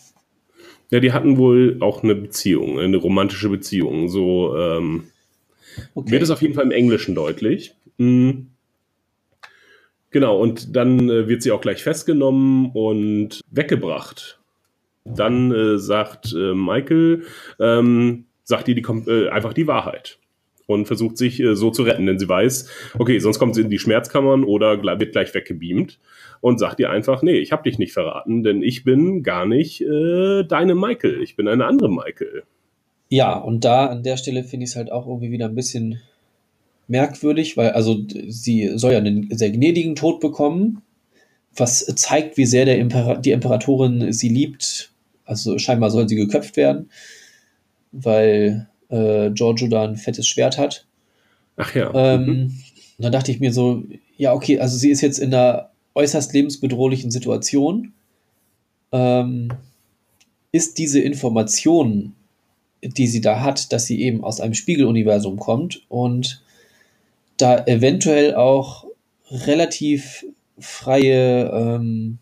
Ja, 0.90 1.00
die 1.00 1.12
hatten 1.12 1.38
wohl 1.38 1.78
auch 1.80 2.02
eine 2.02 2.14
Beziehung, 2.14 2.78
eine 2.78 2.98
romantische 2.98 3.48
Beziehung. 3.48 4.08
So 4.08 4.56
ähm, 4.56 5.04
Okay. 5.94 6.10
wird 6.10 6.22
es 6.22 6.30
auf 6.30 6.42
jeden 6.42 6.54
Fall 6.54 6.64
im 6.64 6.70
Englischen 6.70 7.14
deutlich. 7.14 7.74
Mhm. 7.98 8.48
Genau, 10.10 10.38
und 10.38 10.76
dann 10.76 11.08
äh, 11.08 11.26
wird 11.28 11.42
sie 11.42 11.52
auch 11.52 11.62
gleich 11.62 11.82
festgenommen 11.82 12.70
und 12.72 13.40
weggebracht. 13.50 14.38
Dann 15.04 15.52
äh, 15.52 15.78
sagt 15.78 16.34
äh, 16.34 16.54
Michael, 16.54 17.24
ähm, 17.58 18.26
sagt 18.44 18.68
ihr 18.68 18.74
die, 18.74 18.82
äh, 18.82 19.30
einfach 19.30 19.54
die 19.54 19.66
Wahrheit 19.66 20.18
und 20.72 20.86
versucht 20.86 21.16
sich 21.16 21.40
äh, 21.40 21.54
so 21.54 21.70
zu 21.70 21.82
retten, 21.82 22.06
denn 22.06 22.18
sie 22.18 22.28
weiß, 22.28 22.68
okay, 22.98 23.18
sonst 23.18 23.38
kommt 23.38 23.54
sie 23.54 23.62
in 23.62 23.70
die 23.70 23.78
Schmerzkammern 23.78 24.44
oder 24.44 24.72
gle- 24.72 24.98
wird 24.98 25.12
gleich 25.12 25.34
weggebeamt 25.34 25.98
und 26.40 26.58
sagt 26.58 26.80
ihr 26.80 26.90
einfach, 26.90 27.22
nee, 27.22 27.38
ich 27.38 27.52
habe 27.52 27.62
dich 27.62 27.78
nicht 27.78 27.92
verraten, 27.92 28.42
denn 28.42 28.62
ich 28.62 28.84
bin 28.84 29.22
gar 29.22 29.46
nicht 29.46 29.80
äh, 29.80 30.42
deine 30.44 30.74
Michael, 30.74 31.22
ich 31.22 31.36
bin 31.36 31.48
eine 31.48 31.66
andere 31.66 31.90
Michael. 31.90 32.42
Ja, 33.08 33.36
und 33.36 33.64
da 33.64 33.86
an 33.86 34.02
der 34.02 34.16
Stelle 34.16 34.42
finde 34.42 34.64
ich 34.64 34.70
es 34.70 34.76
halt 34.76 34.90
auch 34.90 35.06
irgendwie 35.06 35.30
wieder 35.30 35.46
ein 35.46 35.54
bisschen 35.54 36.00
merkwürdig, 36.88 37.56
weil 37.56 37.70
also 37.70 37.98
sie 38.28 38.72
soll 38.76 38.92
ja 38.92 38.98
einen 38.98 39.28
sehr 39.36 39.50
gnädigen 39.50 39.94
Tod 39.94 40.20
bekommen, 40.20 40.82
was 41.54 41.84
zeigt, 41.96 42.38
wie 42.38 42.46
sehr 42.46 42.64
der 42.64 42.78
Impera 42.78 43.16
die 43.16 43.32
Imperatorin 43.32 44.12
sie 44.12 44.30
liebt. 44.30 44.90
Also 45.24 45.58
scheinbar 45.58 45.90
soll 45.90 46.08
sie 46.08 46.16
geköpft 46.16 46.56
werden, 46.56 46.90
weil 47.92 48.68
äh, 48.92 49.30
Giorgio 49.30 49.66
da 49.66 49.84
ein 49.84 49.96
fettes 49.96 50.28
Schwert 50.28 50.58
hat. 50.58 50.86
Ach 51.56 51.74
ja. 51.74 51.90
Ähm, 51.94 52.24
Mhm. 52.24 52.42
Und 52.98 53.06
dann 53.06 53.12
dachte 53.12 53.32
ich 53.32 53.40
mir 53.40 53.52
so, 53.52 53.82
ja, 54.16 54.32
okay, 54.32 54.60
also 54.60 54.76
sie 54.76 54.90
ist 54.90 55.00
jetzt 55.00 55.18
in 55.18 55.34
einer 55.34 55.70
äußerst 55.94 56.32
lebensbedrohlichen 56.32 57.10
Situation. 57.10 57.92
Ähm, 58.92 59.52
ist 60.52 60.78
diese 60.78 61.00
Information, 61.00 62.14
die 62.82 63.06
sie 63.06 63.20
da 63.20 63.40
hat, 63.40 63.72
dass 63.72 63.86
sie 63.86 64.02
eben 64.02 64.22
aus 64.22 64.40
einem 64.40 64.54
Spiegeluniversum 64.54 65.38
kommt 65.38 65.82
und 65.88 66.42
da 67.38 67.64
eventuell 67.64 68.34
auch 68.34 68.84
relativ 69.30 70.24
freie 70.58 71.50
ähm, 71.50 72.18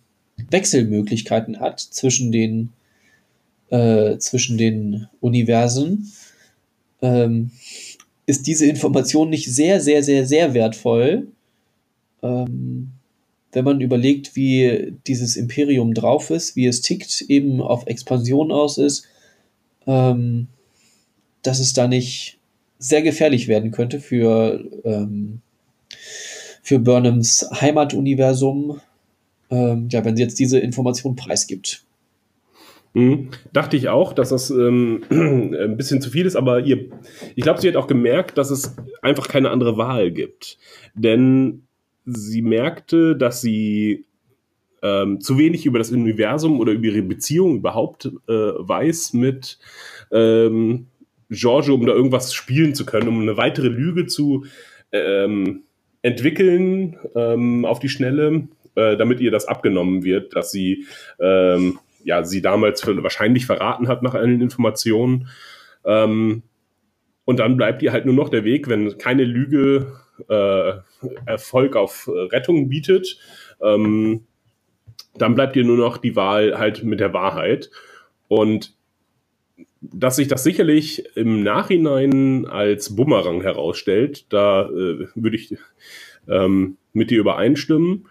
Wechselmöglichkeiten 0.50 1.60
hat 1.60 1.80
zwischen 1.80 2.30
den, 2.30 2.72
äh, 3.70 4.16
zwischen 4.18 4.56
den 4.56 5.08
Universen, 5.20 6.12
ähm, 7.02 7.50
ist 8.26 8.46
diese 8.46 8.66
Information 8.66 9.30
nicht 9.30 9.52
sehr, 9.52 9.80
sehr, 9.80 10.02
sehr, 10.02 10.26
sehr 10.26 10.54
wertvoll, 10.54 11.28
ähm, 12.22 12.92
wenn 13.52 13.64
man 13.64 13.80
überlegt, 13.80 14.36
wie 14.36 14.94
dieses 15.06 15.36
Imperium 15.36 15.94
drauf 15.94 16.30
ist, 16.30 16.54
wie 16.54 16.66
es 16.66 16.82
tickt, 16.82 17.22
eben 17.22 17.60
auf 17.60 17.86
Expansion 17.86 18.52
aus 18.52 18.78
ist, 18.78 19.06
ähm, 19.86 20.46
dass 21.42 21.58
es 21.58 21.72
da 21.72 21.88
nicht 21.88 22.38
sehr 22.78 23.02
gefährlich 23.02 23.48
werden 23.48 23.72
könnte 23.72 24.00
für, 24.00 24.64
ähm, 24.84 25.40
für 26.62 26.78
Burnhams 26.78 27.48
Heimatuniversum, 27.60 28.80
ähm, 29.50 29.88
ja, 29.90 30.04
wenn 30.04 30.16
sie 30.16 30.22
jetzt 30.22 30.38
diese 30.38 30.60
Information 30.60 31.16
preisgibt. 31.16 31.84
Mhm. 32.92 33.28
Dachte 33.52 33.76
ich 33.76 33.88
auch, 33.88 34.12
dass 34.12 34.30
das 34.30 34.50
ähm, 34.50 35.02
ein 35.10 35.76
bisschen 35.76 36.00
zu 36.00 36.10
viel 36.10 36.26
ist, 36.26 36.36
aber 36.36 36.60
ihr, 36.60 36.90
ich 37.36 37.42
glaube, 37.42 37.60
sie 37.60 37.68
hat 37.68 37.76
auch 37.76 37.86
gemerkt, 37.86 38.36
dass 38.38 38.50
es 38.50 38.76
einfach 39.02 39.28
keine 39.28 39.50
andere 39.50 39.76
Wahl 39.76 40.10
gibt. 40.10 40.58
Denn 40.94 41.62
sie 42.04 42.42
merkte, 42.42 43.16
dass 43.16 43.40
sie 43.40 44.04
ähm, 44.82 45.20
zu 45.20 45.38
wenig 45.38 45.66
über 45.66 45.78
das 45.78 45.92
Universum 45.92 46.58
oder 46.58 46.72
über 46.72 46.86
ihre 46.86 47.02
Beziehung 47.02 47.56
überhaupt 47.56 48.06
äh, 48.06 48.32
weiß 48.32 49.12
mit 49.12 49.58
ähm, 50.10 50.86
Giorgio, 51.28 51.74
um 51.74 51.86
da 51.86 51.92
irgendwas 51.92 52.34
spielen 52.34 52.74
zu 52.74 52.84
können, 52.84 53.08
um 53.08 53.20
eine 53.20 53.36
weitere 53.36 53.68
Lüge 53.68 54.06
zu 54.06 54.46
ähm, 54.90 55.62
entwickeln 56.02 56.96
ähm, 57.14 57.64
auf 57.64 57.78
die 57.78 57.88
Schnelle, 57.88 58.48
äh, 58.74 58.96
damit 58.96 59.20
ihr 59.20 59.30
das 59.30 59.46
abgenommen 59.46 60.02
wird, 60.02 60.34
dass 60.34 60.50
sie 60.50 60.86
ähm, 61.20 61.78
ja 62.04 62.24
sie 62.24 62.42
damals 62.42 62.82
für, 62.82 63.02
wahrscheinlich 63.02 63.46
verraten 63.46 63.88
hat 63.88 64.02
nach 64.02 64.14
allen 64.14 64.40
Informationen. 64.40 65.28
Ähm, 65.84 66.42
und 67.24 67.38
dann 67.38 67.56
bleibt 67.56 67.82
ihr 67.82 67.92
halt 67.92 68.06
nur 68.06 68.14
noch 68.14 68.28
der 68.28 68.44
Weg, 68.44 68.68
wenn 68.68 68.98
keine 68.98 69.24
Lüge 69.24 69.92
äh, 70.28 70.72
Erfolg 71.26 71.76
auf 71.76 72.08
Rettung 72.08 72.68
bietet, 72.68 73.18
ähm, 73.62 74.26
dann 75.16 75.34
bleibt 75.34 75.56
ihr 75.56 75.64
nur 75.64 75.76
noch 75.76 75.96
die 75.96 76.16
Wahl 76.16 76.58
halt 76.58 76.82
mit 76.82 77.00
der 77.00 77.12
Wahrheit. 77.12 77.70
Und 78.28 78.74
dass 79.80 80.16
sich 80.16 80.28
das 80.28 80.44
sicherlich 80.44 81.04
im 81.16 81.42
Nachhinein 81.42 82.46
als 82.46 82.94
Bumerang 82.94 83.42
herausstellt, 83.42 84.26
da 84.32 84.68
äh, 84.68 85.06
würde 85.14 85.36
ich 85.36 85.56
ähm, 86.28 86.76
mit 86.92 87.10
dir 87.10 87.20
übereinstimmen. 87.20 88.06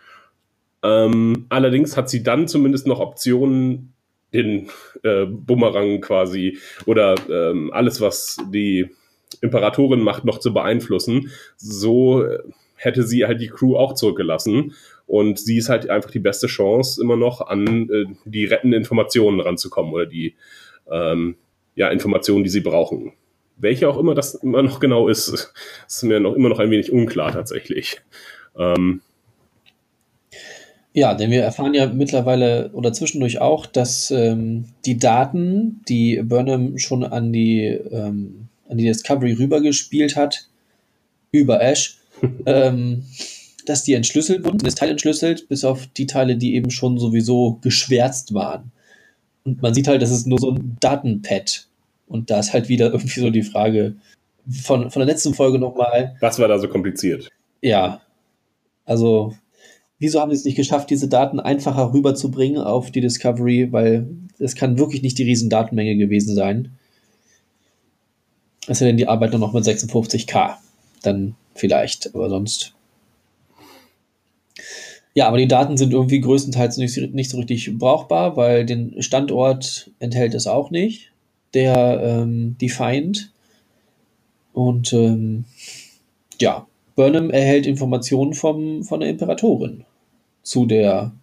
Ähm, 0.84 1.46
allerdings 1.50 1.98
hat 1.98 2.10
sie 2.10 2.24
dann 2.24 2.48
zumindest 2.48 2.88
noch 2.88 3.00
Optionen, 3.00 3.94
den 4.34 4.70
äh, 5.04 5.26
Bumerang 5.26 6.02
quasi 6.02 6.60
oder 6.86 7.16
ähm, 7.30 7.72
alles, 7.74 8.00
was 8.00 8.38
die 8.52 8.90
Imperatorin 9.42 10.02
macht, 10.02 10.26
noch 10.26 10.40
zu 10.40 10.54
beeinflussen. 10.54 11.32
So 11.58 12.24
äh, 12.24 12.40
hätte 12.76 13.04
sie 13.04 13.26
halt 13.26 13.42
die 13.42 13.50
Crew 13.50 13.76
auch 13.76 13.94
zurückgelassen. 13.94 14.74
Und 15.08 15.40
sie 15.40 15.58
ist 15.58 15.70
halt 15.70 15.90
einfach 15.90 16.12
die 16.12 16.20
beste 16.20 16.48
Chance, 16.48 17.02
immer 17.02 17.16
noch 17.16 17.42
an 17.42 17.90
äh, 17.90 18.06
die 18.26 18.46
rettenden 18.46 18.80
Informationen 18.80 19.40
ranzukommen 19.40 19.92
oder 19.92 20.06
die 20.06 20.36
ähm, 20.90 21.36
ja, 21.76 21.90
Informationen, 21.90 22.44
die 22.44 22.50
sie 22.50 22.62
brauchen. 22.62 23.14
Welche 23.58 23.90
auch 23.90 23.98
immer 23.98 24.14
das 24.14 24.36
immer 24.36 24.62
noch 24.62 24.80
genau 24.80 25.08
ist, 25.08 25.54
ist 25.88 26.04
mir 26.04 26.20
noch 26.20 26.36
immer 26.36 26.50
noch 26.50 26.60
ein 26.60 26.72
wenig 26.72 26.92
unklar 26.92 27.32
tatsächlich. 27.32 28.02
Ähm, 28.56 29.02
ja, 31.00 31.14
denn 31.14 31.32
wir 31.32 31.42
erfahren 31.42 31.74
ja 31.74 31.88
mittlerweile 31.88 32.72
oder 32.74 32.92
zwischendurch 32.92 33.40
auch, 33.40 33.66
dass 33.66 34.12
ähm, 34.12 34.66
die 34.84 34.98
Daten, 34.98 35.80
die 35.88 36.22
Burnham 36.22 36.78
schon 36.78 37.06
an 37.06 37.32
die, 37.32 37.64
ähm, 37.68 38.50
an 38.68 38.78
die 38.78 38.84
Discovery 38.84 39.32
rübergespielt 39.32 40.18
hat, 40.18 40.50
über 41.32 41.62
Ash, 41.62 42.00
ähm, 42.46 43.06
dass 43.66 43.84
die 43.84 43.94
entschlüsselt 43.94 44.44
wurden, 44.44 44.58
das 44.58 44.76
Teil 44.76 44.90
entschlüsselt, 44.90 45.48
bis 45.48 45.64
auf 45.64 45.88
die 45.88 46.06
Teile, 46.06 46.36
die 46.36 46.56
eben 46.56 46.70
schon 46.70 47.00
sowieso 47.00 47.60
geschwärzt 47.62 48.34
waren. 48.34 48.74
Und 49.46 49.62
man 49.62 49.74
sieht 49.74 49.88
halt, 49.88 50.02
das 50.02 50.12
ist 50.12 50.28
nur 50.28 50.40
so 50.40 50.52
ein 50.52 50.76
Datenpad. 50.82 51.66
Und 52.08 52.30
da 52.30 52.40
ist 52.40 52.52
halt 52.52 52.68
wieder 52.68 52.88
irgendwie 52.92 53.22
so 53.22 53.30
die 53.30 53.44
Frage 53.44 53.96
von, 54.50 54.92
von 54.92 55.00
der 55.00 55.08
letzten 55.08 55.34
Folge 55.34 55.60
nochmal. 55.60 56.18
Was 56.20 56.40
war 56.40 56.50
da 56.50 56.60
so 56.60 56.68
kompliziert? 56.68 57.30
Ja. 57.62 58.02
Also, 58.84 59.34
wieso 60.00 60.20
haben 60.20 60.32
sie 60.32 60.38
es 60.38 60.46
nicht 60.46 60.56
geschafft, 60.56 60.90
diese 60.90 61.08
Daten 61.08 61.40
einfacher 61.40 61.94
rüberzubringen 61.94 62.62
auf 62.62 62.90
die 62.90 63.02
Discovery? 63.02 63.72
Weil 63.72 64.08
es 64.40 64.56
kann 64.56 64.80
wirklich 64.80 65.02
nicht 65.02 65.18
die 65.18 65.24
riesen 65.24 65.50
Datenmenge 65.50 65.98
gewesen 65.98 66.34
sein. 66.34 66.72
Es 68.68 68.80
denn 68.80 68.98
die 68.98 69.08
Arbeit 69.08 69.32
nur 69.32 69.40
noch 69.40 69.54
mit 69.54 69.64
56k. 69.64 70.56
Dann 71.04 71.36
vielleicht, 71.54 72.14
aber 72.16 72.30
sonst. 72.30 72.74
Ja, 75.14 75.28
aber 75.28 75.38
die 75.38 75.48
Daten 75.48 75.76
sind 75.76 75.92
irgendwie 75.92 76.22
größtenteils 76.22 76.78
nicht, 76.78 77.14
nicht 77.14 77.30
so 77.30 77.38
richtig 77.38 77.78
brauchbar, 77.78 78.38
weil 78.38 78.66
den 78.66 79.02
Standort 79.02 79.92
enthält 80.00 80.34
es 80.34 80.48
auch 80.48 80.72
nicht, 80.72 81.12
der 81.54 82.00
ähm, 82.04 82.58
Defiant. 82.62 83.32
Und 84.54 84.94
ähm, 84.94 85.46
ja, 86.40 86.68
Burnham 86.96 87.32
erhält 87.32 87.66
Informationen 87.66 88.34
vom, 88.34 88.84
von 88.84 89.00
der 89.00 89.10
Imperatorin 89.10 89.84
zu 90.42 90.66
der 90.66 91.14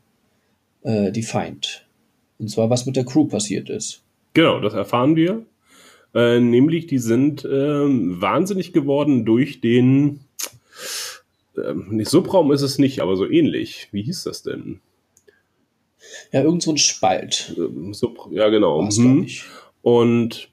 äh, 0.83 1.11
Defiant. 1.13 1.87
Und 2.39 2.51
zwar, 2.51 2.71
was 2.71 2.87
mit 2.87 2.97
der 2.97 3.05
Crew 3.05 3.27
passiert 3.27 3.71
ist. 3.71 4.03
Genau, 4.35 4.61
das 4.61 4.75
erfahren 4.75 5.17
wir. 5.17 5.45
Äh, 6.15 6.41
nämlich, 6.41 6.87
die 6.87 6.99
sind 6.99 7.45
äh, 7.45 7.49
wahnsinnig 7.51 8.73
geworden 8.73 9.25
durch 9.25 9.61
den 9.61 10.21
ähm, 11.57 11.89
nicht 11.91 12.11
Subraum 12.11 12.53
ist 12.53 12.63
es 12.63 12.79
nicht, 12.79 13.01
aber 13.01 13.17
so 13.17 13.29
ähnlich. 13.29 13.89
Wie 13.93 14.03
hieß 14.03 14.25
das 14.25 14.43
denn? 14.43 14.81
Ja, 16.33 16.43
irgend 16.43 16.63
so 16.63 16.73
ein 16.73 16.79
Spalt. 16.79 17.55
Ähm, 17.57 17.95
Sub, 17.95 18.29
ja, 18.31 18.49
genau. 18.49 18.83
Mhm. 18.83 19.27
Und 19.83 20.49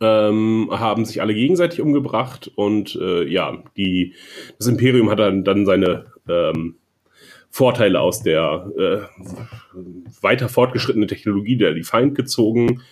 ähm, 0.00 0.68
haben 0.70 1.04
sich 1.04 1.20
alle 1.20 1.34
gegenseitig 1.34 1.80
umgebracht 1.80 2.50
und 2.54 2.96
äh, 2.96 3.24
ja, 3.26 3.62
die, 3.76 4.14
das 4.58 4.66
Imperium 4.66 5.08
hat 5.08 5.20
dann, 5.20 5.44
dann 5.44 5.64
seine 5.66 6.06
ähm, 6.28 6.76
Vorteile 7.54 8.00
aus 8.00 8.20
der 8.20 8.68
äh, 8.76 9.78
weiter 10.20 10.48
fortgeschrittenen 10.48 11.06
Technologie 11.06 11.56
der 11.56 11.72
Defiant 11.72 12.16
gezogen. 12.16 12.82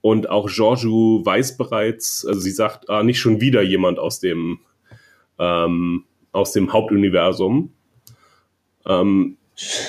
Und 0.00 0.30
auch 0.30 0.48
Giorgio 0.48 1.22
weiß 1.24 1.56
bereits, 1.56 2.24
also 2.24 2.38
sie 2.38 2.52
sagt, 2.52 2.88
ah, 2.88 3.02
nicht 3.02 3.18
schon 3.18 3.40
wieder 3.40 3.62
jemand 3.62 3.98
aus 3.98 4.20
dem 4.20 4.60
ähm, 5.40 6.04
aus 6.30 6.52
dem 6.52 6.72
Hauptuniversum. 6.72 7.72
Ähm, 8.86 9.38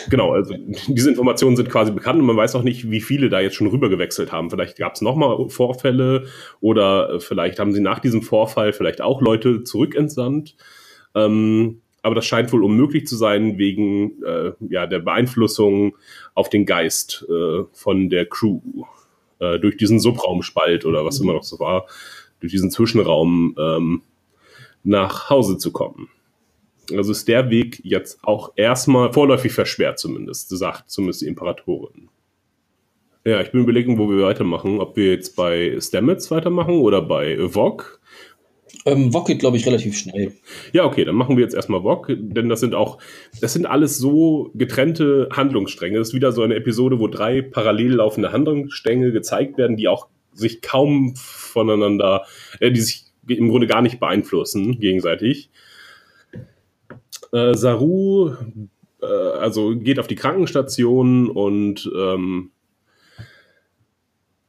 genau, 0.09 0.33
also 0.33 0.55
diese 0.87 1.11
Informationen 1.11 1.55
sind 1.55 1.69
quasi 1.69 1.91
bekannt 1.91 2.19
und 2.19 2.25
man 2.25 2.35
weiß 2.35 2.55
auch 2.55 2.63
nicht, 2.63 2.89
wie 2.89 3.01
viele 3.01 3.29
da 3.29 3.39
jetzt 3.39 3.53
schon 3.53 3.67
rübergewechselt 3.67 4.31
haben. 4.31 4.49
Vielleicht 4.49 4.77
gab 4.77 4.95
es 4.95 5.01
nochmal 5.01 5.47
Vorfälle 5.49 6.25
oder 6.59 7.19
vielleicht 7.19 7.59
haben 7.59 7.71
sie 7.71 7.81
nach 7.81 7.99
diesem 7.99 8.23
Vorfall 8.23 8.73
vielleicht 8.73 8.99
auch 8.99 9.21
Leute 9.21 9.63
zurückentsandt. 9.63 10.55
Ähm, 11.13 11.82
aber 12.03 12.15
das 12.15 12.25
scheint 12.25 12.51
wohl 12.53 12.63
unmöglich 12.63 13.07
zu 13.07 13.15
sein 13.15 13.57
wegen 13.57 14.21
äh, 14.23 14.51
ja, 14.69 14.85
der 14.85 14.99
Beeinflussung 14.99 15.97
auf 16.35 16.49
den 16.49 16.65
Geist 16.65 17.25
äh, 17.29 17.63
von 17.71 18.09
der 18.09 18.25
Crew 18.27 18.61
äh, 19.39 19.57
durch 19.57 19.77
diesen 19.77 19.99
Subraumspalt 19.99 20.85
oder 20.85 21.05
was 21.05 21.19
immer 21.19 21.33
noch 21.33 21.43
so 21.43 21.59
war, 21.59 21.87
durch 22.41 22.51
diesen 22.51 22.69
Zwischenraum 22.69 23.55
ähm, 23.57 24.01
nach 24.83 25.29
Hause 25.29 25.57
zu 25.57 25.71
kommen. 25.71 26.09
Also 26.91 27.13
ist 27.13 27.29
der 27.29 27.49
Weg 27.49 27.79
jetzt 27.83 28.19
auch 28.23 28.51
erstmal 28.57 29.13
vorläufig 29.13 29.53
versperrt 29.53 29.97
zumindest, 29.97 30.49
sagt 30.49 30.91
zumindest 30.91 31.21
die 31.21 31.27
Imperatorin. 31.27 32.09
Ja, 33.25 33.39
ich 33.39 33.51
bin 33.51 33.61
überlegen, 33.61 33.97
wo 33.97 34.09
wir 34.09 34.25
weitermachen. 34.25 34.81
Ob 34.81 34.97
wir 34.97 35.11
jetzt 35.11 35.37
bei 35.37 35.77
Stamets 35.79 36.29
weitermachen 36.29 36.75
oder 36.75 37.01
bei 37.01 37.37
Vog. 37.47 38.01
Ähm, 38.85 39.13
Vog 39.13 39.27
geht, 39.27 39.39
glaube 39.39 39.57
ich, 39.57 39.65
relativ 39.65 39.97
schnell. 39.97 40.33
Ja, 40.73 40.85
okay, 40.85 41.05
dann 41.05 41.15
machen 41.15 41.37
wir 41.37 41.43
jetzt 41.43 41.55
erstmal 41.55 41.83
Vog, 41.83 42.07
denn 42.09 42.49
das 42.49 42.59
sind 42.59 42.75
auch, 42.75 42.97
das 43.41 43.53
sind 43.53 43.65
alles 43.65 43.97
so 43.97 44.51
getrennte 44.53 45.29
Handlungsstränge. 45.31 45.97
Das 45.97 46.09
ist 46.09 46.13
wieder 46.13 46.31
so 46.31 46.41
eine 46.41 46.55
Episode, 46.55 46.99
wo 46.99 47.07
drei 47.07 47.41
parallel 47.41 47.93
laufende 47.95 48.31
Handlungsstränge 48.31 49.11
gezeigt 49.11 49.57
werden, 49.57 49.77
die 49.77 49.87
auch 49.87 50.07
sich 50.33 50.61
kaum 50.61 51.15
voneinander, 51.15 52.25
äh, 52.59 52.71
die 52.71 52.81
sich 52.81 53.05
im 53.27 53.49
Grunde 53.49 53.67
gar 53.67 53.81
nicht 53.81 53.99
beeinflussen 53.99 54.79
gegenseitig. 54.79 55.49
Äh, 57.31 57.55
Saru 57.55 58.33
äh, 59.03 59.05
also 59.05 59.75
geht 59.75 59.99
auf 59.99 60.07
die 60.07 60.15
Krankenstation 60.15 61.29
und 61.29 61.89
ähm, 61.95 62.51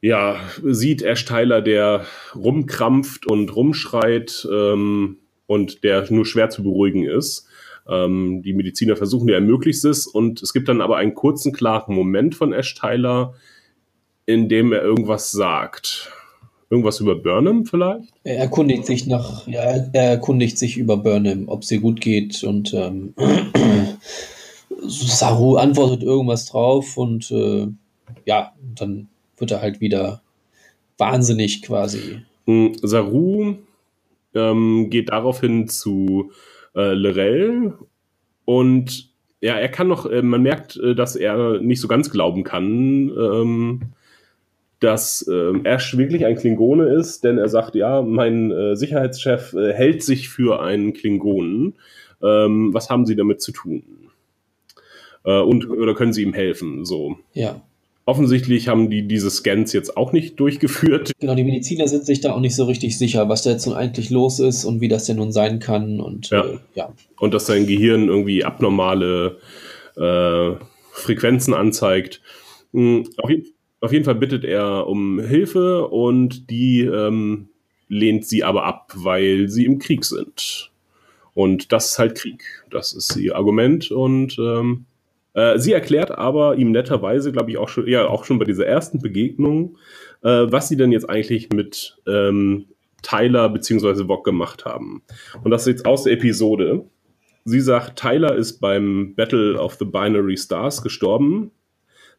ja, 0.05 0.37
sieht 0.63 1.01
Ash 1.01 1.25
Tyler, 1.25 1.63
der 1.63 2.05
rumkrampft 2.35 3.27
und 3.27 3.57
rumschreit 3.57 4.47
ähm, 4.53 5.17
und 5.47 5.83
der 5.83 6.13
nur 6.13 6.27
schwer 6.27 6.51
zu 6.51 6.63
beruhigen 6.63 7.05
ist. 7.05 7.47
Ähm, 7.89 8.43
die 8.43 8.53
Mediziner 8.53 8.97
versuchen 8.97 9.31
ihr 9.31 9.41
Möglichstes 9.41 10.07
und 10.07 10.43
es 10.43 10.53
gibt 10.53 10.69
dann 10.69 10.83
aber 10.83 10.99
einen 10.99 11.15
kurzen, 11.15 11.55
klaren 11.55 11.95
Moment 11.95 12.35
von 12.35 12.53
Ash 12.53 12.75
Tyler, 12.75 13.33
in 14.27 14.51
dem 14.51 14.75
er 14.75 14.83
irgendwas 14.83 15.31
sagt. 15.31 16.13
Irgendwas 16.69 17.01
über 17.01 17.15
Burnham 17.15 17.65
vielleicht? 17.65 18.13
Er 18.25 18.37
erkundigt 18.37 18.85
sich 18.85 19.07
nach, 19.07 19.47
ja, 19.49 19.63
er 19.91 20.11
erkundigt 20.11 20.59
sich 20.59 20.77
über 20.77 20.99
Burnham, 20.99 21.49
ob 21.49 21.65
sie 21.65 21.79
gut 21.79 22.03
geht 22.03 22.45
und 22.45 22.75
ähm, 22.75 23.15
Saru 24.87 25.57
antwortet 25.57 26.03
irgendwas 26.03 26.45
drauf 26.45 26.99
und 26.99 27.31
äh, 27.31 27.69
ja, 28.27 28.53
dann 28.75 29.09
wird 29.45 29.51
er 29.51 29.61
halt 29.61 29.83
wieder 29.83 30.23
wahnsinnig 30.97 31.61
quasi. 31.61 32.21
Mm, 32.47 32.69
Saru 32.81 33.57
ähm, 34.35 34.89
geht 34.89 35.11
daraufhin 35.11 35.69
zu 35.69 36.33
äh, 36.75 36.95
Lorel 36.95 37.75
und 38.47 39.11
ja, 39.43 39.57
er 39.57 39.69
kann 39.69 39.89
noch, 39.89 40.07
äh, 40.07 40.23
man 40.23 40.43
merkt, 40.43 40.79
äh, 40.79 40.95
dass 40.95 41.15
er 41.15 41.61
nicht 41.61 41.83
so 41.83 41.89
ganz 41.89 42.11
glauben 42.11 42.43
kann, 42.43 43.11
ähm, 43.11 43.81
dass 44.81 45.29
äh, 45.29 45.59
Ash 45.65 45.99
wirklich 45.99 46.25
ein 46.25 46.37
Klingone 46.37 46.87
ist, 46.95 47.23
denn 47.25 47.37
er 47.37 47.51
sagt, 47.51 47.75
ja, 47.75 48.01
mein 48.01 48.51
äh, 48.51 48.77
Sicherheitschef 48.77 49.53
äh, 49.53 49.75
hält 49.75 50.03
sich 50.03 50.31
für 50.31 50.63
einen 50.63 50.95
Klingonen. 50.95 51.75
Ähm, 52.23 52.73
was 52.73 52.89
haben 52.89 53.05
Sie 53.05 53.15
damit 53.15 53.43
zu 53.43 53.53
tun? 53.53 53.83
Äh, 55.25 55.41
und 55.41 55.69
oder 55.69 55.95
können 55.95 56.15
Sie 56.15 56.23
ihm 56.23 56.33
helfen? 56.33 56.87
So. 56.87 57.19
Ja. 57.35 57.61
Offensichtlich 58.07 58.69
haben 58.69 58.91
die 58.91 59.09
diese 59.09 59.31
Scans 59.31 59.73
jetzt 59.73 59.97
auch 59.97 60.13
nicht 60.13 60.39
durchgeführt. 60.39 61.13
Genau, 61.21 61.35
die 61.35 61.45
Mediziner 61.45 61.89
sind 61.89 62.05
sich 62.05 62.21
da 62.21 62.33
auch 62.35 62.41
nicht 62.41 62.55
so 62.55 62.65
richtig 62.65 62.99
sicher, 62.99 63.29
was 63.31 63.43
da 63.43 63.51
jetzt 63.51 63.67
nun 63.67 63.75
eigentlich 63.75 64.11
los 64.11 64.41
ist 64.41 64.65
und 64.67 64.81
wie 64.83 64.89
das 64.89 65.07
denn 65.07 65.17
nun 65.17 65.33
sein 65.33 65.59
kann. 65.59 66.01
Und 66.01 66.29
Ja. 66.31 66.45
Äh, 66.45 66.59
ja. 66.75 66.93
und 67.19 67.33
dass 67.33 67.47
sein 67.47 67.67
Gehirn 67.67 68.09
irgendwie 68.09 68.45
abnormale 68.45 69.39
äh, 69.97 70.51
Frequenzen 70.93 71.55
anzeigt. 71.55 72.21
Mm, 72.73 73.03
Auf, 73.17 73.31
jeden- 73.31 73.47
auf 73.81 73.93
jeden 73.93 74.05
Fall 74.05 74.17
bittet 74.17 74.45
er 74.45 74.87
um 74.87 75.19
Hilfe 75.21 75.89
und 75.89 76.51
die 76.51 76.81
ähm, 76.83 77.49
lehnt 77.89 78.27
sie 78.27 78.45
aber 78.45 78.65
ab, 78.65 78.93
weil 78.97 79.49
sie 79.49 79.65
im 79.65 79.79
Krieg 79.79 80.05
sind. 80.05 80.71
Und 81.33 81.73
das 81.73 81.93
ist 81.93 81.99
halt 81.99 82.15
Krieg. 82.17 82.45
Das 82.71 82.93
ist 82.93 83.17
ihr 83.17 83.35
Argument. 83.37 83.91
Und 83.91 84.37
ähm, 84.39 84.85
äh, 85.35 85.59
sie 85.59 85.72
erklärt 85.72 86.11
aber 86.11 86.57
ihm 86.57 86.70
netterweise, 86.70 87.32
glaube 87.32 87.51
ich, 87.51 87.59
auch 87.59 87.68
schon, 87.68 87.87
ja, 87.87 88.07
auch 88.07 88.24
schon 88.24 88.39
bei 88.39 88.45
dieser 88.45 88.66
ersten 88.66 89.01
Begegnung, 89.01 89.76
äh, 90.22 90.47
was 90.49 90.68
sie 90.68 90.76
denn 90.76 90.93
jetzt 90.93 91.09
eigentlich 91.11 91.51
mit 91.51 91.97
ähm, 92.07 92.66
Tyler 93.03 93.49
bzw. 93.49 94.05
Bock 94.05 94.24
gemacht 94.24 94.64
haben. 94.64 95.03
Und 95.43 95.51
das 95.51 95.62
ist 95.62 95.68
jetzt 95.68 95.87
aus 95.87 96.05
der 96.05 96.14
Episode. 96.14 96.85
Sie 97.45 97.61
sagt, 97.61 97.99
Tyler 97.99 98.35
ist 98.35 98.61
beim 98.61 99.14
Battle 99.16 99.61
of 99.61 99.74
the 99.74 99.85
Binary 99.85 100.37
Stars 100.37 100.82
gestorben. 100.82 101.51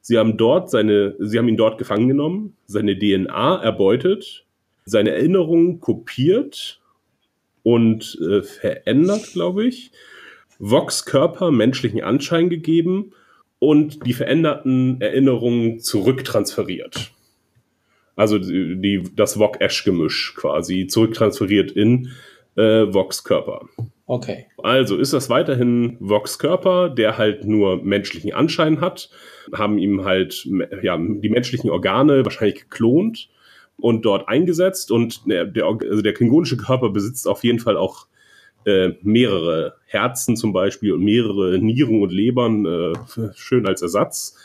Sie 0.01 0.20
haben 0.20 0.38
dort 0.38 0.70
seine, 0.70 1.16
sie 1.18 1.39
haben 1.39 1.47
ihn 1.47 1.57
dort 1.57 1.80
gefangen 1.80 2.07
genommen, 2.07 2.55
seine 2.68 2.97
DNA 2.97 3.63
erbeutet, 3.63 4.45
seine 4.84 5.11
Erinnerungen 5.11 5.80
kopiert 5.80 6.80
und 7.63 8.20
äh, 8.22 8.43
verändert, 8.43 9.32
glaube 9.34 9.66
ich. 9.66 9.91
Vox 10.60 11.06
Körper 11.06 11.51
menschlichen 11.51 12.03
Anschein 12.03 12.49
gegeben 12.49 13.14
und 13.60 14.06
die 14.06 14.14
veränderten 14.14 15.01
Erinnerungen 15.01 15.80
zurücktransferiert. 15.80 17.12
Also 18.16 18.38
die, 18.38 19.03
das 19.16 19.39
Vox-Ash-Gemisch 19.39 20.36
quasi 20.36 20.88
zurücktransferiert 20.88 21.72
in 21.72 22.12
äh, 22.56 22.93
Vox 22.93 23.24
Körper. 23.24 23.68
Okay. 24.06 24.45
Also 24.62 24.97
ist 24.97 25.14
das 25.14 25.30
weiterhin 25.30 25.97
Vox 25.99 26.39
Körper, 26.39 26.89
der 26.89 27.18
halt 27.18 27.45
nur 27.45 27.84
menschlichen 27.84 28.34
Anschein 28.34 28.80
hat, 28.80 29.10
haben 29.51 29.78
ihm 29.78 30.06
halt 30.06 30.47
ja, 30.82 30.97
die 30.97 31.30
menschlichen 31.30 31.70
Organe 31.70 32.24
wahrscheinlich 32.24 32.62
geklont 32.62 33.30
und 33.78 34.06
dort 34.06 34.30
eingesetzt 34.30 34.91
und 34.91 35.28
der, 35.30 35.45
der, 35.45 35.66
also 35.66 36.01
der 36.01 36.14
klingonische 36.14 36.58
Körper 36.58 36.89
besitzt 36.89 37.28
auf 37.28 37.43
jeden 37.43 37.60
Fall 37.60 37.78
auch 37.78 38.08
äh, 38.66 38.93
mehrere 39.01 39.76
Herzen 39.86 40.36
zum 40.36 40.53
Beispiel 40.53 40.93
und 40.93 41.03
mehrere 41.03 41.57
Nieren 41.59 42.01
und 42.01 42.11
Lebern, 42.11 42.66
äh, 42.66 42.93
schön 43.36 43.66
als 43.68 43.82
Ersatz. 43.82 44.36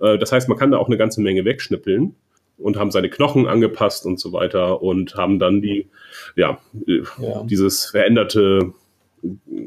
Äh, 0.00 0.18
das 0.18 0.32
heißt, 0.32 0.48
man 0.48 0.58
kann 0.58 0.70
da 0.70 0.78
auch 0.78 0.88
eine 0.88 0.98
ganze 0.98 1.20
Menge 1.20 1.44
wegschnippeln 1.44 2.14
und 2.58 2.76
haben 2.76 2.90
seine 2.90 3.08
Knochen 3.08 3.46
angepasst 3.46 4.04
und 4.06 4.20
so 4.20 4.32
weiter 4.32 4.82
und 4.82 5.14
haben 5.14 5.38
dann 5.38 5.62
die, 5.62 5.88
ja, 6.36 6.58
äh, 6.86 7.02
Ja. 7.18 7.42
dieses 7.44 7.86
veränderte 7.86 8.72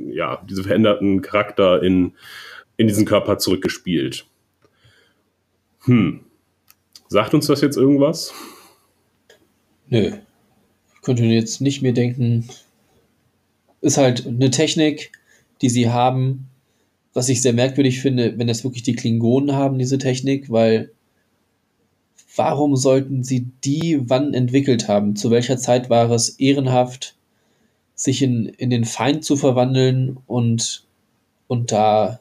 ja, 0.09 0.43
diese 0.49 0.63
veränderten 0.63 1.21
Charakter 1.21 1.81
in, 1.83 2.13
in 2.77 2.87
diesen 2.87 3.05
Körper 3.05 3.37
zurückgespielt. 3.37 4.25
Hm. 5.81 6.21
Sagt 7.07 7.33
uns 7.33 7.47
das 7.47 7.61
jetzt 7.61 7.77
irgendwas? 7.77 8.33
Nö. 9.89 10.11
Ich 10.95 11.01
könnte 11.01 11.23
jetzt 11.23 11.61
nicht 11.61 11.81
mehr 11.81 11.91
denken, 11.91 12.49
ist 13.83 13.97
halt 13.97 14.25
eine 14.25 14.49
Technik, 14.49 15.11
die 15.61 15.69
sie 15.69 15.89
haben, 15.89 16.47
was 17.13 17.29
ich 17.29 17.41
sehr 17.41 17.53
merkwürdig 17.53 17.99
finde, 18.01 18.37
wenn 18.39 18.47
das 18.47 18.63
wirklich 18.63 18.83
die 18.83 18.95
Klingonen 18.95 19.55
haben, 19.55 19.77
diese 19.77 19.97
Technik, 19.97 20.49
weil 20.49 20.91
warum 22.35 22.75
sollten 22.75 23.23
sie 23.23 23.47
die 23.63 23.99
wann 24.05 24.33
entwickelt 24.33 24.87
haben? 24.87 25.15
Zu 25.15 25.29
welcher 25.29 25.57
Zeit 25.57 25.89
war 25.89 26.09
es 26.09 26.29
ehrenhaft, 26.29 27.15
sich 27.93 28.21
in, 28.23 28.45
in 28.45 28.69
den 28.69 28.85
Feind 28.85 29.23
zu 29.23 29.35
verwandeln 29.35 30.17
und, 30.25 30.85
und 31.47 31.71
da 31.71 32.19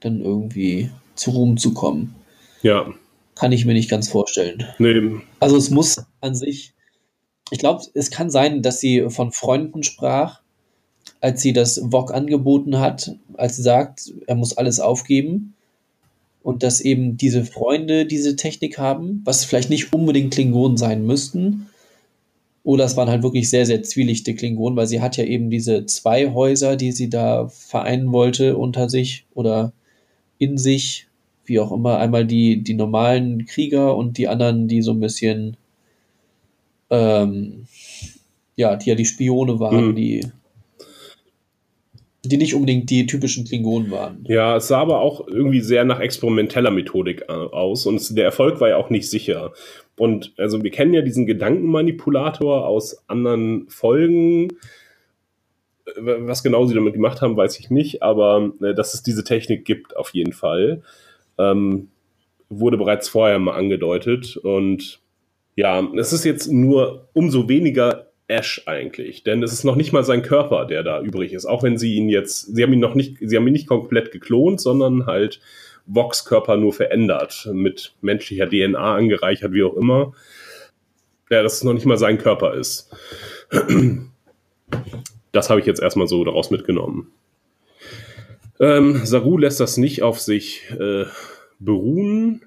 dann 0.00 0.20
irgendwie 0.20 0.90
zu 1.16 1.32
Ruhm 1.32 1.56
zu 1.56 1.74
kommen? 1.74 2.14
Ja, 2.62 2.92
Kann 3.34 3.52
ich 3.52 3.64
mir 3.64 3.72
nicht 3.72 3.90
ganz 3.90 4.08
vorstellen. 4.08 4.64
nee, 4.78 5.20
Also 5.40 5.56
es 5.56 5.70
muss 5.70 6.04
an 6.20 6.34
sich, 6.34 6.74
ich 7.50 7.58
glaube, 7.58 7.82
es 7.94 8.10
kann 8.10 8.30
sein, 8.30 8.62
dass 8.62 8.78
sie 8.78 9.06
von 9.08 9.32
Freunden 9.32 9.82
sprach, 9.82 10.42
als 11.20 11.42
sie 11.42 11.52
das 11.52 11.80
VOG 11.90 12.12
angeboten 12.12 12.78
hat, 12.78 13.16
als 13.34 13.56
sie 13.56 13.62
sagt, 13.62 14.12
er 14.26 14.36
muss 14.36 14.56
alles 14.56 14.80
aufgeben 14.80 15.54
und 16.42 16.62
dass 16.62 16.80
eben 16.80 17.16
diese 17.16 17.44
Freunde 17.44 18.06
diese 18.06 18.36
Technik 18.36 18.78
haben, 18.78 19.22
was 19.24 19.44
vielleicht 19.44 19.70
nicht 19.70 19.92
unbedingt 19.92 20.32
Klingonen 20.32 20.76
sein 20.76 21.04
müssten. 21.04 21.66
Oder 22.64 22.84
es 22.84 22.96
waren 22.96 23.08
halt 23.08 23.22
wirklich 23.22 23.48
sehr, 23.50 23.66
sehr 23.66 23.82
zwielichte 23.82 24.34
Klingonen, 24.34 24.76
weil 24.76 24.86
sie 24.86 25.00
hat 25.00 25.16
ja 25.16 25.24
eben 25.24 25.50
diese 25.50 25.86
zwei 25.86 26.32
Häuser, 26.32 26.76
die 26.76 26.92
sie 26.92 27.08
da 27.08 27.48
vereinen 27.48 28.12
wollte 28.12 28.56
unter 28.56 28.88
sich 28.88 29.24
oder 29.34 29.72
in 30.38 30.58
sich, 30.58 31.06
wie 31.46 31.60
auch 31.60 31.72
immer. 31.72 31.98
Einmal 31.98 32.26
die, 32.26 32.62
die 32.62 32.74
normalen 32.74 33.46
Krieger 33.46 33.96
und 33.96 34.18
die 34.18 34.28
anderen, 34.28 34.68
die 34.68 34.82
so 34.82 34.92
ein 34.92 35.00
bisschen, 35.00 35.56
ähm, 36.90 37.66
ja, 38.56 38.76
die 38.76 38.90
ja 38.90 38.94
die 38.94 39.06
Spione 39.06 39.60
waren, 39.60 39.88
Mhm. 39.90 39.96
die, 39.96 40.26
die 42.28 42.36
nicht 42.36 42.54
unbedingt 42.54 42.90
die 42.90 43.06
typischen 43.06 43.44
Klingonen 43.44 43.90
waren. 43.90 44.24
ja, 44.28 44.56
es 44.56 44.68
sah 44.68 44.78
aber 44.78 45.00
auch 45.00 45.26
irgendwie 45.26 45.60
sehr 45.60 45.84
nach 45.84 46.00
experimenteller 46.00 46.70
Methodik 46.70 47.22
äh, 47.28 47.32
aus 47.32 47.86
und 47.86 48.16
der 48.16 48.24
Erfolg 48.24 48.60
war 48.60 48.68
ja 48.68 48.76
auch 48.76 48.90
nicht 48.90 49.10
sicher. 49.10 49.52
Und 49.96 50.32
also 50.38 50.62
wir 50.62 50.70
kennen 50.70 50.94
ja 50.94 51.02
diesen 51.02 51.26
Gedankenmanipulator 51.26 52.66
aus 52.66 53.08
anderen 53.08 53.68
Folgen. 53.68 54.48
Äh, 55.86 55.94
Was 55.96 56.42
genau 56.42 56.66
sie 56.66 56.74
damit 56.74 56.94
gemacht 56.94 57.20
haben, 57.20 57.36
weiß 57.36 57.58
ich 57.58 57.70
nicht, 57.70 58.02
aber 58.02 58.52
äh, 58.62 58.74
dass 58.74 58.94
es 58.94 59.02
diese 59.02 59.24
Technik 59.24 59.64
gibt, 59.64 59.96
auf 59.96 60.10
jeden 60.14 60.32
Fall. 60.32 60.82
Ähm, 61.38 61.88
wurde 62.50 62.78
bereits 62.78 63.08
vorher 63.08 63.38
mal 63.38 63.56
angedeutet. 63.56 64.36
Und 64.36 65.00
ja, 65.56 65.86
es 65.96 66.12
ist 66.12 66.24
jetzt 66.24 66.50
nur 66.50 67.08
umso 67.12 67.48
weniger 67.48 68.07
Ash 68.28 68.62
eigentlich, 68.66 69.24
denn 69.24 69.42
es 69.42 69.52
ist 69.52 69.64
noch 69.64 69.76
nicht 69.76 69.92
mal 69.92 70.04
sein 70.04 70.22
Körper, 70.22 70.66
der 70.66 70.82
da 70.82 71.00
übrig 71.00 71.32
ist. 71.32 71.46
Auch 71.46 71.62
wenn 71.62 71.78
sie 71.78 71.94
ihn 71.94 72.10
jetzt, 72.10 72.54
sie 72.54 72.62
haben 72.62 72.72
ihn 72.74 72.80
noch 72.80 72.94
nicht, 72.94 73.16
sie 73.20 73.36
haben 73.36 73.46
ihn 73.46 73.54
nicht 73.54 73.66
komplett 73.66 74.12
geklont, 74.12 74.60
sondern 74.60 75.06
halt 75.06 75.40
Vox 75.86 76.26
Körper 76.26 76.58
nur 76.58 76.74
verändert, 76.74 77.48
mit 77.52 77.94
menschlicher 78.02 78.48
DNA 78.48 78.96
angereichert, 78.96 79.52
wie 79.52 79.64
auch 79.64 79.74
immer. 79.74 80.12
Ja, 81.30 81.42
dass 81.42 81.54
es 81.54 81.64
noch 81.64 81.72
nicht 81.72 81.86
mal 81.86 81.98
sein 81.98 82.18
Körper 82.18 82.54
ist. 82.54 82.94
Das 85.32 85.50
habe 85.50 85.60
ich 85.60 85.66
jetzt 85.66 85.80
erstmal 85.80 86.06
so 86.06 86.24
daraus 86.24 86.50
mitgenommen. 86.50 87.10
Ähm, 88.60 89.04
Saru 89.04 89.38
lässt 89.38 89.60
das 89.60 89.76
nicht 89.76 90.02
auf 90.02 90.20
sich 90.20 90.70
äh, 90.78 91.04
beruhen, 91.58 92.42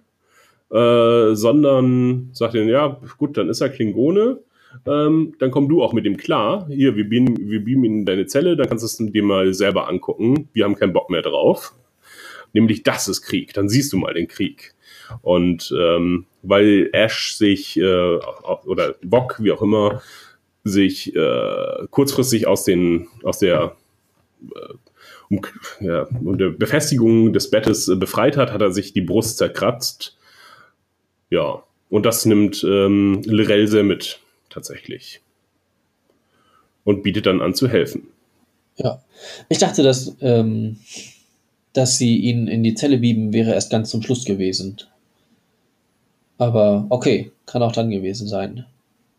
äh, 0.72 1.34
sondern 1.34 2.30
sagt 2.34 2.54
ihnen, 2.56 2.70
ja, 2.70 3.00
gut, 3.18 3.38
dann 3.38 3.50
ist 3.50 3.62
er 3.62 3.70
Klingone, 3.70 4.40
ähm, 4.86 5.36
dann 5.40 5.52
komm 5.52 5.70
du 5.70 5.84
auch 5.84 5.94
mit 5.94 6.06
ihm 6.06 6.18
klar. 6.18 6.68
Hier, 6.70 6.96
wir 6.96 7.08
beamen, 7.08 7.50
wir 7.50 7.64
beamen 7.64 7.84
in 7.84 8.06
deine 8.06 8.26
Zelle, 8.26 8.56
dann 8.56 8.68
kannst 8.68 8.84
du 8.84 9.04
es 9.04 9.12
dir 9.12 9.24
mal 9.24 9.54
selber 9.54 9.88
angucken. 9.88 10.50
Wir 10.54 10.66
haben 10.66 10.76
keinen 10.76 10.94
Bock 10.94 11.10
mehr 11.10 11.22
drauf. 11.22 11.74
Nämlich, 12.54 12.84
das 12.84 13.08
ist 13.08 13.22
Krieg. 13.22 13.54
Dann 13.54 13.70
siehst 13.70 13.94
du 13.94 13.98
mal 13.98 14.14
den 14.14 14.28
Krieg. 14.28 14.74
Und 15.22 15.74
ähm, 15.78 16.26
weil 16.42 16.90
Ash 16.94 17.36
sich, 17.36 17.78
äh, 17.78 18.20
oder 18.66 18.96
Bock, 19.04 19.38
wie 19.40 19.52
auch 19.52 19.62
immer, 19.62 20.02
sich 20.64 21.16
äh, 21.16 21.88
kurzfristig 21.90 22.48
aus, 22.48 22.64
den, 22.64 23.08
aus 23.24 23.40
der 23.40 23.76
äh, 24.56 24.74
um, 25.30 25.42
ja, 25.80 26.04
um 26.24 26.38
der 26.38 26.50
Befestigung 26.50 27.34
des 27.34 27.50
Bettes 27.50 27.88
äh, 27.88 27.96
befreit 27.96 28.38
hat, 28.38 28.52
hat 28.52 28.62
er 28.62 28.72
sich 28.72 28.94
die 28.94 29.02
Brust 29.02 29.38
zerkratzt. 29.38 30.18
Ja, 31.30 31.64
und 31.90 32.06
das 32.06 32.26
nimmt 32.26 32.64
ähm, 32.64 33.22
sehr 33.24 33.84
mit. 33.84 34.20
Tatsächlich. 34.52 35.22
Und 36.84 37.04
bietet 37.04 37.26
dann 37.26 37.42
an 37.42 37.54
zu 37.54 37.68
helfen. 37.68 38.08
Ja. 38.78 39.02
Ich 39.50 39.60
dachte, 39.60 39.84
dass, 39.84 40.16
ähm, 40.22 40.78
dass 41.74 41.98
sie 41.98 42.18
ihn 42.18 42.48
in 42.48 42.64
die 42.64 42.76
Zelle 42.76 42.98
bieben, 42.98 43.34
wäre 43.34 43.54
erst 43.54 43.72
ganz 43.72 43.90
zum 43.90 44.02
Schluss 44.02 44.26
gewesen. 44.26 44.78
Aber 46.38 46.88
okay, 46.90 47.32
kann 47.46 47.62
auch 47.62 47.72
dann 47.72 47.92
gewesen 47.92 48.28
sein, 48.28 48.66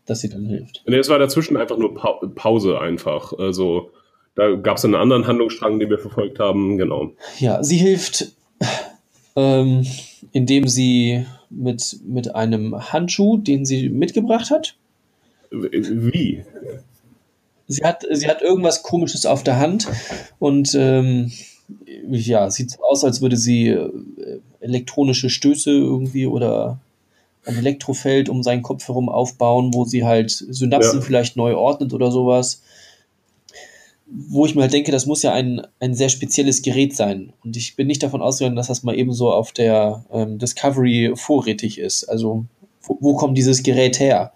dass 0.05 0.19
sie 0.19 0.29
dann 0.29 0.45
hilft. 0.45 0.83
Nee, 0.85 0.97
es 0.97 1.09
war 1.09 1.19
dazwischen 1.19 1.55
einfach 1.55 1.77
nur 1.77 1.95
pa 1.95 2.19
Pause 2.35 2.79
einfach. 2.79 3.31
Also 3.33 3.91
da 4.35 4.55
gab 4.55 4.77
es 4.77 4.85
einen 4.85 4.95
anderen 4.95 5.27
Handlungsstrang, 5.27 5.79
den 5.79 5.89
wir 5.89 5.99
verfolgt 5.99 6.39
haben, 6.39 6.77
genau. 6.77 7.11
Ja, 7.39 7.63
sie 7.63 7.77
hilft, 7.77 8.33
ähm, 9.35 9.85
indem 10.31 10.67
sie 10.67 11.25
mit, 11.49 11.99
mit 12.05 12.35
einem 12.35 12.91
Handschuh, 12.91 13.37
den 13.37 13.65
sie 13.65 13.89
mitgebracht 13.89 14.49
hat. 14.49 14.75
Wie? 15.53 16.43
Sie 17.67 17.83
hat, 17.83 18.05
sie 18.11 18.27
hat 18.27 18.41
irgendwas 18.41 18.83
Komisches 18.83 19.25
auf 19.25 19.43
der 19.43 19.59
Hand 19.59 19.87
und 20.39 20.75
ähm, 20.75 21.31
ja, 22.09 22.49
sieht 22.49 22.71
so 22.71 22.83
aus, 22.83 23.03
als 23.03 23.21
würde 23.21 23.37
sie 23.37 23.67
äh, 23.69 23.89
elektronische 24.59 25.29
Stöße 25.29 25.71
irgendwie 25.71 26.27
oder 26.27 26.79
ein 27.45 27.57
Elektrofeld 27.57 28.29
um 28.29 28.43
seinen 28.43 28.61
Kopf 28.63 28.87
herum 28.87 29.09
aufbauen, 29.09 29.73
wo 29.73 29.85
sie 29.85 30.03
halt 30.03 30.31
Synapsen 30.31 30.99
ja. 30.99 31.05
vielleicht 31.05 31.35
neu 31.35 31.55
ordnet 31.55 31.93
oder 31.93 32.11
sowas. 32.11 32.61
Wo 34.05 34.45
ich 34.45 34.55
mir 34.55 34.61
halt 34.61 34.73
denke, 34.73 34.91
das 34.91 35.05
muss 35.05 35.23
ja 35.23 35.33
ein, 35.33 35.65
ein 35.79 35.95
sehr 35.95 36.09
spezielles 36.09 36.61
Gerät 36.61 36.95
sein. 36.95 37.33
Und 37.43 37.57
ich 37.57 37.75
bin 37.75 37.87
nicht 37.87 38.03
davon 38.03 38.21
ausgegangen, 38.21 38.55
dass 38.55 38.67
das 38.67 38.83
mal 38.83 38.97
eben 38.97 39.13
so 39.13 39.31
auf 39.31 39.51
der 39.51 40.05
ähm, 40.11 40.37
Discovery 40.37 41.13
vorrätig 41.15 41.79
ist. 41.79 42.03
Also, 42.05 42.45
wo, 42.81 42.97
wo 43.01 43.15
kommt 43.15 43.37
dieses 43.37 43.63
Gerät 43.63 43.99
her? 43.99 44.33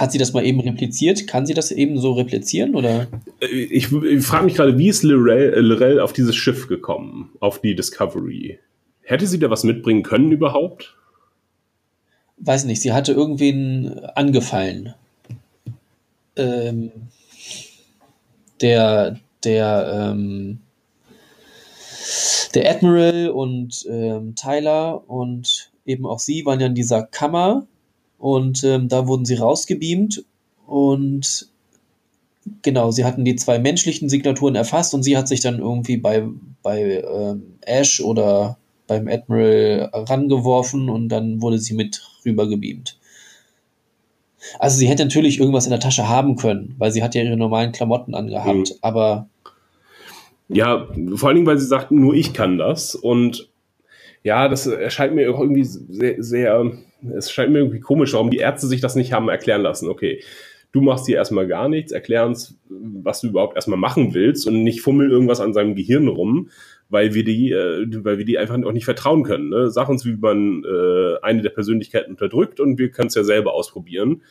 Hat 0.00 0.12
sie 0.12 0.18
das 0.18 0.32
mal 0.32 0.44
eben 0.44 0.60
repliziert? 0.60 1.26
Kann 1.26 1.44
sie 1.44 1.54
das 1.54 1.70
eben 1.70 1.98
so 1.98 2.12
replizieren? 2.12 2.74
Oder? 2.74 3.06
Ich, 3.40 3.92
ich 3.92 4.24
frage 4.24 4.44
mich 4.44 4.54
gerade, 4.54 4.78
wie 4.78 4.88
ist 4.88 5.02
Lorel, 5.02 5.60
Lorel 5.60 6.00
auf 6.00 6.12
dieses 6.12 6.34
Schiff 6.34 6.68
gekommen, 6.68 7.30
auf 7.40 7.60
die 7.60 7.74
Discovery? 7.74 8.58
Hätte 9.02 9.26
sie 9.26 9.38
da 9.38 9.50
was 9.50 9.64
mitbringen 9.64 10.02
können 10.02 10.32
überhaupt? 10.32 10.96
weiß 12.40 12.64
nicht, 12.64 12.80
sie 12.80 12.92
hatte 12.92 13.12
irgendwen 13.12 13.98
angefallen. 14.14 14.94
Ähm, 16.36 16.90
der, 18.60 19.18
der, 19.44 20.12
ähm, 20.12 20.60
der 22.54 22.70
Admiral 22.70 23.30
und 23.30 23.86
ähm, 23.88 24.34
Tyler 24.34 25.08
und 25.08 25.70
eben 25.84 26.06
auch 26.06 26.18
sie 26.18 26.44
waren 26.46 26.60
ja 26.60 26.66
in 26.66 26.74
dieser 26.74 27.02
Kammer 27.02 27.66
und 28.20 28.62
ähm, 28.64 28.88
da 28.88 29.06
wurden 29.08 29.24
sie 29.24 29.36
rausgebeamt 29.36 30.24
und 30.66 31.48
genau, 32.62 32.90
sie 32.90 33.04
hatten 33.04 33.24
die 33.24 33.34
zwei 33.34 33.58
menschlichen 33.58 34.10
Signaturen 34.10 34.54
erfasst 34.54 34.92
und 34.94 35.02
sie 35.02 35.16
hat 35.16 35.26
sich 35.26 35.40
dann 35.40 35.58
irgendwie 35.58 35.96
bei, 35.96 36.24
bei 36.62 37.02
ähm, 37.02 37.54
Ash 37.62 38.00
oder 38.00 38.58
beim 38.86 39.08
Admiral 39.08 39.88
rangeworfen 39.92 40.90
und 40.90 41.08
dann 41.08 41.40
wurde 41.40 41.58
sie 41.58 41.74
mit 41.74 42.02
rübergebeamt. 42.24 42.98
Also 44.58 44.76
sie 44.78 44.88
hätte 44.88 45.04
natürlich 45.04 45.38
irgendwas 45.38 45.64
in 45.64 45.70
der 45.70 45.80
Tasche 45.80 46.08
haben 46.08 46.36
können, 46.36 46.74
weil 46.76 46.90
sie 46.90 47.02
hat 47.02 47.14
ja 47.14 47.22
ihre 47.22 47.36
normalen 47.38 47.72
Klamotten 47.72 48.14
angehabt, 48.14 48.70
mhm. 48.70 48.76
aber 48.82 49.28
ja, 50.48 50.88
vor 51.14 51.28
allen 51.28 51.36
Dingen, 51.36 51.46
weil 51.46 51.58
sie 51.58 51.66
sagt, 51.66 51.90
nur 51.90 52.12
ich 52.14 52.34
kann 52.34 52.58
das 52.58 52.94
und 52.94 53.48
ja, 54.22 54.48
das 54.48 54.66
erscheint 54.66 55.14
mir 55.14 55.32
auch 55.32 55.40
irgendwie 55.40 55.64
sehr, 55.64 56.22
sehr, 56.22 56.70
es 57.16 57.30
scheint 57.30 57.52
mir 57.52 57.58
irgendwie 57.58 57.80
komisch, 57.80 58.12
warum 58.12 58.30
die 58.30 58.38
Ärzte 58.38 58.66
sich 58.66 58.80
das 58.80 58.94
nicht 58.94 59.12
haben 59.12 59.28
erklären 59.28 59.62
lassen. 59.62 59.88
Okay, 59.88 60.22
du 60.72 60.80
machst 60.80 61.06
hier 61.06 61.16
erstmal 61.16 61.46
gar 61.46 61.68
nichts, 61.68 61.92
erklär 61.92 62.26
uns, 62.26 62.58
was 62.68 63.20
du 63.20 63.28
überhaupt 63.28 63.56
erstmal 63.56 63.78
machen 63.78 64.14
willst 64.14 64.46
und 64.46 64.62
nicht 64.62 64.80
fummel 64.80 65.10
irgendwas 65.10 65.40
an 65.40 65.52
seinem 65.52 65.74
Gehirn 65.74 66.08
rum, 66.08 66.50
weil 66.88 67.14
wir 67.14 67.24
die, 67.24 67.50
äh, 67.52 67.86
weil 68.04 68.18
wir 68.18 68.24
die 68.24 68.38
einfach 68.38 68.62
auch 68.62 68.72
nicht 68.72 68.84
vertrauen 68.84 69.22
können. 69.22 69.48
Ne? 69.48 69.70
Sag 69.70 69.88
uns, 69.88 70.04
wie 70.04 70.16
man 70.16 70.64
äh, 70.64 71.20
eine 71.22 71.42
der 71.42 71.50
Persönlichkeiten 71.50 72.12
unterdrückt 72.12 72.60
und 72.60 72.78
wir 72.78 72.90
können 72.90 73.08
es 73.08 73.14
ja 73.14 73.24
selber 73.24 73.54
ausprobieren. 73.54 74.22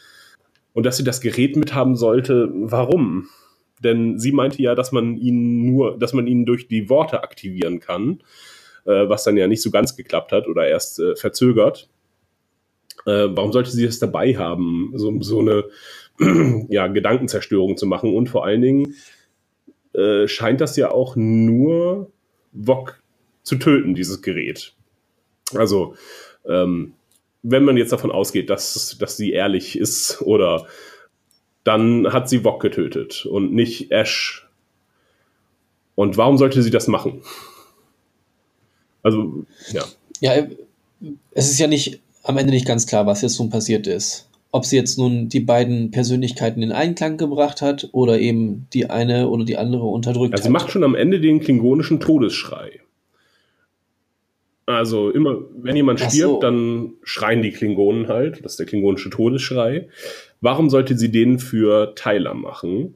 Und 0.73 0.85
dass 0.85 0.97
sie 0.97 1.03
das 1.03 1.21
Gerät 1.21 1.55
mithaben 1.55 1.95
sollte, 1.95 2.49
warum? 2.53 3.27
Denn 3.83 4.19
sie 4.19 4.31
meinte 4.31 4.61
ja, 4.61 4.75
dass 4.75 4.91
man 4.91 5.17
ihn 5.17 5.65
nur, 5.65 5.97
dass 5.97 6.13
man 6.13 6.27
ihn 6.27 6.45
durch 6.45 6.67
die 6.67 6.89
Worte 6.89 7.23
aktivieren 7.23 7.79
kann, 7.79 8.21
äh, 8.85 9.09
was 9.09 9.23
dann 9.23 9.37
ja 9.37 9.47
nicht 9.47 9.61
so 9.61 9.71
ganz 9.71 9.95
geklappt 9.95 10.31
hat 10.31 10.47
oder 10.47 10.67
erst 10.67 10.99
äh, 10.99 11.15
verzögert. 11.15 11.89
Äh, 13.05 13.27
warum 13.29 13.51
sollte 13.51 13.71
sie 13.71 13.85
das 13.85 13.99
dabei 13.99 14.35
haben, 14.35 14.91
so, 14.95 15.21
so 15.21 15.39
eine 15.39 15.65
ja, 16.69 16.87
Gedankenzerstörung 16.87 17.77
zu 17.77 17.85
machen? 17.85 18.15
Und 18.15 18.29
vor 18.29 18.45
allen 18.45 18.61
Dingen 18.61 18.95
äh, 19.93 20.27
scheint 20.27 20.61
das 20.61 20.75
ja 20.75 20.91
auch 20.91 21.15
nur 21.15 22.11
Wok 22.51 23.01
zu 23.43 23.55
töten, 23.55 23.95
dieses 23.95 24.21
Gerät. 24.21 24.73
Also, 25.55 25.95
ähm, 26.45 26.93
wenn 27.41 27.63
man 27.63 27.77
jetzt 27.77 27.91
davon 27.91 28.11
ausgeht, 28.11 28.49
dass, 28.49 28.97
dass 28.99 29.17
sie 29.17 29.31
ehrlich 29.31 29.77
ist, 29.77 30.21
oder 30.21 30.67
dann 31.63 32.11
hat 32.11 32.29
sie 32.29 32.43
Wok 32.43 32.61
getötet 32.61 33.25
und 33.25 33.53
nicht 33.53 33.91
Ash. 33.91 34.47
Und 35.95 36.17
warum 36.17 36.37
sollte 36.37 36.61
sie 36.61 36.71
das 36.71 36.87
machen? 36.87 37.21
Also, 39.03 39.45
ja. 39.71 39.85
Ja, 40.19 40.47
es 41.31 41.49
ist 41.49 41.59
ja 41.59 41.67
nicht 41.67 42.01
am 42.29 42.37
Ende 42.37 42.53
nicht 42.53 42.67
ganz 42.67 42.87
klar, 42.87 43.05
was 43.05 43.21
jetzt 43.21 43.39
nun 43.39 43.49
passiert 43.49 43.87
ist 43.87 44.29
ob 44.51 44.65
sie 44.65 44.77
jetzt 44.77 44.97
nun 44.97 45.29
die 45.29 45.39
beiden 45.39 45.91
Persönlichkeiten 45.91 46.63
in 46.63 46.71
Einklang 46.71 47.17
gebracht 47.17 47.61
hat 47.61 47.89
oder 47.91 48.19
eben 48.19 48.67
die 48.73 48.89
eine 48.89 49.29
oder 49.29 49.45
die 49.45 49.57
andere 49.57 49.85
unterdrückt 49.85 50.33
also 50.33 50.43
hat. 50.43 50.47
Sie 50.47 50.51
macht 50.51 50.71
schon 50.71 50.83
am 50.83 50.95
Ende 50.95 51.19
den 51.19 51.39
klingonischen 51.39 51.99
Todesschrei. 51.99 52.79
Also 54.65 55.09
immer, 55.09 55.39
wenn 55.55 55.75
jemand 55.75 55.99
stirbt, 55.99 56.13
so. 56.13 56.39
dann 56.39 56.93
schreien 57.03 57.41
die 57.41 57.51
Klingonen 57.51 58.07
halt. 58.07 58.43
Das 58.43 58.53
ist 58.53 58.59
der 58.59 58.67
klingonische 58.67 59.09
Todesschrei. 59.09 59.87
Warum 60.41 60.69
sollte 60.69 60.97
sie 60.97 61.11
den 61.11 61.39
für 61.39 61.93
Tyler 61.95 62.35
machen? 62.35 62.95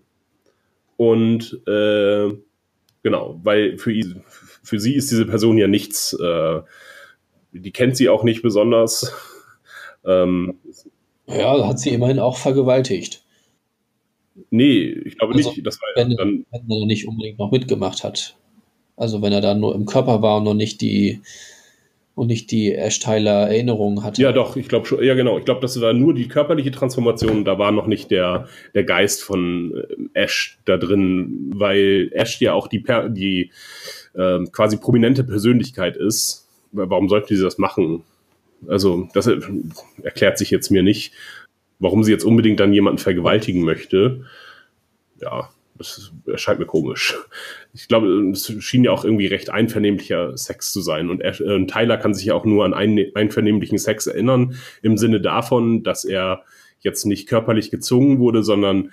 Und 0.98 1.62
äh, 1.68 2.30
genau, 3.02 3.40
weil 3.44 3.78
für, 3.78 3.94
für 4.64 4.80
sie 4.80 4.96
ist 4.96 5.12
diese 5.12 5.26
Person 5.26 5.58
ja 5.58 5.68
nichts. 5.68 6.14
Äh, 6.14 6.62
die 7.54 7.72
kennt 7.72 7.98
sie 7.98 8.10
auch 8.10 8.24
nicht 8.24 8.42
besonders. 8.42 9.12
Ähm, 10.06 10.60
ja, 11.28 11.66
hat 11.66 11.80
sie 11.80 11.92
immerhin 11.92 12.20
auch 12.20 12.36
vergewaltigt. 12.36 13.24
Nee, 14.50 14.84
ich 14.84 15.18
glaube 15.18 15.34
also, 15.34 15.52
nicht. 15.52 15.66
Das 15.66 15.80
war 15.80 15.88
wenn, 15.96 16.18
dann, 16.18 16.46
wenn 16.52 16.82
er 16.82 16.86
nicht 16.86 17.08
unbedingt 17.08 17.40
noch 17.40 17.52
mitgemacht 17.52 18.04
hat. 18.04 18.36
Also 18.98 19.22
wenn 19.22 19.32
er 19.32 19.40
dann 19.40 19.62
nur 19.62 19.74
im 19.76 19.86
Körper 19.86 20.22
war 20.22 20.40
und 20.40 20.44
noch 20.44 20.54
nicht 20.54 20.82
die 20.82 21.22
und 22.16 22.28
nicht 22.28 22.52
die 22.52 22.74
Ash 22.74 23.00
Tyler 23.00 23.48
Erinnerungen 23.48 24.04
hatte. 24.04 24.22
Ja, 24.22 24.32
doch, 24.32 24.56
ich 24.56 24.68
glaube 24.68 24.86
schon, 24.86 25.04
ja 25.04 25.16
genau, 25.16 25.40
ich 25.40 25.46
glaube, 25.46 25.62
das 25.62 25.80
war 25.82 25.94
nur 25.94 26.14
die 26.14 26.28
körperliche 26.28 26.70
Transformation, 26.70 27.44
da 27.44 27.58
war 27.58 27.72
noch 27.72 27.88
nicht 27.88 28.12
der, 28.12 28.48
der 28.76 28.84
Geist 28.84 29.24
von 29.24 29.74
äh, 29.76 30.20
Ash 30.20 30.60
da 30.66 30.78
drin, 30.78 31.52
weil 31.56 32.12
Ash 32.14 32.40
ja 32.40 32.54
auch 32.54 32.68
die, 32.68 32.84
die 33.10 33.52
äh, 34.14 34.40
quasi 34.52 34.78
prominente 34.78 35.24
Persönlichkeit 35.24 35.98
ist. 35.98 36.43
Warum 36.74 37.08
sollte 37.08 37.36
sie 37.36 37.44
das 37.44 37.58
machen? 37.58 38.04
Also 38.68 39.08
das 39.14 39.30
erklärt 40.02 40.38
sich 40.38 40.52
jetzt 40.52 40.70
mir 40.70 40.84
nicht, 40.84 41.14
warum 41.80 42.04
sie 42.04 42.12
jetzt 42.12 42.26
unbedingt 42.26 42.60
dann 42.60 42.74
jemanden 42.74 43.00
vergewaltigen 43.00 43.64
möchte. 43.64 44.26
Ja, 45.22 45.50
das 45.78 46.12
erscheint 46.28 46.60
mir 46.60 46.66
komisch. 46.66 47.16
Ich 47.74 47.88
glaube, 47.88 48.08
es 48.32 48.54
schien 48.64 48.84
ja 48.84 48.92
auch 48.92 49.04
irgendwie 49.04 49.28
recht 49.28 49.50
einvernehmlicher 49.50 50.38
Sex 50.38 50.72
zu 50.72 50.82
sein. 50.82 51.10
Und, 51.10 51.22
er, 51.22 51.40
äh, 51.42 51.66
Tyler 51.66 51.98
kann 51.98 52.14
sich 52.14 52.26
ja 52.26 52.36
auch 52.36 52.46
nur 52.46 52.66
an 52.66 52.74
einen 52.74 53.16
einvernehmlichen 53.16 53.78
Sex 53.78 54.08
erinnern, 54.08 54.56
im 54.82 54.98
Sinne 54.98 55.20
davon, 55.20 55.84
dass 55.84 56.06
er 56.06 56.44
jetzt 56.80 57.06
nicht 57.06 57.28
körperlich 57.28 57.72
gezwungen 57.72 58.20
wurde, 58.20 58.44
sondern 58.44 58.92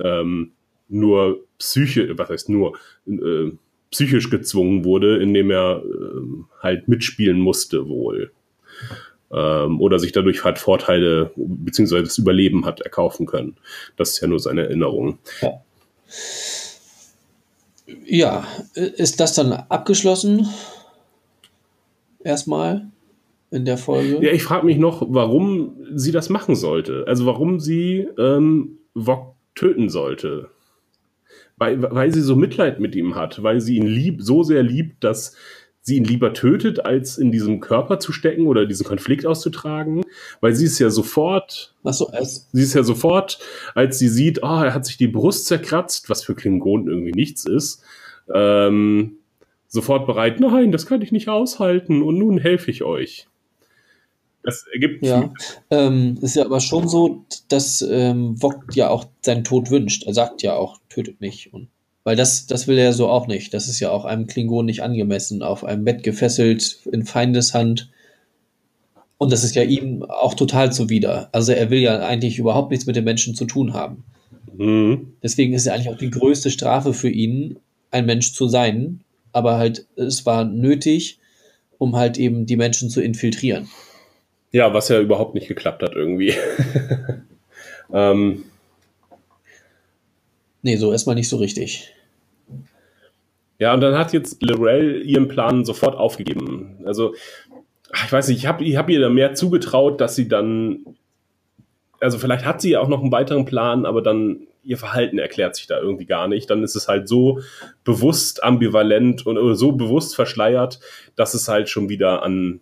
ähm, 0.00 0.52
nur 0.88 1.44
psychisch, 1.58 2.10
was 2.16 2.30
heißt 2.30 2.48
nur, 2.48 2.78
äh, 3.06 3.50
psychisch 3.92 4.30
gezwungen 4.30 4.84
wurde, 4.84 5.18
indem 5.18 5.50
er 5.50 5.82
äh, 5.84 6.44
halt 6.60 6.88
mitspielen 6.88 7.38
musste 7.38 7.88
wohl 7.88 8.32
ähm, 9.32 9.80
oder 9.80 9.98
sich 9.98 10.12
dadurch 10.12 10.44
halt 10.44 10.58
Vorteile 10.58 11.30
beziehungsweise 11.36 12.04
das 12.04 12.18
Überleben 12.18 12.66
hat 12.66 12.80
erkaufen 12.80 13.26
können. 13.26 13.56
Das 13.96 14.10
ist 14.10 14.20
ja 14.20 14.28
nur 14.28 14.40
seine 14.40 14.62
Erinnerung. 14.64 15.18
Ja. 15.40 15.62
ja, 18.04 18.46
ist 18.74 19.20
das 19.20 19.34
dann 19.34 19.52
abgeschlossen? 19.52 20.48
Erstmal 22.24 22.86
in 23.50 23.64
der 23.64 23.78
Folge? 23.78 24.24
Ja, 24.24 24.32
ich 24.32 24.42
frage 24.42 24.66
mich 24.66 24.78
noch, 24.78 25.04
warum 25.08 25.76
sie 25.94 26.12
das 26.12 26.28
machen 26.28 26.54
sollte. 26.54 27.04
Also 27.06 27.26
warum 27.26 27.58
sie 27.58 28.06
ähm, 28.18 28.78
Wok 28.94 29.34
töten 29.54 29.88
sollte. 29.88 30.50
Weil, 31.62 31.80
weil 31.80 32.12
sie 32.12 32.22
so 32.22 32.34
Mitleid 32.34 32.80
mit 32.80 32.96
ihm 32.96 33.14
hat, 33.14 33.40
weil 33.44 33.60
sie 33.60 33.76
ihn 33.76 33.86
lieb, 33.86 34.20
so 34.20 34.42
sehr 34.42 34.64
liebt, 34.64 35.04
dass 35.04 35.36
sie 35.80 35.96
ihn 35.96 36.02
lieber 36.02 36.34
tötet, 36.34 36.84
als 36.84 37.18
in 37.18 37.30
diesem 37.30 37.60
Körper 37.60 38.00
zu 38.00 38.10
stecken 38.10 38.48
oder 38.48 38.66
diesen 38.66 38.84
Konflikt 38.84 39.24
auszutragen, 39.26 40.02
weil 40.40 40.56
sie 40.56 40.64
ist 40.64 40.80
ja 40.80 40.90
sofort, 40.90 41.76
Ach 41.84 41.92
so, 41.92 42.10
es, 42.20 42.48
sie 42.52 42.62
ist 42.62 42.74
ja 42.74 42.82
sofort, 42.82 43.38
als 43.76 44.00
sie 44.00 44.08
sieht, 44.08 44.42
ah, 44.42 44.64
er 44.64 44.74
hat 44.74 44.86
sich 44.86 44.96
die 44.96 45.06
Brust 45.06 45.46
zerkratzt, 45.46 46.10
was 46.10 46.24
für 46.24 46.34
Klingonen 46.34 46.88
irgendwie 46.88 47.12
nichts 47.12 47.46
ist, 47.46 47.84
ähm, 48.34 49.18
sofort 49.68 50.08
bereit, 50.08 50.40
nein, 50.40 50.72
das 50.72 50.86
kann 50.86 51.00
ich 51.00 51.12
nicht 51.12 51.28
aushalten 51.28 52.02
und 52.02 52.18
nun 52.18 52.38
helfe 52.38 52.72
ich 52.72 52.82
euch. 52.82 53.28
Das 54.42 54.64
ergibt 54.72 55.04
ja. 55.04 55.32
Ähm, 55.70 56.18
ist 56.20 56.36
ja 56.36 56.44
aber 56.44 56.60
schon 56.60 56.88
so, 56.88 57.24
dass 57.48 57.82
ähm, 57.82 58.36
Vog 58.36 58.64
ja 58.74 58.90
auch 58.90 59.04
seinen 59.20 59.44
Tod 59.44 59.70
wünscht. 59.70 60.04
Er 60.04 60.14
sagt 60.14 60.42
ja 60.42 60.54
auch, 60.54 60.78
tötet 60.88 61.20
mich. 61.20 61.52
Und, 61.52 61.68
weil 62.04 62.16
das, 62.16 62.46
das 62.46 62.66
will 62.66 62.78
er 62.78 62.92
so 62.92 63.08
auch 63.08 63.28
nicht. 63.28 63.54
Das 63.54 63.68
ist 63.68 63.78
ja 63.78 63.90
auch 63.90 64.04
einem 64.04 64.26
Klingon 64.26 64.66
nicht 64.66 64.82
angemessen. 64.82 65.42
Auf 65.42 65.64
einem 65.64 65.84
Bett 65.84 66.02
gefesselt, 66.02 66.80
in 66.90 67.04
Feindeshand. 67.04 67.90
Und 69.16 69.30
das 69.30 69.44
ist 69.44 69.54
ja 69.54 69.62
ihm 69.62 70.02
auch 70.02 70.34
total 70.34 70.72
zuwider. 70.72 71.28
Also 71.30 71.52
er 71.52 71.70
will 71.70 71.78
ja 71.78 72.00
eigentlich 72.00 72.38
überhaupt 72.38 72.72
nichts 72.72 72.86
mit 72.86 72.96
den 72.96 73.04
Menschen 73.04 73.36
zu 73.36 73.44
tun 73.44 73.72
haben. 73.74 74.02
Mhm. 74.56 75.12
Deswegen 75.22 75.54
ist 75.54 75.66
ja 75.66 75.74
eigentlich 75.74 75.90
auch 75.90 75.98
die 75.98 76.10
größte 76.10 76.50
Strafe 76.50 76.92
für 76.92 77.10
ihn, 77.10 77.60
ein 77.92 78.06
Mensch 78.06 78.32
zu 78.32 78.48
sein. 78.48 79.02
Aber 79.30 79.56
halt, 79.56 79.86
es 79.94 80.26
war 80.26 80.44
nötig, 80.44 81.20
um 81.78 81.94
halt 81.94 82.18
eben 82.18 82.46
die 82.46 82.56
Menschen 82.56 82.90
zu 82.90 83.00
infiltrieren. 83.00 83.68
Ja, 84.52 84.72
was 84.72 84.88
ja 84.88 85.00
überhaupt 85.00 85.34
nicht 85.34 85.48
geklappt 85.48 85.82
hat 85.82 85.94
irgendwie. 85.94 86.34
ähm, 87.92 88.44
Nee, 90.62 90.76
so 90.76 90.92
erstmal 90.92 91.16
nicht 91.16 91.28
so 91.28 91.36
richtig. 91.36 91.92
ja, 93.58 93.74
und 93.74 93.80
dann 93.80 93.98
hat 93.98 94.12
jetzt 94.12 94.42
Lorel 94.42 95.02
ihren 95.04 95.28
Plan 95.28 95.64
sofort 95.64 95.96
aufgegeben. 95.96 96.78
Also, 96.84 97.14
ich 98.04 98.12
weiß 98.12 98.28
nicht, 98.28 98.38
ich 98.38 98.46
habe 98.46 98.64
ich 98.64 98.76
hab 98.76 98.88
ihr 98.88 99.00
da 99.00 99.08
mehr 99.08 99.34
zugetraut, 99.34 100.00
dass 100.00 100.14
sie 100.14 100.28
dann, 100.28 100.86
also 102.00 102.18
vielleicht 102.18 102.44
hat 102.44 102.60
sie 102.60 102.70
ja 102.70 102.80
auch 102.80 102.88
noch 102.88 103.02
einen 103.02 103.12
weiteren 103.12 103.44
Plan, 103.44 103.84
aber 103.84 104.02
dann 104.02 104.46
ihr 104.64 104.78
Verhalten 104.78 105.18
erklärt 105.18 105.56
sich 105.56 105.66
da 105.66 105.80
irgendwie 105.80 106.06
gar 106.06 106.28
nicht. 106.28 106.48
Dann 106.48 106.62
ist 106.62 106.76
es 106.76 106.86
halt 106.86 107.08
so 107.08 107.40
bewusst 107.82 108.44
ambivalent 108.44 109.26
und 109.26 109.36
oder 109.36 109.56
so 109.56 109.72
bewusst 109.72 110.14
verschleiert, 110.14 110.78
dass 111.16 111.34
es 111.34 111.48
halt 111.48 111.68
schon 111.68 111.88
wieder 111.88 112.22
an 112.22 112.60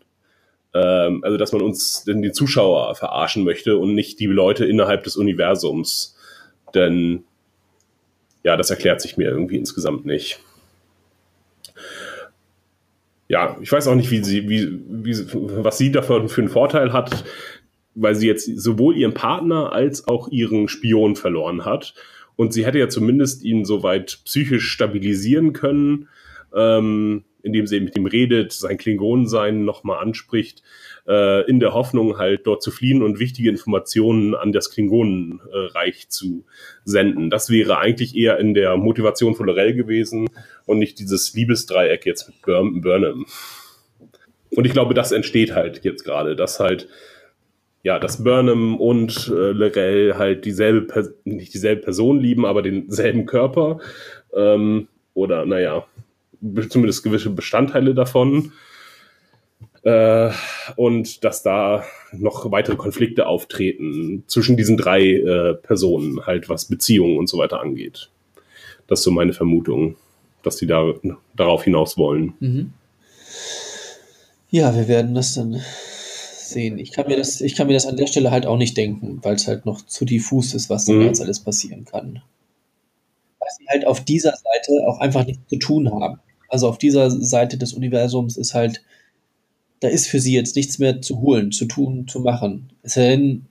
ähm, 0.75 1.23
also 1.25 1.37
dass 1.37 1.53
man 1.53 1.63
uns 1.63 2.05
den, 2.05 2.23
den 2.23 2.33
Zuschauer 2.33 2.95
verarschen 2.95 3.45
möchte 3.45 3.77
und 3.77 3.95
nicht 3.95 4.21
die 4.21 4.27
Leute 4.27 4.65
innerhalb 4.65 5.05
des 5.05 5.17
Universums. 5.17 6.17
Denn 6.75 7.25
ja, 8.43 8.57
das 8.57 8.71
erklärt 8.71 9.01
sich 9.01 9.17
mir 9.17 9.29
irgendwie 9.29 9.57
insgesamt 9.57 10.07
nicht. 10.07 10.41
Ja, 13.29 13.57
ich 13.61 13.71
weiß 13.71 13.87
auch 13.87 13.95
nicht, 13.95 14.11
wie 14.11 14.25
sie, 14.25 14.49
wie, 14.49 14.81
wie, 14.89 15.17
was 15.33 15.79
sie 15.79 15.93
davon 15.93 16.29
für 16.29 16.41
einen 16.41 16.51
Vorteil 16.51 16.93
hat, 16.93 17.25
weil 17.95 18.15
sie 18.15 18.27
jetzt 18.27 18.47
sowohl 18.61 18.97
ihren 18.97 19.15
Partner 19.15 19.73
als 19.73 20.09
auch 20.09 20.29
ihren 20.29 20.69
Spion 20.69 21.17
verloren 21.17 21.65
hat. 21.65 21.95
Und 22.37 22.53
sie 22.53 22.65
hätte 22.65 22.79
ja 22.79 22.89
zumindest 22.89 23.45
ihn 23.45 23.65
soweit 23.65 24.21
psychisch 24.25 24.71
stabilisieren 24.71 25.53
können, 25.53 26.09
ähm, 26.55 27.25
indem 27.43 27.67
sie 27.67 27.81
mit 27.81 27.97
ihm 27.97 28.07
redet, 28.07 28.53
sein 28.53 28.79
Klingonensein 28.79 29.65
nochmal 29.65 30.03
anspricht, 30.03 30.63
äh, 31.07 31.49
in 31.49 31.61
der 31.61 31.75
Hoffnung 31.75 32.19
halt 32.19 32.47
dort 32.47 32.63
zu 32.63 32.71
fliehen 32.71 33.03
und 33.03 33.19
wichtige 33.19 33.49
Informationen 33.49 34.35
an 34.35 34.53
das 34.53 34.71
Klingonenreich 34.71 36.09
zu 36.09 36.45
senden. 36.85 37.31
Das 37.31 37.51
wäre 37.51 37.79
eigentlich 37.79 38.17
eher 38.17 38.39
in 38.39 38.55
der 38.55 38.77
Motivation 38.77 39.35
von 39.35 39.47
Lorel 39.47 39.75
gewesen 39.75 40.29
und 40.67 40.79
nicht 40.79 40.99
dieses 40.99 41.35
Liebesdreieck 41.35 42.07
jetzt 42.07 42.29
mit 42.29 42.43
Burn 42.43 42.81
Burnham. 42.81 43.27
Und 44.51 44.67
ich 44.67 44.73
glaube, 44.73 44.95
das 44.95 45.13
entsteht 45.13 45.55
halt 45.55 45.85
jetzt 45.85 46.05
gerade, 46.05 46.37
dass 46.37 46.61
halt 46.61 46.89
ja, 47.83 47.99
dass 47.99 48.23
Burnham 48.23 48.77
und 48.77 49.29
äh, 49.29 49.53
Lorel 49.53 50.19
halt 50.19 50.45
dieselbe, 50.45 51.15
nicht 51.25 51.55
dieselbe 51.55 51.83
Person 51.83 52.21
lieben, 52.21 52.45
aber 52.45 52.63
denselben 52.63 53.25
Körper. 53.25 53.81
Ähm, 54.35 54.89
oder, 55.15 55.47
naja, 55.47 55.87
zumindest 56.69 57.03
gewisse 57.03 57.31
Bestandteile 57.31 57.95
davon. 57.95 58.53
Äh, 59.83 60.31
und 60.77 61.25
dass 61.25 61.43
da 61.43 61.85
noch 62.13 62.51
weitere 62.51 62.77
Konflikte 62.77 63.27
auftreten 63.27 64.25
zwischen 64.27 64.57
diesen 64.57 64.77
drei 64.77 65.01
äh, 65.03 65.55
Personen, 65.55 66.27
halt 66.27 66.49
was 66.49 66.67
Beziehungen 66.67 67.17
und 67.19 67.29
so 67.29 67.39
weiter 67.39 67.61
angeht. 67.61 68.11
Das 68.89 69.01
ist 69.01 69.05
so 69.05 69.11
meine 69.11 69.33
Vermutung, 69.33 69.97
dass 70.43 70.57
die 70.57 70.67
da 70.67 70.93
darauf 71.35 71.65
hinaus 71.65 71.97
wollen. 71.97 72.35
Mhm. 72.41 72.73
Ja, 74.51 74.75
wir 74.75 74.89
werden 74.89 75.15
das 75.15 75.35
dann 75.35 75.63
sehen. 76.51 76.79
Ich 76.79 76.91
kann 76.93 77.07
mir 77.07 77.17
das, 77.17 77.41
ich 77.41 77.55
kann 77.55 77.69
mir 77.69 77.75
das 77.75 77.87
an 77.87 77.97
der 77.97 78.07
Stelle 78.07 78.31
halt 78.31 78.47
auch 78.47 78.57
nicht 78.57 78.77
denken, 78.77 79.21
weil 79.23 79.37
es 79.37 79.47
halt 79.47 79.65
noch 79.65 79.81
zu 79.87 80.05
diffus 80.05 80.53
ist, 80.55 80.69
was 80.69 80.87
da 80.87 80.93
Mhm. 80.93 81.03
jetzt 81.03 81.23
alles 81.23 81.41
passieren 81.41 81.85
kann. 81.85 82.23
Weil 83.39 83.49
sie 83.57 83.67
halt 83.69 83.87
auf 83.87 84.05
dieser 84.05 84.33
Seite 84.33 84.73
auch 84.87 84.99
einfach 84.99 85.25
nichts 85.25 85.49
zu 85.49 85.57
tun 85.59 85.91
haben. 85.91 86.19
Also 86.51 86.69
auf 86.69 86.79
dieser 86.79 87.11
Seite 87.11 87.57
des 87.57 87.73
Universums 87.73 88.37
ist 88.37 88.55
halt, 88.55 88.83
da 89.81 89.89
ist 89.89 90.09
für 90.09 90.21
sie 90.21 90.35
jetzt 90.35 90.57
nichts 90.57 90.79
mehr 90.79 91.01
zu 91.01 91.21
holen, 91.21 91.53
zu 91.53 91.65
tun, 91.65 92.07
zu 92.07 92.21
machen. 92.21 92.71
Es 92.83 92.95
denn, 92.95 93.47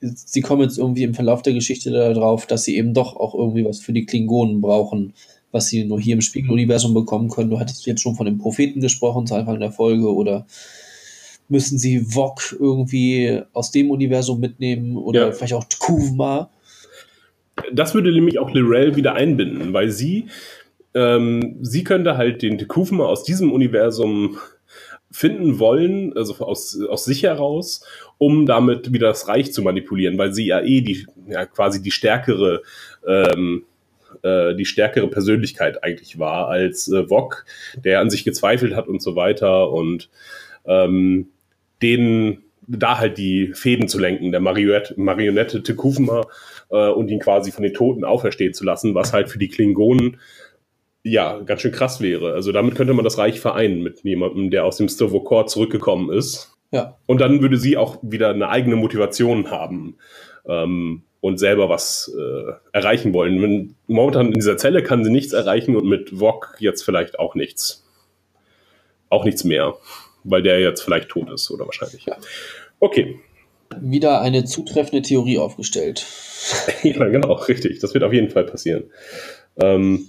sie 0.00 0.40
kommen 0.40 0.62
jetzt 0.62 0.78
irgendwie 0.78 1.02
im 1.02 1.14
Verlauf 1.14 1.42
der 1.42 1.52
Geschichte 1.52 1.90
darauf, 1.90 2.46
dass 2.46 2.64
sie 2.64 2.76
eben 2.76 2.94
doch 2.94 3.16
auch 3.16 3.34
irgendwie 3.34 3.64
was 3.64 3.80
für 3.80 3.92
die 3.92 4.06
Klingonen 4.06 4.60
brauchen, 4.60 5.12
was 5.50 5.68
sie 5.68 5.84
nur 5.84 6.00
hier 6.00 6.14
im 6.14 6.22
Spiegeluniversum 6.22 6.94
bekommen 6.94 7.28
können. 7.28 7.50
Du 7.50 7.58
hattest 7.58 7.84
jetzt 7.84 8.00
schon 8.00 8.14
von 8.14 8.26
dem 8.26 8.38
Propheten 8.38 8.80
gesprochen 8.80 9.26
zu 9.26 9.34
Anfang 9.34 9.60
der 9.60 9.72
Folge 9.72 10.14
oder 10.14 10.46
müssen 11.48 11.78
sie 11.78 12.14
Vok 12.14 12.56
irgendwie 12.58 13.42
aus 13.52 13.70
dem 13.70 13.90
Universum 13.90 14.40
mitnehmen 14.40 14.96
oder 14.96 15.26
Ja. 15.26 15.32
vielleicht 15.32 15.54
auch 15.54 15.64
Tkuvma. 15.64 16.50
Das 17.72 17.94
würde 17.94 18.12
nämlich 18.12 18.38
auch 18.38 18.50
Lorel 18.50 18.96
wieder 18.96 19.14
einbinden, 19.14 19.72
weil 19.72 19.90
sie, 19.90 20.26
ähm, 20.96 21.58
sie 21.60 21.84
könnte 21.84 22.16
halt 22.16 22.40
den 22.40 22.56
Tekufma 22.56 23.04
aus 23.04 23.22
diesem 23.22 23.52
Universum 23.52 24.38
finden 25.10 25.58
wollen, 25.58 26.16
also 26.16 26.34
aus, 26.44 26.80
aus 26.88 27.04
sich 27.04 27.22
heraus, 27.22 27.84
um 28.18 28.46
damit 28.46 28.92
wieder 28.92 29.08
das 29.08 29.28
Reich 29.28 29.52
zu 29.52 29.62
manipulieren, 29.62 30.16
weil 30.16 30.32
sie 30.32 30.46
ja 30.46 30.60
eh 30.62 30.80
die, 30.80 31.06
ja, 31.28 31.44
quasi 31.44 31.82
die 31.82 31.90
stärkere, 31.90 32.62
ähm, 33.06 33.64
äh, 34.22 34.54
die 34.54 34.64
stärkere 34.64 35.08
Persönlichkeit 35.08 35.84
eigentlich 35.84 36.18
war 36.18 36.48
als 36.48 36.88
äh, 36.88 37.08
Vok, 37.10 37.44
der 37.76 38.00
an 38.00 38.08
sich 38.10 38.24
gezweifelt 38.24 38.74
hat 38.74 38.88
und 38.88 39.02
so 39.02 39.16
weiter 39.16 39.70
und 39.70 40.08
ähm, 40.64 41.28
den 41.82 42.42
da 42.68 42.98
halt 42.98 43.18
die 43.18 43.52
Fäden 43.54 43.86
zu 43.86 43.98
lenken, 43.98 44.32
der 44.32 44.40
Marionette, 44.40 44.94
Marionette 44.96 45.62
Tekufma 45.62 46.26
äh, 46.70 46.88
und 46.88 47.08
ihn 47.10 47.20
quasi 47.20 47.52
von 47.52 47.62
den 47.62 47.74
Toten 47.74 48.04
auferstehen 48.04 48.54
zu 48.54 48.64
lassen, 48.64 48.94
was 48.94 49.12
halt 49.12 49.28
für 49.28 49.38
die 49.38 49.48
Klingonen 49.48 50.18
ja 51.06 51.40
ganz 51.40 51.62
schön 51.62 51.72
krass 51.72 52.00
wäre. 52.00 52.32
Also 52.32 52.52
damit 52.52 52.74
könnte 52.74 52.94
man 52.94 53.04
das 53.04 53.18
Reich 53.18 53.40
vereinen 53.40 53.82
mit 53.82 54.02
jemandem, 54.02 54.50
der 54.50 54.64
aus 54.64 54.76
dem 54.76 54.88
Stovokor 54.88 55.46
zurückgekommen 55.46 56.10
ist. 56.10 56.52
Ja, 56.72 56.96
Und 57.06 57.20
dann 57.20 57.40
würde 57.40 57.56
sie 57.58 57.76
auch 57.76 57.98
wieder 58.02 58.30
eine 58.30 58.48
eigene 58.48 58.76
Motivation 58.76 59.50
haben 59.50 59.96
ähm, 60.48 61.04
und 61.20 61.38
selber 61.38 61.68
was 61.68 62.12
äh, 62.18 62.52
erreichen 62.72 63.12
wollen. 63.12 63.76
Momentan 63.86 64.26
in 64.28 64.34
dieser 64.34 64.56
Zelle 64.56 64.82
kann 64.82 65.04
sie 65.04 65.10
nichts 65.10 65.32
erreichen 65.32 65.76
und 65.76 65.86
mit 65.86 66.18
Vok 66.18 66.56
jetzt 66.58 66.82
vielleicht 66.82 67.18
auch 67.20 67.34
nichts. 67.36 67.84
Auch 69.08 69.24
nichts 69.24 69.44
mehr, 69.44 69.74
weil 70.24 70.42
der 70.42 70.60
jetzt 70.60 70.82
vielleicht 70.82 71.08
tot 71.08 71.30
ist 71.30 71.50
oder 71.52 71.66
wahrscheinlich. 71.66 72.04
Ja. 72.06 72.16
Okay, 72.80 73.20
wieder 73.80 74.20
eine 74.20 74.44
zutreffende 74.44 75.02
Theorie 75.02 75.38
aufgestellt. 75.38 76.06
ja, 76.82 77.04
genau, 77.08 77.32
richtig. 77.32 77.80
Das 77.80 77.94
wird 77.94 78.04
auf 78.04 78.12
jeden 78.12 78.30
Fall 78.30 78.44
passieren. 78.44 78.84
Ähm, 79.56 80.06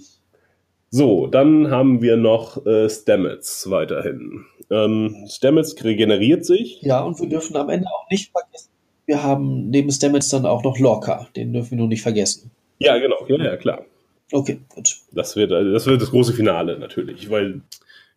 so, 0.90 1.26
dann 1.26 1.70
haben 1.70 2.02
wir 2.02 2.16
noch 2.16 2.64
äh, 2.66 2.88
Stamets 2.88 3.70
weiterhin. 3.70 4.44
Ähm, 4.70 5.26
Stamets 5.28 5.82
regeneriert 5.82 6.44
sich. 6.44 6.80
Ja, 6.82 7.00
und 7.00 7.20
wir 7.20 7.28
dürfen 7.28 7.56
am 7.56 7.68
Ende 7.68 7.86
auch 7.88 8.08
nicht 8.10 8.30
vergessen, 8.30 8.70
wir 9.06 9.22
haben 9.22 9.70
neben 9.70 9.90
Stamets 9.90 10.28
dann 10.28 10.44
auch 10.44 10.62
noch 10.62 10.78
Lorca. 10.78 11.28
Den 11.34 11.52
dürfen 11.52 11.70
wir 11.72 11.78
nur 11.78 11.88
nicht 11.88 12.02
vergessen. 12.02 12.50
Ja, 12.78 12.98
genau, 12.98 13.16
ja, 13.26 13.36
ja, 13.42 13.56
klar. 13.56 13.84
Okay, 14.30 14.60
gut. 14.68 14.98
Das 15.12 15.34
wird, 15.36 15.52
also 15.52 15.72
das 15.72 15.86
wird 15.86 16.02
das 16.02 16.10
große 16.10 16.34
Finale 16.34 16.78
natürlich, 16.78 17.30
weil, 17.30 17.62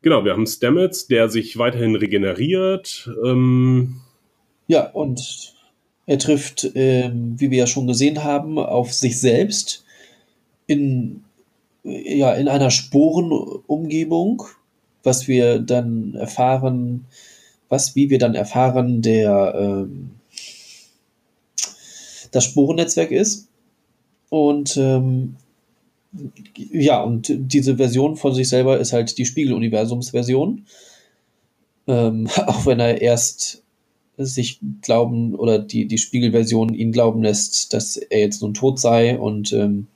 genau, 0.01 0.25
wir 0.25 0.33
haben 0.33 0.45
Stamets, 0.45 1.07
der 1.07 1.29
sich 1.29 1.57
weiterhin 1.57 1.95
regeneriert. 1.95 3.09
Ähm, 3.23 4.01
Ja, 4.67 4.89
und 4.91 5.53
er 6.05 6.19
trifft, 6.19 6.69
ähm, 6.75 7.35
wie 7.37 7.51
wir 7.51 7.59
ja 7.59 7.67
schon 7.67 7.87
gesehen 7.87 8.23
haben, 8.25 8.59
auf 8.59 8.91
sich 8.91 9.19
selbst 9.21 9.85
in, 10.67 11.23
äh, 11.23 11.30
ja, 11.83 12.33
in 12.33 12.47
einer 12.47 12.71
Sporenumgebung, 12.71 14.43
was 15.03 15.27
wir 15.27 15.59
dann 15.59 16.15
erfahren, 16.15 17.05
was, 17.69 17.95
wie 17.95 18.09
wir 18.09 18.19
dann 18.19 18.35
erfahren, 18.35 19.01
der 19.01 19.53
ähm, 19.57 20.11
das 22.31 22.45
Sporennetzwerk 22.45 23.11
ist. 23.11 23.47
Und 24.29 24.77
ähm, 24.77 25.35
ja, 26.55 27.01
und 27.01 27.31
diese 27.31 27.77
Version 27.77 28.17
von 28.17 28.33
sich 28.33 28.49
selber 28.49 28.79
ist 28.79 28.93
halt 28.93 29.17
die 29.17 29.25
Spiegeluniversums-Version. 29.25 30.65
Ähm, 31.87 32.27
auch 32.45 32.65
wenn 32.65 32.79
er 32.79 33.01
erst 33.01 33.63
sich 34.17 34.59
glauben 34.81 35.35
oder 35.35 35.57
die, 35.57 35.87
die 35.87 35.97
Spiegelversion 35.97 36.73
ihn 36.73 36.91
glauben 36.91 37.23
lässt, 37.23 37.73
dass 37.73 37.97
er 37.97 38.19
jetzt 38.19 38.41
nun 38.41 38.53
tot 38.53 38.79
sei 38.79 39.17
und 39.17 39.51
ähm, 39.53 39.87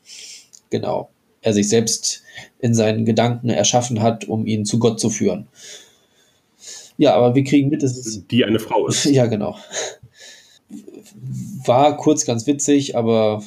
genau, 0.70 1.10
er 1.46 1.54
sich 1.54 1.70
selbst 1.70 2.24
in 2.60 2.74
seinen 2.74 3.06
Gedanken 3.06 3.50
erschaffen 3.50 4.02
hat, 4.02 4.26
um 4.26 4.48
ihn 4.48 4.66
zu 4.66 4.80
Gott 4.80 5.00
zu 5.00 5.12
führen. 5.12 5.48
Ja, 6.98 7.14
aber 7.14 7.36
wir 7.36 7.44
kriegen 7.44 7.70
mit, 7.70 7.84
dass 7.84 7.96
es. 7.96 8.26
Die 8.28 8.44
eine 8.44 8.60
Frau 8.60 8.88
ist. 8.88 9.06
Ja, 9.20 9.28
genau. 9.28 9.56
War 11.66 11.98
kurz 11.98 12.26
ganz 12.26 12.48
witzig, 12.48 12.98
aber 12.98 13.44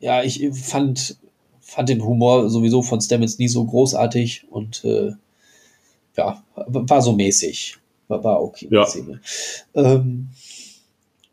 ja, 0.00 0.24
ich 0.24 0.48
fand, 0.52 1.16
fand 1.60 1.88
den 1.88 2.04
Humor 2.04 2.50
sowieso 2.50 2.82
von 2.82 3.00
Stamets 3.00 3.38
nie 3.38 3.48
so 3.48 3.64
großartig 3.64 4.46
und 4.50 4.84
äh, 4.84 5.12
ja, 6.16 6.42
war 6.56 7.02
so 7.02 7.12
mäßig. 7.12 7.76
War, 8.08 8.24
war 8.24 8.42
okay. 8.42 8.68
Ja. 8.70 8.86
Ähm, 9.74 10.30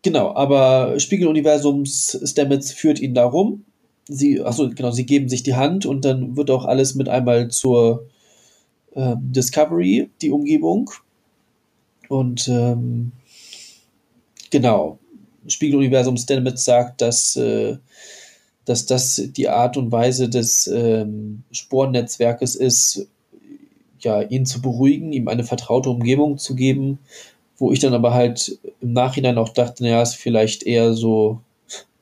genau, 0.03 0.35
aber 0.35 0.99
Spiegeluniversums 0.99 2.19
Stamets 2.25 2.71
führt 2.71 2.99
ihn 2.99 3.15
da 3.15 3.25
rum. 3.25 3.65
Sie, 4.07 4.41
achso, 4.41 4.69
genau, 4.69 4.91
sie 4.91 5.05
geben 5.05 5.29
sich 5.29 5.43
die 5.43 5.55
Hand 5.55 5.85
und 5.85 6.03
dann 6.03 6.35
wird 6.35 6.51
auch 6.51 6.65
alles 6.65 6.95
mit 6.95 7.07
einmal 7.07 7.49
zur 7.49 8.07
ähm, 8.95 9.31
Discovery, 9.31 10.09
die 10.21 10.31
Umgebung. 10.31 10.91
Und 12.09 12.47
ähm, 12.47 13.11
genau, 14.49 14.99
Spiegeluniversum 15.47 16.17
Stamets 16.17 16.65
sagt, 16.65 17.01
dass, 17.01 17.35
äh, 17.35 17.77
dass 18.65 18.85
das 18.85 19.21
die 19.35 19.49
Art 19.49 19.77
und 19.77 19.91
Weise 19.91 20.29
des 20.29 20.67
ähm, 20.67 21.43
Sporennetzwerkes 21.51 22.55
ist, 22.55 23.07
ja, 23.99 24.21
ihn 24.21 24.45
zu 24.45 24.61
beruhigen, 24.61 25.11
ihm 25.13 25.27
eine 25.27 25.43
vertraute 25.43 25.89
Umgebung 25.89 26.37
zu 26.37 26.55
geben, 26.55 26.99
wo 27.57 27.71
ich 27.71 27.79
dann 27.79 27.93
aber 27.93 28.13
halt 28.13 28.59
im 28.81 28.93
Nachhinein 28.93 29.37
auch 29.37 29.49
dachte, 29.49 29.83
naja, 29.83 30.01
ist 30.01 30.15
vielleicht 30.15 30.63
eher 30.63 30.93
so 30.93 31.39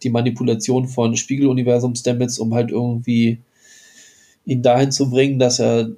die 0.04 0.10
Manipulation 0.10 0.88
von 0.88 1.16
Spiegeluniversum 1.16 1.96
Stamets, 1.96 2.40
um 2.40 2.54
halt 2.54 2.72
irgendwie 2.72 3.40
ihn 4.46 4.62
dahin 4.62 4.92
zu 4.92 5.10
bringen, 5.10 5.40
dass 5.40 5.60
er 5.60 5.92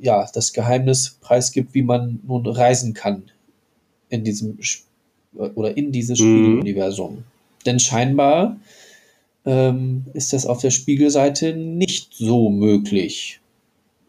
ja 0.00 0.26
das 0.32 0.52
Geheimnis 0.52 1.18
preisgibt, 1.20 1.74
wie 1.74 1.82
man 1.82 2.20
nun 2.26 2.46
reisen 2.46 2.94
kann 2.94 3.24
in 4.08 4.24
diesem 4.24 4.58
oder 5.54 5.76
in 5.76 5.92
dieses 5.92 6.18
Mhm. 6.18 6.24
Spiegeluniversum. 6.24 7.24
Denn 7.66 7.78
scheinbar 7.78 8.56
ähm, 9.46 10.04
ist 10.12 10.32
das 10.32 10.46
auf 10.46 10.60
der 10.60 10.70
Spiegelseite 10.70 11.54
nicht 11.54 12.14
so 12.14 12.50
möglich. 12.50 13.40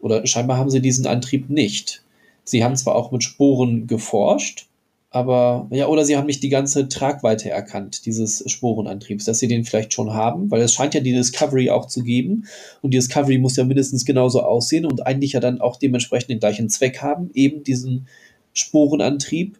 Oder 0.00 0.26
scheinbar 0.26 0.56
haben 0.58 0.70
sie 0.70 0.80
diesen 0.80 1.06
Antrieb 1.06 1.48
nicht. 1.48 2.02
Sie 2.44 2.64
haben 2.64 2.76
zwar 2.76 2.96
auch 2.96 3.12
mit 3.12 3.22
Sporen 3.22 3.86
geforscht, 3.86 4.66
aber 5.12 5.68
ja, 5.70 5.88
oder 5.88 6.06
sie 6.06 6.16
haben 6.16 6.26
nicht 6.26 6.42
die 6.42 6.48
ganze 6.48 6.88
Tragweite 6.88 7.50
erkannt, 7.50 8.06
dieses 8.06 8.42
Sporenantriebs, 8.50 9.26
dass 9.26 9.38
sie 9.38 9.46
den 9.46 9.64
vielleicht 9.64 9.92
schon 9.92 10.14
haben, 10.14 10.50
weil 10.50 10.62
es 10.62 10.72
scheint 10.72 10.94
ja 10.94 11.00
die 11.00 11.12
Discovery 11.12 11.68
auch 11.68 11.86
zu 11.86 12.02
geben. 12.02 12.46
Und 12.80 12.94
die 12.94 12.98
Discovery 12.98 13.36
muss 13.36 13.56
ja 13.56 13.64
mindestens 13.64 14.06
genauso 14.06 14.42
aussehen 14.42 14.86
und 14.86 15.06
eigentlich 15.06 15.34
ja 15.34 15.40
dann 15.40 15.60
auch 15.60 15.76
dementsprechend 15.76 16.30
den 16.30 16.40
gleichen 16.40 16.70
Zweck 16.70 17.02
haben, 17.02 17.30
eben 17.34 17.62
diesen 17.62 18.08
Sporenantrieb. 18.54 19.58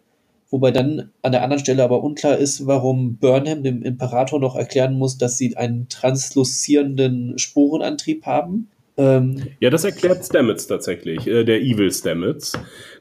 Wobei 0.49 0.71
dann 0.71 1.11
an 1.21 1.31
der 1.31 1.43
anderen 1.43 1.61
Stelle 1.61 1.83
aber 1.83 2.03
unklar 2.03 2.37
ist, 2.37 2.65
warum 2.65 3.17
Burnham 3.17 3.61
dem 3.61 3.83
Imperator 3.83 4.39
noch 4.39 4.55
erklären 4.55 4.97
muss, 4.97 5.19
dass 5.19 5.37
sie 5.37 5.55
einen 5.55 5.87
translucierenden 5.87 7.37
Sporenantrieb 7.37 8.25
haben. 8.25 8.69
Ähm, 8.95 9.41
Ja, 9.59 9.69
das 9.71 9.83
erklärt 9.85 10.23
Stamets 10.23 10.67
tatsächlich, 10.67 11.25
äh, 11.27 11.43
der 11.43 11.61
Evil 11.61 11.91
Stamets. 11.91 12.53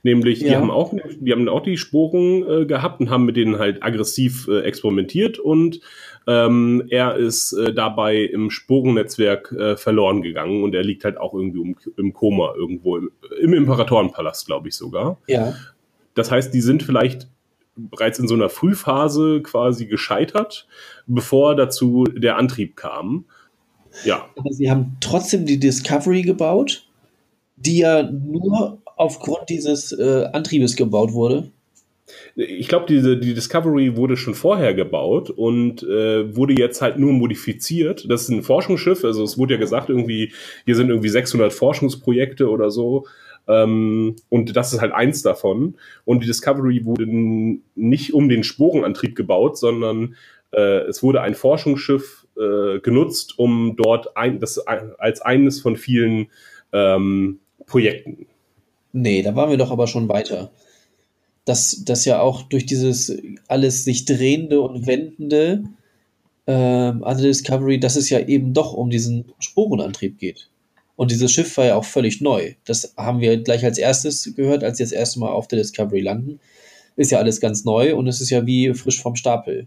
Nämlich, 0.02 0.38
die 0.38 0.46
Ja. 0.46 0.58
haben 0.60 0.70
auch, 0.70 0.94
die 1.20 1.32
haben 1.32 1.48
auch 1.48 1.62
die 1.62 1.76
Sporen 1.76 2.62
äh, 2.62 2.64
gehabt 2.66 3.00
und 3.00 3.10
haben 3.10 3.24
mit 3.26 3.36
denen 3.36 3.58
halt 3.58 3.82
aggressiv 3.82 4.48
äh, 4.48 4.60
experimentiert 4.60 5.38
und 5.38 5.80
ähm, 6.26 6.84
er 6.88 7.16
ist 7.16 7.52
äh, 7.52 7.74
dabei 7.74 8.16
im 8.18 8.50
Sporennetzwerk 8.50 9.52
äh, 9.52 9.76
verloren 9.76 10.22
gegangen 10.22 10.62
und 10.62 10.74
er 10.74 10.84
liegt 10.84 11.04
halt 11.04 11.18
auch 11.18 11.34
irgendwie 11.34 11.58
um, 11.58 11.76
im 11.96 12.12
Koma 12.12 12.54
irgendwo 12.56 12.96
im, 12.96 13.10
im 13.40 13.52
Imperatorenpalast, 13.52 14.46
glaube 14.46 14.68
ich 14.68 14.74
sogar. 14.76 15.18
ja, 15.26 15.54
Das 16.14 16.30
heißt, 16.30 16.54
die 16.54 16.60
sind 16.60 16.82
vielleicht 16.82 17.28
bereits 17.76 18.18
in 18.18 18.28
so 18.28 18.34
einer 18.34 18.48
Frühphase 18.50 19.42
quasi 19.42 19.86
gescheitert, 19.86 20.66
bevor 21.06 21.56
dazu 21.56 22.04
der 22.04 22.36
Antrieb 22.36 22.76
kam. 22.76 23.24
Ja, 24.04 24.28
aber 24.36 24.52
sie 24.52 24.70
haben 24.70 24.96
trotzdem 25.00 25.46
die 25.46 25.58
Discovery 25.58 26.22
gebaut, 26.22 26.86
die 27.56 27.78
ja 27.78 28.02
nur 28.02 28.78
aufgrund 28.96 29.48
dieses 29.48 29.92
äh, 29.92 30.28
Antriebes 30.32 30.76
gebaut 30.76 31.12
wurde. 31.12 31.50
Ich 32.34 32.68
glaube, 32.68 32.86
diese 32.86 33.16
die 33.16 33.34
Discovery 33.34 33.96
wurde 33.96 34.16
schon 34.16 34.34
vorher 34.34 34.74
gebaut 34.74 35.30
und 35.30 35.82
äh, 35.82 36.34
wurde 36.36 36.54
jetzt 36.54 36.82
halt 36.82 36.98
nur 36.98 37.12
modifiziert. 37.12 38.06
Das 38.10 38.22
ist 38.22 38.28
ein 38.28 38.42
Forschungsschiff, 38.42 39.04
also 39.04 39.22
es 39.22 39.38
wurde 39.38 39.54
ja 39.54 39.60
gesagt, 39.60 39.88
irgendwie 39.88 40.32
hier 40.64 40.74
sind 40.74 40.90
irgendwie 40.90 41.08
600 41.08 41.52
Forschungsprojekte 41.52 42.48
oder 42.48 42.70
so. 42.70 43.06
Ähm, 43.48 44.16
und 44.28 44.56
das 44.56 44.72
ist 44.72 44.80
halt 44.80 44.92
eins 44.92 45.22
davon. 45.22 45.76
Und 46.04 46.22
die 46.22 46.26
Discovery 46.26 46.84
wurde 46.84 47.06
nicht 47.06 48.14
um 48.14 48.28
den 48.28 48.44
Sporenantrieb 48.44 49.16
gebaut, 49.16 49.58
sondern 49.58 50.16
äh, 50.52 50.86
es 50.86 51.02
wurde 51.02 51.22
ein 51.22 51.34
Forschungsschiff 51.34 52.21
äh, 52.36 52.80
genutzt, 52.80 53.38
um 53.38 53.76
dort 53.76 54.16
ein, 54.16 54.40
das 54.40 54.58
als 54.58 55.20
eines 55.20 55.60
von 55.60 55.76
vielen 55.76 56.28
ähm, 56.72 57.40
Projekten. 57.66 58.26
Nee, 58.92 59.22
da 59.22 59.34
waren 59.34 59.50
wir 59.50 59.56
doch 59.56 59.70
aber 59.70 59.86
schon 59.86 60.08
weiter. 60.08 60.50
Dass 61.44 61.82
das 61.84 62.04
ja 62.04 62.20
auch 62.20 62.42
durch 62.42 62.66
dieses 62.66 63.16
alles 63.48 63.84
sich 63.84 64.04
drehende 64.04 64.60
und 64.60 64.86
wendende 64.86 65.64
ähm, 66.46 67.02
an 67.04 67.16
der 67.16 67.26
Discovery, 67.26 67.80
dass 67.80 67.96
es 67.96 68.10
ja 68.10 68.20
eben 68.20 68.52
doch 68.52 68.72
um 68.72 68.90
diesen 68.90 69.32
Sporenantrieb 69.38 70.18
geht. 70.18 70.50
Und 70.96 71.10
dieses 71.10 71.32
Schiff 71.32 71.56
war 71.56 71.64
ja 71.64 71.76
auch 71.76 71.84
völlig 71.84 72.20
neu. 72.20 72.54
Das 72.64 72.94
haben 72.96 73.20
wir 73.20 73.42
gleich 73.42 73.64
als 73.64 73.78
erstes 73.78 74.34
gehört, 74.36 74.62
als 74.62 74.78
sie 74.78 74.84
das 74.84 74.92
erste 74.92 75.20
Mal 75.20 75.30
auf 75.30 75.48
der 75.48 75.58
Discovery 75.58 76.00
landen. 76.00 76.38
Ist 76.96 77.10
ja 77.10 77.18
alles 77.18 77.40
ganz 77.40 77.64
neu 77.64 77.96
und 77.96 78.06
es 78.06 78.20
ist 78.20 78.30
ja 78.30 78.46
wie 78.46 78.74
frisch 78.74 79.00
vom 79.00 79.16
Stapel. 79.16 79.66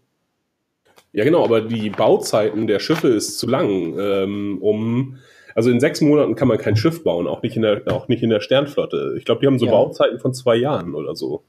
Ja, 1.15 1.23
genau, 1.23 1.43
aber 1.43 1.61
die 1.61 1.89
Bauzeiten 1.89 2.67
der 2.67 2.79
Schiffe 2.79 3.07
ist 3.07 3.39
zu 3.39 3.47
lang, 3.47 3.97
ähm, 3.97 4.57
um 4.61 5.17
also 5.55 5.69
in 5.69 5.79
sechs 5.79 6.01
Monaten 6.01 6.35
kann 6.35 6.49
man 6.49 6.57
kein 6.57 6.75
Schiff 6.75 7.03
bauen, 7.03 7.27
auch 7.27 7.41
nicht 7.41 7.55
in 7.55 7.61
der, 7.61 7.83
auch 7.87 8.09
nicht 8.09 8.21
in 8.21 8.29
der 8.29 8.41
Sternflotte. 8.41 9.15
Ich 9.17 9.23
glaube, 9.23 9.39
die 9.39 9.47
haben 9.47 9.57
so 9.57 9.65
Ja. 9.67 9.71
Bauzeiten 9.71 10.19
von 10.19 10.33
zwei 10.33 10.57
Jahren 10.57 10.93
oder 10.93 11.15
so. 11.15 11.43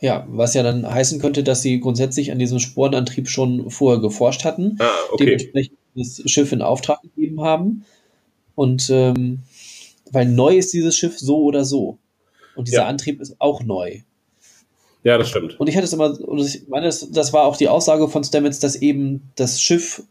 Ja, 0.00 0.24
was 0.30 0.54
ja 0.54 0.62
dann 0.62 0.88
heißen 0.88 1.20
könnte, 1.20 1.42
dass 1.42 1.62
sie 1.62 1.80
grundsätzlich 1.80 2.30
an 2.30 2.38
diesem 2.38 2.60
Sporenantrieb 2.60 3.28
schon 3.28 3.68
vorher 3.70 4.00
geforscht 4.00 4.44
hatten. 4.44 4.76
Ah, 4.78 4.88
okay. 5.12 5.24
dementsprechend 5.24 5.78
das 5.96 6.22
Schiff 6.26 6.52
in 6.52 6.62
Auftrag 6.62 7.02
gegeben 7.02 7.40
haben. 7.40 7.84
Und 8.54 8.88
ähm, 8.90 9.40
weil 10.12 10.26
neu 10.26 10.56
ist 10.56 10.72
dieses 10.72 10.94
Schiff 10.94 11.18
so 11.18 11.42
oder 11.42 11.64
so. 11.64 11.98
Und 12.54 12.68
dieser 12.68 12.82
Ja. 12.82 12.86
Antrieb 12.86 13.20
ist 13.20 13.36
auch 13.40 13.62
neu. 13.64 14.00
Ja, 15.04 15.18
das 15.18 15.28
stimmt. 15.28 15.58
Und 15.58 15.66
ich 15.68 15.76
hatte 15.76 15.84
es 15.84 15.92
immer, 15.92 16.18
und 16.28 16.38
ich 16.38 16.68
meine, 16.68 16.86
das, 16.86 17.10
das 17.10 17.32
war 17.32 17.44
auch 17.44 17.56
die 17.56 17.68
Aussage 17.68 18.08
von 18.08 18.22
Stamets, 18.22 18.60
dass 18.60 18.76
eben 18.76 19.30
das 19.34 19.60
Schiff 19.60 20.02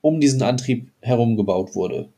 um 0.00 0.20
diesen 0.20 0.42
Antrieb 0.42 0.88
herum 1.00 1.36
gebaut 1.36 1.74
wurde. 1.74 2.08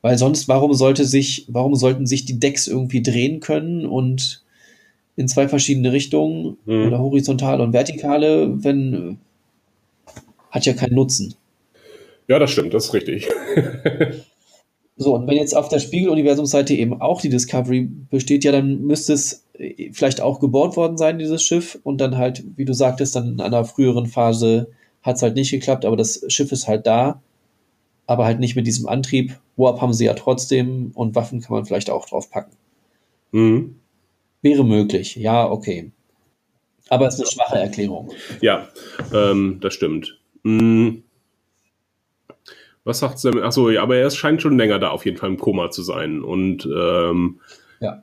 Weil 0.00 0.16
sonst, 0.16 0.48
warum 0.48 0.72
sollte 0.74 1.04
sich, 1.04 1.44
warum 1.48 1.74
sollten 1.74 2.06
sich 2.06 2.24
die 2.24 2.38
Decks 2.38 2.68
irgendwie 2.68 3.02
drehen 3.02 3.40
können 3.40 3.84
und 3.84 4.42
in 5.16 5.26
zwei 5.28 5.48
verschiedene 5.48 5.92
Richtungen, 5.92 6.56
Mhm. 6.64 6.86
oder 6.86 6.98
horizontale 7.00 7.62
und 7.62 7.72
vertikale, 7.72 8.62
wenn 8.64 9.18
hat 10.50 10.64
ja 10.64 10.72
keinen 10.72 10.94
Nutzen. 10.94 11.34
Ja, 12.28 12.38
das 12.38 12.50
stimmt, 12.52 12.72
das 12.72 12.86
ist 12.86 12.94
richtig. 12.94 13.28
So, 15.00 15.14
und 15.14 15.28
wenn 15.28 15.36
jetzt 15.36 15.56
auf 15.56 15.68
der 15.68 15.78
Spiegeluniversumsseite 15.78 16.74
eben 16.74 17.00
auch 17.00 17.20
die 17.20 17.28
Discovery 17.28 17.88
besteht, 18.10 18.42
ja, 18.42 18.50
dann 18.50 18.82
müsste 18.82 19.12
es 19.12 19.44
äh, 19.54 19.90
vielleicht 19.92 20.20
auch 20.20 20.40
gebaut 20.40 20.76
worden 20.76 20.98
sein, 20.98 21.20
dieses 21.20 21.42
Schiff. 21.42 21.78
Und 21.84 22.00
dann 22.00 22.18
halt, 22.18 22.42
wie 22.56 22.64
du 22.64 22.72
sagtest, 22.72 23.14
dann 23.14 23.34
in 23.34 23.40
einer 23.40 23.64
früheren 23.64 24.06
Phase 24.06 24.68
hat 25.02 25.16
es 25.16 25.22
halt 25.22 25.36
nicht 25.36 25.52
geklappt, 25.52 25.84
aber 25.84 25.96
das 25.96 26.24
Schiff 26.28 26.50
ist 26.50 26.66
halt 26.66 26.86
da, 26.86 27.22
aber 28.06 28.24
halt 28.24 28.40
nicht 28.40 28.56
mit 28.56 28.66
diesem 28.66 28.88
Antrieb. 28.88 29.38
Warp 29.56 29.80
haben 29.80 29.92
sie 29.92 30.04
ja 30.04 30.14
trotzdem 30.14 30.90
und 30.94 31.14
Waffen 31.14 31.40
kann 31.40 31.54
man 31.54 31.64
vielleicht 31.64 31.90
auch 31.90 32.06
drauf 32.06 32.28
packen. 32.30 32.56
Mhm. 33.30 33.76
Wäre 34.42 34.64
möglich, 34.64 35.14
ja, 35.14 35.48
okay. 35.48 35.92
Aber 36.88 37.06
es 37.06 37.14
ist 37.14 37.20
eine 37.20 37.30
schwache 37.30 37.58
Erklärung. 37.58 38.10
Ja, 38.40 38.68
ähm, 39.14 39.58
das 39.60 39.74
stimmt. 39.74 40.18
Mhm. 40.42 41.04
Was 42.88 43.00
sagt 43.00 43.18
Sam? 43.18 43.38
Achso, 43.42 43.68
ja, 43.70 43.82
aber 43.82 43.96
er 43.96 44.10
scheint 44.10 44.40
schon 44.40 44.56
länger 44.56 44.78
da 44.78 44.88
auf 44.88 45.04
jeden 45.04 45.18
Fall 45.18 45.28
im 45.28 45.36
Koma 45.38 45.70
zu 45.70 45.82
sein 45.82 46.22
und 46.22 46.66
ähm, 46.74 47.38
Ja. 47.80 48.02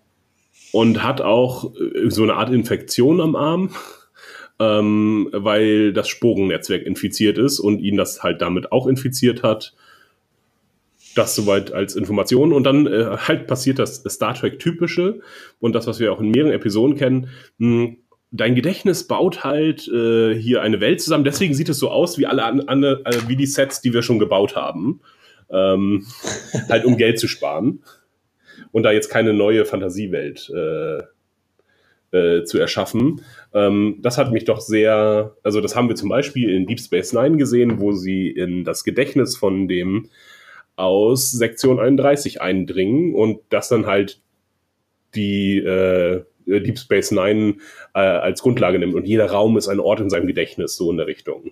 und 0.72 1.04
hat 1.04 1.22
auch 1.22 1.74
äh, 1.76 2.10
so 2.12 2.22
eine 2.24 2.36
Art 2.36 2.52
Infektion 2.54 3.20
am 3.20 3.36
Arm, 3.36 3.72
ähm, 4.60 5.28
weil 5.32 5.92
das 5.92 6.08
Sporennetzwerk 6.08 6.84
infiziert 6.84 7.38
ist 7.40 7.60
und 7.60 7.80
ihn 7.80 7.98
das 7.98 8.22
halt 8.24 8.42
damit 8.42 8.72
auch 8.72 8.86
infiziert 8.88 9.42
hat. 9.44 9.74
das 11.16 11.34
soweit 11.34 11.72
als 11.72 11.96
Information. 11.96 12.52
Und 12.54 12.64
dann 12.66 12.88
äh, 12.88 13.18
halt 13.18 13.48
passiert 13.48 13.80
das 13.80 14.04
Star 14.08 14.34
Trek-typische 14.34 15.22
und 15.60 15.74
das, 15.74 15.88
was 15.88 16.00
wir 16.00 16.12
auch 16.12 16.20
in 16.20 16.30
mehreren 16.30 16.52
Episoden 16.52 16.98
kennen. 16.98 17.30
Mh, 17.58 17.96
dein 18.36 18.56
Gedächtnis 18.56 19.08
baut 19.08 19.44
halt 19.44 19.88
äh, 19.88 20.36
hier 20.36 20.62
eine 20.62 20.80
Welt 20.80 21.02
zusammen. 21.02 21.24
Deswegen 21.24 21.54
sieht 21.54 21.70
es 21.70 21.80
so 21.80 21.90
aus 21.90 22.18
wie 22.18 22.26
alle 22.26 22.44
andere, 22.44 23.02
äh, 23.06 23.28
wie 23.28 23.36
die 23.36 23.46
Sets, 23.46 23.82
die 23.82 23.94
wir 23.94 24.02
schon 24.02 24.20
gebaut 24.20 24.56
haben. 24.56 25.02
Ähm, 25.50 26.06
halt 26.70 26.86
um 26.86 26.98
Geld 26.98 27.20
zu 27.20 27.28
sparen 27.28 27.84
und 28.72 28.84
da 28.84 28.92
jetzt 28.92 29.10
keine 29.10 29.34
neue 29.34 29.66
Fantasiewelt 29.66 30.52
äh, 30.54 31.04
äh, 32.12 32.44
zu 32.44 32.58
erschaffen. 32.58 33.22
Ähm, 33.54 34.00
das 34.02 34.18
hat 34.18 34.32
mich 34.32 34.46
doch 34.46 34.60
sehr, 34.60 35.36
also 35.44 35.62
das 35.62 35.76
haben 35.76 35.88
wir 35.88 35.96
zum 35.96 36.10
Beispiel 36.10 36.50
in 36.50 36.66
Deep 36.66 36.80
Space 36.80 37.14
Nine 37.14 37.38
gesehen, 37.38 37.80
wo 37.80 37.92
sie 37.92 38.30
in 38.30 38.64
das 38.64 38.84
Gedächtnis 38.84 39.38
von 39.38 39.68
dem 39.68 40.10
aus 40.76 41.32
Sektion 41.32 41.80
31 41.80 42.42
eindringen 42.42 43.16
und 43.16 43.40
das 43.50 43.70
dann 43.70 43.86
halt 43.86 44.22
die 45.14 45.58
äh, 45.60 46.24
Deep 46.46 46.78
Space 46.78 47.12
Nine 47.12 47.56
äh, 47.94 48.00
als 48.00 48.42
Grundlage 48.42 48.80
nimmt 48.80 48.96
und 48.96 49.06
jeder 49.06 49.30
Raum 49.30 49.58
ist 49.58 49.68
ein 49.68 49.80
Ort 49.80 50.00
in 50.00 50.10
seinem 50.10 50.28
Gedächtnis, 50.28 50.76
so 50.76 50.92
in 50.92 50.98
der 50.98 51.08
Richtung. 51.08 51.52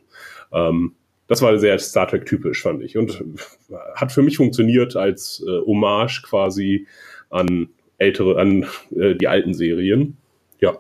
Ähm, 0.52 0.94
das 1.28 1.42
war 1.42 1.58
sehr 1.58 1.80
Star 1.80 2.08
Trek 2.08 2.26
typisch, 2.26 2.62
fand 2.62 2.84
ich. 2.84 2.98
Und 2.98 3.24
hat 3.96 4.12
für 4.12 4.22
mich 4.22 4.38
funktioniert 4.38 4.96
als 4.96 5.44
äh, 5.48 5.66
Hommage 5.66 6.22
quasi 6.24 6.88
an 7.30 7.70
ältere, 7.98 8.40
an 8.40 8.66
äh, 8.96 9.16
die 9.16 9.28
alten 9.28 9.54
Serien. 9.54 10.18
Ja. 10.60 10.78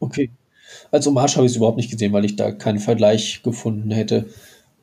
Okay. 0.00 0.30
Als 0.90 1.06
Hommage 1.06 1.36
habe 1.36 1.46
ich 1.46 1.52
es 1.52 1.56
überhaupt 1.56 1.76
nicht 1.76 1.90
gesehen, 1.90 2.12
weil 2.12 2.24
ich 2.24 2.36
da 2.36 2.50
keinen 2.50 2.78
Vergleich 2.78 3.42
gefunden 3.42 3.90
hätte. 3.90 4.26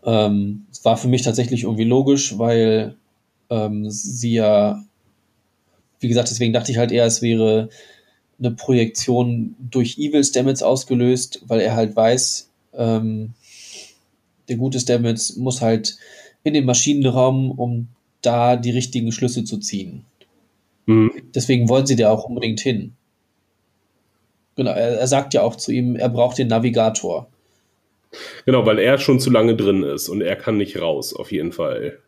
Ähm, 0.04 0.66
es 0.72 0.86
war 0.86 0.98
für 0.98 1.08
mich 1.08 1.24
tatsächlich 1.24 1.64
irgendwie 1.64 1.84
logisch, 1.84 2.38
weil 2.38 2.96
ähm, 3.50 3.90
sie 3.90 4.34
ja, 4.34 4.84
wie 6.00 6.08
gesagt, 6.08 6.30
deswegen 6.30 6.54
dachte 6.54 6.72
ich 6.72 6.78
halt 6.78 6.92
eher, 6.92 7.06
es 7.06 7.22
wäre 7.22 7.70
eine 8.42 8.52
Projektion 8.52 9.56
durch 9.60 9.98
Evil 9.98 10.24
Stamets 10.24 10.64
ausgelöst, 10.64 11.44
weil 11.46 11.62
er 11.62 11.76
halt 11.76 11.96
weiß, 11.96 12.50
ähm, 12.74 13.34
der 14.50 14.58
gute 14.58 14.80
Stamets 14.80 15.36
muss 15.38 15.62
halt 15.62 15.98
in 16.44 16.54
den 16.54 16.66
Maschinenraum, 16.66 17.52
um 17.52 17.88
da 18.22 18.56
die 18.56 18.72
richtigen 18.72 19.12
Schlüsse 19.12 19.44
zu 19.44 19.60
ziehen. 19.60 20.06
Mhm. 20.88 21.12
Deswegen 21.36 21.70
wollen 21.70 21.86
sie 21.86 21.96
da 21.96 22.10
auch 22.10 22.26
unbedingt 22.26 22.60
hin. 22.60 22.94
Genau, 24.56 24.72
er, 24.72 25.00
er, 25.00 25.08
sagt 25.08 25.34
ja 25.34 25.44
auch 25.44 25.56
zu 25.56 25.72
ihm, 25.72 25.96
er 25.96 26.10
braucht 26.10 26.38
den 26.38 26.48
Navigator. 26.48 27.28
Genau, 28.46 28.66
weil 28.66 28.80
er 28.80 28.98
schon 28.98 29.20
zu 29.20 29.30
lange 29.30 29.56
drin 29.56 29.84
ist 29.84 30.10
und 30.10 30.22
er 30.22 30.36
kann 30.36 30.58
nicht 30.58 30.82
raus, 30.82 31.16
auf 31.16 31.32
jeden 31.32 31.52
Fall. 31.52 32.00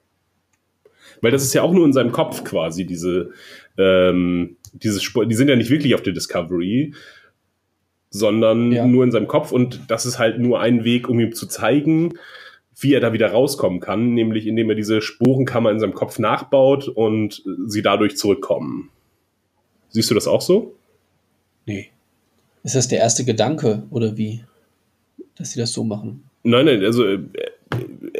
Weil 1.21 1.31
das 1.31 1.43
ist 1.43 1.53
ja 1.53 1.61
auch 1.61 1.71
nur 1.71 1.85
in 1.85 1.93
seinem 1.93 2.11
Kopf 2.11 2.43
quasi, 2.43 2.85
diese, 2.85 3.31
ähm, 3.77 4.57
diese 4.73 4.99
Spur, 4.99 5.25
die 5.25 5.35
sind 5.35 5.49
ja 5.49 5.55
nicht 5.55 5.69
wirklich 5.69 5.95
auf 5.95 6.01
der 6.01 6.13
Discovery, 6.13 6.93
sondern 8.09 8.71
ja. 8.71 8.85
nur 8.85 9.03
in 9.03 9.11
seinem 9.11 9.27
Kopf 9.27 9.51
und 9.51 9.81
das 9.87 10.05
ist 10.05 10.19
halt 10.19 10.39
nur 10.39 10.59
ein 10.59 10.83
Weg, 10.83 11.09
um 11.09 11.19
ihm 11.19 11.33
zu 11.33 11.47
zeigen, 11.47 12.13
wie 12.79 12.93
er 12.93 12.99
da 12.99 13.13
wieder 13.13 13.31
rauskommen 13.31 13.79
kann, 13.79 14.13
nämlich 14.13 14.47
indem 14.47 14.69
er 14.69 14.75
diese 14.75 15.01
Sporenkammer 15.01 15.71
in 15.71 15.79
seinem 15.79 15.93
Kopf 15.93 16.19
nachbaut 16.19 16.87
und 16.87 17.43
sie 17.65 17.81
dadurch 17.81 18.17
zurückkommen. 18.17 18.89
Siehst 19.89 20.09
du 20.09 20.15
das 20.15 20.27
auch 20.27 20.41
so? 20.41 20.75
Nee. 21.65 21.89
Ist 22.63 22.75
das 22.75 22.87
der 22.87 22.99
erste 22.99 23.25
Gedanke 23.25 23.83
oder 23.89 24.17
wie? 24.17 24.43
Dass 25.35 25.51
sie 25.51 25.59
das 25.59 25.71
so 25.71 25.83
machen? 25.83 26.23
Nein, 26.43 26.65
nein, 26.65 26.83
also 26.83 27.05
äh, 27.05 27.19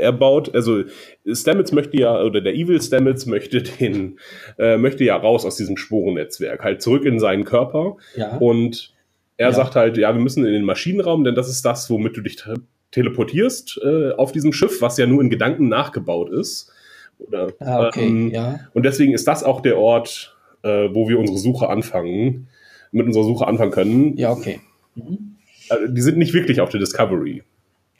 er 0.03 0.11
baut, 0.11 0.53
also 0.53 0.83
Stamets 1.25 1.71
möchte 1.71 1.97
ja, 1.97 2.21
oder 2.21 2.41
der 2.41 2.53
Evil 2.53 2.81
Stamets 2.81 3.25
möchte 3.25 3.63
den, 3.63 4.19
äh, 4.59 4.77
möchte 4.77 5.03
ja 5.03 5.15
raus 5.15 5.45
aus 5.45 5.55
diesem 5.55 5.77
Sporennetzwerk, 5.77 6.63
halt 6.63 6.81
zurück 6.81 7.05
in 7.05 7.19
seinen 7.19 7.45
Körper. 7.45 7.97
Ja. 8.15 8.37
Und 8.37 8.93
er 9.37 9.49
ja. 9.49 9.53
sagt 9.53 9.75
halt, 9.75 9.97
ja, 9.97 10.13
wir 10.13 10.21
müssen 10.21 10.45
in 10.45 10.53
den 10.53 10.63
Maschinenraum, 10.63 11.23
denn 11.23 11.35
das 11.35 11.49
ist 11.49 11.65
das, 11.65 11.89
womit 11.89 12.15
du 12.15 12.21
dich 12.21 12.43
teleportierst 12.91 13.81
äh, 13.83 14.11
auf 14.11 14.31
diesem 14.31 14.53
Schiff, 14.53 14.81
was 14.81 14.97
ja 14.97 15.07
nur 15.07 15.21
in 15.21 15.29
Gedanken 15.29 15.67
nachgebaut 15.67 16.29
ist. 16.29 16.71
Oder, 17.19 17.51
ah, 17.59 17.87
okay, 17.87 18.05
ähm, 18.05 18.31
ja. 18.31 18.59
Und 18.73 18.85
deswegen 18.85 19.13
ist 19.13 19.27
das 19.27 19.43
auch 19.43 19.61
der 19.61 19.77
Ort, 19.77 20.37
äh, 20.63 20.89
wo 20.91 21.07
wir 21.09 21.19
unsere 21.19 21.37
Suche 21.37 21.69
anfangen, 21.69 22.47
mit 22.91 23.07
unserer 23.07 23.23
Suche 23.23 23.47
anfangen 23.47 23.71
können. 23.71 24.17
Ja, 24.17 24.31
okay. 24.31 24.59
Mhm. 24.95 25.37
Also, 25.69 25.87
die 25.87 26.01
sind 26.01 26.17
nicht 26.17 26.33
wirklich 26.33 26.61
auf 26.61 26.69
der 26.69 26.79
Discovery. 26.79 27.43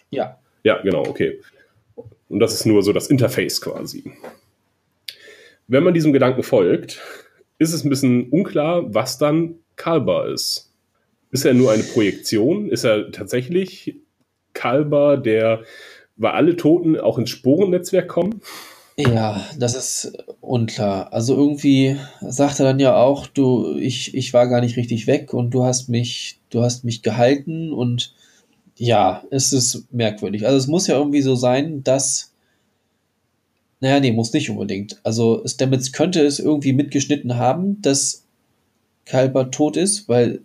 Ja. 0.10 0.38
Ja, 0.64 0.82
genau, 0.82 1.01
okay. 1.01 1.39
Und 2.34 2.39
das 2.39 2.55
ist 2.55 2.65
nur 2.65 2.81
so 2.81 2.93
das 2.93 3.07
Interface 3.07 3.61
quasi. 3.61 4.11
Wenn 5.67 5.84
man 5.84 5.93
diesem 5.93 6.13
Gedanken 6.13 6.41
folgt, 6.41 6.99
ist 7.59 7.73
es 7.73 7.84
ein 7.84 7.89
bisschen 7.89 8.29
unklar, 8.29 8.91
was 8.91 9.19
dann 9.19 9.59
Kalbar 9.75 10.29
ist. 10.29 10.71
Ist 11.29 11.45
er 11.45 11.53
nur 11.53 11.71
eine 11.71 11.84
Projektion? 11.84 12.69
Ist 12.69 12.86
er 12.86 13.11
tatsächlich 13.11 13.97
Kalber, 14.53 15.17
der, 15.17 15.61
weil 16.15 16.31
alle 16.31 16.55
Toten 16.55 16.99
auch 16.99 17.19
ins 17.19 17.29
Sporennetzwerk 17.29 18.07
kommen? 18.07 18.41
Ja, 18.97 19.47
das 19.59 19.75
ist 19.75 20.17
unklar. 20.41 21.13
Also 21.13 21.36
irgendwie 21.36 21.97
sagt 22.19 22.59
er 22.59 22.65
dann 22.65 22.79
ja 22.79 22.95
auch, 22.95 23.27
du, 23.27 23.77
ich, 23.77 24.15
ich 24.15 24.34
war 24.34 24.47
gar 24.47 24.61
nicht 24.61 24.75
richtig 24.75 25.05
weg 25.05 25.36
und 25.36 25.51
du 25.51 25.65
hast 25.65 25.88
mich, 25.88 26.39
du 26.49 26.63
hast 26.63 26.84
mich 26.84 27.03
gehalten 27.03 27.71
und 27.71 28.15
ja, 28.84 29.23
es 29.31 29.53
ist 29.53 29.86
merkwürdig. 29.93 30.45
Also 30.45 30.57
es 30.57 30.67
muss 30.67 30.88
ja 30.88 30.97
irgendwie 30.97 31.21
so 31.21 31.36
sein, 31.36 31.84
dass 31.86 32.34
naja, 33.79 33.99
nee, 33.99 34.11
muss 34.11 34.34
nicht 34.34 34.49
unbedingt. 34.49 34.99
Also 35.03 35.41
Stamets 35.45 35.91
könnte 35.91 36.21
es 36.21 36.39
irgendwie 36.39 36.73
mitgeschnitten 36.73 37.38
haben, 37.38 37.81
dass 37.81 38.23
Kalber 39.05 39.51
tot 39.51 39.77
ist, 39.77 40.07
weil 40.09 40.41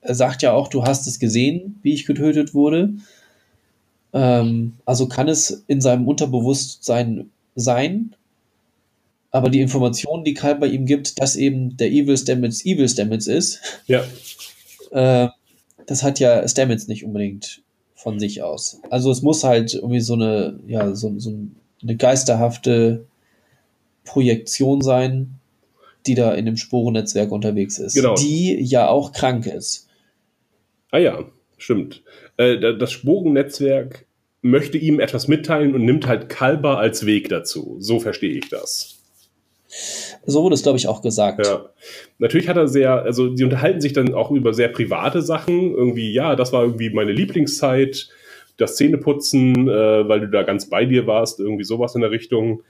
er 0.00 0.14
sagt 0.14 0.42
ja 0.42 0.52
auch, 0.52 0.68
du 0.68 0.84
hast 0.84 1.06
es 1.06 1.18
gesehen, 1.18 1.78
wie 1.82 1.94
ich 1.94 2.06
getötet 2.06 2.54
wurde. 2.54 2.94
Ähm, 4.12 4.74
also 4.84 5.08
kann 5.08 5.28
es 5.28 5.64
in 5.68 5.80
seinem 5.80 6.08
Unterbewusstsein 6.08 7.30
sein, 7.54 8.16
aber 9.30 9.48
die 9.48 9.60
Information, 9.60 10.24
die 10.24 10.34
Karl 10.34 10.56
bei 10.56 10.68
ihm 10.68 10.86
gibt, 10.86 11.20
dass 11.20 11.36
eben 11.36 11.76
der 11.76 11.90
Evil 11.90 12.16
Stamets 12.16 12.64
Evil 12.64 12.88
Stamets 12.88 13.26
ist, 13.26 13.60
ja. 13.86 14.04
äh, 14.90 15.28
das 15.86 16.02
hat 16.02 16.20
ja 16.20 16.46
Stamets 16.46 16.88
nicht 16.88 17.04
unbedingt 17.04 17.62
von 17.94 18.18
sich 18.20 18.42
aus. 18.42 18.80
Also 18.90 19.10
es 19.10 19.22
muss 19.22 19.44
halt 19.44 19.74
irgendwie 19.74 20.00
so 20.00 20.14
eine, 20.14 20.58
ja, 20.66 20.94
so, 20.94 21.18
so 21.18 21.32
eine 21.82 21.96
geisterhafte 21.96 23.06
Projektion 24.04 24.82
sein, 24.82 25.38
die 26.06 26.14
da 26.14 26.34
in 26.34 26.44
dem 26.44 26.56
Sporennetzwerk 26.56 27.32
unterwegs 27.32 27.78
ist, 27.78 27.94
genau. 27.94 28.14
die 28.14 28.60
ja 28.60 28.88
auch 28.88 29.12
krank 29.12 29.46
ist. 29.46 29.88
Ah 30.90 30.98
ja, 30.98 31.24
stimmt. 31.56 32.02
Äh, 32.36 32.76
das 32.76 32.92
Sporennetzwerk 32.92 34.06
möchte 34.42 34.76
ihm 34.76 35.00
etwas 35.00 35.26
mitteilen 35.26 35.74
und 35.74 35.84
nimmt 35.84 36.06
halt 36.06 36.28
Kalber 36.28 36.78
als 36.78 37.06
Weg 37.06 37.30
dazu. 37.30 37.76
So 37.80 38.00
verstehe 38.00 38.36
ich 38.36 38.48
das. 38.50 38.98
So 40.26 40.42
wurde 40.42 40.54
es, 40.54 40.62
glaube 40.62 40.78
ich, 40.78 40.88
auch 40.88 41.02
gesagt. 41.02 41.46
Ja. 41.46 41.66
Natürlich 42.18 42.48
hat 42.48 42.56
er 42.56 42.68
sehr, 42.68 43.02
also 43.02 43.34
sie 43.36 43.44
unterhalten 43.44 43.80
sich 43.80 43.92
dann 43.92 44.14
auch 44.14 44.30
über 44.30 44.54
sehr 44.54 44.68
private 44.68 45.22
Sachen. 45.22 45.74
Irgendwie, 45.74 46.12
ja, 46.12 46.36
das 46.36 46.52
war 46.52 46.62
irgendwie 46.62 46.90
meine 46.90 47.12
Lieblingszeit, 47.12 48.08
das 48.56 48.76
Zähneputzen, 48.76 49.68
äh, 49.68 50.08
weil 50.08 50.20
du 50.20 50.28
da 50.28 50.42
ganz 50.42 50.70
bei 50.70 50.84
dir 50.84 51.06
warst, 51.06 51.40
irgendwie 51.40 51.64
sowas 51.64 51.94
in 51.94 52.00
der 52.00 52.10
Richtung. 52.10 52.62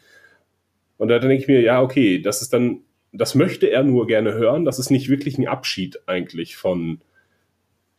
Und 0.96 1.08
da 1.08 1.18
denke 1.18 1.36
ich 1.36 1.48
mir, 1.48 1.60
ja, 1.60 1.82
okay, 1.82 2.20
das 2.20 2.42
ist 2.42 2.52
dann, 2.52 2.80
das 3.12 3.34
möchte 3.34 3.70
er 3.70 3.84
nur 3.84 4.06
gerne 4.06 4.34
hören. 4.34 4.64
Das 4.64 4.78
ist 4.78 4.90
nicht 4.90 5.08
wirklich 5.08 5.38
ein 5.38 5.46
Abschied 5.46 6.00
eigentlich 6.06 6.56
von, 6.56 7.00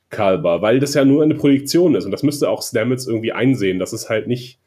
Kalber, 0.09 0.61
weil 0.61 0.79
das 0.79 0.93
ja 0.93 1.03
nur 1.03 1.23
eine 1.23 1.35
Projektion 1.35 1.95
ist 1.95 2.05
und 2.05 2.11
das 2.11 2.23
müsste 2.23 2.49
auch 2.49 2.63
Stamets 2.63 3.07
irgendwie 3.07 3.33
einsehen, 3.33 3.79
dass 3.79 3.91
es 3.91 4.09
halt 4.09 4.27
nicht, 4.27 4.59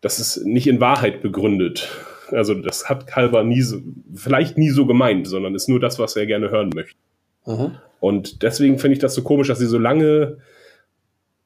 dass 0.00 0.18
es 0.18 0.44
nicht 0.44 0.66
in 0.66 0.80
Wahrheit 0.80 1.22
begründet. 1.22 1.88
Also 2.30 2.54
das 2.54 2.88
hat 2.88 3.06
Kalber 3.06 3.44
nie 3.44 3.62
so, 3.62 3.78
vielleicht 4.14 4.58
nie 4.58 4.70
so 4.70 4.86
gemeint, 4.86 5.26
sondern 5.26 5.54
ist 5.54 5.68
nur 5.68 5.80
das, 5.80 5.98
was 5.98 6.16
er 6.16 6.26
gerne 6.26 6.50
hören 6.50 6.70
möchte. 6.74 6.96
Aha. 7.44 7.82
Und 8.00 8.42
deswegen 8.42 8.78
finde 8.78 8.94
ich 8.94 9.00
das 9.00 9.14
so 9.14 9.22
komisch, 9.22 9.48
dass 9.48 9.58
sie 9.58 9.66
so 9.66 9.78
lange 9.78 10.38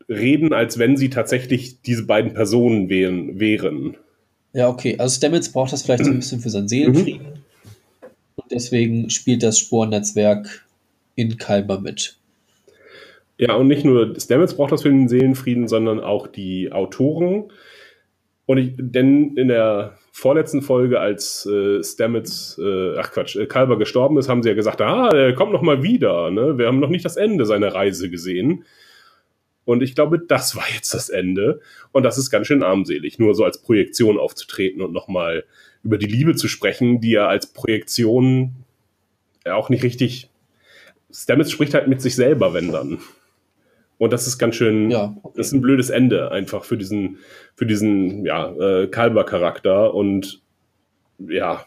reden, 0.09 0.53
als 0.53 0.79
wenn 0.79 0.97
sie 0.97 1.11
tatsächlich 1.11 1.83
diese 1.83 2.07
beiden 2.07 2.35
Personen 2.35 2.89
wären. 2.89 3.39
wären. 3.39 3.97
Ja, 4.53 4.69
okay. 4.69 4.97
Also 4.99 5.17
Stamets 5.17 5.53
braucht 5.53 5.73
das 5.73 5.83
vielleicht 5.83 6.05
so 6.05 6.11
ein 6.11 6.17
bisschen 6.19 6.41
für 6.41 6.51
seinen 6.51 6.69
Seelenfrieden. 6.69 7.27
Mhm. 7.27 8.09
Und 8.37 8.51
deswegen 8.51 9.11
spielt 9.11 9.43
das 9.43 9.59
Spornetzwerk 9.59 10.67
in 11.15 11.37
Kalber 11.37 11.81
mit. 11.81 12.17
Ja, 13.37 13.55
und 13.55 13.69
nicht 13.69 13.85
nur 13.85 14.19
Stamets 14.19 14.55
braucht 14.55 14.73
das 14.73 14.83
für 14.83 14.89
den 14.89 15.09
Seelenfrieden, 15.09 15.69
sondern 15.69 16.01
auch 16.01 16.27
die 16.27 16.73
Autoren. 16.73 17.53
Und 18.49 18.57
ich, 18.57 18.73
denn 18.79 19.37
in 19.37 19.49
der 19.49 19.99
vorletzten 20.11 20.63
Folge, 20.63 21.01
als 21.01 21.45
äh, 21.45 21.85
Stamets, 21.85 22.59
äh, 22.59 22.97
ach 22.97 23.13
Quatsch, 23.13 23.37
äh, 23.37 23.45
Kalber 23.45 23.77
gestorben 23.77 24.17
ist, 24.17 24.31
haben 24.31 24.43
sie 24.43 24.49
ja 24.49 24.55
gesagt, 24.55 24.81
ah, 24.81 25.11
er 25.11 25.35
kommt 25.35 25.53
noch 25.53 25.61
mal 25.61 25.83
wieder. 25.83 26.31
Ne? 26.31 26.57
Wir 26.57 26.67
haben 26.67 26.81
noch 26.81 26.89
nicht 26.89 27.05
das 27.05 27.19
Ende 27.19 27.45
seiner 27.45 27.75
Reise 27.75 28.09
gesehen. 28.09 28.65
Und 29.67 29.83
ich 29.83 29.95
glaube, 29.95 30.19
das 30.19 30.57
war 30.57 30.65
jetzt 30.75 30.95
das 30.95 31.11
Ende. 31.11 31.61
Und 31.93 32.05
das 32.05 32.17
ist 32.17 32.31
ganz 32.31 32.47
schön 32.47 32.63
armselig, 32.63 33.19
nur 33.19 33.35
so 33.35 33.45
als 33.45 33.61
Projektion 33.61 34.19
aufzutreten 34.19 34.81
und 34.81 34.95
nochmal 34.95 35.45
über 35.85 35.99
die 35.99 36.07
Liebe 36.07 36.35
zu 36.35 36.49
sprechen, 36.49 37.03
die 37.03 37.11
ja 37.11 37.29
als 37.29 37.49
Projektion 37.49 38.55
auch 39.45 39.69
nicht 39.69 39.83
richtig. 39.83 40.31
Stamets 41.13 41.51
spricht 41.51 41.75
halt 41.75 41.87
mit 41.87 42.01
sich 42.01 42.15
selber, 42.15 42.55
wenn 42.55 42.73
dann. 42.73 42.99
Und 43.99 44.13
das 44.13 44.27
ist 44.27 44.39
ganz 44.39 44.55
schön, 44.55 44.91
ja, 44.91 45.17
okay. 45.23 45.35
das 45.37 45.49
ist 45.49 45.53
ein 45.53 45.61
blödes 45.61 45.91
Ende 45.91 46.31
einfach 46.31 46.65
für 46.65 46.77
diesen, 46.77 47.19
für 47.55 47.67
diesen, 47.67 48.25
ja, 48.25 48.53
äh, 48.53 48.87
Kalber-Charakter 48.87 49.93
und 49.93 50.41
ja, 51.19 51.65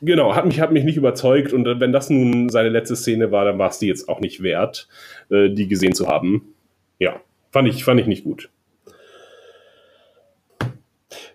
genau, 0.00 0.34
hat 0.34 0.46
mich, 0.46 0.60
hat 0.60 0.72
mich 0.72 0.84
nicht 0.84 0.96
überzeugt 0.96 1.52
und 1.52 1.66
wenn 1.80 1.92
das 1.92 2.08
nun 2.10 2.48
seine 2.48 2.70
letzte 2.70 2.96
Szene 2.96 3.30
war, 3.30 3.44
dann 3.44 3.58
war 3.58 3.68
es 3.68 3.78
die 3.78 3.86
jetzt 3.86 4.08
auch 4.08 4.20
nicht 4.20 4.42
wert, 4.42 4.88
äh, 5.30 5.50
die 5.50 5.68
gesehen 5.68 5.94
zu 5.94 6.08
haben. 6.08 6.54
Ja, 6.98 7.20
fand 7.50 7.68
ich, 7.68 7.84
fand 7.84 8.00
ich 8.00 8.06
nicht 8.06 8.24
gut. 8.24 8.48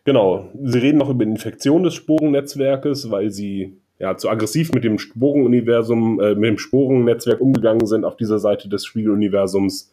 Genau, 0.04 0.52
sie 0.64 0.80
reden 0.80 1.00
noch 1.00 1.10
über 1.10 1.24
Infektion 1.24 1.84
des 1.84 1.96
Sporennetzwerkes, 1.96 3.10
weil 3.10 3.32
sie 3.32 3.78
ja, 4.00 4.18
zu 4.18 4.30
aggressiv 4.30 4.74
mit 4.74 4.84
dem 4.84 5.00
Sporenuniversum, 5.00 6.20
äh, 6.20 6.36
mit 6.36 6.50
dem 6.50 6.58
Sporennetzwerk 6.58 7.40
umgegangen 7.40 7.88
sind 7.88 8.06
auf 8.06 8.18
dieser 8.18 8.40
Seite 8.40 8.68
des 8.70 8.86
Spiegeluniversums. 8.86 9.92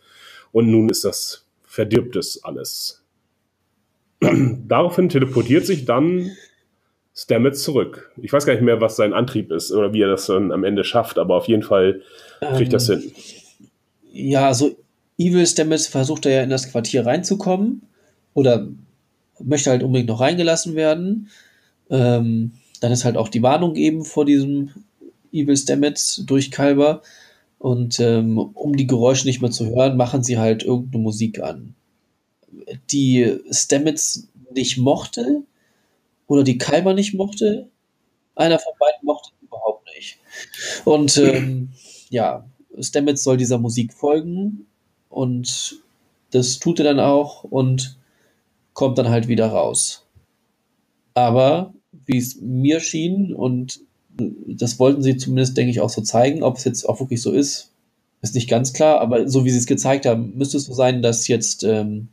Und 0.50 0.70
nun 0.70 0.88
ist 0.88 1.04
das 1.04 1.46
verdirbt 1.72 2.16
es 2.16 2.44
alles. 2.44 3.02
Daraufhin 4.20 5.08
teleportiert 5.08 5.64
sich 5.64 5.86
dann 5.86 6.30
Stamets 7.14 7.62
zurück. 7.62 8.12
Ich 8.20 8.30
weiß 8.30 8.44
gar 8.44 8.52
nicht 8.52 8.62
mehr, 8.62 8.80
was 8.82 8.96
sein 8.96 9.14
Antrieb 9.14 9.50
ist 9.50 9.72
oder 9.72 9.94
wie 9.94 10.02
er 10.02 10.08
das 10.08 10.26
dann 10.26 10.52
am 10.52 10.64
Ende 10.64 10.84
schafft, 10.84 11.18
aber 11.18 11.34
auf 11.36 11.48
jeden 11.48 11.62
Fall 11.62 12.02
kriegt 12.40 12.60
ähm, 12.60 12.70
das 12.70 12.86
hin. 12.88 13.12
Ja, 14.12 14.48
also 14.48 14.76
Evil 15.16 15.46
Stamets 15.46 15.86
versucht 15.86 16.26
er 16.26 16.32
ja 16.32 16.42
in 16.42 16.50
das 16.50 16.70
Quartier 16.70 17.06
reinzukommen 17.06 17.82
oder 18.34 18.68
möchte 19.42 19.70
halt 19.70 19.82
unbedingt 19.82 20.10
noch 20.10 20.20
reingelassen 20.20 20.74
werden. 20.74 21.30
Ähm, 21.88 22.52
dann 22.82 22.90
ist 22.90 23.04
halt 23.04 23.16
auch 23.16 23.28
die 23.28 23.44
Warnung 23.44 23.76
eben 23.76 24.04
vor 24.04 24.24
diesem 24.24 24.70
Evil 25.30 25.56
Stamets 25.56 26.24
durch 26.26 26.50
Kalber. 26.50 27.00
Und 27.60 28.00
ähm, 28.00 28.38
um 28.38 28.76
die 28.76 28.88
Geräusche 28.88 29.24
nicht 29.28 29.40
mehr 29.40 29.52
zu 29.52 29.66
hören, 29.66 29.96
machen 29.96 30.24
sie 30.24 30.36
halt 30.36 30.64
irgendeine 30.64 31.04
Musik 31.04 31.40
an. 31.40 31.76
Die 32.90 33.38
Stamets 33.52 34.28
nicht 34.52 34.78
mochte 34.78 35.42
oder 36.26 36.42
die 36.42 36.58
Kalber 36.58 36.92
nicht 36.92 37.14
mochte. 37.14 37.68
Einer 38.34 38.58
von 38.58 38.72
beiden 38.80 39.06
mochte 39.06 39.30
überhaupt 39.42 39.86
nicht. 39.94 40.18
Und 40.84 41.16
ähm, 41.18 41.68
ja, 42.10 42.44
Stamets 42.80 43.22
soll 43.22 43.36
dieser 43.36 43.58
Musik 43.58 43.92
folgen 43.92 44.66
und 45.08 45.80
das 46.32 46.58
tut 46.58 46.80
er 46.80 46.84
dann 46.86 46.98
auch 46.98 47.44
und 47.44 47.96
kommt 48.72 48.98
dann 48.98 49.08
halt 49.08 49.28
wieder 49.28 49.46
raus. 49.46 50.04
Aber 51.14 51.74
wie 52.06 52.18
es 52.18 52.40
mir 52.40 52.80
schien. 52.80 53.34
Und 53.34 53.80
das 54.16 54.78
wollten 54.78 55.02
sie 55.02 55.16
zumindest, 55.16 55.56
denke 55.56 55.70
ich, 55.70 55.80
auch 55.80 55.90
so 55.90 56.02
zeigen. 56.02 56.42
Ob 56.42 56.56
es 56.56 56.64
jetzt 56.64 56.88
auch 56.88 57.00
wirklich 57.00 57.22
so 57.22 57.32
ist, 57.32 57.72
ist 58.20 58.34
nicht 58.34 58.48
ganz 58.48 58.72
klar. 58.72 59.00
Aber 59.00 59.28
so 59.28 59.44
wie 59.44 59.50
sie 59.50 59.58
es 59.58 59.66
gezeigt 59.66 60.06
haben, 60.06 60.36
müsste 60.36 60.56
es 60.56 60.64
so 60.64 60.74
sein, 60.74 61.02
dass 61.02 61.28
jetzt 61.28 61.64
ähm, 61.64 62.08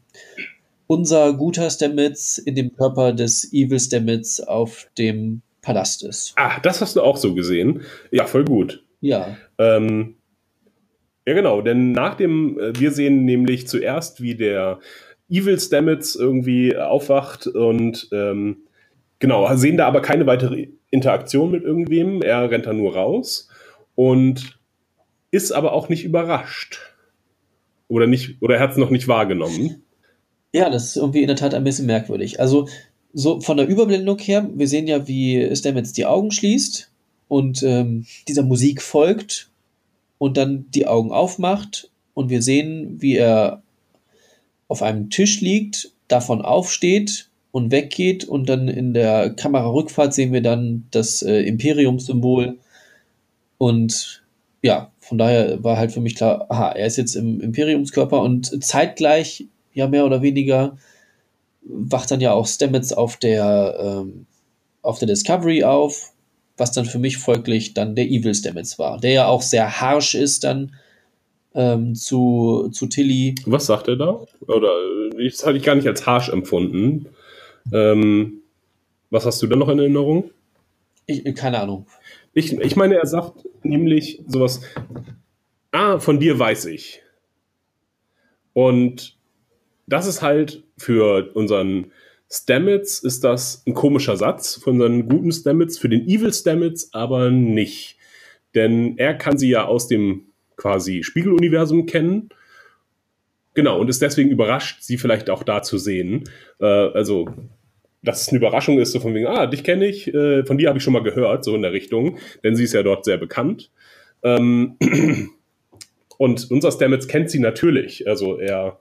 unser 0.88 1.34
guter 1.34 1.70
Stamets 1.70 2.38
in 2.38 2.56
dem 2.56 2.76
Körper 2.76 3.14
des 3.14 3.54
Evil 3.54 3.80
Stamets 3.80 4.42
auf 4.42 4.88
dem 4.98 5.42
Palast 5.62 6.04
ist. 6.04 6.34
Ah, 6.36 6.60
das 6.62 6.82
hast 6.82 6.96
du 6.96 7.02
auch 7.02 7.18
so 7.18 7.36
gesehen. 7.36 7.82
Ja, 8.12 8.26
voll 8.26 8.46
gut. 8.46 8.84
Ja. 9.02 9.38
Ähm, 9.58 10.16
ja, 11.28 11.36
genau, 11.36 11.62
denn 11.62 11.92
nach 11.92 12.16
dem, 12.16 12.60
äh, 12.60 12.80
wir 12.80 12.92
sehen 12.92 13.24
nämlich 13.26 13.68
zuerst, 13.68 14.22
wie 14.22 14.36
der 14.36 14.80
Evil 15.30 15.60
Stamets 15.60 16.16
irgendwie 16.16 16.76
aufwacht 16.76 17.46
und 17.46 18.10
ähm, 18.12 18.64
Genau, 19.20 19.53
sehen 19.55 19.78
da 19.78 19.86
aber 19.88 20.01
keine 20.01 20.26
weitere 20.26 20.70
Interaktion 20.91 21.51
mit 21.51 21.63
irgendwem. 21.63 22.22
Er 22.22 22.49
rennt 22.49 22.65
da 22.65 22.74
nur 22.74 22.95
raus 22.95 23.49
und 23.95 24.59
ist 25.32 25.51
aber 25.51 25.74
auch 25.74 25.89
nicht 25.89 26.03
überrascht. 26.03 26.80
Oder 27.89 28.07
nicht, 28.07 28.41
oder 28.41 28.55
er 28.55 28.61
hat 28.61 28.72
es 28.72 28.78
noch 28.78 28.89
nicht 28.89 29.07
wahrgenommen. 29.07 29.84
Ja, 30.53 30.70
das 30.70 30.88
ist 30.88 30.97
irgendwie 30.97 31.22
in 31.22 31.28
der 31.28 31.36
Tat 31.36 31.53
ein 31.53 31.63
bisschen 31.63 31.86
merkwürdig. 31.86 32.39
Also, 32.39 32.67
so 33.13 33.41
von 33.41 33.57
der 33.57 33.67
Überblendung 33.67 34.20
her, 34.20 34.47
wir 34.53 34.67
sehen 34.67 34.88
ja, 34.88 35.07
wie 35.07 35.55
Stamets 35.55 35.93
die 35.93 36.05
Augen 36.05 36.32
schließt 36.32 36.91
und 37.28 37.63
ähm, 37.63 38.05
dieser 38.28 38.43
Musik 38.43 38.82
folgt 38.82 39.49
und 40.17 40.38
dann 40.38 40.65
die 40.72 40.88
Augen 40.88 41.11
aufmacht 41.11 41.89
und 42.13 42.30
wir 42.30 42.41
sehen, 42.41 43.01
wie 43.01 43.15
er 43.15 43.63
auf 44.67 44.84
einem 44.84 45.09
Tisch 45.09 45.41
liegt, 45.41 45.91
davon 46.07 46.41
aufsteht 46.43 47.28
und 47.52 47.72
weggeht 47.72 48.26
und 48.26 48.47
dann 48.47 48.68
in 48.68 48.93
der 48.93 49.32
Kamerarückfahrt 49.32 50.14
sehen 50.14 50.34
wir 50.34 50.41
dann 50.41 50.88
das 50.91 51.22
äh, 51.22 51.41
Imperium-Symbol 51.41 52.58
und 53.58 54.24
ja, 54.62 54.91
von 55.00 55.18
daher 55.18 55.64
war 55.64 55.78
halt 55.78 55.91
für 55.91 56.02
mich 56.02 56.16
klar, 56.16 56.45
aha, 56.50 56.72
er 56.72 56.86
ist 56.86 56.97
jetzt 56.97 57.16
im 57.16 57.41
Imperiumskörper 57.41 58.22
und 58.22 58.64
zeitgleich, 58.64 59.45
ja 59.74 59.88
mehr 59.88 60.06
oder 60.06 60.22
weniger, 60.22 60.78
wacht 61.62 62.12
dann 62.12 62.22
ja 62.22 62.34
auch 62.34 62.47
Stamets 62.47 62.93
auf 62.93 63.18
der, 63.18 63.78
ähm, 63.80 64.26
auf 64.82 65.00
der 65.00 65.08
Discovery 65.08 65.64
auf, 65.64 66.12
was 66.58 66.72
dann 66.72 66.86
für 66.86 67.00
mich 67.00 67.18
folglich 67.18 67.74
dann 67.74 67.95
der 67.95 68.06
Evil 68.06 68.36
Stamets 68.36 68.78
war, 68.80 69.00
der 69.00 69.12
ja 69.12 69.28
auch 69.28 69.41
sehr 69.41 69.82
harsh 69.82 70.16
ist 70.16 70.43
dann 70.43 70.74
ähm, 71.56 71.95
zu, 71.95 72.70
zu 72.72 72.88
Tilly. 72.88 73.36
Was 73.45 73.66
sagt 73.66 73.88
er 73.88 73.95
da? 73.95 74.20
Oder 74.47 74.70
das 75.18 75.45
hatte 75.45 75.58
ich 75.58 75.64
gar 75.64 75.76
nicht 75.76 75.88
als 75.88 76.06
harsh 76.06 76.30
empfunden. 76.30 77.08
Ähm, 77.72 78.41
was 79.10 79.26
hast 79.26 79.41
du 79.41 79.47
da 79.47 79.55
noch 79.55 79.70
in 79.70 79.80
Erinnerung? 79.80 80.32
Ich, 81.05 81.24
keine 81.36 81.60
Ahnung. 81.60 81.88
Ich, 82.34 82.53
ich 82.53 82.76
meine, 82.76 82.95
er 82.95 83.07
sagt 83.07 83.47
nämlich 83.64 84.22
sowas, 84.28 84.62
ah, 85.72 85.99
von 85.99 86.20
dir 86.20 86.38
weiß 86.38 86.66
ich. 86.66 87.01
Und 88.53 89.18
das 89.88 90.05
ist 90.05 90.22
halt 90.22 90.64
für 90.78 91.32
unseren 91.34 91.91
Stamets 92.32 92.99
ist 92.99 93.24
das 93.24 93.64
ein 93.66 93.74
komischer 93.74 94.16
Satz, 94.16 94.55
für 94.55 94.70
unseren 94.70 95.10
guten 95.10 95.32
Stamets, 95.32 95.80
für 95.80 95.89
den 95.89 96.07
Evil 96.07 96.32
Stamets 96.32 96.93
aber 96.93 97.32
nicht. 97.32 97.97
Denn 98.53 98.97
er 98.97 99.16
kann 99.16 99.38
sie 99.38 99.49
ja 99.49 99.66
aus 99.66 99.88
dem 99.88 100.26
quasi 100.55 101.03
Spiegeluniversum 101.03 101.88
kennen. 101.88 102.30
Genau, 103.60 103.78
und 103.78 103.89
ist 103.89 104.01
deswegen 104.01 104.30
überrascht, 104.30 104.84
sie 104.84 104.97
vielleicht 104.97 105.30
auch 105.30 105.43
da 105.43 105.62
zu 105.62 105.78
sehen. 105.78 106.24
Äh, 106.62 106.66
also 106.66 107.28
dass 108.01 108.22
es 108.22 108.30
eine 108.30 108.38
Überraschung 108.38 108.80
ist, 108.80 108.93
so 108.93 109.01
von 109.01 109.14
wegen, 109.14 109.28
ah, 109.28 109.47
dich 109.47 109.66
kenne 109.66 109.86
ich, 109.86 110.14
äh, 110.14 110.45
von 110.45 110.57
dir 110.57 110.70
habe 110.70 110.78
ich 110.78 110.84
schon 110.86 110.93
mal 110.93 111.03
gehört, 111.03 111.43
so 111.43 111.53
in 111.53 111.62
der 111.62 111.74
Richtung, 111.74 112.20
denn 112.41 112.55
sie 112.55 112.64
ist 112.64 112.74
ja 112.74 112.84
dort 112.84 113.03
sehr 113.03 113.18
bekannt. 113.18 113.70
Ähm, 114.24 114.78
und 116.18 116.49
unser 116.49 116.72
Stamets 116.72 117.10
kennt 117.10 117.30
sie 117.32 117.39
natürlich. 117.39 118.07
Also 118.07 118.39
er 118.39 118.80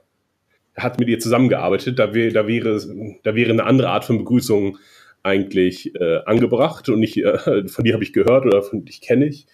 hat 0.77 0.97
mit 0.97 1.09
ihr 1.09 1.19
zusammengearbeitet. 1.19 1.99
Da, 1.99 2.13
wär, 2.13 2.31
da, 2.31 2.47
wäre, 2.47 2.79
da 3.23 3.35
wäre 3.35 3.51
eine 3.51 3.65
andere 3.65 3.89
Art 3.89 4.05
von 4.05 4.17
Begrüßung 4.17 4.77
eigentlich 5.23 5.93
äh, 5.95 6.19
angebracht 6.25 6.87
und 6.87 7.01
nicht 7.01 7.17
äh, 7.17 7.67
von 7.67 7.83
dir 7.83 7.95
habe 7.95 8.03
ich 8.05 8.13
gehört 8.13 8.45
oder 8.45 8.61
von 8.61 8.85
dich 8.85 9.01
kenne 9.01 9.25
ich. 9.25 9.45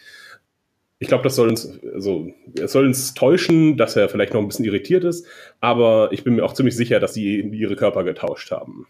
Ich 1.05 1.09
glaube, 1.09 1.23
das 1.23 1.35
soll 1.35 1.49
uns, 1.49 1.79
also, 1.93 2.31
es 2.59 2.71
soll 2.71 2.87
uns 2.87 3.13
täuschen, 3.13 3.77
dass 3.77 3.95
er 3.95 4.09
vielleicht 4.09 4.33
noch 4.33 4.41
ein 4.41 4.47
bisschen 4.47 4.65
irritiert 4.65 5.03
ist, 5.03 5.27
aber 5.61 6.09
ich 6.11 6.23
bin 6.23 6.33
mir 6.33 6.43
auch 6.43 6.53
ziemlich 6.53 6.75
sicher, 6.75 6.99
dass 6.99 7.13
sie 7.13 7.41
ihre 7.41 7.75
Körper 7.75 8.03
getauscht 8.03 8.49
haben. 8.49 8.87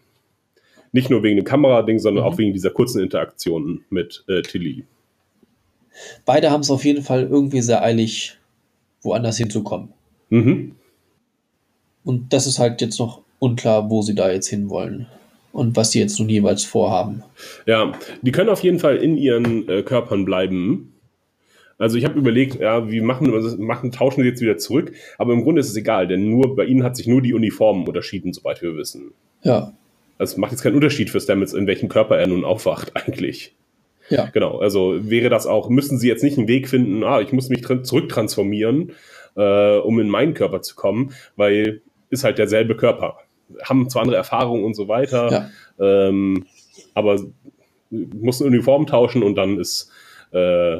Nicht 0.92 1.10
nur 1.10 1.22
wegen 1.22 1.36
dem 1.36 1.44
Kamerading, 1.44 1.98
sondern 1.98 2.24
mhm. 2.24 2.30
auch 2.30 2.38
wegen 2.38 2.54
dieser 2.54 2.70
kurzen 2.70 3.02
Interaktion 3.02 3.84
mit 3.90 4.24
äh, 4.28 4.40
Tilly. 4.40 4.84
Beide 6.24 6.50
haben 6.50 6.62
es 6.62 6.70
auf 6.70 6.86
jeden 6.86 7.02
Fall 7.02 7.24
irgendwie 7.24 7.60
sehr 7.60 7.82
eilig, 7.82 8.38
woanders 9.02 9.36
hinzukommen. 9.36 9.90
Mhm. 10.30 10.74
Und 12.02 12.32
das 12.32 12.46
ist 12.46 12.58
halt 12.58 12.80
jetzt 12.80 12.98
noch 12.98 13.20
unklar, 13.40 13.90
wo 13.90 14.00
sie 14.00 14.14
da 14.14 14.30
jetzt 14.30 14.48
hinwollen 14.48 15.06
und 15.52 15.76
was 15.76 15.90
sie 15.90 16.00
jetzt 16.00 16.18
nun 16.18 16.30
jeweils 16.30 16.64
vorhaben. 16.64 17.24
Ja, 17.66 17.92
die 18.22 18.32
können 18.32 18.48
auf 18.48 18.62
jeden 18.62 18.78
Fall 18.78 18.96
in 18.96 19.18
ihren 19.18 19.68
äh, 19.68 19.82
Körpern 19.82 20.24
bleiben. 20.24 20.94
Also 21.78 21.98
ich 21.98 22.04
habe 22.04 22.18
überlegt, 22.18 22.58
ja, 22.58 22.90
wie 22.90 23.00
machen, 23.00 23.30
machen, 23.58 23.92
tauschen 23.92 24.22
sie 24.22 24.28
jetzt 24.28 24.40
wieder 24.40 24.56
zurück, 24.56 24.92
aber 25.18 25.34
im 25.34 25.42
Grunde 25.42 25.60
ist 25.60 25.68
es 25.68 25.76
egal, 25.76 26.08
denn 26.08 26.28
nur 26.30 26.56
bei 26.56 26.64
ihnen 26.64 26.82
hat 26.82 26.96
sich 26.96 27.06
nur 27.06 27.20
die 27.20 27.34
Uniformen 27.34 27.86
unterschieden, 27.86 28.32
soweit 28.32 28.62
wir 28.62 28.76
wissen. 28.76 29.12
Ja. 29.42 29.74
Also 30.18 30.32
es 30.32 30.36
macht 30.38 30.52
jetzt 30.52 30.62
keinen 30.62 30.76
Unterschied 30.76 31.10
für 31.10 31.20
Stamets, 31.20 31.52
in 31.52 31.66
welchem 31.66 31.88
Körper 31.88 32.16
er 32.16 32.26
nun 32.26 32.44
aufwacht, 32.44 32.92
eigentlich. 32.94 33.54
Ja. 34.08 34.26
Genau, 34.26 34.58
also 34.58 35.10
wäre 35.10 35.28
das 35.28 35.46
auch, 35.46 35.68
müssen 35.68 35.98
sie 35.98 36.08
jetzt 36.08 36.22
nicht 36.22 36.38
einen 36.38 36.48
Weg 36.48 36.68
finden, 36.68 37.02
ah, 37.04 37.20
ich 37.20 37.32
muss 37.32 37.48
mich 37.48 37.62
zurücktransformieren, 37.64 38.92
äh, 39.36 39.76
um 39.78 39.98
in 40.00 40.08
meinen 40.08 40.32
Körper 40.32 40.62
zu 40.62 40.76
kommen, 40.76 41.12
weil 41.34 41.82
ist 42.08 42.24
halt 42.24 42.38
derselbe 42.38 42.76
Körper. 42.76 43.18
Haben 43.64 43.90
zwar 43.90 44.02
andere 44.02 44.16
Erfahrungen 44.16 44.64
und 44.64 44.74
so 44.74 44.88
weiter, 44.88 45.50
ja. 45.78 46.08
ähm, 46.08 46.46
aber 46.94 47.20
muss 47.90 48.40
eine 48.40 48.48
Uniform 48.50 48.86
tauschen 48.86 49.22
und 49.22 49.34
dann 49.34 49.58
ist, 49.58 49.90
äh, 50.32 50.78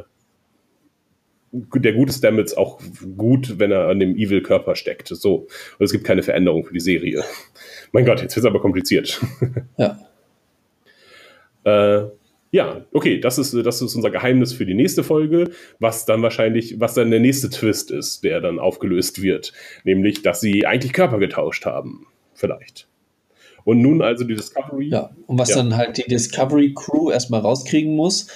der 1.52 1.92
gute 1.92 2.12
Stamets 2.12 2.56
auch 2.56 2.80
gut, 3.16 3.58
wenn 3.58 3.70
er 3.72 3.88
an 3.88 4.00
dem 4.00 4.16
Evil-Körper 4.16 4.74
steckt. 4.76 5.08
So. 5.08 5.46
Und 5.78 5.84
es 5.84 5.92
gibt 5.92 6.04
keine 6.04 6.22
Veränderung 6.22 6.64
für 6.64 6.74
die 6.74 6.80
Serie. 6.80 7.24
Mein 7.92 8.04
Gott, 8.04 8.20
jetzt 8.22 8.36
wird 8.36 8.44
es 8.44 8.50
aber 8.50 8.60
kompliziert. 8.60 9.20
Ja. 9.76 9.98
Äh, 11.64 12.04
ja, 12.52 12.86
okay, 12.92 13.18
das 13.18 13.38
ist, 13.38 13.52
das 13.52 13.82
ist 13.82 13.96
unser 13.96 14.10
Geheimnis 14.10 14.52
für 14.52 14.64
die 14.64 14.74
nächste 14.74 15.02
Folge, 15.02 15.50
was 15.80 16.06
dann 16.06 16.22
wahrscheinlich, 16.22 16.78
was 16.78 16.94
dann 16.94 17.10
der 17.10 17.18
nächste 17.18 17.50
Twist 17.50 17.90
ist, 17.90 18.22
der 18.22 18.40
dann 18.40 18.60
aufgelöst 18.60 19.20
wird. 19.20 19.52
Nämlich, 19.82 20.22
dass 20.22 20.40
sie 20.40 20.64
eigentlich 20.64 20.92
Körper 20.92 21.18
getauscht 21.18 21.66
haben. 21.66 22.06
Vielleicht. 22.34 22.86
Und 23.64 23.82
nun 23.82 24.00
also 24.00 24.22
die 24.24 24.36
Discovery. 24.36 24.90
Ja, 24.90 25.10
und 25.26 25.38
was 25.40 25.50
Ja. 25.50 25.56
dann 25.56 25.76
halt 25.76 25.96
die 25.98 26.04
Discovery 26.04 26.72
Crew 26.72 27.10
erstmal 27.10 27.40
rauskriegen 27.40 27.96
muss 27.96 28.28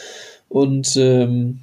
und 0.48 0.96
ähm, 0.96 1.60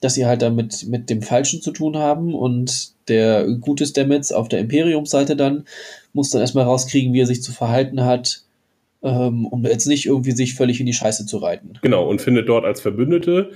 dass 0.00 0.14
sie 0.14 0.26
halt 0.26 0.42
damit 0.42 0.86
mit 0.88 1.10
dem 1.10 1.22
Falschen 1.22 1.60
zu 1.60 1.72
tun 1.72 1.96
haben 1.96 2.34
und 2.34 2.92
der 3.08 3.46
gute 3.60 3.86
Stamets 3.86 4.32
auf 4.32 4.48
der 4.48 4.60
Imperiumsseite 4.60 5.36
dann 5.36 5.64
muss 6.12 6.30
dann 6.30 6.40
erstmal 6.40 6.64
rauskriegen, 6.64 7.12
wie 7.12 7.20
er 7.20 7.26
sich 7.26 7.42
zu 7.42 7.52
verhalten 7.52 8.04
hat, 8.04 8.44
ähm, 9.02 9.46
um 9.46 9.64
jetzt 9.64 9.86
nicht 9.86 10.06
irgendwie 10.06 10.32
sich 10.32 10.54
völlig 10.54 10.80
in 10.80 10.86
die 10.86 10.92
Scheiße 10.92 11.26
zu 11.26 11.38
reiten. 11.38 11.74
Genau, 11.82 12.08
und 12.08 12.20
findet 12.20 12.48
dort 12.48 12.64
als 12.64 12.80
Verbündete 12.80 13.50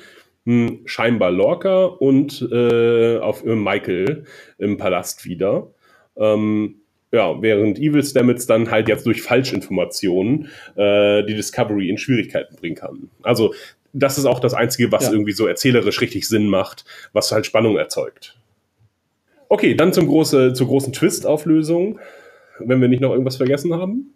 mh, 0.44 0.78
scheinbar 0.84 1.30
Lorca 1.30 1.84
und 1.84 2.46
äh, 2.50 3.18
auf 3.18 3.44
äh, 3.44 3.54
Michael 3.54 4.24
im 4.58 4.76
Palast 4.76 5.24
wieder. 5.24 5.68
Ähm, 6.16 6.76
ja, 7.12 7.40
während 7.40 7.78
Evil 7.78 8.02
Stamets 8.02 8.46
dann 8.46 8.70
halt 8.70 8.88
jetzt 8.88 9.06
durch 9.06 9.22
Falschinformationen 9.22 10.48
äh, 10.76 11.24
die 11.24 11.34
Discovery 11.34 11.88
in 11.88 11.96
Schwierigkeiten 11.96 12.56
bringen 12.56 12.74
kann. 12.74 13.10
Also, 13.22 13.54
das 13.94 14.18
ist 14.18 14.26
auch 14.26 14.40
das 14.40 14.52
Einzige, 14.52 14.92
was 14.92 15.04
Ja. 15.04 15.12
irgendwie 15.12 15.32
so 15.32 15.46
erzählerisch 15.46 16.00
richtig 16.00 16.28
Sinn 16.28 16.48
macht, 16.48 16.84
was 17.12 17.32
halt 17.32 17.46
Spannung 17.46 17.78
erzeugt. 17.78 18.36
Okay, 19.48 19.74
dann 19.74 19.92
zum 19.92 20.06
große, 20.06 20.52
zur 20.52 20.66
großen 20.66 20.92
Twist-Auflösung, 20.92 21.98
wenn 22.58 22.80
wir 22.80 22.88
nicht 22.88 23.00
noch 23.00 23.12
irgendwas 23.12 23.36
vergessen 23.36 23.72
haben. 23.74 24.14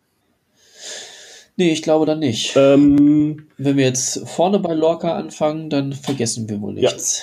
Nee, 1.56 1.72
ich 1.72 1.82
glaube 1.82 2.06
dann 2.06 2.20
nicht. 2.20 2.54
Ähm, 2.56 3.48
Wenn 3.56 3.76
wir 3.76 3.84
jetzt 3.84 4.28
vorne 4.28 4.58
bei 4.60 4.74
Lorca 4.74 5.16
anfangen, 5.16 5.70
dann 5.70 5.92
vergessen 5.92 6.48
wir 6.48 6.60
wohl 6.60 6.74
nichts. 6.74 7.22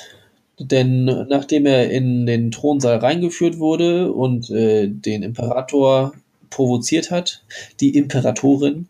Denn 0.60 1.06
nachdem 1.06 1.66
er 1.66 1.90
in 1.90 2.26
den 2.26 2.52
Thronsaal 2.52 2.98
reingeführt 2.98 3.60
wurde 3.60 4.12
und 4.12 4.50
äh, 4.50 4.88
den 4.88 5.24
Imperator 5.24 6.14
provoziert 6.50 7.12
hat, 7.12 7.44
die 7.80 7.96
Imperatorin, 7.98 8.88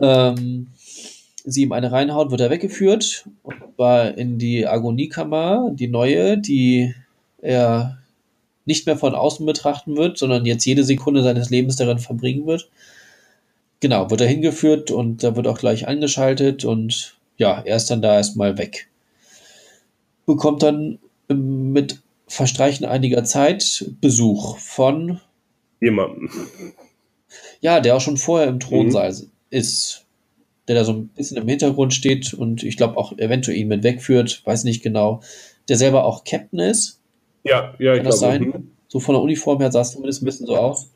ähm, 0.00 0.68
sie 1.46 1.62
ihm 1.62 1.72
eine 1.72 1.92
reinhaut, 1.92 2.30
wird 2.30 2.40
er 2.40 2.50
weggeführt 2.50 3.26
und 3.44 3.54
zwar 3.76 4.18
in 4.18 4.38
die 4.38 4.66
Agoniekammer, 4.66 5.70
die 5.72 5.88
neue, 5.88 6.36
die 6.36 6.94
er 7.40 7.98
nicht 8.66 8.84
mehr 8.84 8.96
von 8.96 9.14
außen 9.14 9.46
betrachten 9.46 9.96
wird, 9.96 10.18
sondern 10.18 10.44
jetzt 10.44 10.64
jede 10.64 10.84
Sekunde 10.84 11.22
seines 11.22 11.48
Lebens 11.50 11.76
darin 11.76 12.00
verbringen 12.00 12.46
wird. 12.46 12.68
Genau, 13.80 14.10
wird 14.10 14.20
er 14.20 14.26
hingeführt 14.26 14.90
und 14.90 15.22
da 15.22 15.36
wird 15.36 15.46
auch 15.46 15.58
gleich 15.58 15.86
eingeschaltet 15.86 16.64
und 16.64 17.14
ja, 17.36 17.62
er 17.64 17.76
ist 17.76 17.90
dann 17.90 18.02
da 18.02 18.16
erstmal 18.16 18.58
weg. 18.58 18.88
Bekommt 20.26 20.62
dann 20.62 20.98
mit 21.28 22.00
Verstreichen 22.26 22.84
einiger 22.84 23.22
Zeit 23.22 23.84
Besuch 24.00 24.58
von, 24.58 25.20
jemanden. 25.80 26.28
ja, 27.60 27.78
der 27.78 27.94
auch 27.94 28.00
schon 28.00 28.16
vorher 28.16 28.48
im 28.48 28.58
Thronsaal 28.58 29.14
ist, 29.50 30.05
der 30.68 30.74
da 30.76 30.84
so 30.84 30.92
ein 30.92 31.08
bisschen 31.08 31.36
im 31.36 31.48
Hintergrund 31.48 31.94
steht 31.94 32.34
und 32.34 32.62
ich 32.62 32.76
glaube 32.76 32.96
auch 32.96 33.16
eventuell 33.18 33.56
ihn 33.56 33.68
mit 33.68 33.82
wegführt, 33.82 34.42
weiß 34.44 34.64
nicht 34.64 34.82
genau, 34.82 35.20
der 35.68 35.76
selber 35.76 36.04
auch 36.04 36.24
Captain 36.24 36.58
ist. 36.58 37.00
Ja, 37.44 37.74
ja, 37.78 37.92
ich 37.92 37.98
Kann 37.98 38.06
das 38.06 38.18
glaube. 38.18 38.38
sein? 38.38 38.70
So 38.88 39.00
von 39.00 39.14
der 39.14 39.22
Uniform 39.22 39.60
her 39.60 39.70
sah 39.70 39.80
es 39.80 39.92
zumindest 39.92 40.22
ein 40.22 40.26
bisschen 40.26 40.46
so 40.46 40.56
aus. 40.56 40.90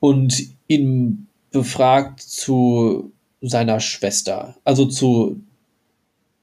Und 0.00 0.42
ihn 0.66 1.28
befragt 1.50 2.20
zu 2.20 3.12
seiner 3.40 3.80
Schwester. 3.80 4.56
Also 4.64 4.86
zu 4.86 5.40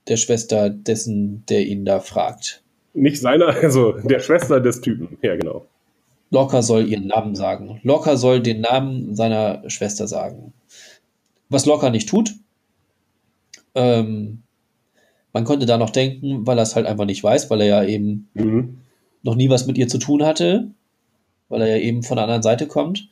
der 0.08 0.18
Schwester 0.18 0.70
dessen, 0.70 1.44
der 1.50 1.66
ihn 1.66 1.86
da 1.86 2.00
fragt. 2.00 2.64
Nicht 2.94 3.20
seiner, 3.20 3.48
also 3.48 3.94
der 3.94 4.20
Schwester 4.20 4.60
des 4.60 4.82
Typen. 4.82 5.18
Ja, 5.22 5.36
genau. 5.36 5.66
Locker 6.32 6.62
soll 6.62 6.88
ihren 6.88 7.08
Namen 7.08 7.36
sagen. 7.36 7.80
Locker 7.84 8.18
soll 8.18 8.42
den 8.42 8.62
Namen 8.62 9.16
seiner 9.16 9.68
Schwester 9.70 10.08
sagen. 10.08 10.54
Was 11.50 11.66
Locker 11.66 11.90
nicht 11.90 12.08
tut. 12.10 12.36
Ähm, 13.76 14.44
man 15.34 15.46
könnte 15.46 15.66
da 15.66 15.78
noch 15.78 15.90
denken, 15.92 16.46
weil 16.48 16.58
er 16.58 16.64
es 16.64 16.76
halt 16.76 16.86
einfach 16.86 17.06
nicht 17.06 17.24
weiß, 17.24 17.50
weil 17.50 17.62
er 17.62 17.68
ja 17.68 17.84
eben 17.84 18.30
Mhm. 18.34 18.78
noch 19.24 19.36
nie 19.36 19.50
was 19.50 19.68
mit 19.68 19.78
ihr 19.78 19.88
zu 19.88 19.98
tun 20.00 20.24
hatte, 20.24 20.72
weil 21.50 21.62
er 21.62 21.68
ja 21.78 21.78
eben 21.78 22.04
von 22.04 22.16
der 22.18 22.24
anderen 22.24 22.44
Seite 22.44 22.68
kommt. 22.68 23.10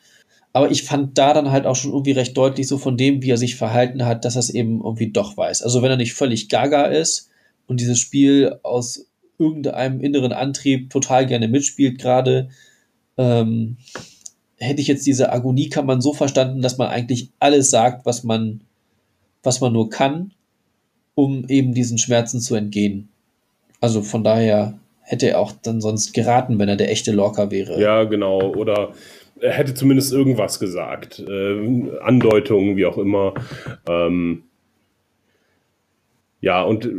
Aber 0.54 0.72
ich 0.72 0.84
fand 0.84 1.18
da 1.18 1.34
dann 1.34 1.52
halt 1.52 1.66
auch 1.68 1.76
schon 1.76 1.92
irgendwie 1.92 2.14
recht 2.14 2.36
deutlich 2.36 2.68
so 2.68 2.78
von 2.78 2.98
dem, 2.98 3.22
wie 3.22 3.30
er 3.30 3.38
sich 3.38 3.56
verhalten 3.56 4.06
hat, 4.06 4.26
dass 4.26 4.36
er 4.36 4.40
es 4.40 4.50
eben 4.50 4.82
irgendwie 4.82 5.12
doch 5.12 5.38
weiß. 5.38 5.62
Also 5.62 5.82
wenn 5.82 5.92
er 5.92 5.98
nicht 5.98 6.14
völlig 6.14 6.50
gaga 6.50 6.86
ist 6.86 7.30
und 7.68 7.80
dieses 7.80 8.00
Spiel 8.00 8.58
aus 8.64 9.08
irgendeinem 9.38 10.00
inneren 10.02 10.34
Antrieb 10.34 10.90
total 10.90 11.28
gerne 11.28 11.48
mitspielt 11.48 12.00
gerade, 12.00 12.50
ähm, 13.18 13.78
hätte 14.58 14.82
ich 14.82 14.88
jetzt 14.88 15.06
diese 15.06 15.32
Agoniekammern 15.32 16.02
so 16.02 16.14
verstanden, 16.14 16.62
dass 16.62 16.78
man 16.78 16.88
eigentlich 16.88 17.30
alles 17.40 17.70
sagt, 17.70 18.06
was 18.06 18.24
man, 18.24 18.62
was 19.44 19.62
man 19.62 19.74
nur 19.74 19.90
kann, 19.90 20.32
um 21.16 21.46
eben 21.48 21.74
diesen 21.74 21.98
Schmerzen 21.98 22.40
zu 22.40 22.56
entgehen. 22.56 23.10
Also 23.80 24.02
von 24.02 24.24
daher 24.24 24.80
hätte 25.02 25.30
er 25.30 25.40
auch 25.40 25.52
dann 25.52 25.80
sonst 25.80 26.14
geraten, 26.14 26.60
wenn 26.60 26.70
er 26.70 26.76
der 26.76 26.92
echte 26.92 27.12
Lorca 27.12 27.52
wäre. 27.52 27.80
Ja, 27.80 28.04
genau. 28.04 28.54
Oder 28.54 28.94
er 29.40 29.54
hätte 29.54 29.74
zumindest 29.74 30.12
irgendwas 30.12 30.60
gesagt. 30.60 31.20
Äh, 31.20 32.00
Andeutungen, 32.02 32.76
wie 32.76 32.86
auch 32.86 32.98
immer. 32.98 33.34
Ähm, 33.88 34.44
ja, 36.42 36.62
und 36.64 36.90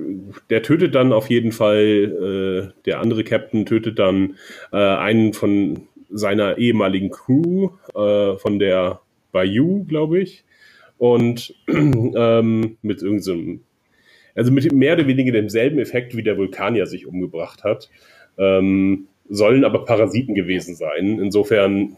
der 0.51 0.63
tötet 0.63 0.95
dann 0.95 1.13
auf 1.13 1.31
jeden 1.31 1.53
Fall, 1.53 2.73
äh, 2.73 2.83
der 2.85 3.01
andere 3.01 3.25
Captain 3.25 3.67
tötet 3.67 3.99
dann 3.99 4.37
äh, 4.73 4.77
einen 4.77 5.33
von 5.33 5.87
seiner 6.11 6.59
ehemaligen 6.59 7.11
Crew, 7.11 7.71
äh, 7.95 8.37
von 8.37 8.59
der 8.59 9.01
Bayou, 9.33 9.85
glaube 9.85 10.21
ich. 10.21 10.45
Und 10.97 11.55
ähm, 11.69 12.77
mit 12.83 13.03
irgendeinem, 13.03 13.61
also 14.35 14.51
mit 14.51 14.73
mehr 14.73 14.95
oder 14.95 15.07
weniger 15.07 15.33
demselben 15.33 15.79
Effekt, 15.79 16.17
wie 16.17 16.23
der 16.23 16.37
Vulkanier 16.37 16.87
sich 16.87 17.07
umgebracht 17.07 17.65
hat. 17.65 17.91
Ähm, 18.37 19.09
sollen 19.29 19.65
aber 19.65 19.85
Parasiten 19.85 20.35
gewesen 20.35 20.75
sein. 20.75 21.19
Insofern 21.21 21.97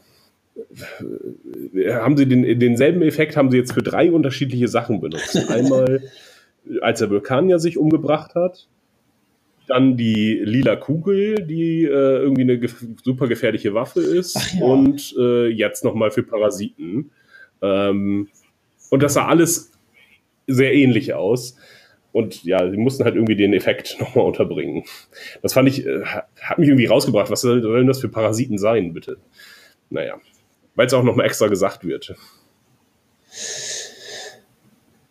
äh, 1.74 1.93
haben 1.93 2.16
sie 2.16 2.27
den, 2.27 2.59
denselben 2.59 3.03
Effekt 3.03 3.37
haben 3.37 3.51
sie 3.51 3.59
jetzt 3.59 3.73
für 3.73 3.82
drei 3.82 4.11
unterschiedliche 4.11 4.69
Sachen 4.69 5.01
benutzt. 5.01 5.49
Einmal, 5.49 6.03
als 6.81 6.99
der 6.99 7.11
Vulkanier 7.11 7.59
sich 7.59 7.78
umgebracht 7.78 8.35
hat, 8.35 8.69
dann 9.70 9.97
die 9.97 10.40
lila 10.44 10.76
Kugel, 10.76 11.47
die 11.47 11.84
äh, 11.84 11.88
irgendwie 11.88 12.42
eine 12.42 12.59
gef 12.59 12.84
super 13.02 13.26
gefährliche 13.28 13.72
Waffe 13.74 14.01
ist, 14.01 14.55
ja. 14.55 14.64
und 14.64 15.14
äh, 15.18 15.47
jetzt 15.48 15.84
nochmal 15.84 16.10
für 16.10 16.22
Parasiten. 16.22 17.10
Ähm, 17.62 18.28
und 18.90 19.02
das 19.02 19.14
sah 19.14 19.26
alles 19.26 19.72
sehr 20.47 20.74
ähnlich 20.74 21.14
aus. 21.14 21.56
Und 22.12 22.42
ja, 22.42 22.68
sie 22.68 22.76
mussten 22.76 23.05
halt 23.05 23.14
irgendwie 23.14 23.36
den 23.36 23.55
Effekt 23.55 23.97
nochmal 24.01 24.24
unterbringen. 24.26 24.84
Das 25.42 25.52
fand 25.52 25.68
ich, 25.68 25.86
äh, 25.86 26.02
hat 26.40 26.59
mich 26.59 26.68
irgendwie 26.68 26.86
rausgebracht. 26.86 27.30
Was 27.30 27.40
soll- 27.42 27.62
sollen 27.62 27.86
das 27.86 28.01
für 28.01 28.09
Parasiten 28.09 28.59
sein, 28.59 28.92
bitte? 28.92 29.16
Naja, 29.90 30.16
weil 30.74 30.86
es 30.86 30.94
auch 30.94 31.05
nochmal 31.05 31.26
extra 31.26 31.47
gesagt 31.47 31.84
wird. 31.84 32.14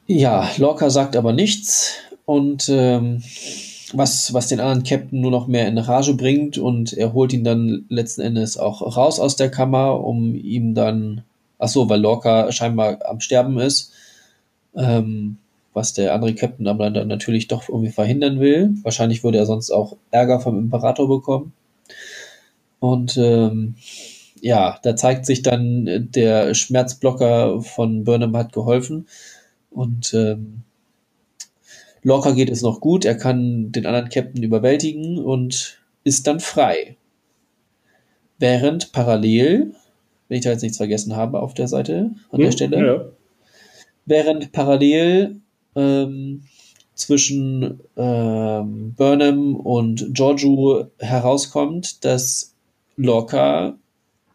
Ja, 0.08 0.50
Lorca 0.58 0.90
sagt 0.90 1.16
aber 1.16 1.34
nichts 1.34 1.98
und 2.26 2.68
ähm, 2.70 3.22
was, 3.94 4.34
was 4.34 4.48
den 4.48 4.60
anderen 4.60 4.84
Captain 4.84 5.22
nur 5.22 5.32
noch 5.32 5.48
mehr 5.48 5.68
in 5.68 5.78
Rage 5.78 6.14
bringt 6.14 6.58
und 6.58 6.94
er 6.94 7.14
holt 7.14 7.34
ihn 7.34 7.44
dann 7.44 7.86
letzten 7.90 8.22
Endes 8.22 8.58
auch 8.58 8.96
raus 8.98 9.20
aus 9.20 9.36
der 9.36 9.50
Kammer, 9.50 10.04
um 10.04 10.36
ihm 10.36 10.74
dann, 10.74 11.24
ach 11.58 11.70
so, 11.70 11.90
weil 11.90 12.02
Lorca 12.02 12.52
scheinbar 12.52 13.00
am 13.06 13.20
Sterben 13.20 13.58
ist, 13.60 13.92
ähm, 14.76 15.38
was 15.74 15.94
der 15.94 16.14
andere 16.14 16.36
Captain 16.36 16.68
aber 16.68 16.90
dann 16.90 17.08
natürlich 17.08 17.48
doch 17.48 17.70
irgendwie 17.70 17.92
verhindern 17.92 18.40
will. 18.40 18.74
Wahrscheinlich 18.84 19.24
würde 19.24 19.38
er 19.38 19.46
sonst 19.46 19.72
auch 19.72 19.98
Ärger 20.12 20.40
vom 20.40 20.58
Imperator 20.58 21.08
bekommen. 21.08 21.54
Und 22.80 23.18
ähm, 23.18 23.76
ja, 24.42 24.80
da 24.84 24.96
zeigt 24.96 25.26
sich 25.26 25.42
dann, 25.42 26.08
der 26.12 26.54
Schmerzblocker 26.54 27.62
von 27.62 28.04
Burnham 28.04 28.36
hat 28.38 28.54
geholfen. 28.54 29.08
Und 29.70 30.14
ähm, 30.14 30.64
Lorca 32.04 32.32
geht 32.32 32.50
es 32.50 32.62
noch 32.62 32.80
gut, 32.82 33.06
er 33.06 33.16
kann 33.16 33.72
den 33.72 33.86
anderen 33.86 34.10
Captain 34.10 34.44
überwältigen 34.44 35.18
und 35.18 35.80
ist 36.04 36.28
dann 36.28 36.40
frei. 36.40 36.96
Während 38.38 38.92
parallel, 38.94 39.74
wenn 40.28 40.38
ich 40.38 40.44
da 40.44 40.52
jetzt 40.52 40.62
nichts 40.62 40.78
vergessen 40.78 41.16
habe 41.16 41.42
auf 41.42 41.54
der 41.54 41.68
Seite, 41.68 42.12
an 42.32 42.40
der 42.40 42.48
Hm? 42.48 42.52
Stelle, 42.52 42.78
Ja, 42.78 42.86
ja. 42.86 43.06
während 44.06 44.52
parallel 44.52 45.38
ähm, 45.76 46.44
zwischen 46.96 47.80
ähm, 47.98 48.94
Burnham 48.96 49.56
und 49.56 50.14
Giorgio 50.14 50.88
herauskommt, 51.00 52.04
dass 52.06 52.54
Lorca 52.98 53.78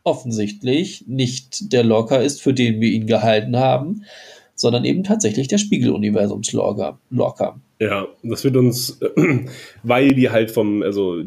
offensichtlich 0.02 1.04
nicht 1.06 1.72
der 1.72 1.82
Lorca 1.84 2.16
ist, 2.16 2.42
für 2.42 2.52
den 2.54 2.80
wir 2.80 2.90
ihn 2.90 3.06
gehalten 3.06 3.56
haben, 3.56 4.04
sondern 4.64 4.86
eben 4.86 5.04
tatsächlich 5.04 5.46
der 5.46 5.58
Spiegeluniversums-Lorca. 5.58 7.60
Ja, 7.78 8.08
das 8.22 8.44
wird 8.44 8.56
uns, 8.56 8.98
weil 9.82 10.14
die 10.14 10.30
halt 10.30 10.50
vom, 10.50 10.82
also 10.82 11.22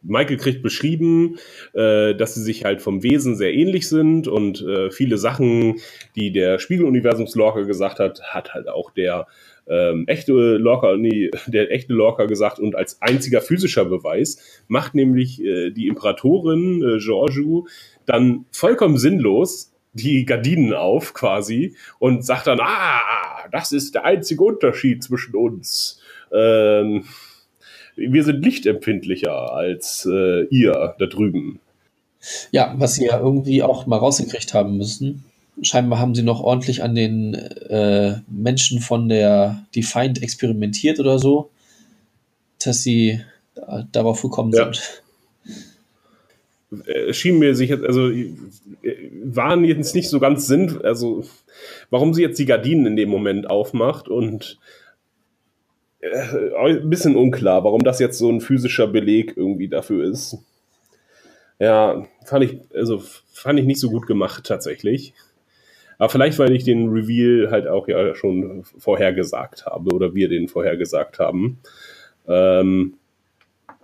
Michael 0.00 0.38
kriegt 0.38 0.62
beschrieben, 0.62 1.36
äh, 1.74 2.14
dass 2.14 2.34
sie 2.34 2.42
sich 2.42 2.64
halt 2.64 2.80
vom 2.80 3.02
Wesen 3.02 3.36
sehr 3.36 3.52
ähnlich 3.52 3.86
sind 3.86 4.28
und 4.28 4.62
äh, 4.62 4.90
viele 4.90 5.18
Sachen, 5.18 5.76
die 6.16 6.32
der 6.32 6.58
Spiegeluniversums-Lorca 6.58 7.62
gesagt 7.62 7.98
hat, 7.98 8.22
hat 8.22 8.54
halt 8.54 8.68
auch 8.68 8.90
der 8.90 9.26
ähm, 9.68 10.04
echte 10.06 10.32
Lorca, 10.32 10.96
nee, 10.96 11.30
der 11.46 11.70
echte 11.70 11.92
Lorca 11.92 12.24
gesagt 12.24 12.60
und 12.60 12.74
als 12.74 13.02
einziger 13.02 13.42
physischer 13.42 13.84
Beweis 13.84 14.62
macht 14.68 14.94
nämlich 14.94 15.44
äh, 15.44 15.70
die 15.70 15.88
Imperatorin 15.88 16.82
äh, 16.82 16.98
Giorgio 16.98 17.66
dann 18.06 18.46
vollkommen 18.50 18.96
sinnlos 18.96 19.74
die 20.00 20.24
Gardinen 20.24 20.72
auf 20.74 21.14
quasi 21.14 21.76
und 21.98 22.24
sagt 22.24 22.46
dann, 22.46 22.60
ah, 22.60 23.48
das 23.50 23.72
ist 23.72 23.94
der 23.94 24.04
einzige 24.04 24.42
Unterschied 24.42 25.02
zwischen 25.02 25.34
uns. 25.34 26.00
Ähm, 26.32 27.04
wir 27.96 28.24
sind 28.24 28.44
lichtempfindlicher 28.44 29.52
als 29.52 30.08
äh, 30.10 30.44
ihr 30.46 30.94
da 30.98 31.06
drüben. 31.06 31.60
Ja, 32.50 32.74
was 32.76 32.94
sie 32.94 33.06
ja 33.06 33.18
irgendwie 33.18 33.62
auch 33.62 33.86
mal 33.86 33.96
rausgekriegt 33.96 34.54
haben 34.54 34.76
müssen. 34.76 35.24
Scheinbar 35.62 35.98
haben 35.98 36.14
sie 36.14 36.22
noch 36.22 36.40
ordentlich 36.40 36.82
an 36.82 36.94
den 36.94 37.34
äh, 37.34 38.16
Menschen 38.28 38.80
von 38.80 39.08
der 39.08 39.64
Defiant 39.74 40.22
experimentiert 40.22 41.00
oder 41.00 41.18
so, 41.18 41.50
dass 42.64 42.82
sie 42.82 43.20
äh, 43.56 43.82
darauf 43.90 44.22
gekommen 44.22 44.52
ja. 44.52 44.64
sind 44.64 45.02
schien 47.12 47.38
mir 47.38 47.54
sich 47.54 47.70
jetzt, 47.70 47.84
also 47.84 48.10
äh, 48.10 48.26
waren 49.22 49.64
jetzt 49.64 49.94
nicht 49.94 50.08
so 50.08 50.20
ganz 50.20 50.46
sinn, 50.46 50.80
also 50.82 51.24
warum 51.90 52.12
sie 52.12 52.22
jetzt 52.22 52.38
die 52.38 52.44
Gardinen 52.44 52.86
in 52.86 52.96
dem 52.96 53.08
Moment 53.08 53.48
aufmacht 53.48 54.08
und 54.08 54.58
äh, 56.00 56.54
ein 56.56 56.90
bisschen 56.90 57.16
unklar, 57.16 57.64
warum 57.64 57.82
das 57.82 57.98
jetzt 58.00 58.18
so 58.18 58.30
ein 58.30 58.40
physischer 58.40 58.86
Beleg 58.86 59.34
irgendwie 59.36 59.68
dafür 59.68 60.04
ist. 60.04 60.38
Ja, 61.58 62.06
fand 62.24 62.44
ich, 62.44 62.58
also 62.74 63.02
fand 63.32 63.58
ich 63.58 63.66
nicht 63.66 63.80
so 63.80 63.90
gut 63.90 64.06
gemacht 64.06 64.44
tatsächlich. 64.44 65.14
Aber 65.96 66.10
vielleicht, 66.10 66.38
weil 66.38 66.52
ich 66.52 66.62
den 66.62 66.90
Reveal 66.90 67.50
halt 67.50 67.66
auch 67.66 67.88
ja 67.88 68.14
schon 68.14 68.62
vorhergesagt 68.62 69.66
habe 69.66 69.92
oder 69.92 70.14
wir 70.14 70.28
den 70.28 70.46
vorhergesagt 70.46 71.18
haben. 71.18 71.58
Ähm, 72.28 72.94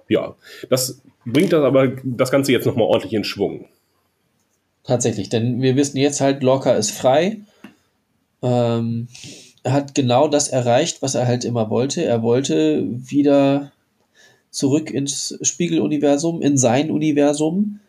ja, 0.08 0.36
das 0.70 1.02
bringt 1.24 1.52
das 1.52 1.62
aber 1.62 1.88
das 2.02 2.30
Ganze 2.30 2.52
jetzt 2.52 2.66
nochmal 2.66 2.86
ordentlich 2.86 3.12
in 3.12 3.24
Schwung. 3.24 3.66
Tatsächlich, 4.84 5.28
denn 5.28 5.62
wir 5.62 5.76
wissen 5.76 5.96
jetzt 5.96 6.20
halt, 6.20 6.42
Lorca 6.42 6.72
ist 6.72 6.90
frei. 6.90 7.38
Ähm, 8.42 9.08
er 9.62 9.72
hat 9.72 9.94
genau 9.94 10.28
das 10.28 10.48
erreicht, 10.48 11.00
was 11.00 11.14
er 11.14 11.26
halt 11.26 11.44
immer 11.44 11.70
wollte. 11.70 12.04
Er 12.04 12.22
wollte 12.22 12.86
wieder 12.86 13.72
zurück 14.50 14.90
ins 14.90 15.38
Spiegeluniversum, 15.40 16.42
in 16.42 16.58
sein 16.58 16.90
Universum. 16.90 17.80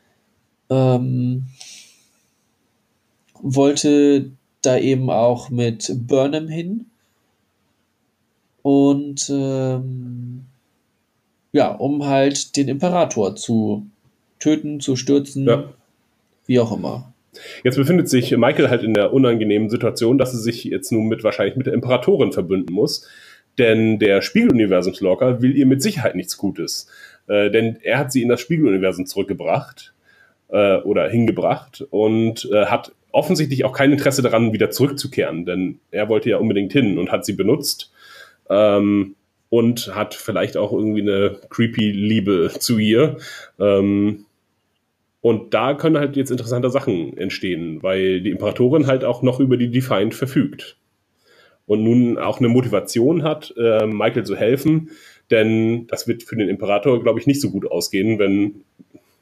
Ähm, 0.70 1.48
wollte 3.42 4.32
da 4.62 4.78
eben 4.78 5.10
auch 5.10 5.50
mit 5.50 5.92
Burnham 6.08 6.48
hin. 6.48 6.86
Und 8.62 9.30
ähm, 9.30 10.46
ja, 11.56 11.70
um 11.70 12.06
halt 12.06 12.58
den 12.58 12.68
Imperator 12.68 13.38
zu 13.38 13.88
töten, 14.40 14.82
zu 14.82 14.98
stürzen, 14.98 15.48
ja. 15.48 15.74
wie 16.48 16.60
auch 16.60 16.76
immer. 16.76 17.14
Jetzt 17.64 17.78
befindet 17.78 18.10
sich 18.10 18.36
Michael 18.36 18.70
halt 18.70 18.84
in 18.84 18.94
der 18.94 19.14
unangenehmen 19.14 19.70
Situation, 19.70 20.18
dass 20.18 20.34
er 20.34 20.40
sich 20.40 20.66
jetzt 20.66 20.92
nun 20.92 21.08
mit 21.08 21.24
wahrscheinlich 21.24 21.56
mit 21.56 21.66
der 21.66 21.74
Imperatorin 21.74 22.34
verbünden 22.34 22.76
muss. 22.76 23.08
Denn 23.58 24.00
der 24.00 24.22
Spiegeluniversumslocker 24.22 25.42
will 25.42 25.56
ihr 25.56 25.66
mit 25.66 25.82
Sicherheit 25.82 26.16
nichts 26.16 26.38
Gutes. 26.38 26.88
Äh, 27.28 27.50
denn 27.52 27.78
er 27.82 28.00
hat 28.00 28.12
sie 28.12 28.22
in 28.22 28.28
das 28.28 28.42
Spiegeluniversum 28.42 29.06
zurückgebracht 29.06 29.94
äh, 30.50 30.80
oder 30.80 31.08
hingebracht 31.08 31.86
und 31.90 32.50
äh, 32.52 32.66
hat 32.66 32.92
offensichtlich 33.14 33.64
auch 33.64 33.72
kein 33.72 33.94
Interesse 33.94 34.22
daran, 34.22 34.52
wieder 34.52 34.72
zurückzukehren. 34.72 35.46
Denn 35.46 35.80
er 35.92 36.10
wollte 36.10 36.30
ja 36.30 36.38
unbedingt 36.38 36.74
hin 36.74 36.98
und 36.98 37.14
hat 37.14 37.24
sie 37.24 37.34
benutzt. 37.34 37.94
Ähm, 38.50 39.16
und 39.56 39.96
hat 39.96 40.14
vielleicht 40.16 40.58
auch 40.58 40.74
irgendwie 40.74 41.02
eine 41.02 41.40
creepy 41.50 41.90
Liebe 41.90 42.52
zu 42.60 42.78
ihr. 42.78 43.16
Ähm, 43.58 44.26
und 45.22 45.54
da 45.54 45.76
können 45.76 45.98
halt 45.98 46.18
jetzt 46.18 46.30
interessante 46.30 46.70
Sachen 46.70 47.16
entstehen, 47.18 47.82
weil 47.82 48.20
die 48.20 48.32
Imperatorin 48.32 48.86
halt 48.86 49.06
auch 49.06 49.22
noch 49.22 49.40
über 49.40 49.56
die 49.56 49.72
Defiant 49.72 50.14
verfügt. 50.14 50.76
Und 51.68 51.86
nun 51.86 52.18
auch 52.18 52.40
eine 52.40 52.50
Motivation 52.50 53.24
hat, 53.24 53.54
äh, 53.58 53.88
Michael 53.88 54.26
zu 54.26 54.36
helfen, 54.36 54.92
denn 55.32 55.88
das 55.88 56.06
wird 56.06 56.24
für 56.24 56.36
den 56.36 56.50
Imperator, 56.50 57.02
glaube 57.02 57.22
ich, 57.22 57.26
nicht 57.26 57.40
so 57.40 57.50
gut 57.50 57.72
ausgehen, 57.72 58.20
wenn 58.20 58.66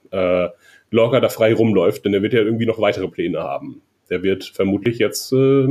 äh, 0.10 0.50
Lorca 0.90 1.20
da 1.20 1.30
frei 1.30 1.54
rumläuft, 1.54 2.06
denn 2.06 2.14
er 2.16 2.24
wird 2.24 2.34
ja 2.34 2.42
irgendwie 2.42 2.66
noch 2.66 2.82
weitere 2.82 3.08
Pläne 3.08 3.40
haben. 3.40 3.84
Der 4.10 4.24
wird 4.24 4.46
vermutlich 4.46 4.98
jetzt 4.98 5.32
äh, 5.32 5.68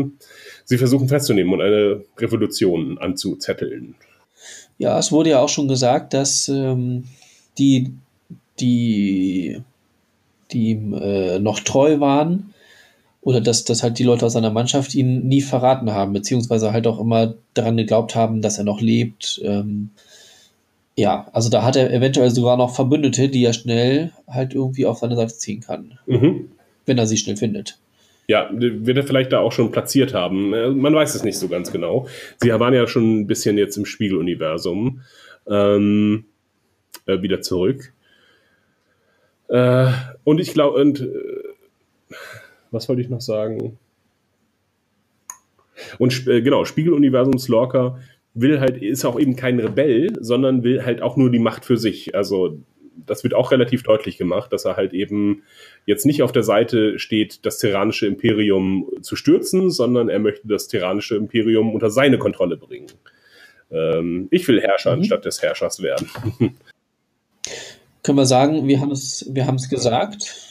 sie 0.64 0.78
versuchen 0.78 1.08
festzunehmen 1.08 1.52
und 1.52 1.62
eine 1.62 2.04
Revolution 2.16 2.98
anzuzetteln. 2.98 3.96
Ja, 4.82 4.98
es 4.98 5.12
wurde 5.12 5.30
ja 5.30 5.38
auch 5.38 5.48
schon 5.48 5.68
gesagt, 5.68 6.12
dass 6.12 6.48
ähm, 6.48 7.04
die, 7.56 7.92
die, 8.58 9.62
die 10.50 10.70
ihm 10.70 10.92
äh, 10.94 11.38
noch 11.38 11.60
treu 11.60 12.00
waren 12.00 12.52
oder 13.20 13.40
dass, 13.40 13.62
dass 13.62 13.84
halt 13.84 14.00
die 14.00 14.02
Leute 14.02 14.26
aus 14.26 14.32
seiner 14.32 14.50
Mannschaft 14.50 14.96
ihn 14.96 15.28
nie 15.28 15.40
verraten 15.40 15.92
haben, 15.92 16.12
beziehungsweise 16.12 16.72
halt 16.72 16.88
auch 16.88 16.98
immer 16.98 17.34
daran 17.54 17.76
geglaubt 17.76 18.16
haben, 18.16 18.42
dass 18.42 18.58
er 18.58 18.64
noch 18.64 18.80
lebt. 18.80 19.40
Ähm, 19.44 19.90
ja, 20.96 21.28
also 21.32 21.48
da 21.48 21.62
hat 21.62 21.76
er 21.76 21.92
eventuell 21.92 22.32
sogar 22.32 22.56
noch 22.56 22.74
Verbündete, 22.74 23.28
die 23.28 23.44
er 23.44 23.52
schnell 23.52 24.10
halt 24.26 24.52
irgendwie 24.52 24.86
auf 24.86 24.98
seine 24.98 25.14
Seite 25.14 25.38
ziehen 25.38 25.60
kann. 25.60 25.96
Mhm. 26.06 26.50
Wenn 26.86 26.98
er 26.98 27.06
sie 27.06 27.18
schnell 27.18 27.36
findet. 27.36 27.78
Ja, 28.28 28.48
wird 28.52 28.96
er 28.96 29.02
vielleicht 29.02 29.32
da 29.32 29.40
auch 29.40 29.52
schon 29.52 29.72
platziert 29.72 30.14
haben. 30.14 30.54
Äh, 30.54 30.70
man 30.70 30.94
weiß 30.94 31.14
es 31.14 31.24
nicht 31.24 31.38
so 31.38 31.48
ganz 31.48 31.72
genau. 31.72 32.06
Sie 32.38 32.50
waren 32.50 32.74
ja 32.74 32.86
schon 32.86 33.20
ein 33.20 33.26
bisschen 33.26 33.58
jetzt 33.58 33.76
im 33.76 33.84
Spiegeluniversum 33.84 35.02
ähm, 35.46 36.24
äh, 37.06 37.20
wieder 37.20 37.40
zurück. 37.40 37.92
Äh, 39.48 39.92
und 40.24 40.40
ich 40.40 40.54
glaube, 40.54 40.80
und 40.80 41.00
äh, 41.00 41.08
was 42.70 42.88
wollte 42.88 43.02
ich 43.02 43.08
noch 43.08 43.20
sagen? 43.20 43.78
Und 45.98 46.26
äh, 46.26 46.42
genau, 46.42 46.64
Spiegeluniversums 46.64 47.48
Lorca 47.48 47.98
will 48.34 48.60
halt, 48.60 48.80
ist 48.80 49.04
auch 49.04 49.18
eben 49.18 49.36
kein 49.36 49.60
Rebell, 49.60 50.12
sondern 50.20 50.62
will 50.62 50.84
halt 50.84 51.02
auch 51.02 51.16
nur 51.16 51.30
die 51.30 51.38
Macht 51.38 51.64
für 51.64 51.76
sich. 51.76 52.14
Also 52.14 52.58
das 53.06 53.24
wird 53.24 53.34
auch 53.34 53.52
relativ 53.52 53.82
deutlich 53.82 54.16
gemacht, 54.16 54.52
dass 54.52 54.64
er 54.64 54.76
halt 54.76 54.92
eben 54.92 55.42
jetzt 55.86 56.06
nicht 56.06 56.22
auf 56.22 56.32
der 56.32 56.42
Seite 56.42 56.98
steht, 56.98 57.44
das 57.44 57.58
tyrannische 57.58 58.06
Imperium 58.06 58.86
zu 59.02 59.16
stürzen, 59.16 59.70
sondern 59.70 60.08
er 60.08 60.18
möchte 60.18 60.46
das 60.48 60.68
tyrannische 60.68 61.16
Imperium 61.16 61.74
unter 61.74 61.90
seine 61.90 62.18
Kontrolle 62.18 62.56
bringen. 62.56 62.86
Ähm, 63.70 64.28
ich 64.30 64.46
will 64.48 64.60
Herrscher 64.60 64.92
mhm. 64.92 65.02
anstatt 65.02 65.24
des 65.24 65.42
Herrschers 65.42 65.82
werden. 65.82 66.08
Können 68.02 68.18
wir 68.18 68.26
sagen, 68.26 68.66
wir 68.66 68.80
haben 68.80 68.90
es, 68.90 69.26
wir 69.30 69.46
haben 69.46 69.56
es 69.56 69.68
gesagt? 69.68 70.34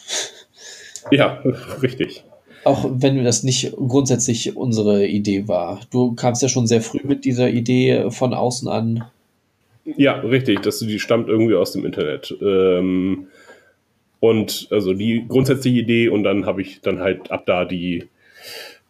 Ja, 1.10 1.42
richtig. 1.82 2.24
Auch 2.64 2.88
wenn 2.94 3.24
das 3.24 3.42
nicht 3.42 3.74
grundsätzlich 3.76 4.56
unsere 4.56 5.08
Idee 5.08 5.48
war. 5.48 5.82
Du 5.90 6.14
kamst 6.14 6.44
ja 6.44 6.48
schon 6.48 6.68
sehr 6.68 6.82
früh 6.82 7.00
mit 7.04 7.26
dieser 7.26 7.50
Idee 7.50 8.12
von 8.12 8.36
außen 8.36 8.68
an. 8.68 9.06
Ja, 9.84 10.20
richtig. 10.20 10.62
Das, 10.62 10.78
die 10.78 11.00
stammt 11.00 11.28
irgendwie 11.28 11.56
aus 11.56 11.72
dem 11.72 11.86
Internet. 11.86 12.36
Ähm, 12.40 13.28
und 14.22 14.68
also 14.70 14.94
die 14.94 15.26
grundsätzliche 15.28 15.80
Idee 15.80 16.08
und 16.08 16.24
dann 16.24 16.46
habe 16.46 16.62
ich 16.62 16.80
dann 16.80 17.00
halt 17.00 17.32
ab 17.32 17.46
da 17.46 17.66
die 17.66 18.08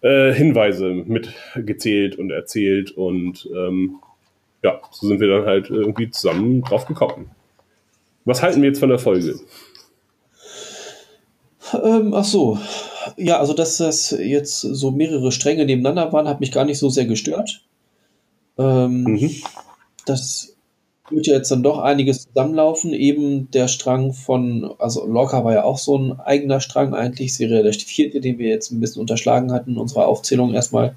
äh, 0.02 0.32
Hinweise 0.34 0.90
mitgezählt 0.92 2.20
und 2.20 2.30
erzählt 2.32 2.92
und 2.92 3.50
ähm, 3.56 3.96
ja, 4.62 4.80
so 4.92 5.08
sind 5.08 5.20
wir 5.20 5.30
dann 5.30 5.46
halt 5.46 5.70
irgendwie 5.72 6.12
zusammen 6.12 6.62
drauf 6.62 6.86
gekommen. 6.86 7.32
Was 8.26 8.44
halten 8.44 8.62
wir 8.62 8.70
jetzt 8.70 8.80
von 8.80 8.90
der 8.90 9.00
Folge? 9.00 9.40
Ähm, 11.82 12.14
ach 12.14 12.26
so. 12.26 12.60
Ja, 13.18 13.40
also 13.40 13.54
dass 13.54 13.78
das 13.78 14.12
jetzt 14.12 14.60
so 14.60 14.92
mehrere 14.92 15.32
Stränge 15.32 15.66
nebeneinander 15.66 16.12
waren, 16.14 16.28
hat 16.28 16.42
mich 16.42 16.52
gar 16.52 16.66
nicht 16.66 16.78
so 16.78 16.90
sehr 16.90 17.06
gestört. 17.06 17.64
Ähm, 18.58 19.04
mhm. 19.04 19.32
Das 20.06 20.56
wird 21.12 21.28
ja 21.28 21.36
jetzt 21.36 21.52
dann 21.52 21.64
doch 21.64 21.80
einiges 21.80 22.24
zusammenlaufen. 22.28 22.94
Eben 22.94 23.50
der 23.52 23.68
Strang 23.68 24.14
von, 24.14 24.74
also 24.80 25.06
Lorca 25.06 25.44
war 25.44 25.54
ja 25.54 25.64
auch 25.64 25.78
so 25.78 25.98
ein 25.98 26.20
eigener 26.20 26.60
Strang 26.60 26.94
eigentlich, 26.94 27.34
Serie 27.34 27.64
der 27.64 27.74
vierte, 27.74 28.22
den 28.22 28.38
wir 28.38 28.50
jetzt 28.50 28.72
ein 28.72 28.80
bisschen 28.80 29.02
unterschlagen 29.02 29.52
hatten 29.52 29.72
in 29.72 29.78
unserer 29.78 30.08
Aufzählung 30.08 30.54
erstmal. 30.54 30.96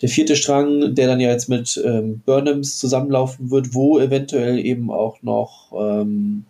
der 0.00 0.08
vierte 0.08 0.36
Strang, 0.36 0.94
der 0.94 1.06
dann 1.06 1.20
ja 1.20 1.30
jetzt 1.30 1.48
mit 1.48 1.80
ähm, 1.84 2.20
Burnhams 2.26 2.78
zusammenlaufen 2.78 3.50
wird, 3.50 3.74
wo 3.74 3.98
eventuell 3.98 4.58
eben 4.58 4.90
auch 4.90 5.22
noch 5.22 5.72
ähm, 5.78 6.44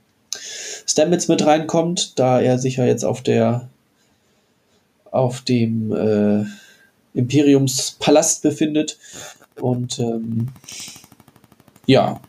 Stamets 0.86 1.28
mit 1.28 1.44
reinkommt, 1.46 2.18
da 2.18 2.40
er 2.40 2.58
sich 2.58 2.76
ja 2.76 2.84
jetzt 2.84 3.04
auf 3.04 3.22
der 3.22 3.68
auf 5.10 5.42
dem 5.42 5.92
äh, 5.92 6.44
Imperiumspalast 7.14 8.42
befindet. 8.42 8.98
Und 9.60 10.00
ähm, 10.00 10.48
ja, 11.86 12.20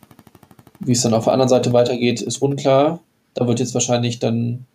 wie 0.80 0.92
es 0.92 1.02
dann 1.02 1.14
auf 1.14 1.26
der 1.26 1.34
anderen 1.34 1.50
Seite 1.50 1.74
weitergeht, 1.74 2.22
ist 2.22 2.42
unklar. 2.42 3.02
Da 3.34 3.48
wird 3.48 3.60
jetzt 3.60 3.74
wahrscheinlich 3.74 4.20
dann, 4.20 4.66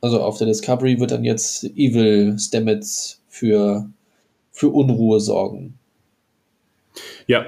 also 0.00 0.20
auf 0.22 0.38
der 0.38 0.46
Discovery 0.46 1.00
wird 1.00 1.10
dann 1.10 1.24
jetzt 1.24 1.64
Evil 1.76 2.38
Stamets 2.38 3.20
für, 3.28 3.88
für 4.52 4.68
Unruhe 4.68 5.20
sorgen. 5.20 5.78
Ja, 7.26 7.46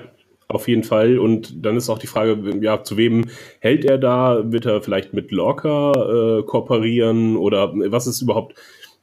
auf 0.48 0.68
jeden 0.68 0.84
Fall. 0.84 1.18
Und 1.18 1.64
dann 1.64 1.76
ist 1.76 1.88
auch 1.88 1.98
die 1.98 2.06
Frage, 2.06 2.58
ja, 2.60 2.82
zu 2.82 2.96
wem 2.96 3.24
hält 3.60 3.84
er 3.84 3.98
da? 3.98 4.42
Wird 4.44 4.66
er 4.66 4.80
vielleicht 4.80 5.12
mit 5.12 5.32
Lorca 5.32 5.92
äh, 5.92 6.42
kooperieren? 6.44 7.36
Oder 7.36 7.72
was 7.74 8.06
ist 8.06 8.22
überhaupt? 8.22 8.54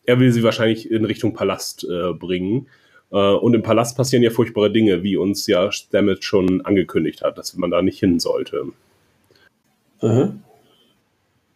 Er 0.05 0.19
will 0.19 0.31
sie 0.31 0.43
wahrscheinlich 0.43 0.89
in 0.89 1.05
Richtung 1.05 1.33
Palast 1.33 1.85
äh, 1.85 2.13
bringen. 2.13 2.67
Äh, 3.11 3.17
und 3.17 3.53
im 3.53 3.61
Palast 3.61 3.97
passieren 3.97 4.23
ja 4.23 4.29
furchtbare 4.29 4.71
Dinge, 4.71 5.03
wie 5.03 5.17
uns 5.17 5.47
ja 5.47 5.71
Stamets 5.71 6.25
schon 6.25 6.61
angekündigt 6.61 7.21
hat, 7.21 7.37
dass 7.37 7.55
man 7.55 7.71
da 7.71 7.81
nicht 7.81 7.99
hin 7.99 8.19
sollte. 8.19 8.65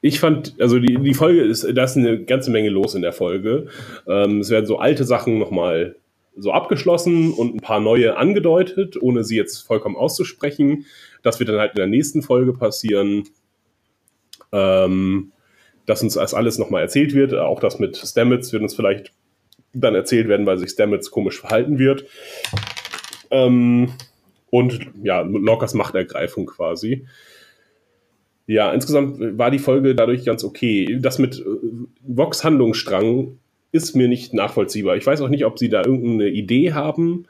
Ich 0.02 0.20
fand, 0.20 0.56
also 0.60 0.80
die, 0.80 0.98
die 0.98 1.14
Folge 1.14 1.42
ist, 1.42 1.68
da 1.74 1.84
ist 1.84 1.98
eine 1.98 2.24
ganze 2.24 2.52
Menge 2.52 2.70
los 2.70 2.96
in 2.96 3.02
der 3.02 3.14
Folge. 3.14 3.68
Ähm, 4.08 4.42
es 4.42 4.50
werden 4.50 4.66
so 4.66 4.78
alte 4.78 5.04
Sachen 5.04 5.40
nochmal 5.40 5.96
so 6.36 6.52
abgeschlossen 6.52 7.34
und 7.34 7.56
ein 7.56 7.62
paar 7.62 7.80
neue 7.80 8.16
angedeutet, 8.16 9.02
ohne 9.02 9.24
sie 9.24 9.36
jetzt 9.36 9.66
vollkommen 9.66 9.96
auszusprechen. 9.96 10.86
Das 11.24 11.40
wird 11.40 11.50
dann 11.50 11.60
halt 11.60 11.72
in 11.72 11.78
der 11.78 11.88
nächsten 11.88 12.22
Folge 12.22 12.54
passieren. 12.54 13.24
Ähm, 14.52 15.32
dass 15.88 16.04
uns 16.04 16.14
das 16.14 16.36
alles 16.36 16.60
nochmal 16.60 16.84
erzählt 16.84 17.16
wird. 17.16 17.34
Auch 17.34 17.60
das 17.60 17.80
mit 17.80 17.98
Stamets 17.98 18.54
wird 18.54 18.62
uns 18.62 18.76
vielleicht 18.76 19.14
dann 19.74 19.96
erzählt 19.96 20.28
werden, 20.28 20.46
weil 20.46 20.60
sich 20.60 20.70
Stamets 20.70 21.10
komisch 21.10 21.40
verhalten 21.40 21.80
wird. 21.80 22.06
Ähm, 23.32 23.94
und 24.52 24.92
ja, 25.02 25.22
Lockers 25.22 25.74
Machtergreifung 25.74 26.46
quasi. 26.46 27.08
Ja, 28.48 28.72
insgesamt 28.72 29.38
war 29.38 29.52
die 29.52 29.60
Folge 29.60 29.94
dadurch 29.94 30.24
ganz 30.26 30.44
okay. 30.44 30.98
Das 31.02 31.20
mit 31.20 31.40
äh, 31.40 31.44
Vox 32.02 32.44
Handlungsstrang 32.44 33.38
ist 33.74 33.96
mir 33.96 34.08
nicht 34.08 34.34
nachvollziehbar. 34.34 34.96
Ich 34.96 35.06
weiß 35.06 35.22
auch 35.22 35.30
nicht, 35.30 35.46
ob 35.46 35.60
sie 35.60 35.70
da 35.70 35.84
irgendeine 35.84 36.30
Idee 36.30 36.74
haben 36.74 37.26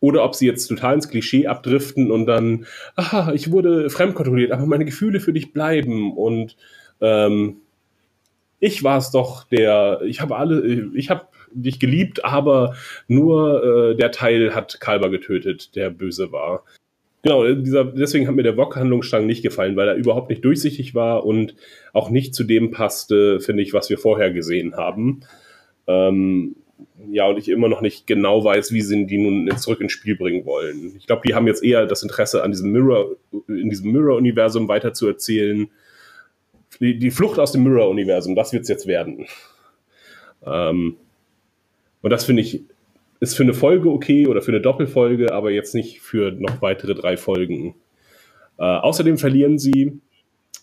oder 0.00 0.24
ob 0.24 0.34
sie 0.34 0.46
jetzt 0.46 0.66
total 0.66 0.94
ins 0.94 1.08
Klischee 1.08 1.46
abdriften 1.46 2.10
und 2.10 2.26
dann, 2.26 2.66
aha, 2.96 3.32
ich 3.34 3.52
wurde 3.52 3.90
fremdkontrolliert, 3.90 4.50
aber 4.52 4.66
meine 4.66 4.86
Gefühle 4.86 5.20
für 5.20 5.34
dich 5.34 5.52
bleiben 5.52 6.16
und 6.16 6.56
ähm, 7.00 7.58
ich 8.58 8.82
war 8.82 8.98
es 8.98 9.10
doch, 9.10 9.44
der, 9.44 10.00
ich 10.06 10.20
habe 10.20 10.36
alle, 10.36 10.90
ich 10.94 11.10
habe 11.10 11.26
dich 11.52 11.78
geliebt, 11.78 12.24
aber 12.24 12.74
nur 13.06 13.90
äh, 13.90 13.96
der 13.96 14.12
Teil 14.12 14.54
hat 14.54 14.80
Kalber 14.80 15.10
getötet, 15.10 15.76
der 15.76 15.90
böse 15.90 16.32
war. 16.32 16.64
Genau, 17.22 17.54
dieser, 17.54 17.84
deswegen 17.84 18.26
hat 18.26 18.34
mir 18.34 18.42
der 18.42 18.56
Wok-Handlungsstrang 18.56 19.26
nicht 19.26 19.42
gefallen, 19.42 19.76
weil 19.76 19.88
er 19.88 19.94
überhaupt 19.94 20.28
nicht 20.28 20.44
durchsichtig 20.44 20.94
war 20.94 21.24
und 21.24 21.54
auch 21.92 22.10
nicht 22.10 22.34
zu 22.34 22.42
dem 22.42 22.72
passte, 22.72 23.38
finde 23.38 23.62
ich, 23.62 23.72
was 23.72 23.90
wir 23.90 23.98
vorher 23.98 24.32
gesehen 24.32 24.76
haben. 24.76 25.20
Ähm, 25.86 26.56
ja, 27.10 27.26
und 27.26 27.38
ich 27.38 27.48
immer 27.48 27.68
noch 27.68 27.80
nicht 27.80 28.08
genau 28.08 28.44
weiß, 28.44 28.72
wie 28.72 28.82
sie 28.82 29.06
die 29.06 29.18
nun 29.18 29.56
zurück 29.56 29.80
ins 29.80 29.92
Spiel 29.92 30.16
bringen 30.16 30.44
wollen. 30.44 30.94
Ich 30.98 31.06
glaube, 31.06 31.22
die 31.26 31.34
haben 31.34 31.46
jetzt 31.46 31.62
eher 31.62 31.86
das 31.86 32.02
Interesse 32.02 32.42
an 32.42 32.50
diesem 32.50 32.72
Mirror, 32.72 33.16
in 33.46 33.70
diesem 33.70 33.92
Mirror-Universum 33.92 34.66
weiter 34.66 34.92
zu 34.92 35.06
erzählen. 35.06 35.68
Die, 36.80 36.98
die 36.98 37.10
Flucht 37.12 37.38
aus 37.38 37.52
dem 37.52 37.62
Mirror-Universum, 37.62 38.34
das 38.34 38.52
wird 38.52 38.62
es 38.62 38.68
jetzt 38.68 38.86
werden. 38.86 39.26
Ähm, 40.44 40.96
und 42.00 42.10
das 42.10 42.24
finde 42.24 42.42
ich, 42.42 42.62
ist 43.22 43.36
für 43.36 43.44
eine 43.44 43.54
Folge 43.54 43.88
okay 43.88 44.26
oder 44.26 44.42
für 44.42 44.50
eine 44.50 44.60
Doppelfolge, 44.60 45.32
aber 45.32 45.52
jetzt 45.52 45.76
nicht 45.76 46.00
für 46.00 46.32
noch 46.32 46.60
weitere 46.60 46.92
drei 46.96 47.16
Folgen. 47.16 47.76
Äh, 48.58 48.64
außerdem 48.64 49.16
verlieren 49.16 49.60
sie, 49.60 50.00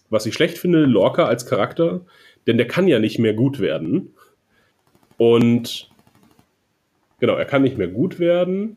was 0.10 0.26
ich 0.26 0.34
schlecht 0.34 0.58
finde, 0.58 0.80
Lorca 0.80 1.24
als 1.24 1.46
Charakter, 1.46 2.02
denn 2.48 2.58
der 2.58 2.68
kann 2.68 2.90
ja 2.90 3.00
nicht 3.00 3.18
mehr 3.18 3.34
gut 3.34 3.62
werden. 3.62 4.14
Und 5.16 5.90
genau, 7.22 7.36
er 7.36 7.46
kann 7.46 7.62
nicht 7.62 7.78
mehr 7.78 7.88
gut 7.88 8.20
werden. 8.20 8.76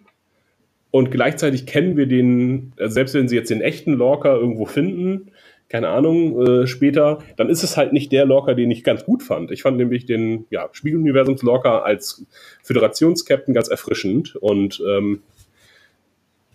Und 0.92 1.10
gleichzeitig 1.10 1.66
kennen 1.66 1.96
wir 1.96 2.06
den, 2.06 2.74
also 2.78 2.94
selbst 2.94 3.14
wenn 3.14 3.26
sie 3.26 3.34
jetzt 3.34 3.50
den 3.50 3.62
echten 3.62 3.94
Lorca 3.94 4.32
irgendwo 4.32 4.64
finden, 4.64 5.32
keine 5.72 5.88
Ahnung, 5.88 6.46
äh, 6.46 6.66
später, 6.66 7.24
dann 7.38 7.48
ist 7.48 7.62
es 7.62 7.78
halt 7.78 7.94
nicht 7.94 8.12
der 8.12 8.26
Lorca, 8.26 8.52
den 8.52 8.70
ich 8.70 8.84
ganz 8.84 9.06
gut 9.06 9.22
fand. 9.22 9.50
Ich 9.50 9.62
fand 9.62 9.78
nämlich 9.78 10.04
den 10.04 10.44
ja, 10.50 10.68
Spiegeluniversums-Lorca 10.70 11.78
als 11.78 12.26
Föderationskapitän 12.62 13.54
ganz 13.54 13.68
erfrischend 13.68 14.36
und 14.36 14.82
ähm, 14.86 15.22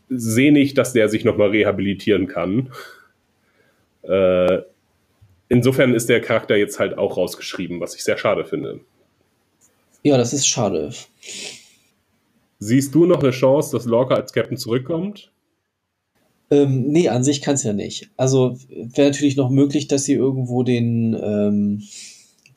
sehe 0.07 0.51
nicht, 0.51 0.77
dass 0.77 0.93
der 0.93 1.09
sich 1.09 1.25
nochmal 1.25 1.49
rehabilitieren 1.49 2.27
kann. 2.27 2.71
Äh, 4.03 4.59
insofern 5.49 5.95
ist 5.95 6.09
der 6.09 6.21
Charakter 6.21 6.55
jetzt 6.55 6.79
halt 6.79 6.95
auch 6.95 7.17
rausgeschrieben, 7.17 7.79
was 7.79 7.95
ich 7.95 8.03
sehr 8.03 8.19
schade 8.19 8.45
finde. 8.45 8.81
Ja, 10.03 10.17
das 10.19 10.31
ist 10.31 10.47
schade. 10.47 10.93
Siehst 12.59 12.93
du 12.93 13.07
noch 13.07 13.23
eine 13.23 13.31
Chance, 13.31 13.75
dass 13.75 13.85
Lorca 13.85 14.13
als 14.13 14.31
Captain 14.31 14.57
zurückkommt? 14.57 15.31
Ähm, 16.49 16.87
nee, 16.87 17.09
an 17.09 17.23
sich 17.23 17.41
kann 17.41 17.55
es 17.55 17.63
ja 17.63 17.73
nicht. 17.73 18.09
Also 18.15 18.57
wäre 18.69 19.09
natürlich 19.09 19.35
noch 19.35 19.49
möglich, 19.49 19.87
dass 19.87 20.05
sie 20.05 20.13
irgendwo 20.13 20.63
den, 20.63 21.13
ähm, 21.13 21.83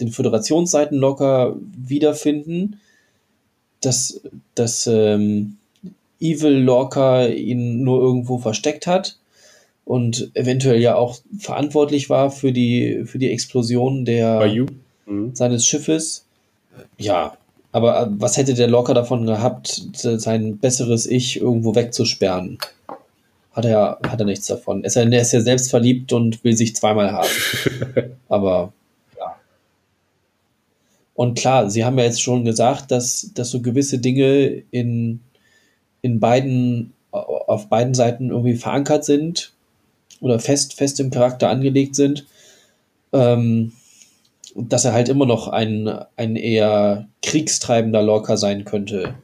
den 0.01 0.09
Föderationsseiten 0.09 0.97
locker 0.97 1.57
wiederfinden, 1.77 2.81
dass, 3.81 4.21
dass 4.55 4.87
ähm, 4.87 5.57
Evil 6.21 6.53
Lorca 6.53 7.27
ihn 7.27 7.83
nur 7.83 8.01
irgendwo 8.01 8.39
versteckt 8.39 8.87
hat 8.87 9.19
und 9.85 10.31
eventuell 10.35 10.81
ja 10.81 10.95
auch 10.95 11.19
verantwortlich 11.39 12.09
war 12.11 12.31
für 12.31 12.53
die, 12.53 13.03
für 13.07 13.19
die 13.19 13.31
Explosion 13.33 14.05
der, 14.05 14.39
mhm. 15.07 15.35
seines 15.35 15.67
Schiffes. 15.67 16.25
Ja, 16.99 17.37
aber 17.73 18.03
äh, 18.03 18.07
was 18.11 18.37
hätte 18.37 18.55
der 18.55 18.69
Lorca 18.69 18.95
davon 18.95 19.27
gehabt, 19.27 19.83
sein 19.95 20.59
besseres 20.59 21.07
Ich 21.07 21.41
irgendwo 21.41 21.75
wegzusperren? 21.75 22.59
Hat 23.53 23.65
er, 23.65 23.99
hat 24.07 24.21
er 24.21 24.27
nichts 24.27 24.47
davon. 24.47 24.85
Er 24.85 25.21
ist 25.21 25.33
ja 25.33 25.41
selbst 25.41 25.71
verliebt 25.71 26.13
und 26.13 26.43
will 26.45 26.57
sich 26.57 26.77
zweimal 26.77 27.13
haben. 27.13 27.29
Aber 28.29 28.73
ja. 29.19 29.37
Und 31.15 31.37
klar, 31.37 31.69
sie 31.71 31.85
haben 31.85 31.99
ja 31.99 32.05
jetzt 32.05 32.23
schon 32.23 32.45
gesagt, 32.45 32.91
dass, 32.91 33.31
dass 33.35 33.51
so 33.51 33.61
gewisse 33.61 33.99
Dinge 33.99 34.63
in, 34.71 35.21
in 36.03 36.21
beiden, 36.21 36.93
auf 37.11 37.69
beiden 37.69 37.95
Seiten 37.95 38.31
irgendwie 38.31 38.55
verankert 38.55 39.05
sind 39.05 39.53
oder 40.21 40.39
fest, 40.39 40.75
fest 40.75 41.01
im 41.01 41.11
Charakter 41.11 41.49
angelegt 41.49 41.97
sind. 41.97 42.27
Ähm, 43.13 43.73
dass 44.55 44.85
er 44.85 44.93
halt 44.93 45.09
immer 45.09 45.27
noch 45.27 45.49
ein, 45.49 45.89
ein 46.17 46.37
eher 46.37 47.09
kriegstreibender 47.23 48.03
Lorca 48.03 48.37
sein 48.37 48.65
könnte. 48.65 49.15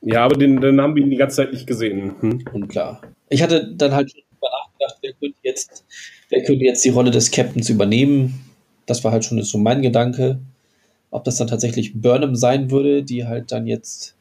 Ja, 0.00 0.24
aber 0.24 0.36
den, 0.36 0.60
den 0.60 0.80
haben 0.80 0.94
wir 0.94 1.02
ihn 1.02 1.10
die 1.10 1.16
ganze 1.16 1.36
Zeit 1.36 1.52
nicht 1.52 1.66
gesehen. 1.66 2.14
Hm? 2.20 2.44
Unklar. 2.52 3.00
Ich 3.28 3.42
hatte 3.42 3.74
dann 3.74 3.92
halt 3.92 4.12
darüber 4.12 4.48
nachgedacht, 4.50 4.98
wer 5.02 5.12
könnte, 5.12 5.38
jetzt, 5.42 5.84
wer 6.28 6.42
könnte 6.44 6.64
jetzt 6.64 6.84
die 6.84 6.90
Rolle 6.90 7.10
des 7.10 7.30
Captains 7.30 7.68
übernehmen. 7.68 8.40
Das 8.86 9.04
war 9.04 9.12
halt 9.12 9.24
schon 9.24 9.42
so 9.42 9.58
mein 9.58 9.82
Gedanke. 9.82 10.40
Ob 11.10 11.24
das 11.24 11.36
dann 11.36 11.48
tatsächlich 11.48 12.00
Burnham 12.00 12.36
sein 12.36 12.70
würde, 12.70 13.02
die 13.02 13.24
halt 13.24 13.50
dann 13.50 13.66
jetzt 13.66 14.14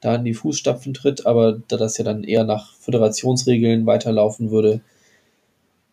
da 0.00 0.16
in 0.16 0.24
die 0.24 0.34
Fußstapfen 0.34 0.94
tritt, 0.94 1.26
aber 1.26 1.60
da 1.68 1.76
das 1.76 1.96
ja 1.96 2.04
dann 2.04 2.24
eher 2.24 2.44
nach 2.44 2.74
Föderationsregeln 2.78 3.86
weiterlaufen 3.86 4.50
würde, 4.50 4.80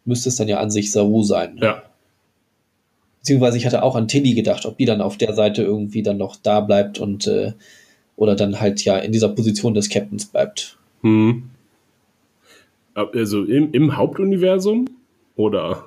müsste 0.04 0.30
es 0.30 0.36
dann 0.36 0.48
ja 0.48 0.60
an 0.60 0.72
sich 0.72 0.92
Saru 0.92 1.22
sein. 1.24 1.60
Ja. 1.62 1.84
Beziehungsweise 3.20 3.58
ich 3.58 3.66
hatte 3.66 3.84
auch 3.84 3.96
an 3.96 4.08
Tilly 4.08 4.34
gedacht, 4.34 4.66
ob 4.66 4.78
die 4.78 4.86
dann 4.86 5.02
auf 5.02 5.18
der 5.18 5.34
Seite 5.34 5.62
irgendwie 5.62 6.02
dann 6.02 6.18
noch 6.18 6.36
da 6.36 6.62
bleibt 6.62 7.00
und 7.00 7.28
äh, 7.28 7.54
oder 8.20 8.36
dann 8.36 8.60
halt 8.60 8.84
ja 8.84 8.98
in 8.98 9.14
dieser 9.14 9.30
Position 9.30 9.74
des 9.74 9.90
Captains 9.90 10.26
bleibt. 10.26 10.78
Hm. 11.02 11.50
Also 12.94 13.46
im, 13.46 13.72
im 13.72 13.96
Hauptuniversum? 13.96 14.90
Oder? 15.38 15.86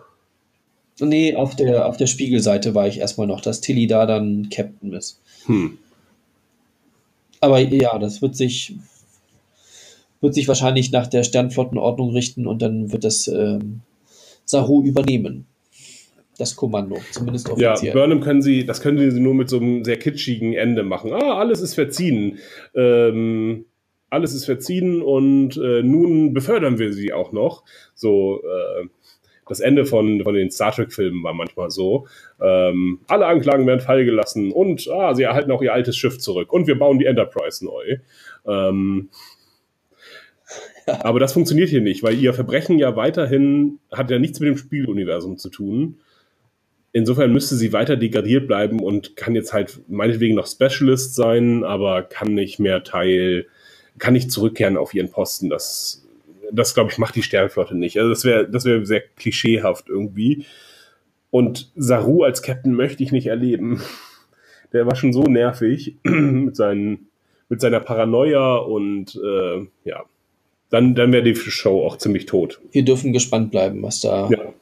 Nee, 0.99 1.37
auf 1.37 1.55
der, 1.55 1.87
auf 1.87 1.99
der 1.99 2.07
Spiegelseite 2.07 2.75
war 2.75 2.87
ich 2.87 2.99
erstmal 2.99 3.27
noch, 3.27 3.43
dass 3.43 3.61
Tilly 3.61 3.87
da 3.87 4.07
dann 4.07 4.49
Captain 4.49 4.95
ist. 4.95 5.21
Hm. 5.45 5.77
Aber 7.41 7.59
ja, 7.59 7.99
das 7.99 8.23
wird 8.23 8.35
sich, 8.35 8.77
wird 10.23 10.33
sich 10.33 10.49
wahrscheinlich 10.49 10.91
nach 10.91 11.09
der 11.09 11.25
Sternflottenordnung 11.25 12.13
richten 12.13 12.47
und 12.47 12.63
dann 12.63 12.93
wird 12.93 13.05
das 13.05 13.29
ähm, 13.29 13.83
Saru 14.47 14.83
übernehmen 14.83 15.47
das 16.43 16.57
Kommando, 16.57 16.99
zumindest 17.11 17.49
offiziell. 17.49 17.77
Ja, 17.83 17.93
Burnham 17.93 18.21
können 18.21 18.43
sie, 18.43 18.67
das 18.67 18.81
können 18.81 19.11
sie 19.11 19.21
nur 19.21 19.35
mit 19.35 19.49
so 19.49 19.59
einem 19.59 19.85
sehr 19.85 19.99
kitschigen 19.99 20.53
Ende 20.53 20.83
machen. 20.83 21.13
Ah, 21.13 21.39
alles 21.39 21.61
ist 21.61 21.75
verziehen. 21.75 22.39
Ähm, 22.75 23.67
alles 24.11 24.35
ist 24.35 24.45
verziehen 24.45 25.01
und 25.01 25.57
äh, 25.57 25.83
nun 25.83 26.35
befördern 26.35 26.79
wir 26.79 26.93
sie 26.93 27.13
auch 27.13 27.33
noch. 27.33 27.65
So, 27.95 28.43
äh, 28.43 28.87
das 29.49 29.61
Ende 29.61 29.87
von, 29.87 30.23
von 30.23 30.35
den 30.35 30.51
Star 30.51 30.73
Trek-Filmen 30.73 31.23
war 31.23 31.33
manchmal 31.33 31.71
so. 31.71 32.07
Ähm, 32.41 33.01
alle 33.07 33.27
Anklagen 33.27 33.67
werden 33.67 33.81
fallgelassen 33.81 34.53
und 34.53 34.89
ah, 34.89 35.15
sie 35.15 35.23
erhalten 35.23 35.51
auch 35.51 35.63
ihr 35.63 35.73
altes 35.73 35.97
Schiff 35.97 36.19
zurück 36.19 36.53
und 36.53 36.67
wir 36.67 36.79
bauen 36.79 36.99
die 36.99 37.07
Enterprise 37.07 37.65
neu. 37.65 37.99
Ähm, 38.47 39.11
aber 40.87 41.21
das 41.21 41.33
funktioniert 41.33 41.71
hier 41.71 41.81
nicht, 41.81 42.03
weil 42.03 42.19
ihr 42.19 42.35
Verbrechen 42.35 42.79
ja 42.79 42.97
weiterhin 42.97 43.79
hat 43.91 44.11
ja 44.11 44.19
nichts 44.19 44.41
mit 44.41 44.49
dem 44.49 44.57
Spieluniversum 44.57 45.39
zu 45.39 45.49
tun. 45.49 46.01
Insofern 46.93 47.33
müsste 47.33 47.57
sie 47.57 47.73
weiter 47.73 47.97
degradiert 47.97 48.47
bleiben 48.47 48.81
und 48.81 49.17
kann 49.17 49.35
jetzt 49.35 49.55
halt 49.55 49.81
meinetwegen 49.89 50.35
noch 50.35 50.47
Specialist 50.47 51.15
sein, 51.15 51.65
aber 51.65 52.03
kann 52.03 52.35
nicht 52.35 52.59
mehr 52.59 52.85
Teil, 52.85 53.47
kann 53.99 54.13
nicht 54.13 54.31
zurückkehren 54.31 54.77
auf 54.77 54.93
ihren 54.93 55.11
Posten. 55.11 55.49
Das, 55.49 56.07
das 56.53 56.75
glaube 56.75 56.91
ich, 56.93 56.99
macht 56.99 57.17
die 57.17 57.23
Sternflotte 57.23 57.77
nicht. 57.77 57.99
Also 57.99 58.11
das 58.11 58.25
wäre 58.25 58.49
das 58.49 58.67
wäre 58.67 58.85
sehr 58.85 59.01
klischeehaft 59.01 59.89
irgendwie. 59.89 60.45
Und 61.31 61.73
Saru 61.77 62.25
als 62.25 62.43
Captain 62.43 62.75
möchte 62.75 63.03
ich 63.03 63.11
nicht 63.11 63.27
erleben. 63.27 63.81
Der 64.75 64.87
war 64.87 64.97
schon 64.97 65.15
so 65.15 65.23
nervig 65.23 65.97
mit, 66.03 66.57
seinen, 66.57 67.09
mit 67.49 67.63
seiner 67.63 67.81
Paranoia 67.81 68.57
und 68.57 69.17
äh, 69.17 69.67
ja, 69.85 70.05
dann, 70.69 70.95
dann 70.95 71.11
wäre 71.13 71.23
die 71.23 71.35
Show 71.35 71.87
auch 71.87 71.97
ziemlich 71.97 72.27
tot. 72.27 72.61
Wir 72.71 72.85
dürfen 72.85 73.15
gespannt 73.15 73.51
bleiben, 73.51 73.83
was 73.83 74.01
da, 74.01 74.29
ja. 74.31 74.53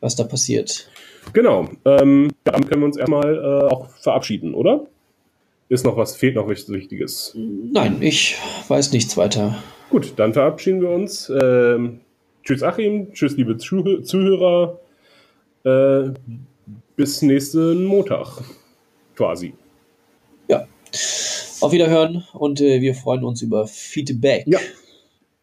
was 0.00 0.14
da 0.14 0.22
passiert. 0.22 0.88
Genau. 1.32 1.68
Ähm, 1.84 2.30
damit 2.44 2.68
können 2.68 2.82
wir 2.82 2.86
uns 2.86 2.96
erstmal 2.96 3.34
äh, 3.34 3.72
auch 3.72 3.88
verabschieden, 3.90 4.54
oder? 4.54 4.86
Ist 5.68 5.84
noch 5.84 5.96
was, 5.96 6.16
fehlt 6.16 6.36
noch 6.36 6.48
was 6.48 6.68
Wichtiges? 6.68 7.32
Nein, 7.34 8.00
ich 8.00 8.36
weiß 8.68 8.92
nichts 8.92 9.16
weiter. 9.16 9.56
Gut, 9.90 10.12
dann 10.16 10.32
verabschieden 10.32 10.80
wir 10.80 10.90
uns. 10.90 11.28
Ähm, 11.28 12.00
tschüss 12.44 12.62
Achim, 12.62 13.12
tschüss 13.12 13.36
liebe 13.36 13.56
Zuh 13.56 14.00
Zuhörer. 14.02 14.78
Äh, 15.64 16.10
bis 16.94 17.22
nächsten 17.22 17.84
Montag. 17.84 18.42
Quasi. 19.16 19.54
Ja. 20.48 20.68
Auf 21.60 21.72
Wiederhören 21.72 22.24
und 22.32 22.60
äh, 22.60 22.80
wir 22.80 22.94
freuen 22.94 23.24
uns 23.24 23.42
über 23.42 23.66
Feedback. 23.66 24.44
Ja. 24.46 24.60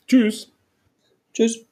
Tschüss. 0.08 0.52
Tschüss. 1.34 1.66